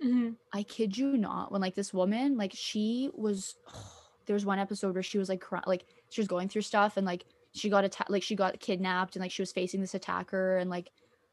Mm-hmm. 0.03 0.31
I 0.51 0.63
kid 0.63 0.97
you 0.97 1.17
not, 1.17 1.51
when 1.51 1.61
like 1.61 1.75
this 1.75 1.93
woman, 1.93 2.35
like 2.35 2.51
she 2.55 3.11
was 3.13 3.55
there 4.25 4.33
was 4.33 4.43
one 4.45 4.57
episode 4.57 4.95
where 4.95 5.03
she 5.03 5.19
was 5.19 5.29
like 5.29 5.39
cry- 5.39 5.61
like 5.67 5.85
she 6.09 6.19
was 6.19 6.27
going 6.27 6.49
through 6.49 6.63
stuff 6.63 6.97
and 6.97 7.05
like 7.05 7.25
she 7.53 7.69
got 7.69 7.83
attacked 7.83 8.09
like 8.09 8.23
she 8.23 8.35
got 8.35 8.59
kidnapped 8.59 9.15
and 9.15 9.21
like 9.21 9.31
she 9.31 9.43
was 9.43 9.51
facing 9.51 9.81
this 9.81 9.93
attacker 9.93 10.57
and 10.57 10.69
like 10.71 10.89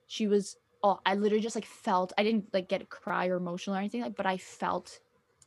she 0.09 0.27
was 0.27 0.57
oh 0.83 0.99
I 1.07 1.15
literally 1.15 1.43
just 1.43 1.57
like 1.57 1.65
felt 1.65 2.13
I 2.19 2.23
didn't 2.23 2.53
like 2.53 2.69
get 2.69 2.89
cry 2.91 3.29
or 3.29 3.37
emotional 3.37 3.77
or 3.77 3.79
anything 3.79 4.03
like 4.03 4.17
but 4.17 4.27
I 4.27 4.37
felt 4.37 5.01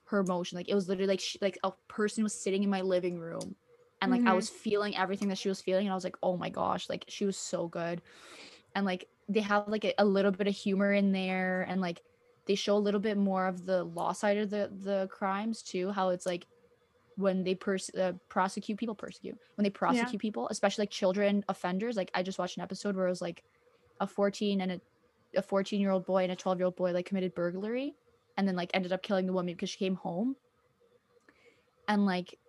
her 0.05 0.19
emotion 0.19 0.57
like 0.57 0.69
it 0.69 0.75
was 0.75 0.87
literally 0.87 1.07
like 1.07 1.19
she, 1.19 1.37
like 1.39 1.59
a 1.63 1.71
person 1.87 2.23
was 2.23 2.33
sitting 2.33 2.63
in 2.63 2.69
my 2.69 2.81
living 2.81 3.19
room 3.19 3.55
and 4.01 4.11
like 4.11 4.21
I 4.25 4.31
Mhm. 4.31 4.35
was 4.35 4.49
feeling 4.49 4.97
everything 4.97 5.29
that 5.29 5.37
she 5.37 5.49
was 5.49 5.61
feeling 5.61 5.85
and 5.85 5.91
I 5.91 5.95
was 5.95 6.03
like 6.03 6.17
oh 6.23 6.35
my 6.37 6.49
gosh 6.49 6.89
like 6.89 7.05
she 7.07 7.25
was 7.25 7.37
so 7.37 7.67
good 7.67 8.01
and 8.75 8.85
like 8.85 9.07
they 9.29 9.41
have 9.41 9.67
like 9.69 9.85
a, 9.85 9.93
a 9.99 10.05
little 10.05 10.31
bit 10.31 10.47
of 10.47 10.55
humor 10.55 10.93
in 10.93 11.13
there 11.13 11.63
and 11.63 11.81
like 11.81 12.03
they 12.47 12.55
show 12.55 12.77
a 12.77 12.79
little 12.79 13.01
bit 13.01 13.17
more 13.17 13.47
of 13.47 13.65
the 13.65 13.83
law 13.85 14.13
side 14.13 14.37
of 14.37 14.51
the 14.51 14.71
the 14.81 15.07
crimes 15.11 15.63
too 15.63 15.91
how 15.91 16.09
it's 16.09 16.25
like 16.27 16.47
when 17.15 17.43
they 17.43 17.55
pers- 17.55 17.91
uh, 17.95 18.13
prosecute 18.29 18.79
people 18.79 18.95
persecute 18.95 19.37
when 19.55 19.63
they 19.63 19.69
prosecute 19.69 20.21
people 20.21 20.47
especially 20.49 20.83
like 20.83 20.91
children 20.91 21.43
offenders 21.49 21.97
like 21.97 22.11
i 22.13 22.23
just 22.23 22.39
watched 22.39 22.57
an 22.57 22.63
episode 22.63 22.95
where 22.95 23.07
it 23.07 23.11
was 23.11 23.21
like 23.21 23.43
a 23.99 24.07
14 24.07 24.61
and 24.61 24.71
a 24.73 24.81
a 25.35 25.41
14 25.43 25.81
year 25.81 25.91
old 25.91 26.05
boy 26.05 26.23
and 26.23 26.31
a 26.31 26.35
12 26.35 26.59
year 26.59 26.65
old 26.65 26.75
boy 26.77 26.91
like 26.93 27.05
committed 27.05 27.35
burglary 27.35 27.97
and 28.37 28.47
then 28.47 28.55
like 28.55 28.71
ended 28.73 28.93
up 28.93 29.03
killing 29.03 29.27
the 29.27 29.33
woman 29.33 29.53
because 29.53 29.69
she 29.69 29.77
came 29.79 29.95
home 29.95 30.37
and 31.87 32.05
like 32.05 32.39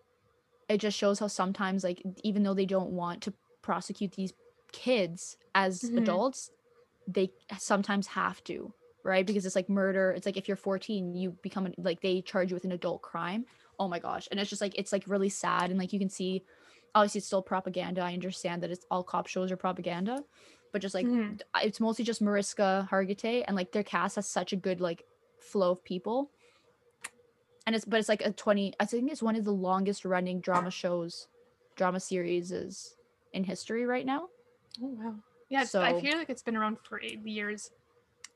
it 0.68 0.78
just 0.78 0.98
shows 0.98 1.18
how 1.20 1.26
sometimes 1.28 1.84
like 1.84 2.02
even 2.24 2.44
though 2.44 2.54
they 2.54 2.66
don't 2.66 2.90
want 2.92 3.22
to 3.24 3.34
prosecute 3.62 4.12
these 4.12 4.34
kids 4.72 5.36
as 5.54 5.90
Mhm. 5.90 5.98
adults 5.98 6.50
they 7.14 7.32
sometimes 7.58 8.06
have 8.08 8.42
to 8.44 8.72
right? 9.02 9.26
Because 9.26 9.46
it's 9.46 9.56
like 9.56 9.70
murder. 9.70 10.12
It's 10.12 10.26
like 10.26 10.36
if 10.36 10.46
you're 10.46 10.58
14 10.58 11.14
you 11.14 11.30
become 11.42 11.64
an, 11.66 11.74
like 11.78 12.02
they 12.02 12.20
charge 12.20 12.50
you 12.50 12.54
with 12.54 12.64
an 12.64 12.72
adult 12.72 13.00
crime. 13.02 13.46
Oh 13.78 13.88
my 13.88 13.98
gosh. 13.98 14.28
And 14.30 14.38
it's 14.38 14.50
just 14.50 14.60
like 14.60 14.74
it's 14.78 14.92
like 14.92 15.04
really 15.06 15.30
sad. 15.30 15.70
And 15.70 15.78
like 15.78 15.92
you 15.92 15.98
can 15.98 16.10
see 16.10 16.44
obviously 16.94 17.18
it's 17.20 17.26
still 17.26 17.42
propaganda. 17.42 18.02
I 18.02 18.12
understand 18.12 18.62
that 18.62 18.70
it's 18.70 18.84
all 18.90 19.02
cop 19.02 19.26
shows 19.26 19.50
are 19.50 19.56
propaganda. 19.56 20.22
But 20.72 20.82
just 20.82 20.94
like 20.94 21.06
Mhm. 21.06 21.40
it's 21.62 21.80
mostly 21.80 22.04
just 22.04 22.20
mariska 22.22 22.86
hargitay 22.90 23.44
and 23.46 23.56
like 23.56 23.72
their 23.72 23.82
cast 23.82 24.16
has 24.16 24.28
such 24.28 24.52
a 24.52 24.56
good 24.56 24.80
like 24.80 25.04
flow 25.38 25.70
of 25.72 25.82
people. 25.84 26.30
And 27.66 27.74
it's 27.74 27.84
but 27.84 28.00
it's 28.00 28.08
like 28.08 28.22
a 28.22 28.32
20 28.32 28.74
i 28.80 28.84
think 28.84 29.10
it's 29.10 29.22
one 29.22 29.36
of 29.36 29.44
the 29.44 29.52
longest 29.52 30.04
running 30.04 30.40
drama 30.40 30.70
shows 30.70 31.28
drama 31.76 32.00
series 32.00 32.52
is 32.52 32.96
in 33.32 33.44
history 33.44 33.86
right 33.86 34.04
now. 34.04 34.28
Oh 34.82 34.86
wow. 34.88 35.14
Yeah. 35.50 35.64
so, 35.64 35.82
I 35.82 36.00
feel 36.00 36.16
like 36.16 36.30
it's 36.30 36.42
been 36.42 36.56
around 36.56 36.78
for 36.88 37.00
eight 37.02 37.20
years. 37.26 37.70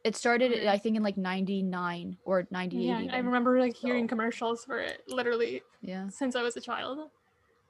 it 0.05 0.15
started 0.17 0.53
Okay. 0.53 0.69
i 0.69 0.77
think 0.77 0.97
in 0.99 1.03
like 1.03 1.17
99 1.17 2.19
or 2.27 2.47
98 2.51 2.85
Yeah. 3.07 3.15
I 3.17 3.19
remember 3.19 3.59
like 3.59 3.75
hearing 3.75 4.05
So- 4.05 4.09
commercials 4.13 4.63
for 4.67 4.79
it 4.79 5.01
literally 5.09 5.63
yeah 5.81 6.09
since 6.11 6.37
I 6.37 6.43
was 6.43 6.55
a 6.59 6.61
child. 6.61 7.09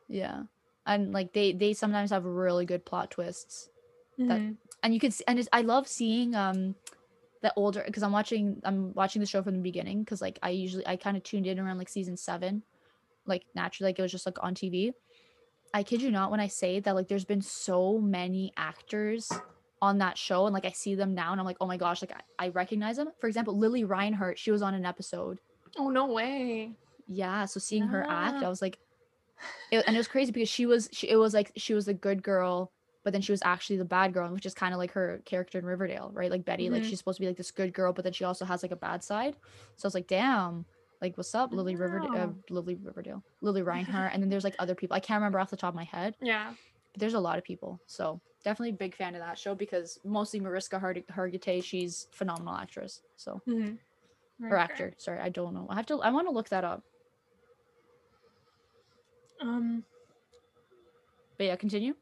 yeah 0.08 0.42
and 0.86 1.12
like 1.12 1.32
they 1.32 1.52
they 1.52 1.72
sometimes 1.74 2.10
have 2.10 2.24
really 2.24 2.66
good 2.66 2.84
plot 2.84 3.10
twists 3.12 3.70
That- 4.18 4.40
Mhm. 4.40 4.56
and 4.82 4.90
you 4.94 4.98
can 5.00 5.10
see 5.12 5.24
and 5.28 5.38
it's, 5.38 5.48
i 5.52 5.60
love 5.62 5.86
seeing 5.86 6.34
um 6.34 6.74
the 7.42 7.52
older 7.56 7.82
because 7.86 8.02
i'm 8.02 8.12
watching 8.12 8.60
i'm 8.64 8.92
watching 8.94 9.20
the 9.20 9.26
show 9.32 9.42
from 9.42 9.54
the 9.54 9.62
beginning 9.70 10.00
because 10.02 10.20
like 10.26 10.38
i 10.42 10.50
usually 10.50 10.86
i 10.86 10.96
kind 10.96 11.16
of 11.16 11.22
tuned 11.22 11.46
in 11.46 11.58
around 11.60 11.78
like 11.78 11.88
season 11.88 12.16
seven 12.16 12.62
like 13.26 13.44
naturally 13.54 13.88
like 13.90 13.98
it 13.98 14.02
was 14.02 14.10
just 14.12 14.26
like 14.26 14.42
on 14.42 14.54
tv 14.54 14.92
i 15.74 15.82
kid 15.82 16.00
you 16.00 16.10
not 16.10 16.30
when 16.30 16.40
i 16.40 16.46
say 16.46 16.80
that 16.80 16.94
like 16.94 17.08
there's 17.08 17.24
been 17.26 17.42
so 17.42 17.98
many 17.98 18.52
actors 18.56 19.30
on 19.82 19.98
that 19.98 20.16
show 20.16 20.46
and 20.46 20.54
like 20.54 20.64
i 20.64 20.70
see 20.70 20.94
them 20.94 21.14
now 21.14 21.32
and 21.32 21.40
i'm 21.40 21.46
like 21.46 21.58
oh 21.60 21.66
my 21.66 21.76
gosh 21.76 22.00
like 22.00 22.12
i, 22.38 22.46
I 22.46 22.48
recognize 22.48 22.96
them. 22.96 23.08
For 23.20 23.26
example 23.26 23.58
lili 23.58 23.84
reinhart 23.84 24.38
she 24.38 24.50
was 24.50 24.62
on 24.62 24.72
an 24.72 24.86
episode. 24.86 25.38
Oh 25.76 25.90
no 25.90 26.06
way. 26.06 26.72
yeah 27.06 27.44
so 27.44 27.60
seeing 27.60 27.82
her 27.88 28.02
act 28.08 28.42
i 28.42 28.48
was 28.48 28.62
like 28.62 28.78
it, 29.70 29.84
and 29.86 29.94
it 29.94 29.98
was 29.98 30.08
crazy 30.08 30.32
because 30.32 30.48
she 30.48 30.64
was 30.64 30.88
she 30.92 31.08
it 31.10 31.16
was 31.16 31.34
like 31.34 31.52
she 31.56 31.74
was 31.74 31.84
the 31.86 31.92
good 31.94 32.22
girl 32.22 32.70
but 33.02 33.12
then 33.12 33.20
she 33.20 33.32
was 33.32 33.42
actually 33.44 33.76
the 33.76 33.84
bad 33.84 34.14
girl 34.14 34.32
which 34.32 34.46
is 34.46 34.54
kind 34.54 34.72
of 34.72 34.78
like 34.78 34.92
her 34.92 35.20
character 35.26 35.58
in 35.58 35.66
riverdale 35.66 36.10
right? 36.14 36.30
Like 36.30 36.44
betty 36.46 36.70
like 36.70 36.82
Mhm. 36.82 36.88
she's 36.88 36.98
supposed 36.98 37.16
to 37.18 37.20
be 37.20 37.26
like 37.26 37.36
this 37.36 37.50
good 37.50 37.74
girl 37.74 37.92
but 37.92 38.04
then 38.04 38.14
she 38.14 38.24
also 38.24 38.44
has 38.46 38.62
like 38.62 38.72
a 38.72 38.76
bad 38.76 39.02
side. 39.04 39.34
So 39.76 39.84
i 39.84 39.88
was 39.88 39.94
like 39.94 40.06
damn 40.06 40.64
like 41.04 41.16
what's 41.18 41.34
up 41.34 41.52
lily 41.52 41.76
river 41.76 42.00
uh, 42.16 42.28
lily 42.48 42.76
riverdale 42.82 43.22
lili 43.42 43.60
reinhart 43.62 44.10
and 44.14 44.22
then 44.22 44.30
there's 44.30 44.42
like 44.44 44.56
other 44.58 44.74
people 44.74 44.96
i 44.96 45.00
can't 45.00 45.18
remember 45.20 45.38
off 45.38 45.50
the 45.50 45.56
top 45.56 45.74
of 45.74 45.74
my 45.74 45.84
head 45.84 46.16
Yeah. 46.22 46.52
but 46.92 47.00
there's 47.00 47.12
a 47.14 47.20
lot 47.20 47.36
of 47.36 47.44
people 47.44 47.78
so 47.86 48.20
definitely 48.42 48.70
a 48.70 48.72
big 48.84 48.94
fan 48.94 49.14
of 49.14 49.20
that 49.20 49.38
show 49.38 49.54
because 49.54 49.98
mostly 50.04 50.40
mariska 50.40 50.78
Harg- 50.80 51.06
hargitay 51.06 51.62
she's 51.62 52.08
phenomenal 52.12 52.54
actress 52.54 53.02
so 53.16 53.42
Mhm. 53.46 53.76
or 54.42 54.48
Right, 54.56 54.62
actor 54.70 54.94
sorry 54.96 55.20
i 55.20 55.28
don't 55.28 55.52
know 55.52 55.66
i 55.68 55.74
have 55.74 55.86
to 55.86 56.00
i 56.00 56.10
want 56.10 56.26
to 56.26 56.32
look 56.32 56.48
that 56.48 56.64
up. 56.64 56.82
Um. 59.40 59.84
but 61.36 61.44
yeah 61.46 61.56
continue 61.56 61.94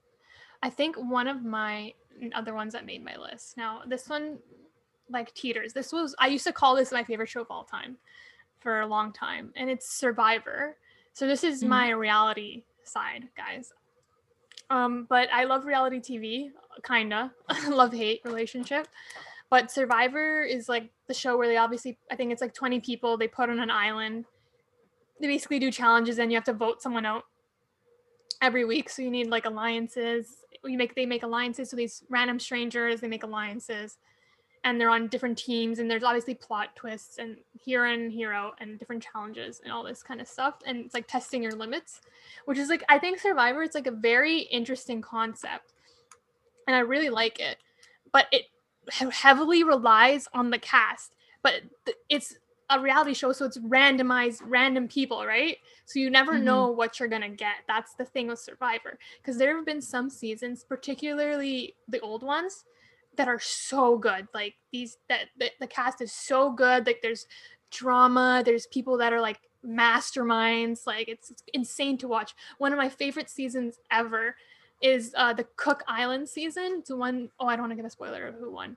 I 0.65 0.71
think 0.71 0.95
one 0.95 1.27
of 1.27 1.45
my 1.45 1.93
other 2.37 2.55
ones 2.55 2.73
that 2.75 2.87
made 2.87 3.05
my 3.05 3.17
list. 3.17 3.57
Now, 3.57 3.83
this 3.85 4.09
one 4.09 4.39
like 5.11 5.35
teeters. 5.35 5.73
This 5.73 5.93
was 5.93 6.15
I 6.21 6.29
used 6.29 6.47
to 6.47 6.53
call 6.53 6.77
this 6.77 6.93
my 6.93 7.03
favorite 7.03 7.29
show 7.29 7.41
of 7.41 7.49
all 7.51 7.65
time 7.65 7.97
for 8.63 8.81
a 8.81 8.87
long 8.87 9.13
time, 9.13 9.53
and 9.57 9.69
it's 9.69 9.89
Survivor. 9.89 10.77
So 11.13 11.27
this 11.27 11.45
is 11.45 11.63
Mhm. 11.63 11.69
my 11.69 11.91
reality 11.91 12.65
side, 12.85 13.29
guys. 13.37 13.73
Um, 14.71 15.05
but 15.09 15.29
I 15.33 15.45
love 15.45 15.67
reality 15.67 16.01
TV, 16.01 16.53
kinda 16.83 17.35
love 17.69 17.93
hate 17.93 18.23
relationship. 18.25 18.89
But 19.51 19.71
Survivor 19.71 20.43
is 20.43 20.69
like 20.69 20.91
the 21.09 21.15
show 21.15 21.37
where 21.37 21.49
they 21.49 21.59
obviously 21.59 21.99
I 22.11 22.17
think 22.17 22.33
it's 22.33 22.41
like 22.41 22.55
20 22.55 22.81
people 22.81 23.17
they 23.19 23.29
put 23.29 23.51
on 23.51 23.59
an 23.59 23.71
island. 23.71 24.25
They 25.21 25.27
basically 25.27 25.59
do 25.59 25.71
challenges 25.71 26.19
and 26.19 26.33
you 26.33 26.37
have 26.37 26.45
to 26.45 26.55
vote 26.55 26.81
someone 26.81 27.05
out 27.05 27.25
every 28.41 28.65
week. 28.65 28.89
So 28.89 29.03
you 29.03 29.11
need 29.11 29.29
like 29.29 29.45
alliances. 29.45 30.45
You 30.65 30.79
make 30.79 30.95
they 30.95 31.07
make 31.07 31.23
alliances. 31.23 31.69
So 31.71 31.77
these 31.77 32.03
random 32.09 32.41
strangers, 32.41 33.01
they 33.01 33.09
make 33.09 33.25
alliances, 33.25 33.99
and 34.65 34.81
they're 34.81 34.91
on 34.91 35.09
different 35.09 35.39
teams. 35.39 35.79
And 35.79 35.91
there's 35.91 36.05
obviously 36.05 36.35
plot 36.35 36.75
twists 36.77 37.19
and 37.19 37.37
hero 37.59 37.93
and 37.93 38.13
hero 38.13 38.53
and 38.59 38.79
different 38.79 39.03
challenges 39.03 39.61
and 39.65 39.73
all 39.73 39.83
this 39.83 40.03
kind 40.03 40.21
of 40.21 40.29
stuff. 40.29 40.55
And 40.67 40.79
it's 40.79 40.95
like 40.95 41.07
testing 41.09 41.43
your 41.43 41.53
limits, 41.53 42.01
which 42.45 42.59
is 42.59 42.69
like 42.69 42.85
I 42.89 42.99
think 42.99 43.19
Survivor. 43.19 43.63
It's 43.63 43.75
like 43.75 43.87
a 43.87 43.93
very 43.93 44.41
interesting 44.41 45.01
concept, 45.03 45.73
and 46.67 46.77
I 46.77 46.81
really 46.81 47.11
like 47.11 47.41
it. 47.41 47.59
But 48.13 48.27
it 48.33 48.45
heavily 49.11 49.63
relies 49.65 50.29
on 50.35 50.51
the 50.51 50.59
cast 50.59 51.15
but 51.43 51.63
it's 52.09 52.37
a 52.71 52.81
reality 52.81 53.13
show, 53.13 53.33
so 53.33 53.45
it's 53.45 53.59
randomized, 53.59 54.41
random 54.45 54.89
people, 54.89 55.27
right? 55.27 55.59
So 55.85 55.99
you 55.99 56.09
never 56.09 56.39
Mhm. 56.39 56.45
know 56.45 56.71
what 56.71 56.99
you're 56.99 57.09
gonna 57.09 57.29
get. 57.29 57.57
That's 57.67 57.95
the 57.95 58.05
thing 58.05 58.29
with 58.29 58.39
Survivor, 58.39 58.99
because 59.19 59.37
there 59.37 59.57
have 59.57 59.67
been 59.67 59.83
some 59.83 60.09
seasons, 60.09 60.65
particularly 60.65 61.75
the 61.89 62.01
old 62.01 62.23
ones, 62.23 62.65
that 63.17 63.29
are 63.29 63.41
so 63.41 63.99
good. 63.99 64.29
Like 64.35 64.55
these, 64.73 64.99
that 65.09 65.29
the, 65.39 65.67
cast 65.67 66.01
is 66.01 66.13
so 66.13 66.51
good. 66.53 66.87
Like 66.87 67.01
there's 67.03 67.27
drama. 67.71 68.43
There's 68.45 68.67
people 68.67 68.99
that 68.99 69.13
are 69.13 69.21
like 69.21 69.41
masterminds. 69.67 70.87
Like 70.87 71.09
it's, 71.09 71.31
it's 71.31 71.43
insane 71.55 71.99
to 71.99 72.09
watch. 72.09 72.35
One 72.59 72.73
of 72.73 72.79
my 72.79 72.89
favorite 72.89 73.31
seasons 73.31 73.79
ever 73.91 74.37
is 74.81 75.15
uh 75.17 75.33
the 75.33 75.47
Cook 75.57 75.85
Island 75.87 76.29
season. 76.29 76.79
It's 76.79 76.89
the 76.89 76.97
one 76.97 77.29
oh 77.39 77.47
I 77.47 77.55
don't 77.55 77.63
want 77.63 77.73
to 77.73 77.77
give 77.77 77.85
a 77.85 77.91
spoiler 77.91 78.27
of 78.27 78.35
who 78.35 78.51
won. 78.51 78.77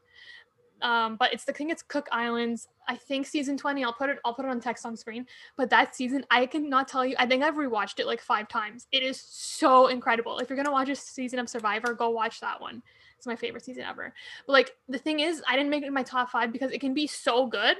Um, 0.82 1.16
but 1.16 1.34
it's 1.34 1.46
the 1.46 1.54
thing 1.54 1.70
it's 1.70 1.82
Cook 1.82 2.08
Islands. 2.12 2.68
I 2.88 2.96
think 2.96 3.26
season 3.26 3.58
20. 3.58 3.84
I'll 3.84 3.94
put 3.94 4.10
it 4.10 4.20
I'll 4.24 4.34
put 4.34 4.46
it 4.46 4.50
on 4.50 4.60
text 4.60 4.86
on 4.86 4.96
screen. 4.96 5.26
But 5.58 5.70
that 5.72 5.96
season, 5.96 6.26
I 6.30 6.46
cannot 6.46 6.88
tell 6.88 7.06
you. 7.06 7.16
I 7.18 7.26
think 7.26 7.44
I've 7.44 7.56
rewatched 7.56 8.00
it 8.00 8.06
like 8.06 8.22
five 8.22 8.48
times. 8.48 8.88
It 8.92 9.02
is 9.02 9.20
so 9.20 9.88
incredible. 9.88 10.38
If 10.40 10.50
you're 10.50 10.58
gonna 10.58 10.72
watch 10.72 10.90
a 10.90 10.96
season 10.96 11.40
of 11.40 11.50
Survivor, 11.50 11.94
go 11.94 12.10
watch 12.10 12.40
that 12.42 12.62
one. 12.62 12.84
It's 13.26 13.28
my 13.28 13.36
favorite 13.36 13.66
season 13.66 13.84
ever. 13.84 14.14
But 14.46 14.54
like 14.54 14.76
the 14.88 15.00
thing 15.00 15.20
is, 15.20 15.42
I 15.48 15.56
didn't 15.56 15.72
make 15.72 15.84
it 15.84 15.88
in 15.88 15.94
my 15.94 16.04
top 16.04 16.30
five 16.30 16.52
because 16.52 16.72
it 16.72 16.80
can 16.80 16.94
be 16.94 17.08
so 17.08 17.48
good, 17.48 17.78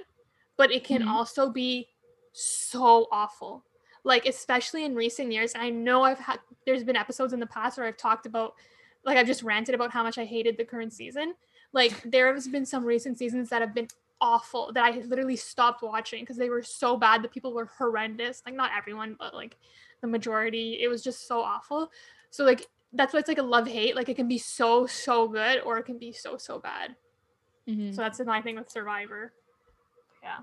but 0.58 0.72
it 0.72 0.84
can 0.84 1.04
Mhm. 1.04 1.08
also 1.08 1.50
be 1.52 1.88
so 2.32 3.08
awful. 3.12 3.64
Like 4.04 4.26
especially 4.26 4.86
in 4.86 4.96
recent 4.96 5.32
years, 5.32 5.54
I 5.56 5.70
know 5.70 6.04
I've 6.04 6.18
had 6.20 6.40
there's 6.66 6.84
been 6.84 6.96
episodes 6.96 7.32
in 7.34 7.40
the 7.40 7.46
past 7.46 7.78
where 7.78 7.86
I've 7.86 7.98
talked 7.98 8.26
about 8.26 8.56
like 9.04 9.18
I've 9.18 9.28
just 9.28 9.44
ranted 9.44 9.76
about 9.76 9.92
how 9.92 10.02
much 10.02 10.18
I 10.18 10.26
hated 10.26 10.58
the 10.58 10.66
current 10.66 10.94
season. 10.94 11.36
Like 11.74 12.02
there 12.12 12.34
has 12.34 12.48
been 12.48 12.66
some 12.66 12.84
recent 12.84 13.20
seasons 13.20 13.50
that 13.50 13.62
have 13.62 13.76
been 13.76 13.88
awful 14.22 14.72
that 14.74 14.84
I 14.84 14.98
literally 15.02 15.36
stopped 15.36 15.84
watching 15.84 16.22
because 16.24 16.38
they 16.38 16.50
were 16.50 16.64
so 16.64 16.98
bad. 16.98 17.22
The 17.22 17.28
people 17.28 17.54
were 17.54 17.66
horrendous. 17.66 18.42
Like 18.48 18.56
not 18.56 18.72
everyone, 18.76 19.16
but 19.20 19.36
like 19.36 19.58
the 20.02 20.08
majority. 20.08 20.80
It 20.82 20.88
was 20.88 21.04
just 21.04 21.28
so 21.28 21.42
awful. 21.42 21.92
So 22.32 22.44
like 22.46 22.68
that's 22.94 23.14
why 23.14 23.20
it's 23.20 23.28
like 23.28 23.38
a 23.38 23.44
love 23.44 23.68
hate. 23.68 23.96
Like 23.96 24.10
it 24.10 24.16
can 24.16 24.28
be 24.28 24.38
so 24.38 24.86
so 24.86 25.28
good 25.28 25.62
or 25.62 25.78
it 25.78 25.84
can 25.84 25.98
be 25.98 26.12
so 26.12 26.38
so 26.38 26.60
bad. 26.60 26.96
Mhm. 27.68 27.96
So 27.96 28.02
that's 28.02 28.20
my 28.26 28.42
thing 28.42 28.56
with 28.56 28.70
Survivor. 28.70 29.34
Yeah. 30.24 30.40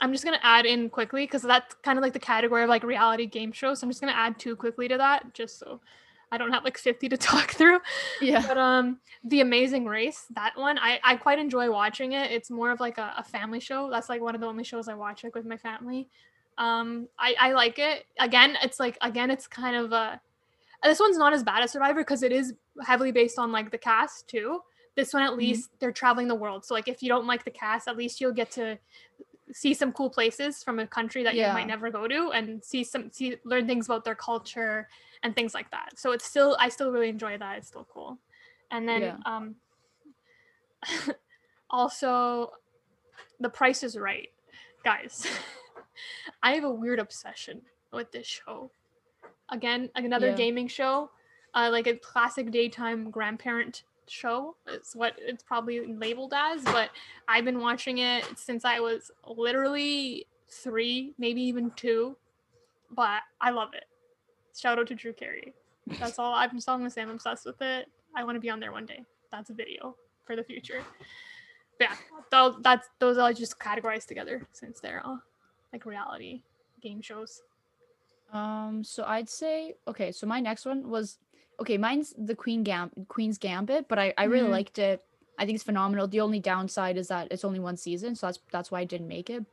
I'm 0.00 0.12
just 0.12 0.24
gonna 0.24 0.38
add 0.42 0.66
in 0.66 0.90
quickly 0.90 1.24
because 1.24 1.42
that's 1.42 1.74
kind 1.82 1.98
of 1.98 2.02
like 2.02 2.12
the 2.12 2.18
category 2.20 2.62
of 2.62 2.68
like 2.68 2.84
reality 2.84 3.26
game 3.26 3.52
shows. 3.52 3.80
So 3.80 3.86
I'm 3.86 3.90
just 3.90 4.00
gonna 4.00 4.12
add 4.12 4.38
two 4.38 4.54
quickly 4.56 4.88
to 4.88 4.96
that, 4.96 5.34
just 5.34 5.58
so 5.58 5.80
I 6.30 6.38
don't 6.38 6.52
have 6.52 6.62
like 6.64 6.76
50 6.78 7.08
to 7.08 7.16
talk 7.30 7.52
through. 7.52 7.80
yeah. 8.20 8.44
But 8.46 8.58
um, 8.58 9.00
The 9.24 9.40
Amazing 9.40 9.86
Race, 9.86 10.26
that 10.34 10.56
one, 10.56 10.78
I 10.78 11.00
I 11.02 11.16
quite 11.16 11.38
enjoy 11.38 11.70
watching 11.70 12.12
it. 12.12 12.30
It's 12.30 12.50
more 12.50 12.70
of 12.70 12.80
like 12.80 12.98
a, 12.98 13.14
a 13.16 13.24
family 13.24 13.60
show. 13.60 13.90
That's 13.90 14.08
like 14.08 14.20
one 14.20 14.34
of 14.34 14.40
the 14.40 14.46
only 14.46 14.64
shows 14.64 14.88
I 14.88 14.94
watch 14.94 15.24
like 15.24 15.34
with 15.34 15.46
my 15.46 15.56
family. 15.56 16.08
Um, 16.58 17.08
I 17.18 17.34
I 17.40 17.52
like 17.52 17.78
it. 17.78 18.04
Again, 18.18 18.56
it's 18.62 18.78
like 18.78 18.98
again, 19.00 19.30
it's 19.30 19.46
kind 19.46 19.74
of 19.76 19.92
a. 19.92 20.20
This 20.82 21.00
one's 21.00 21.18
not 21.18 21.32
as 21.32 21.42
bad 21.42 21.62
as 21.62 21.72
Survivor 21.72 22.00
because 22.00 22.22
it 22.22 22.32
is 22.32 22.54
heavily 22.84 23.12
based 23.12 23.38
on 23.38 23.50
like 23.52 23.70
the 23.70 23.78
cast 23.78 24.28
too. 24.28 24.60
This 24.94 25.12
one 25.14 25.22
at 25.22 25.36
least 25.36 25.70
they're 25.78 25.92
traveling 25.92 26.28
the 26.28 26.34
world. 26.34 26.64
So 26.64 26.74
like 26.74 26.88
if 26.88 27.02
you 27.02 27.08
don't 27.08 27.26
like 27.26 27.44
the 27.44 27.50
cast, 27.50 27.88
at 27.88 27.96
least 27.96 28.20
you'll 28.20 28.32
get 28.32 28.50
to 28.52 28.78
see 29.52 29.72
some 29.74 29.92
cool 29.92 30.10
places 30.10 30.62
from 30.62 30.78
a 30.78 30.86
country 30.86 31.22
that 31.22 31.34
Yeah. 31.34 31.48
you 31.48 31.54
might 31.54 31.66
never 31.66 31.90
go 31.90 32.06
to 32.06 32.30
and 32.32 32.62
see 32.64 32.84
some 32.84 33.10
see 33.10 33.36
learn 33.44 33.66
things 33.66 33.86
about 33.86 34.04
their 34.04 34.14
culture 34.14 34.88
and 35.22 35.34
things 35.34 35.54
like 35.54 35.70
that. 35.70 35.98
So 35.98 36.12
it's 36.12 36.24
still 36.24 36.56
I 36.60 36.68
still 36.68 36.90
really 36.92 37.08
enjoy 37.08 37.38
that. 37.38 37.58
It's 37.58 37.68
still 37.68 37.86
cool. 37.92 38.18
And 38.70 38.88
then 38.88 39.02
Yeah. 39.02 39.16
um 39.24 39.56
also 41.70 42.52
The 43.40 43.48
Price 43.48 43.82
is 43.82 43.96
Right. 43.96 44.30
Guys, 44.84 45.26
I 46.42 46.52
have 46.54 46.64
a 46.64 46.70
weird 46.70 46.98
obsession 46.98 47.62
with 47.92 48.12
this 48.12 48.26
show. 48.26 48.70
Again, 49.50 49.90
another 49.94 50.28
Yeah. 50.28 50.34
gaming 50.34 50.68
show, 50.68 51.10
uh, 51.54 51.68
like 51.72 51.86
a 51.86 51.96
classic 51.96 52.50
daytime 52.50 53.10
grandparent 53.10 53.82
show 54.06 54.56
is 54.66 54.94
what 54.94 55.14
it's 55.18 55.42
probably 55.42 55.86
labeled 55.94 56.32
as, 56.34 56.62
but 56.64 56.90
I've 57.28 57.44
been 57.44 57.60
watching 57.60 57.98
it 57.98 58.24
since 58.38 58.64
I 58.64 58.80
was 58.80 59.10
literally 59.26 60.26
three, 60.48 61.14
maybe 61.18 61.42
even 61.42 61.70
two. 61.72 62.16
But 62.90 63.22
I 63.40 63.50
love 63.50 63.74
it. 63.74 63.84
Shout 64.56 64.78
out 64.78 64.86
to 64.88 64.94
Drew 64.94 65.12
Carey. 65.12 65.54
That's 65.98 66.18
all 66.18 66.32
I'm 66.34 66.50
just 66.54 66.66
gonna 66.66 66.88
say. 66.90 67.02
I'm 67.02 67.10
obsessed 67.10 67.44
with 67.44 67.60
it. 67.60 67.88
I 68.14 68.24
want 68.24 68.36
to 68.36 68.40
be 68.40 68.48
on 68.50 68.60
there 68.60 68.72
one 68.72 68.86
day. 68.86 69.04
That's 69.30 69.50
a 69.50 69.54
video 69.54 69.94
for 70.24 70.36
the 70.36 70.42
future. 70.44 70.82
But 71.78 71.90
yeah, 71.90 71.96
tho- 72.30 72.58
that's 72.60 72.88
those 72.98 73.18
are 73.18 73.32
just 73.32 73.58
categorized 73.58 74.06
together 74.06 74.46
since 74.52 74.80
they're 74.80 75.04
all 75.04 75.22
like 75.72 75.84
reality 75.86 76.42
game 76.80 77.00
shows. 77.02 77.42
Um, 78.32 78.84
so 78.84 79.04
I'd 79.04 79.28
say 79.28 79.74
okay. 79.86 80.12
So 80.12 80.26
my 80.26 80.40
next 80.40 80.66
one 80.66 80.88
was 80.88 81.18
okay. 81.60 81.78
Mine's 81.78 82.14
the 82.18 82.34
Queen 82.34 82.62
Gam 82.62 82.90
Queen's 83.08 83.38
Gambit, 83.38 83.88
but 83.88 83.98
I 83.98 84.14
I 84.18 84.24
really 84.24 84.48
Mhm. 84.48 84.52
liked 84.52 84.78
it. 84.78 85.04
I 85.38 85.46
think 85.46 85.54
it's 85.56 85.64
phenomenal. 85.64 86.08
The 86.08 86.20
only 86.20 86.40
downside 86.40 86.96
is 86.98 87.08
that 87.08 87.28
it's 87.30 87.44
only 87.44 87.60
one 87.60 87.76
season, 87.76 88.14
so 88.16 88.26
that's 88.26 88.40
that's 88.52 88.70
why 88.70 88.80
I 88.80 88.84
didn't 88.84 89.08
make 89.08 89.30
it. 89.30 89.44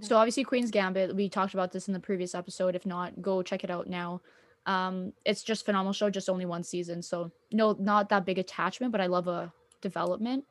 So 0.00 0.16
obviously 0.16 0.42
Queen's 0.44 0.70
Gambit, 0.70 1.14
we 1.14 1.28
talked 1.28 1.52
about 1.52 1.70
this 1.72 1.86
in 1.86 1.92
the 1.92 2.00
previous 2.00 2.34
episode. 2.34 2.74
If 2.74 2.86
not, 2.86 3.20
go 3.20 3.42
check 3.42 3.62
it 3.62 3.70
out 3.70 3.88
now. 3.88 4.22
Um, 4.64 5.12
it's 5.26 5.42
just 5.42 5.66
phenomenal 5.66 5.92
show, 5.92 6.08
just 6.08 6.30
only 6.30 6.46
one 6.46 6.62
season, 6.62 7.02
so 7.02 7.30
no, 7.52 7.72
not 7.78 8.08
that 8.08 8.24
big 8.24 8.38
attachment, 8.38 8.90
but 8.92 9.00
I 9.02 9.06
love 9.06 9.28
a 9.28 9.52
development. 9.82 10.46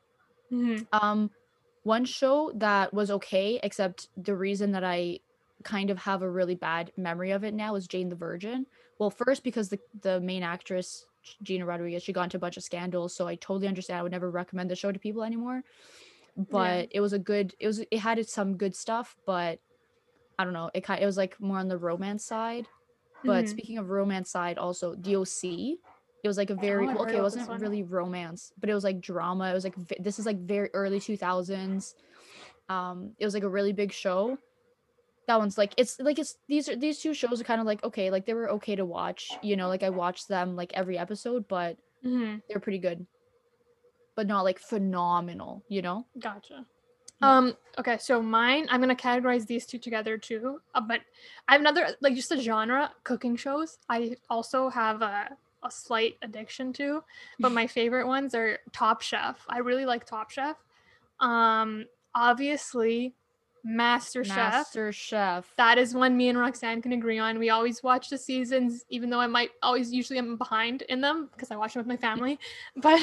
Mhm. 0.52 0.86
Um, 0.92 1.30
one 1.82 2.04
show 2.04 2.52
that 2.54 2.94
was 2.94 3.10
okay, 3.10 3.58
except 3.64 4.08
the 4.16 4.36
reason 4.36 4.70
that 4.72 4.84
I 4.84 5.20
kind 5.62 5.90
of 5.90 5.98
have 5.98 6.22
a 6.22 6.30
really 6.30 6.54
bad 6.54 6.92
memory 6.96 7.30
of 7.30 7.44
it 7.44 7.54
now 7.54 7.74
is 7.74 7.86
Jane 7.86 8.08
the 8.08 8.16
Virgin. 8.16 8.66
Well, 8.98 9.10
first 9.10 9.42
because 9.44 9.68
the 9.68 9.78
the 10.00 10.20
main 10.20 10.42
actress 10.42 11.06
Gina 11.42 11.64
Rodriguez 11.64 12.02
she 12.02 12.12
got 12.12 12.24
into 12.24 12.36
a 12.36 12.40
bunch 12.40 12.56
of 12.56 12.64
scandals, 12.64 13.14
so 13.14 13.26
I 13.26 13.36
totally 13.36 13.68
understand. 13.68 14.00
I 14.00 14.02
would 14.02 14.12
never 14.12 14.30
recommend 14.30 14.70
the 14.70 14.76
show 14.76 14.92
to 14.92 14.98
people 14.98 15.22
anymore. 15.22 15.62
But 16.50 16.88
it 16.90 17.00
was 17.00 17.12
a 17.12 17.18
good. 17.18 17.54
It 17.60 17.66
was 17.66 17.80
it 17.80 17.98
had 17.98 18.26
some 18.28 18.56
good 18.56 18.74
stuff, 18.74 19.16
but 19.26 19.60
I 20.38 20.44
don't 20.44 20.54
know. 20.54 20.70
It 20.74 20.82
kind 20.82 21.02
it 21.02 21.06
was 21.06 21.16
like 21.16 21.40
more 21.40 21.58
on 21.58 21.68
the 21.68 21.78
romance 21.78 22.24
side. 22.24 22.66
But 23.24 23.44
Mhm. 23.44 23.48
speaking 23.48 23.78
of 23.78 23.90
romance 23.90 24.30
side, 24.30 24.58
also 24.58 24.94
DOC. 24.94 25.78
It 26.22 26.28
was 26.28 26.36
like 26.38 26.50
a 26.50 26.54
very 26.54 26.86
Oh, 26.86 26.92
well, 26.94 27.02
okay. 27.02 27.18
It 27.18 27.22
wasn't 27.22 27.60
really 27.60 27.82
romance, 27.82 28.52
but 28.58 28.70
it 28.70 28.74
was 28.74 28.84
like 28.84 29.00
drama. 29.00 29.50
It 29.50 29.54
was 29.54 29.64
like 29.64 29.76
this 29.98 30.18
is 30.18 30.26
like 30.26 30.38
very 30.38 30.70
early 30.72 31.00
two 31.00 31.16
thousands. 31.16 31.94
Um, 32.68 33.14
it 33.18 33.24
was 33.24 33.34
like 33.34 33.42
a 33.42 33.48
really 33.48 33.72
big 33.72 33.92
show. 33.92 34.38
That 35.32 35.38
one's 35.38 35.56
like 35.56 35.72
it's 35.78 35.98
like 35.98 36.18
it's 36.18 36.36
these 36.46 36.68
are 36.68 36.76
these 36.76 36.98
two 36.98 37.14
shows 37.14 37.40
are 37.40 37.44
kind 37.44 37.58
of 37.58 37.66
like 37.66 37.82
okay, 37.82 38.10
like 38.10 38.26
they 38.26 38.34
were 38.34 38.50
okay 38.50 38.76
to 38.76 38.84
watch. 38.84 39.30
You 39.40 39.56
know, 39.56 39.66
like 39.68 39.82
I 39.82 39.88
watched 39.88 40.28
them 40.28 40.56
like 40.56 40.70
every 40.74 40.98
episode, 40.98 41.48
but 41.48 41.78
Mhm. 42.04 42.42
they're 42.48 42.60
pretty 42.60 42.76
good, 42.78 43.06
but 44.14 44.26
not 44.26 44.42
like 44.42 44.58
phenomenal. 44.58 45.64
You 45.68 45.80
know? 45.80 46.04
Gotcha. 46.18 46.66
Yeah. 47.22 47.38
Um. 47.38 47.56
Okay. 47.78 47.96
So 47.96 48.20
mine, 48.20 48.66
I'm 48.68 48.80
gonna 48.82 48.94
categorize 48.94 49.46
these 49.46 49.64
two 49.64 49.78
together 49.78 50.18
too. 50.18 50.60
Uh, 50.74 50.82
but 50.82 51.00
I 51.48 51.52
have 51.52 51.62
another 51.62 51.96
like 52.02 52.14
just 52.14 52.30
a 52.32 52.38
genre 52.38 52.92
cooking 53.02 53.34
shows. 53.36 53.78
I 53.88 54.16
also 54.28 54.68
have 54.68 55.00
a 55.00 55.30
a 55.62 55.70
slight 55.70 56.18
addiction 56.20 56.74
to, 56.74 57.02
but 57.40 57.52
my 57.52 57.66
favorite 57.78 58.06
ones 58.06 58.34
are 58.34 58.58
Top 58.72 59.00
Chef. 59.00 59.46
I 59.48 59.60
really 59.60 59.86
like 59.86 60.04
Top 60.04 60.30
Chef. 60.30 60.56
Um. 61.20 61.86
Obviously, 62.14 63.14
Master 63.64 64.24
Chef. 64.24 64.36
Master 64.36 64.92
Chef. 64.92 65.46
That 65.56 65.78
is 65.78 65.94
one 65.94 66.16
me 66.16 66.28
and 66.28 66.36
Roxanne 66.38 66.82
can 66.82 66.92
agree 66.92 67.18
on. 67.18 67.38
We 67.38 67.50
always 67.50 67.82
watch 67.82 68.08
the 68.10 68.18
seasons, 68.18 68.84
even 68.88 69.08
though 69.08 69.20
I 69.20 69.28
might 69.28 69.50
always 69.62 69.92
usually 69.92 70.18
am 70.18 70.36
behind 70.36 70.82
in 70.82 71.00
them 71.00 71.28
because 71.32 71.50
I 71.52 71.56
watch 71.56 71.74
them 71.74 71.80
with 71.80 71.86
my 71.86 71.96
family. 71.96 72.38
But 72.76 73.00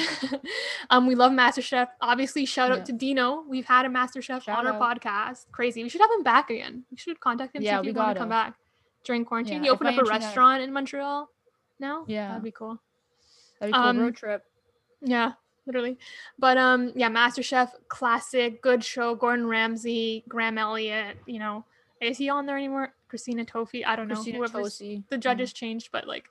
um, 0.90 1.06
we 1.06 1.14
love 1.14 1.32
Master 1.32 1.62
Chef. 1.62 1.88
Obviously, 2.00 2.44
shout 2.44 2.70
out 2.70 2.78
Yeah. 2.78 2.84
to 2.84 2.92
Dino. 2.92 3.42
We've 3.48 3.64
had 3.64 3.86
a 3.86 3.88
MasterChef 3.88 4.42
Shout 4.42 4.48
on 4.58 4.66
our 4.66 4.74
out. 4.74 5.00
podcast. 5.00 5.46
Crazy. 5.52 5.82
We 5.82 5.88
should 5.88 6.00
have 6.02 6.10
him 6.10 6.22
back 6.22 6.50
again. 6.50 6.84
We 6.90 6.96
should 6.98 7.18
contact 7.20 7.56
him. 7.56 7.62
Yeah, 7.62 7.80
see 7.80 7.88
if 7.88 7.94
we 7.94 7.98
want 7.98 8.14
to 8.14 8.18
come 8.20 8.28
back 8.28 8.54
during 9.04 9.24
quarantine. 9.24 9.58
Yeah, 9.58 9.62
he 9.62 9.70
opened 9.70 9.96
up 9.98 10.06
a 10.06 10.08
restaurant 10.08 10.62
in 10.62 10.72
Montreal. 10.72 11.30
now. 11.78 12.04
Yeah. 12.06 12.28
that'd 12.28 12.42
be 12.42 12.50
cool. 12.50 12.78
That'd 13.60 13.72
be 13.72 13.78
cool. 13.78 13.88
Um, 13.88 13.98
Road 13.98 14.16
trip. 14.16 14.44
Yeah, 15.00 15.32
literally. 15.70 15.96
But 16.38 16.58
um, 16.58 16.92
yeah, 16.96 17.08
MasterChef, 17.08 17.70
classic, 17.88 18.60
good 18.60 18.82
show. 18.82 19.14
Gordon 19.14 19.46
Ramsay, 19.46 20.24
Graham 20.28 20.58
Elliott. 20.58 21.16
You 21.26 21.38
know, 21.38 21.64
is 22.00 22.18
he 22.18 22.28
on 22.28 22.44
there 22.46 22.56
anymore? 22.56 22.92
Christina 23.08 23.44
Tofi. 23.44 23.84
I 23.84 23.94
don't 23.94 24.08
know. 24.08 24.14
Christina 24.16 24.40
Tosi. 24.48 25.04
the 25.08 25.18
judges 25.18 25.52
changed, 25.52 25.90
but 25.92 26.08
like, 26.08 26.24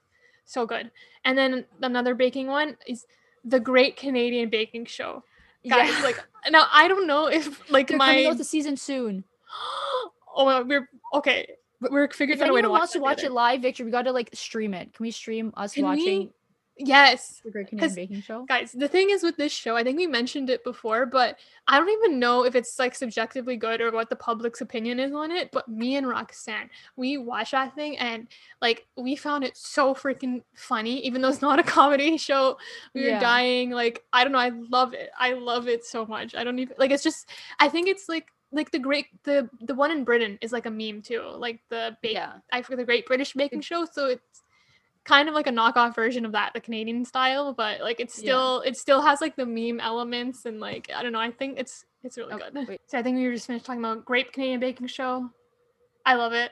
so 0.46 0.66
good. 0.66 0.92
And 1.24 1.38
then 1.38 1.66
another 1.82 2.16
baking 2.16 2.48
one 2.48 2.76
is 2.86 3.06
the 3.46 3.60
Great 3.60 3.96
Canadian 3.96 4.50
Baking 4.50 4.86
Show. 4.86 5.24
Guys, 5.68 5.90
Yeah. 5.90 6.02
like 6.04 6.22
now 6.50 6.68
I 6.72 6.88
don't 6.90 7.08
know 7.08 7.28
if 7.28 7.70
like 7.72 7.88
They're 7.88 7.98
coming 7.98 8.26
out 8.28 8.38
the 8.38 8.44
season 8.44 8.76
soon. 8.76 9.24
oh 10.36 10.46
my- 10.46 10.62
we're 10.62 10.90
okay. 11.14 11.48
We're 11.82 12.10
figuring 12.10 12.40
If 12.40 12.44
out 12.44 12.50
a 12.50 12.54
way 12.54 12.62
to 12.62 12.70
watch, 12.70 12.80
wants 12.80 12.94
to 12.94 13.00
watch 13.00 13.24
it 13.24 13.32
live, 13.32 13.62
Victor, 13.62 13.86
we 13.86 13.92
gotta 13.92 14.12
like 14.12 14.30
stream 14.34 14.74
it. 14.74 14.94
Can 14.94 15.04
we 15.06 15.12
stream 15.12 15.54
us 15.56 15.74
Can 15.74 15.84
we- 15.84 15.90
watching? 15.90 16.30
Yes. 16.80 17.42
The 17.44 17.52
Great 17.52 17.68
Canadian 17.68 17.94
Baking 17.94 18.22
Show. 18.22 18.46
Guys, 18.46 18.72
the 18.72 18.88
thing 18.88 19.10
is 19.10 19.22
with 19.22 19.36
this 19.36 19.52
show, 19.52 19.76
I 19.76 19.84
think 19.84 19.98
we 19.98 20.08
mentioned 20.08 20.50
it 20.50 20.64
before, 20.64 21.06
but 21.06 21.38
I 21.68 21.78
don't 21.78 21.90
even 21.90 22.20
know 22.20 22.46
if 22.46 22.56
it's 22.56 22.80
like 22.80 22.96
subjectively 22.96 23.58
good 23.58 23.82
or 23.82 23.92
what 23.92 24.10
the 24.10 24.16
public's 24.16 24.62
opinion 24.62 25.00
is 25.00 25.14
on 25.14 25.32
it. 25.32 25.52
But 25.52 25.68
me 25.68 25.98
and 25.98 26.08
Roxanne, 26.08 26.70
we 26.96 27.18
watched 27.18 27.52
that 27.52 27.76
thing 27.76 27.98
and 27.98 28.28
like 28.62 28.88
we 28.96 29.16
found 29.16 29.44
it 29.44 29.58
so 29.58 29.94
freaking 29.94 30.42
funny, 30.56 31.06
even 31.06 31.22
though 31.22 31.30
it's 31.30 31.42
not 31.42 31.60
a 31.60 31.64
comedy 31.80 32.18
show. 32.18 32.58
We 32.94 33.12
were 33.12 33.20
dying. 33.20 33.72
Like, 33.72 34.04
I 34.14 34.24
don't 34.24 34.32
know, 34.34 34.40
I 34.40 34.52
love 34.70 34.94
it. 34.94 35.10
I 35.20 35.34
love 35.34 35.68
it 35.68 35.84
so 35.86 36.06
much. 36.06 36.34
I 36.34 36.44
don't 36.46 36.60
even 36.60 36.76
like 36.78 36.92
it's 36.92 37.04
just 37.04 37.30
I 37.60 37.68
think 37.68 37.90
it's 37.90 38.08
like 38.08 38.28
like 38.52 38.72
the 38.72 38.80
great 38.80 39.08
the 39.24 39.50
the 39.62 39.76
one 39.76 39.92
in 39.92 40.04
Britain 40.04 40.38
is 40.42 40.52
like 40.52 40.66
a 40.66 40.72
meme 40.72 41.02
too. 41.02 41.24
Like 41.36 41.60
the 41.70 41.98
bake 42.02 42.14
Yeah. 42.14 42.34
I 42.52 42.62
forget 42.62 42.78
the 42.78 42.86
Great 42.86 43.06
British 43.06 43.34
Baking 43.34 43.62
Show. 43.62 43.86
So 43.92 44.08
it's 44.08 44.44
kind 45.06 45.28
of 45.30 45.36
like 45.36 45.48
a 45.48 45.52
knockoff 45.52 45.96
version 45.96 46.26
of 46.26 46.32
that, 46.34 46.52
the 46.54 46.62
Canadian 46.62 47.04
style, 47.06 47.54
but 47.54 47.82
like 47.82 48.00
it's 48.00 48.18
Yeah. 48.18 48.22
still 48.24 48.62
it 48.62 48.78
still 48.78 49.02
has 49.02 49.22
like 49.22 49.36
the 49.36 49.46
meme 49.46 49.80
elements 49.80 50.46
and 50.46 50.60
like 50.60 50.90
I 50.96 51.02
don't 51.04 51.14
know. 51.14 51.20
I 51.20 51.32
think 51.32 51.58
it's 51.60 51.86
it's 52.04 52.18
really 52.18 52.34
Oh, 52.34 52.38
good. 52.38 52.68
wait. 52.68 52.82
So 52.88 52.98
I 52.98 53.04
think 53.04 53.18
we 53.18 53.26
were 53.26 53.34
just 53.34 53.48
finished 53.48 53.66
talking 53.66 53.82
about 53.82 54.06
Great 54.06 54.32
Canadian 54.34 54.60
Baking 54.60 54.88
Show. 54.88 55.30
I 56.06 56.16
love 56.16 56.34
it. 56.34 56.52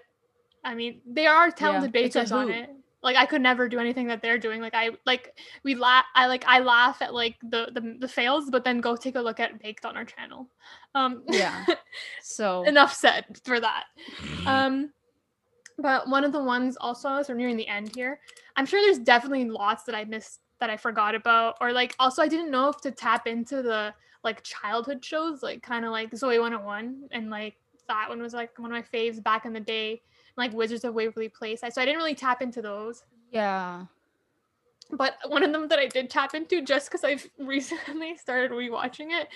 I 0.64 0.76
mean, 0.76 1.02
there 1.06 1.34
are 1.34 1.52
talented 1.52 1.90
a 1.92 1.94
bakers 1.94 2.32
on 2.32 2.50
it. 2.50 2.70
Like 3.04 3.16
I 3.16 3.26
could 3.26 3.42
never 3.42 3.70
do 3.70 3.80
anything 3.80 4.08
that 4.08 4.22
they're 4.22 4.40
doing. 4.40 4.60
Like 4.60 4.74
I 4.74 4.90
like 5.06 5.38
we 5.64 5.76
laugh. 5.76 6.06
I 6.16 6.26
like 6.28 6.44
I 6.48 6.60
laugh 6.60 7.02
at 7.02 7.14
like 7.14 7.36
the 7.44 7.70
the, 7.72 7.96
the 8.00 8.08
fails, 8.08 8.50
but 8.50 8.64
then 8.64 8.82
go 8.82 8.96
take 8.96 9.16
a 9.16 9.22
look 9.22 9.40
at 9.40 9.62
baked 9.62 9.86
on 9.86 9.96
our 9.96 10.04
channel. 10.06 10.50
Um, 10.96 11.24
Yeah. 11.30 11.64
So 12.22 12.64
enough 12.64 12.94
said 12.94 13.26
for 13.46 13.60
that. 13.60 13.86
Um, 14.46 14.92
but 15.78 16.10
one 16.10 16.24
of 16.24 16.32
the 16.32 16.44
ones 16.44 16.78
also, 16.80 17.10
as 17.16 17.30
we're 17.30 17.36
nearing 17.36 17.58
the 17.58 17.68
end 17.68 17.96
here, 17.96 18.20
I'm 18.56 18.66
sure 18.66 18.82
there's 18.82 19.00
definitely 19.00 19.50
lots 19.50 19.84
that 19.84 19.96
I 19.96 20.04
missed 20.06 20.42
that 20.60 20.70
I 20.70 20.78
forgot 20.78 21.14
about, 21.16 21.58
or 21.62 21.72
like 21.72 21.96
also 22.00 22.22
I 22.22 22.28
didn't 22.28 22.52
know 22.52 22.70
if 22.70 22.82
to 22.82 22.92
tap 22.92 23.28
into 23.28 23.62
the 23.62 23.94
like 24.24 24.44
childhood 24.44 25.04
shows, 25.06 25.44
like 25.44 25.62
kind 25.62 25.86
of 25.86 25.92
like 25.92 26.12
Zoey 26.12 26.40
101, 26.40 27.10
and 27.12 27.30
like 27.30 27.56
that 27.88 28.10
one 28.10 28.22
was 28.22 28.34
like 28.34 28.58
one 28.58 28.72
of 28.72 28.76
my 28.76 28.98
faves 28.98 29.24
back 29.24 29.46
in 29.46 29.54
the 29.54 29.60
day, 29.60 30.02
like 30.36 30.52
Wizards 30.54 30.84
of 30.84 30.94
Waverly 30.94 31.30
Place. 31.30 31.62
So 31.62 31.82
I 31.82 31.86
didn't 31.86 31.98
really 31.98 32.16
tap 32.16 32.42
into 32.42 32.62
those. 32.62 33.04
yeah. 33.32 33.86
But 34.92 35.16
one 35.28 35.44
of 35.44 35.52
them 35.52 35.68
that 35.68 35.80
I 35.80 35.88
did 35.88 36.10
tap 36.10 36.34
into 36.34 36.62
just 36.62 36.90
because 36.90 37.04
I've 37.04 37.28
recently 37.40 38.16
started 38.18 38.52
rewatching 38.52 39.08
it 39.12 39.28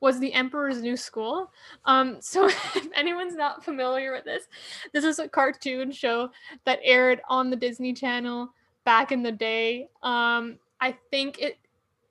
was 0.00 0.18
The 0.18 0.32
Emperor's 0.32 0.82
New 0.82 0.96
School. 0.96 1.50
Um, 1.84 2.16
so 2.20 2.46
if 2.48 2.88
anyone's 2.94 3.36
not 3.36 3.64
familiar 3.64 4.12
with 4.12 4.24
this, 4.24 4.44
this 4.92 5.04
is 5.04 5.18
a 5.18 5.28
cartoon 5.28 5.90
show 5.92 6.30
that 6.64 6.80
aired 6.82 7.20
on 7.28 7.50
the 7.50 7.56
Disney 7.56 7.92
Channel 7.92 8.50
back 8.84 9.12
in 9.12 9.22
the 9.22 9.32
day. 9.32 9.88
Um, 10.02 10.58
I 10.80 10.96
think 11.10 11.38
it 11.40 11.58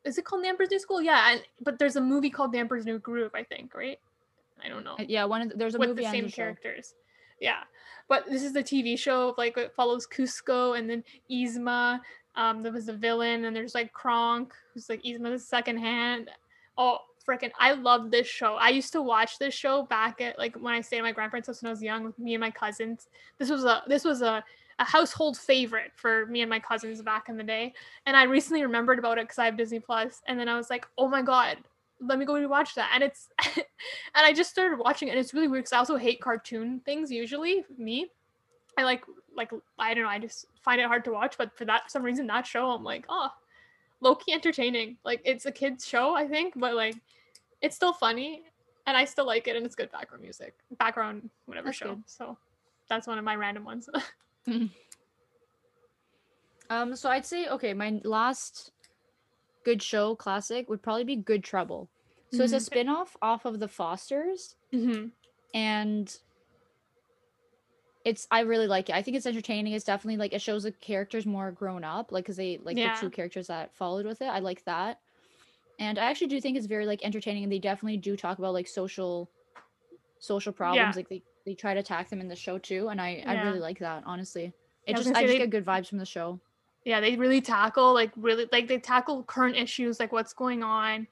is 0.04 0.20
it 0.20 0.26
called 0.26 0.44
The 0.44 0.48
Emperor's 0.48 0.70
New 0.70 0.80
School? 0.80 1.02
Yeah, 1.02 1.32
and, 1.32 1.42
but 1.62 1.80
there's 1.80 1.96
a 1.96 2.02
movie 2.02 2.30
called 2.30 2.52
The 2.52 2.60
Emperor's 2.60 2.86
New 2.86 3.00
Groove, 3.00 3.32
I 3.34 3.44
think, 3.44 3.74
right? 3.74 4.00
I 4.64 4.70
don't 4.70 4.84
know 4.84 4.94
Uh, 5.00 5.06
Yeah. 5.08 5.26
One 5.26 5.42
of 5.42 5.50
the, 5.50 5.56
there's 5.58 5.76
a 5.76 5.80
with 5.80 5.90
movie 5.90 6.04
the 6.04 6.12
same 6.12 6.28
show. 6.28 6.36
characters. 6.36 6.94
Yeah, 7.42 7.64
but 8.08 8.26
this 8.30 8.44
is 8.44 8.54
the 8.54 8.64
TV 8.64 8.98
show. 8.98 9.34
Like 9.38 9.58
it 9.58 9.74
follows 9.76 10.08
Kuzco 10.08 10.78
and 10.78 10.90
then 10.90 11.04
Yzma. 11.30 12.00
Um, 12.36 12.64
there 12.64 12.72
was 12.72 12.88
the 12.88 12.94
villain, 12.94 13.46
and 13.46 13.56
there's 13.56 13.76
like 13.76 13.94
Kronk, 13.94 14.54
who's 14.74 14.90
like 14.90 15.04
Yzma's 15.04 15.48
second 15.48 15.78
hand. 15.78 16.30
Oh, 16.78 17.00
freaking! 17.28 17.52
I 17.60 17.74
love 17.74 18.12
this 18.12 18.28
show. 18.28 18.56
I 18.56 18.70
used 18.70 18.92
to 18.94 19.02
watch 19.02 19.40
this 19.40 19.54
show 19.54 19.84
back 19.84 20.22
at 20.22 20.38
like 20.38 20.56
when 20.56 20.74
I 20.74 20.82
stayed 20.82 20.98
at 20.98 21.04
my 21.04 21.12
grandparents' 21.12 21.48
house 21.48 21.62
when 21.62 21.70
I 21.70 21.72
was 21.72 21.84
young 21.84 22.04
with 22.04 22.20
me 22.20 22.34
and 22.34 22.42
my 22.42 22.52
cousins. 22.52 23.08
This 23.38 23.50
was 23.50 23.64
a 23.64 23.84
this 23.88 24.04
was 24.04 24.22
a 24.22 24.44
a 24.80 24.84
household 24.84 25.38
favorite 25.38 25.92
for 25.96 26.26
me 26.26 26.42
and 26.42 26.50
my 26.50 26.60
cousins 26.60 27.02
back 27.02 27.30
in 27.30 27.38
the 27.38 27.44
day. 27.44 27.74
And 28.06 28.18
I 28.18 28.24
recently 28.24 28.62
remembered 28.62 29.00
about 29.00 29.18
it 29.18 29.26
because 29.26 29.40
I 29.40 29.46
have 29.46 29.58
Disney 29.58 29.80
Plus, 29.80 30.22
and 30.28 30.40
then 30.40 30.50
I 30.50 30.58
was 30.58 30.70
like, 30.70 30.86
oh 30.98 31.08
my 31.08 31.22
god, 31.22 31.58
let 32.02 32.20
me 32.20 32.26
go 32.26 32.46
watch 32.48 32.76
that. 32.76 32.92
And 32.94 33.04
it's 33.04 33.30
and 33.56 33.66
I 34.16 34.34
just 34.34 34.50
started 34.50 34.78
watching 34.78 35.08
it, 35.08 35.12
and 35.12 35.20
it's 35.20 35.34
really 35.34 35.48
weird 35.48 35.64
because 35.64 35.74
I 35.74 35.78
also 35.78 35.98
hate 35.98 36.22
cartoon 36.22 36.82
things 36.86 37.12
usually. 37.12 37.64
Me, 37.78 38.08
I 38.78 38.84
like 38.84 39.04
like 39.36 39.52
I 39.78 39.94
don't 39.94 40.04
know, 40.04 40.10
I 40.10 40.20
just 40.20 40.46
find 40.62 40.80
it 40.82 40.88
hard 40.88 41.04
to 41.06 41.12
watch. 41.12 41.38
But 41.38 41.58
for 41.58 41.66
that 41.66 41.92
some 41.92 42.04
reason, 42.04 42.28
that 42.28 42.46
show, 42.48 42.70
I'm 42.72 42.84
like, 42.84 43.06
oh, 43.10 43.30
low 44.02 44.16
key 44.16 44.34
entertaining. 44.34 44.98
Like 45.04 45.22
it's 45.26 45.46
a 45.46 45.52
kids 45.52 45.88
show, 45.88 46.16
I 46.16 46.28
think, 46.28 46.54
but 46.56 46.74
like 46.76 46.96
it's 47.62 47.76
still 47.76 47.94
funny, 47.94 48.44
and 48.88 48.96
I 48.98 49.06
still 49.06 49.26
like 49.26 49.48
it, 49.48 49.56
and 49.56 49.66
it's 49.66 49.76
good 49.76 49.92
background 49.92 50.22
music, 50.24 50.56
background 50.78 51.30
whatever 51.46 51.68
That's 51.68 51.78
show. 51.78 51.96
good. 51.96 52.04
So 52.08 52.38
that's 52.90 53.08
one 53.08 53.18
of 53.18 53.24
my 53.24 53.36
random 53.36 53.64
ones. 53.66 53.90
Um. 56.70 56.96
So 56.96 57.10
I'd 57.10 57.26
say 57.26 57.48
okay. 57.48 57.74
My 57.74 58.00
last 58.04 58.72
good 59.64 59.82
show 59.82 60.16
classic 60.16 60.70
would 60.70 60.82
probably 60.82 61.04
be 61.04 61.16
Good 61.16 61.44
Trouble. 61.44 61.90
So 62.32 62.44
it's 62.44 62.54
a 62.54 62.58
Mhm. 62.58 62.62
spin-off 62.62 63.16
off 63.22 63.46
of 63.46 63.60
the 63.60 63.68
Fosters. 63.68 64.56
hmm 64.72 65.08
and 65.54 66.18
it's 68.06 68.28
I 68.32 68.42
really 68.42 68.68
like 68.68 68.90
it. 68.90 68.96
I 68.96 69.02
think 69.02 69.18
it's 69.18 69.26
entertaining. 69.26 69.74
It's 69.74 69.84
definitely 69.84 70.18
like 70.18 70.32
it 70.34 70.42
shows 70.42 70.64
the 70.64 70.72
characters 70.72 71.26
more 71.26 71.52
grown 71.52 71.84
up, 71.84 72.12
like 72.12 72.24
because 72.24 72.38
they 72.38 72.60
like 72.64 72.78
Yeah. 72.78 72.94
the 72.96 73.02
two 73.02 73.10
characters 73.10 73.48
that 73.48 73.74
followed 73.76 74.06
with 74.06 74.22
it. 74.22 74.28
I 74.28 74.40
like 74.40 74.64
that, 74.66 75.00
and 75.80 75.98
I 76.00 76.06
actually 76.06 76.28
do 76.28 76.40
think 76.40 76.56
it's 76.56 76.68
very 76.68 76.86
like 76.86 77.04
entertaining, 77.04 77.44
and 77.44 77.52
they 77.52 77.60
definitely 77.60 77.98
do 77.98 78.16
talk 78.16 78.38
about 78.40 78.54
like 78.54 78.68
social, 78.68 79.30
social 80.20 80.54
problems. 80.54 80.96
Like 80.96 81.10
they 81.10 81.24
they 81.46 81.54
try 81.56 81.74
to 81.74 81.80
attack 81.80 82.10
them 82.10 82.22
in 82.22 82.28
the 82.28 82.36
show 82.36 82.58
too, 82.58 82.90
and 82.90 83.02
I 83.02 83.24
I 83.26 83.42
really 83.44 83.60
like 83.60 83.80
that. 83.80 84.04
Honestly, 84.06 84.54
it 84.86 84.96
just 84.96 85.10
I 85.10 85.24
just 85.24 85.28
they- 85.34 85.38
get 85.40 85.50
good 85.50 85.66
vibes 85.66 85.88
from 85.88 85.98
the 85.98 86.06
show. 86.06 86.40
yeah 86.86 87.00
they 87.00 87.16
really 87.16 87.42
tackle 87.42 87.94
like 87.96 88.12
really 88.16 88.48
like 88.52 88.68
they 88.68 88.78
tackle 88.78 89.24
current 89.24 89.56
issues 89.58 90.00
like 90.00 90.12
what's 90.12 90.34
going 90.34 90.62
on 90.62 91.08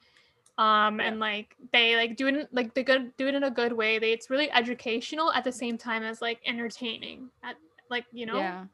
um 0.58 1.00
Yeah. 1.00 1.08
and 1.08 1.20
like 1.20 1.56
they 1.72 1.96
like 1.96 2.16
do 2.16 2.28
it 2.28 2.36
in, 2.36 2.48
like 2.52 2.74
they 2.74 2.84
good 2.84 3.12
do 3.18 3.28
it 3.28 3.34
in 3.36 3.44
a 3.44 3.52
good 3.52 3.74
way 3.74 3.98
they 4.00 4.12
it's 4.12 4.30
really 4.30 4.52
educational 4.52 5.32
at 5.32 5.44
the 5.44 5.52
same 5.52 5.78
time 5.78 6.04
as 6.04 6.22
like 6.22 6.40
entertaining 6.46 7.30
at 7.44 7.56
like 7.90 8.06
you 8.14 8.26
know 8.26 8.38
Yeah, 8.38 8.66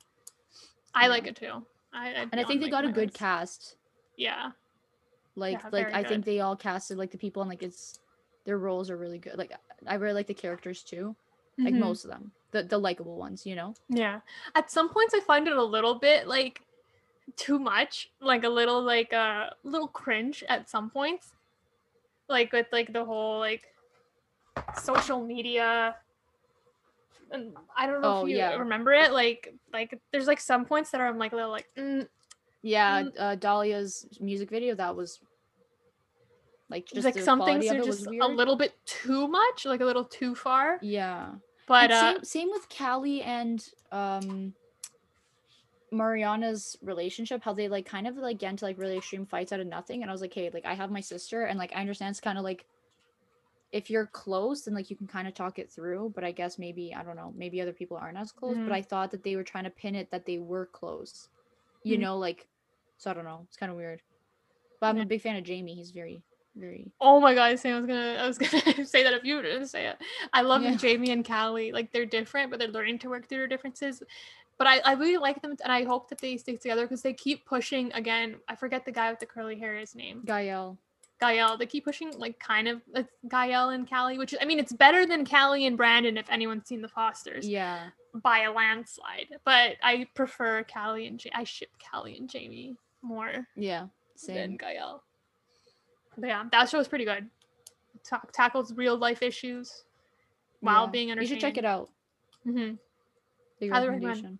i 0.93 1.03
yeah. 1.03 1.07
like 1.07 1.27
it 1.27 1.35
too 1.35 1.65
I, 1.93 2.09
and 2.31 2.39
I 2.39 2.43
think 2.43 2.61
they 2.61 2.69
got 2.69 2.85
a 2.85 2.89
good 2.89 3.13
cast 3.13 3.59
cast. 3.59 3.75
yeah 4.17 4.51
Like 5.35 5.63
Yeah, 5.63 5.69
like 5.71 5.93
I 5.93 6.03
think 6.03 6.25
they 6.25 6.39
all 6.41 6.55
casted 6.55 6.97
like 6.97 7.11
the 7.11 7.17
people, 7.17 7.41
and 7.41 7.49
like 7.49 7.63
it's 7.63 7.99
their 8.45 8.57
roles 8.57 8.89
are 8.89 8.97
really 8.97 9.17
good. 9.19 9.37
Like 9.37 9.53
I 9.87 9.95
really 9.95 10.13
like 10.13 10.27
the 10.27 10.33
characters 10.33 10.83
too. 10.83 11.15
Like 11.57 11.73
Mhm. 11.73 11.79
most 11.79 12.03
of 12.05 12.11
them, 12.11 12.31
the 12.51 12.63
the 12.63 12.77
likable 12.77 13.15
ones, 13.15 13.45
you 13.45 13.55
know. 13.55 13.73
Yeah. 13.89 14.21
At 14.55 14.69
some 14.69 14.89
points 14.89 15.13
I 15.13 15.19
find 15.21 15.47
it 15.47 15.55
a 15.57 15.63
little 15.63 15.95
bit 15.95 16.27
like 16.27 16.61
too 17.35 17.57
much, 17.59 18.09
like 18.21 18.43
a 18.43 18.49
little 18.49 18.81
like 18.83 19.13
a 19.13 19.55
little 19.63 19.87
cringe 19.87 20.43
at 20.49 20.69
some 20.69 20.89
points. 20.89 21.33
Like 22.29 22.53
with 22.53 22.67
like 22.71 22.93
the 22.93 23.03
whole 23.03 23.39
like 23.39 23.63
social 24.81 25.25
media 25.25 25.95
and 27.31 27.53
I 27.75 27.87
don't 27.87 28.01
know 28.01 28.19
Oh, 28.19 28.25
if 28.25 28.31
you 28.31 28.37
yeah. 28.37 28.55
remember 28.55 28.91
it 28.93 29.11
like 29.11 29.53
like 29.73 29.97
there's 30.11 30.27
like 30.27 30.39
some 30.39 30.65
points 30.65 30.91
that 30.91 31.01
are 31.01 31.07
I'm 31.07 31.17
like 31.17 31.33
a 31.33 31.35
little 31.35 31.51
like 31.51 31.67
mm, 31.77 32.07
Yeah, 32.61 33.03
Mm. 33.03 33.11
uh, 33.17 33.35
Dahlia's 33.35 34.07
music 34.19 34.49
video 34.49 34.75
that 34.75 34.95
was 34.95 35.19
like 36.69 36.85
just 36.87 37.05
like 37.05 37.19
some 37.19 37.41
things 37.41 37.65
are 37.71 37.79
just 37.83 38.05
a 38.21 38.27
little 38.27 38.55
bit 38.55 38.73
too 38.85 39.27
much, 39.27 39.65
like 39.65 39.81
a 39.81 39.85
little 39.85 40.05
too 40.05 40.35
far. 40.35 40.77
Yeah, 40.81 41.35
But 41.67 41.91
uh 41.91 42.13
same 42.13 42.23
same 42.23 42.49
with 42.51 42.67
Callie 42.69 43.21
and 43.23 43.65
um 43.91 44.53
Mariana's 45.91 46.77
relationship, 46.81 47.43
how 47.43 47.53
they 47.53 47.67
like 47.67 47.85
kind 47.85 48.07
of 48.07 48.15
like 48.17 48.39
get 48.39 48.51
into 48.51 48.65
like 48.65 48.77
really 48.77 48.97
extreme 48.97 49.25
fights 49.25 49.51
out 49.51 49.59
of 49.59 49.67
nothing. 49.67 50.01
And 50.01 50.09
I 50.09 50.13
was 50.13 50.21
like, 50.21 50.33
hey, 50.33 50.49
like 50.53 50.65
I 50.65 50.73
have 50.73 50.91
my 50.91 51.01
sister, 51.01 51.43
and 51.45 51.57
like 51.59 51.71
I 51.75 51.81
understand 51.81 52.11
it's 52.11 52.19
kind 52.19 52.37
of 52.37 52.43
like 52.43 52.65
if 53.71 53.89
you're 53.89 54.07
close, 54.07 54.63
then 54.63 54.73
like 54.73 54.89
you 54.89 54.95
can 54.95 55.07
kind 55.07 55.27
of 55.27 55.33
talk 55.33 55.59
it 55.59 55.71
through. 55.71 56.11
But 56.15 56.23
I 56.23 56.31
guess 56.31 56.57
maybe 56.57 56.93
I 56.95 57.03
don't 57.03 57.15
know, 57.15 57.33
maybe 57.35 57.61
other 57.61 57.73
people 57.73 57.97
aren't 57.97 58.17
as 58.17 58.31
close. 58.31 58.57
Mhm. 58.57 58.65
But 58.65 58.73
I 58.73 58.81
thought 58.81 59.11
that 59.11 59.23
they 59.23 59.35
were 59.35 59.43
trying 59.43 59.65
to 59.65 59.69
pin 59.69 59.95
it 59.95 60.09
that 60.11 60.25
they 60.25 60.39
were 60.39 60.65
close. 60.67 61.29
You 61.83 61.97
Mhm. 61.97 62.01
know, 62.01 62.17
like 62.17 62.47
so 62.97 63.11
I 63.11 63.13
don't 63.13 63.25
know. 63.25 63.41
It's 63.47 63.57
kind 63.57 63.71
of 63.71 63.77
weird. 63.77 64.01
But 64.81 64.87
I'm 64.87 64.97
Yeah. 64.97 65.03
a 65.03 65.07
big 65.07 65.21
fan 65.21 65.35
of 65.35 65.43
Jamie. 65.43 65.75
He's 65.75 65.91
very, 65.91 66.21
very 66.55 66.91
Oh 66.99 67.19
my 67.19 67.35
god, 67.35 67.57
Sam, 67.59 67.75
I 67.75 67.79
was 67.79 67.87
gonna 67.87 68.17
I 68.19 68.27
was 68.27 68.37
gonna 68.77 68.85
say 68.85 69.03
that 69.03 69.13
if 69.13 69.23
you 69.23 69.41
didn't 69.41 69.67
say 69.67 69.87
it. 69.87 69.97
I 70.33 70.41
love 70.41 70.63
Yeah. 70.63 70.75
Jamie 70.75 71.11
and 71.11 71.25
Callie. 71.25 71.71
Like 71.71 71.91
they're 71.91 72.05
different, 72.05 72.49
but 72.49 72.59
they're 72.59 72.69
learning 72.69 72.99
to 72.99 73.09
work 73.09 73.27
through 73.27 73.39
their 73.39 73.47
differences. 73.47 74.01
But 74.59 74.67
I, 74.67 74.79
I 74.79 74.93
really 74.93 75.17
like 75.17 75.41
them 75.41 75.55
and 75.63 75.71
I 75.71 75.85
hope 75.85 76.09
that 76.09 76.19
they 76.19 76.35
stick 76.37 76.59
together 76.59 76.83
because 76.83 77.01
they 77.01 77.13
keep 77.13 77.45
pushing 77.45 77.91
again. 77.93 78.35
I 78.47 78.55
forget 78.55 78.85
the 78.85 78.91
guy 78.91 79.09
with 79.09 79.19
the 79.19 79.25
curly 79.25 79.57
hair, 79.57 79.75
his 79.77 79.95
name. 79.95 80.21
Gael. 80.25 80.77
Gael. 81.21 81.57
They 81.57 81.65
keep 81.65 81.85
pushing 81.85 82.11
like 82.19 82.37
kind 82.39 82.67
of 82.67 82.81
like 82.93 83.07
Gael 83.29 83.69
and 83.69 83.89
Callie, 83.89 84.17
which 84.17 84.33
is 84.33 84.39
I 84.41 84.45
mean 84.45 84.59
it's 84.59 84.73
better 84.73 85.05
than 85.05 85.25
Callie 85.25 85.65
and 85.65 85.75
Brandon 85.77 86.17
if 86.17 86.29
anyone's 86.29 86.67
seen 86.67 86.81
the 86.81 86.87
Fosters 86.89 87.47
Yeah. 87.47 87.87
by 88.13 88.39
a 88.41 88.51
landslide. 88.51 89.27
But 89.45 89.77
I 89.81 90.07
prefer 90.13 90.63
Callie 90.65 91.07
and 91.07 91.23
ja- 91.23 91.31
I 91.33 91.45
ship 91.45 91.69
Callie 91.89 92.17
and 92.17 92.29
Jamie 92.29 92.75
more 93.01 93.47
Yeah. 93.55 93.79
than 93.79 93.89
Same. 94.17 94.57
Gael. 94.57 95.03
But 96.17 96.27
yeah, 96.27 96.43
that 96.51 96.69
show 96.69 96.77
was 96.77 96.89
pretty 96.89 97.05
good. 97.05 97.29
Ta- 98.03 98.21
tackles 98.33 98.73
real 98.73 98.97
life 98.97 99.21
issues 99.21 99.85
while 100.59 100.83
Yeah. 100.85 100.89
being 100.91 101.09
You 101.09 101.25
should 101.25 101.39
check 101.39 101.57
it 101.57 101.63
out. 101.65 101.89
Mm-hmm. 102.45 102.75
Big 103.59 103.71
Highly 103.71 103.89
recommend. 103.89 104.39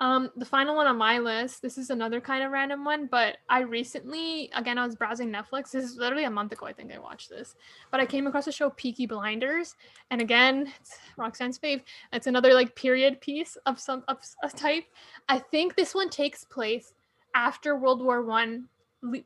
Um, 0.00 0.30
the 0.36 0.44
final 0.44 0.76
one 0.76 0.86
on 0.86 0.96
my 0.96 1.18
list, 1.18 1.60
this 1.60 1.76
is 1.76 1.90
another 1.90 2.20
kind 2.20 2.44
of 2.44 2.52
random 2.52 2.84
one, 2.84 3.06
but 3.06 3.38
I 3.48 3.60
recently, 3.60 4.48
again, 4.54 4.78
I 4.78 4.86
was 4.86 4.94
browsing 4.94 5.28
Netflix. 5.28 5.72
This 5.72 5.84
is 5.84 5.96
literally 5.96 6.24
a 6.24 6.30
month 6.30 6.52
ago, 6.52 6.66
I 6.66 6.72
think 6.72 6.92
I 6.92 7.00
watched 7.00 7.30
this. 7.30 7.56
But 7.90 7.98
I 7.98 8.06
came 8.06 8.28
across 8.28 8.44
the 8.44 8.52
show 8.52 8.70
Peaky 8.70 9.06
Blinders. 9.06 9.74
And 10.12 10.20
again, 10.20 10.72
it's 10.80 10.98
Roxanne's 11.16 11.58
fave. 11.58 11.82
It's 12.12 12.28
another 12.28 12.54
like 12.54 12.76
period 12.76 13.20
piece 13.20 13.58
of 13.66 13.80
some 13.80 14.04
of 14.06 14.18
a 14.44 14.48
type. 14.48 14.84
I 15.28 15.40
think 15.40 15.74
this 15.74 15.96
one 15.96 16.10
takes 16.10 16.44
place 16.44 16.92
after 17.34 17.76
World 17.76 18.00
War 18.00 18.22
One, 18.22 18.68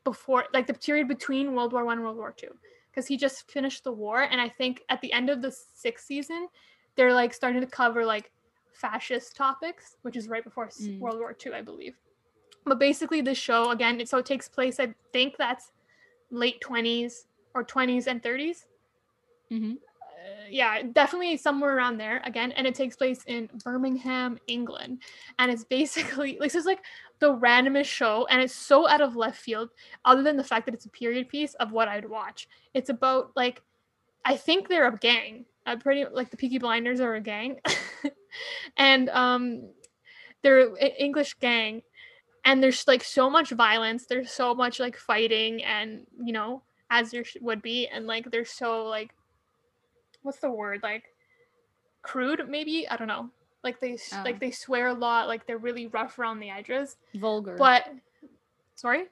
before 0.05 0.45
like 0.55 0.67
the 0.67 0.75
period 0.75 1.07
between 1.07 1.55
World 1.55 1.75
War 1.75 1.85
One 1.85 1.99
and 1.99 2.05
World 2.05 2.17
War 2.17 2.33
Two. 2.35 2.55
Because 2.91 3.07
he 3.07 3.19
just 3.19 3.51
finished 3.51 3.85
the 3.85 3.93
war. 3.93 4.23
And 4.23 4.41
I 4.41 4.49
think 4.49 4.83
at 4.89 5.03
the 5.03 5.13
end 5.13 5.29
of 5.29 5.43
the 5.43 5.55
sixth 5.75 6.07
season, 6.07 6.49
they're 6.97 7.13
like 7.13 7.35
starting 7.35 7.61
to 7.61 7.67
cover 7.67 8.07
like 8.07 8.31
fascist 8.83 9.37
topics, 9.37 9.97
which 10.03 10.17
is 10.17 10.29
right 10.29 10.45
before 10.45 10.67
mm. 10.67 10.99
World 10.99 11.19
War 11.19 11.35
II, 11.47 11.55
I 11.55 11.63
believe. 11.63 11.95
But 12.67 12.79
basically, 12.79 13.23
the 13.23 13.35
show 13.35 13.71
again, 13.71 14.01
it, 14.01 14.09
so 14.09 14.19
it 14.19 14.27
takes 14.27 14.49
place. 14.49 14.79
I 14.79 14.95
think 15.13 15.37
that's 15.39 15.71
late 16.31 16.61
twenties 16.61 17.27
or 17.55 17.63
twenties 17.63 18.07
and 18.07 18.23
30s 18.23 18.65
mm-hmm. 19.53 19.73
uh, 19.73 20.47
yeah, 20.51 20.83
definitely 20.93 21.37
somewhere 21.37 21.77
around 21.77 21.99
there 21.99 22.23
again, 22.25 22.53
and 22.53 22.67
it 22.67 22.75
takes 22.75 22.97
place 22.97 23.21
in 23.27 23.49
Birmingham, 23.65 24.39
England, 24.47 25.03
and 25.39 25.51
it's 25.51 25.65
basically 25.65 26.39
like 26.41 26.53
this 26.53 26.55
is 26.55 26.67
like 26.67 26.83
the 27.19 27.35
randomest 27.35 27.87
show, 27.87 28.27
and 28.31 28.41
it's 28.43 28.55
so 28.55 28.89
out 28.89 29.01
of 29.01 29.17
left 29.17 29.39
field. 29.39 29.71
Other 30.05 30.23
than 30.23 30.37
the 30.37 30.45
fact 30.45 30.67
that 30.67 30.75
it's 30.75 30.87
a 30.87 30.91
period 30.91 31.29
piece 31.29 31.55
of 31.55 31.73
what 31.73 31.89
I'd 31.89 32.09
watch, 32.09 32.49
it's 32.75 32.91
about 32.91 33.33
like 33.37 33.63
I 34.25 34.37
think 34.37 34.69
they're 34.69 34.89
a 34.89 34.97
gang. 34.97 35.45
Uh, 35.65 35.77
pretty 35.77 36.05
like 36.11 36.31
the 36.31 36.37
Peaky 36.37 36.59
Blinders 36.59 37.01
are 37.01 37.15
a 37.15 37.21
gang, 37.21 37.61
and 38.77 39.09
um, 39.11 39.69
they're 40.43 40.75
an 40.75 40.91
English 40.99 41.35
gang, 41.35 41.83
and 42.45 42.61
there's 42.61 42.87
like 42.89 43.05
so 43.05 43.31
much 43.31 43.51
violence. 43.51 44.07
There's 44.07 44.33
so 44.33 44.55
much 44.55 44.81
like 44.81 44.97
fighting, 44.97 45.63
and 45.63 46.05
you 46.21 46.33
know, 46.33 46.63
as 46.91 47.13
there 47.13 47.25
would 47.41 47.63
be, 47.63 47.87
and 47.87 48.09
like 48.09 48.29
they're 48.31 48.45
so 48.45 48.87
like, 48.87 49.15
what's 50.23 50.41
the 50.41 50.51
word 50.51 50.81
like, 50.83 51.05
crude 52.03 52.43
maybe 52.49 52.89
I 52.89 52.97
don't 52.97 53.09
know. 53.09 53.31
Like 53.63 53.79
they 53.79 53.97
oh. 54.15 54.23
like 54.25 54.41
they 54.41 54.51
swear 54.51 54.89
a 54.89 54.95
lot. 54.95 55.29
Like 55.29 55.47
they're 55.47 55.59
really 55.59 55.87
rough 55.87 56.19
around 56.19 56.41
the 56.41 56.51
edges. 56.51 56.97
Vulgar. 57.15 57.55
But 57.57 57.89
sorry. 58.75 59.05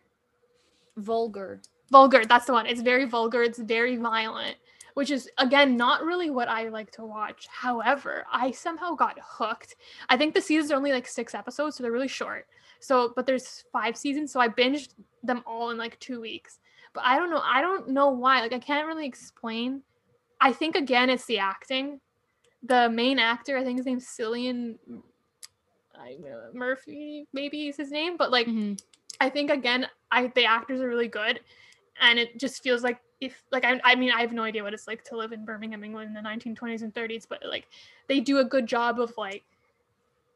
Vulgar. 0.97 1.61
Vulgar. 1.93 2.25
That's 2.25 2.47
the 2.47 2.53
one. 2.53 2.67
It's 2.67 2.81
very 2.81 3.05
vulgar. 3.05 3.45
It's 3.45 3.61
very 3.61 3.97
violent 3.97 4.57
which 5.01 5.11
is 5.11 5.31
again 5.39 5.79
not 5.79 6.05
really 6.05 6.29
what 6.29 6.47
I 6.47 6.69
like 6.69 6.91
to 6.91 7.07
watch. 7.07 7.49
However, 7.51 8.27
I 8.31 8.51
somehow 8.51 8.93
got 8.95 9.17
hooked. 9.19 9.77
I 10.11 10.19
think 10.19 10.35
the 10.35 10.43
seasons 10.43 10.71
are 10.71 10.77
only 10.77 10.93
like 10.93 11.09
six 11.09 11.35
episodes, 11.35 11.77
so 11.77 11.83
they're 11.83 11.91
really 11.91 12.07
short. 12.07 12.47
So, 12.81 13.15
but 13.17 13.25
there's 13.25 13.65
five 13.73 13.97
seasons, 13.97 14.31
so 14.31 14.41
I 14.41 14.49
binged 14.49 14.91
them 15.23 15.43
all 15.47 15.71
in 15.71 15.79
like 15.79 15.99
two 16.01 16.21
weeks. 16.21 16.59
But 16.93 17.05
I 17.07 17.17
don't 17.17 17.31
know. 17.31 17.41
I 17.43 17.63
don't 17.63 17.89
know 17.89 18.11
why. 18.11 18.43
Like 18.43 18.53
I 18.53 18.59
can't 18.59 18.87
really 18.87 19.07
explain. 19.07 19.81
I 20.39 20.53
think 20.53 20.77
again 20.77 21.09
it's 21.09 21.25
the 21.25 21.39
acting. 21.39 21.99
The 22.63 22.91
main 22.91 23.19
actor, 23.19 23.57
I 23.57 23.65
think 23.65 23.79
his 23.79 23.87
name's 23.87 24.05
Cillian 24.07 24.77
I 25.99 26.17
know, 26.21 26.51
Murphy, 26.53 27.27
maybe 27.33 27.69
is 27.69 27.79
his 27.79 27.91
name, 27.91 28.19
but 28.19 28.31
like 28.31 28.49
mm-hmm. 28.49 28.75
I 29.19 29.31
think 29.31 29.51
again, 29.51 29.87
I 30.13 30.27
the 30.27 30.45
actors 30.45 30.83
are 30.83 30.89
really 30.89 31.09
good, 31.09 31.41
and 32.03 32.19
it 32.19 32.39
just 32.39 32.63
feels 32.63 32.83
like 32.83 33.01
if 33.21 33.43
like 33.53 33.65
I, 33.65 33.81
I 33.85 33.95
mean 33.95 34.11
I 34.11 34.21
have 34.21 34.33
no 34.33 34.43
idea 34.43 34.63
what 34.63 34.75
it's 34.75 34.87
like 34.87 35.05
to 35.05 35.17
live 35.17 35.33
in 35.33 35.45
Birmingham, 35.45 35.85
England 35.85 36.09
in 36.09 36.15
the 36.15 36.29
1920s 36.29 36.83
and 36.83 36.95
30s, 36.95 37.27
but 37.29 37.43
like 37.47 37.69
they 38.09 38.21
do 38.21 38.39
a 38.39 38.45
good 38.45 38.67
job 38.67 38.99
of 38.99 39.13
like 39.17 39.45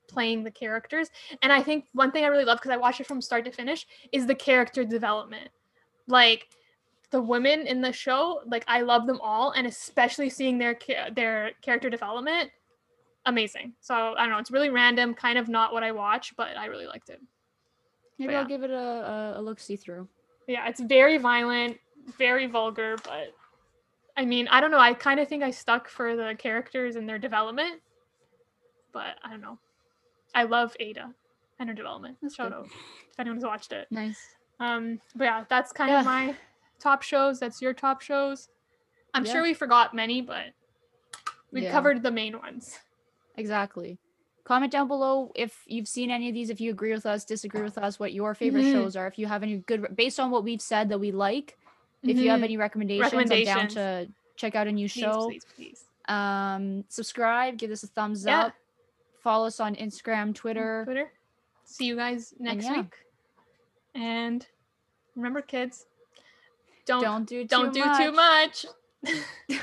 playing 0.06 0.44
the 0.44 0.50
characters. 0.50 1.10
And 1.42 1.52
I 1.52 1.62
think 1.62 1.86
one 1.92 2.12
thing 2.12 2.24
I 2.24 2.28
really 2.28 2.44
love 2.44 2.58
because 2.58 2.70
I 2.70 2.76
watch 2.76 3.00
it 3.00 3.06
from 3.06 3.22
start 3.22 3.44
to 3.46 3.50
finish 3.50 3.86
is 4.12 4.26
the 4.26 4.34
character 4.34 4.84
development. 4.84 5.48
Like 6.06 6.48
the 7.10 7.22
women 7.22 7.66
in 7.66 7.80
the 7.80 7.92
show, 7.92 8.42
like 8.46 8.64
I 8.68 8.82
love 8.82 9.06
them 9.06 9.20
all, 9.22 9.52
and 9.52 9.66
especially 9.66 10.28
seeing 10.28 10.58
their 10.58 10.78
their 11.14 11.52
character 11.62 11.88
development, 11.88 12.50
amazing. 13.24 13.72
So 13.80 13.94
I 13.94 14.22
don't 14.22 14.30
know, 14.30 14.38
it's 14.38 14.50
really 14.50 14.70
random, 14.70 15.14
kind 15.14 15.38
of 15.38 15.48
not 15.48 15.72
what 15.72 15.82
I 15.82 15.92
watch, 15.92 16.34
but 16.36 16.56
I 16.58 16.66
really 16.66 16.86
liked 16.86 17.08
it. 17.08 17.20
Maybe 18.18 18.34
yeah. 18.34 18.40
I'll 18.40 18.46
give 18.46 18.62
it 18.62 18.70
a, 18.70 19.34
a 19.36 19.40
look 19.40 19.58
see 19.58 19.76
through. 19.76 20.06
Yeah, 20.46 20.68
it's 20.68 20.80
very 20.80 21.16
violent 21.16 21.78
very 22.18 22.46
vulgar, 22.46 22.96
but 23.04 23.34
I 24.16 24.24
mean, 24.24 24.48
I 24.48 24.60
don't 24.60 24.70
know. 24.70 24.78
I 24.78 24.94
kind 24.94 25.20
of 25.20 25.28
think 25.28 25.42
I 25.42 25.50
stuck 25.50 25.88
for 25.88 26.16
the 26.16 26.34
characters 26.38 26.96
and 26.96 27.08
their 27.08 27.18
development, 27.18 27.80
but 28.92 29.16
I 29.24 29.30
don't 29.30 29.40
know. 29.40 29.58
I 30.34 30.44
love 30.44 30.74
Ada 30.80 31.12
and 31.58 31.68
her 31.68 31.74
development. 31.74 32.16
That's 32.22 32.34
Shout 32.34 32.50
good. 32.50 32.58
out 32.58 32.66
if 32.66 33.20
anyone's 33.20 33.44
watched 33.44 33.72
it. 33.72 33.88
Nice. 33.90 34.18
Um, 34.60 35.00
but 35.14 35.24
yeah, 35.24 35.44
that's 35.48 35.72
kind 35.72 35.90
yeah. 35.90 36.00
of 36.00 36.06
my 36.06 36.34
top 36.78 37.02
shows. 37.02 37.40
That's 37.40 37.60
your 37.60 37.72
top 37.72 38.00
shows. 38.00 38.48
I'm 39.14 39.24
yeah. 39.24 39.32
sure 39.32 39.42
we 39.42 39.54
forgot 39.54 39.94
many, 39.94 40.22
but 40.22 40.46
we 41.52 41.62
yeah. 41.62 41.72
covered 41.72 42.02
the 42.02 42.10
main 42.10 42.38
ones. 42.38 42.78
Exactly. 43.36 43.98
Comment 44.44 44.70
down 44.70 44.88
below 44.88 45.32
if 45.34 45.62
you've 45.66 45.88
seen 45.88 46.10
any 46.10 46.28
of 46.28 46.34
these, 46.34 46.50
if 46.50 46.60
you 46.60 46.70
agree 46.70 46.92
with 46.92 47.06
us, 47.06 47.24
disagree 47.24 47.62
with 47.62 47.78
us, 47.78 47.98
what 47.98 48.12
your 48.12 48.34
favorite 48.34 48.64
mm-hmm. 48.64 48.82
shows 48.82 48.96
are, 48.96 49.06
if 49.06 49.18
you 49.18 49.26
have 49.26 49.42
any 49.42 49.56
good 49.58 49.96
based 49.96 50.20
on 50.20 50.30
what 50.30 50.44
we've 50.44 50.60
said 50.60 50.88
that 50.90 51.00
we 51.00 51.12
like 51.12 51.56
if 52.04 52.18
you 52.18 52.30
have 52.30 52.38
mm-hmm. 52.38 52.44
any 52.44 52.56
recommendations, 52.56 53.12
recommendations, 53.12 53.56
I'm 53.56 53.56
down 53.56 53.68
to 53.68 54.12
check 54.36 54.54
out 54.54 54.66
a 54.66 54.72
new 54.72 54.88
show. 54.88 55.26
Please, 55.26 55.44
please, 55.56 55.84
please. 56.06 56.14
Um, 56.14 56.84
subscribe, 56.88 57.56
give 57.56 57.70
us 57.70 57.82
a 57.82 57.86
thumbs 57.86 58.24
yeah. 58.26 58.44
up, 58.44 58.54
follow 59.22 59.46
us 59.46 59.60
on 59.60 59.74
Instagram, 59.76 60.34
Twitter. 60.34 60.82
Twitter. 60.84 61.12
See 61.64 61.86
you 61.86 61.96
guys 61.96 62.34
next 62.38 62.64
yeah. 62.64 62.82
week. 62.82 62.94
And 63.94 64.46
remember, 65.16 65.40
kids, 65.40 65.86
don't 66.86 67.02
don't 67.02 67.28
do 67.28 67.42
too 67.42 67.48
don't 67.48 67.76
much. 67.76 67.98
do 67.98 68.04
too 68.04 68.12
much. 68.12 68.66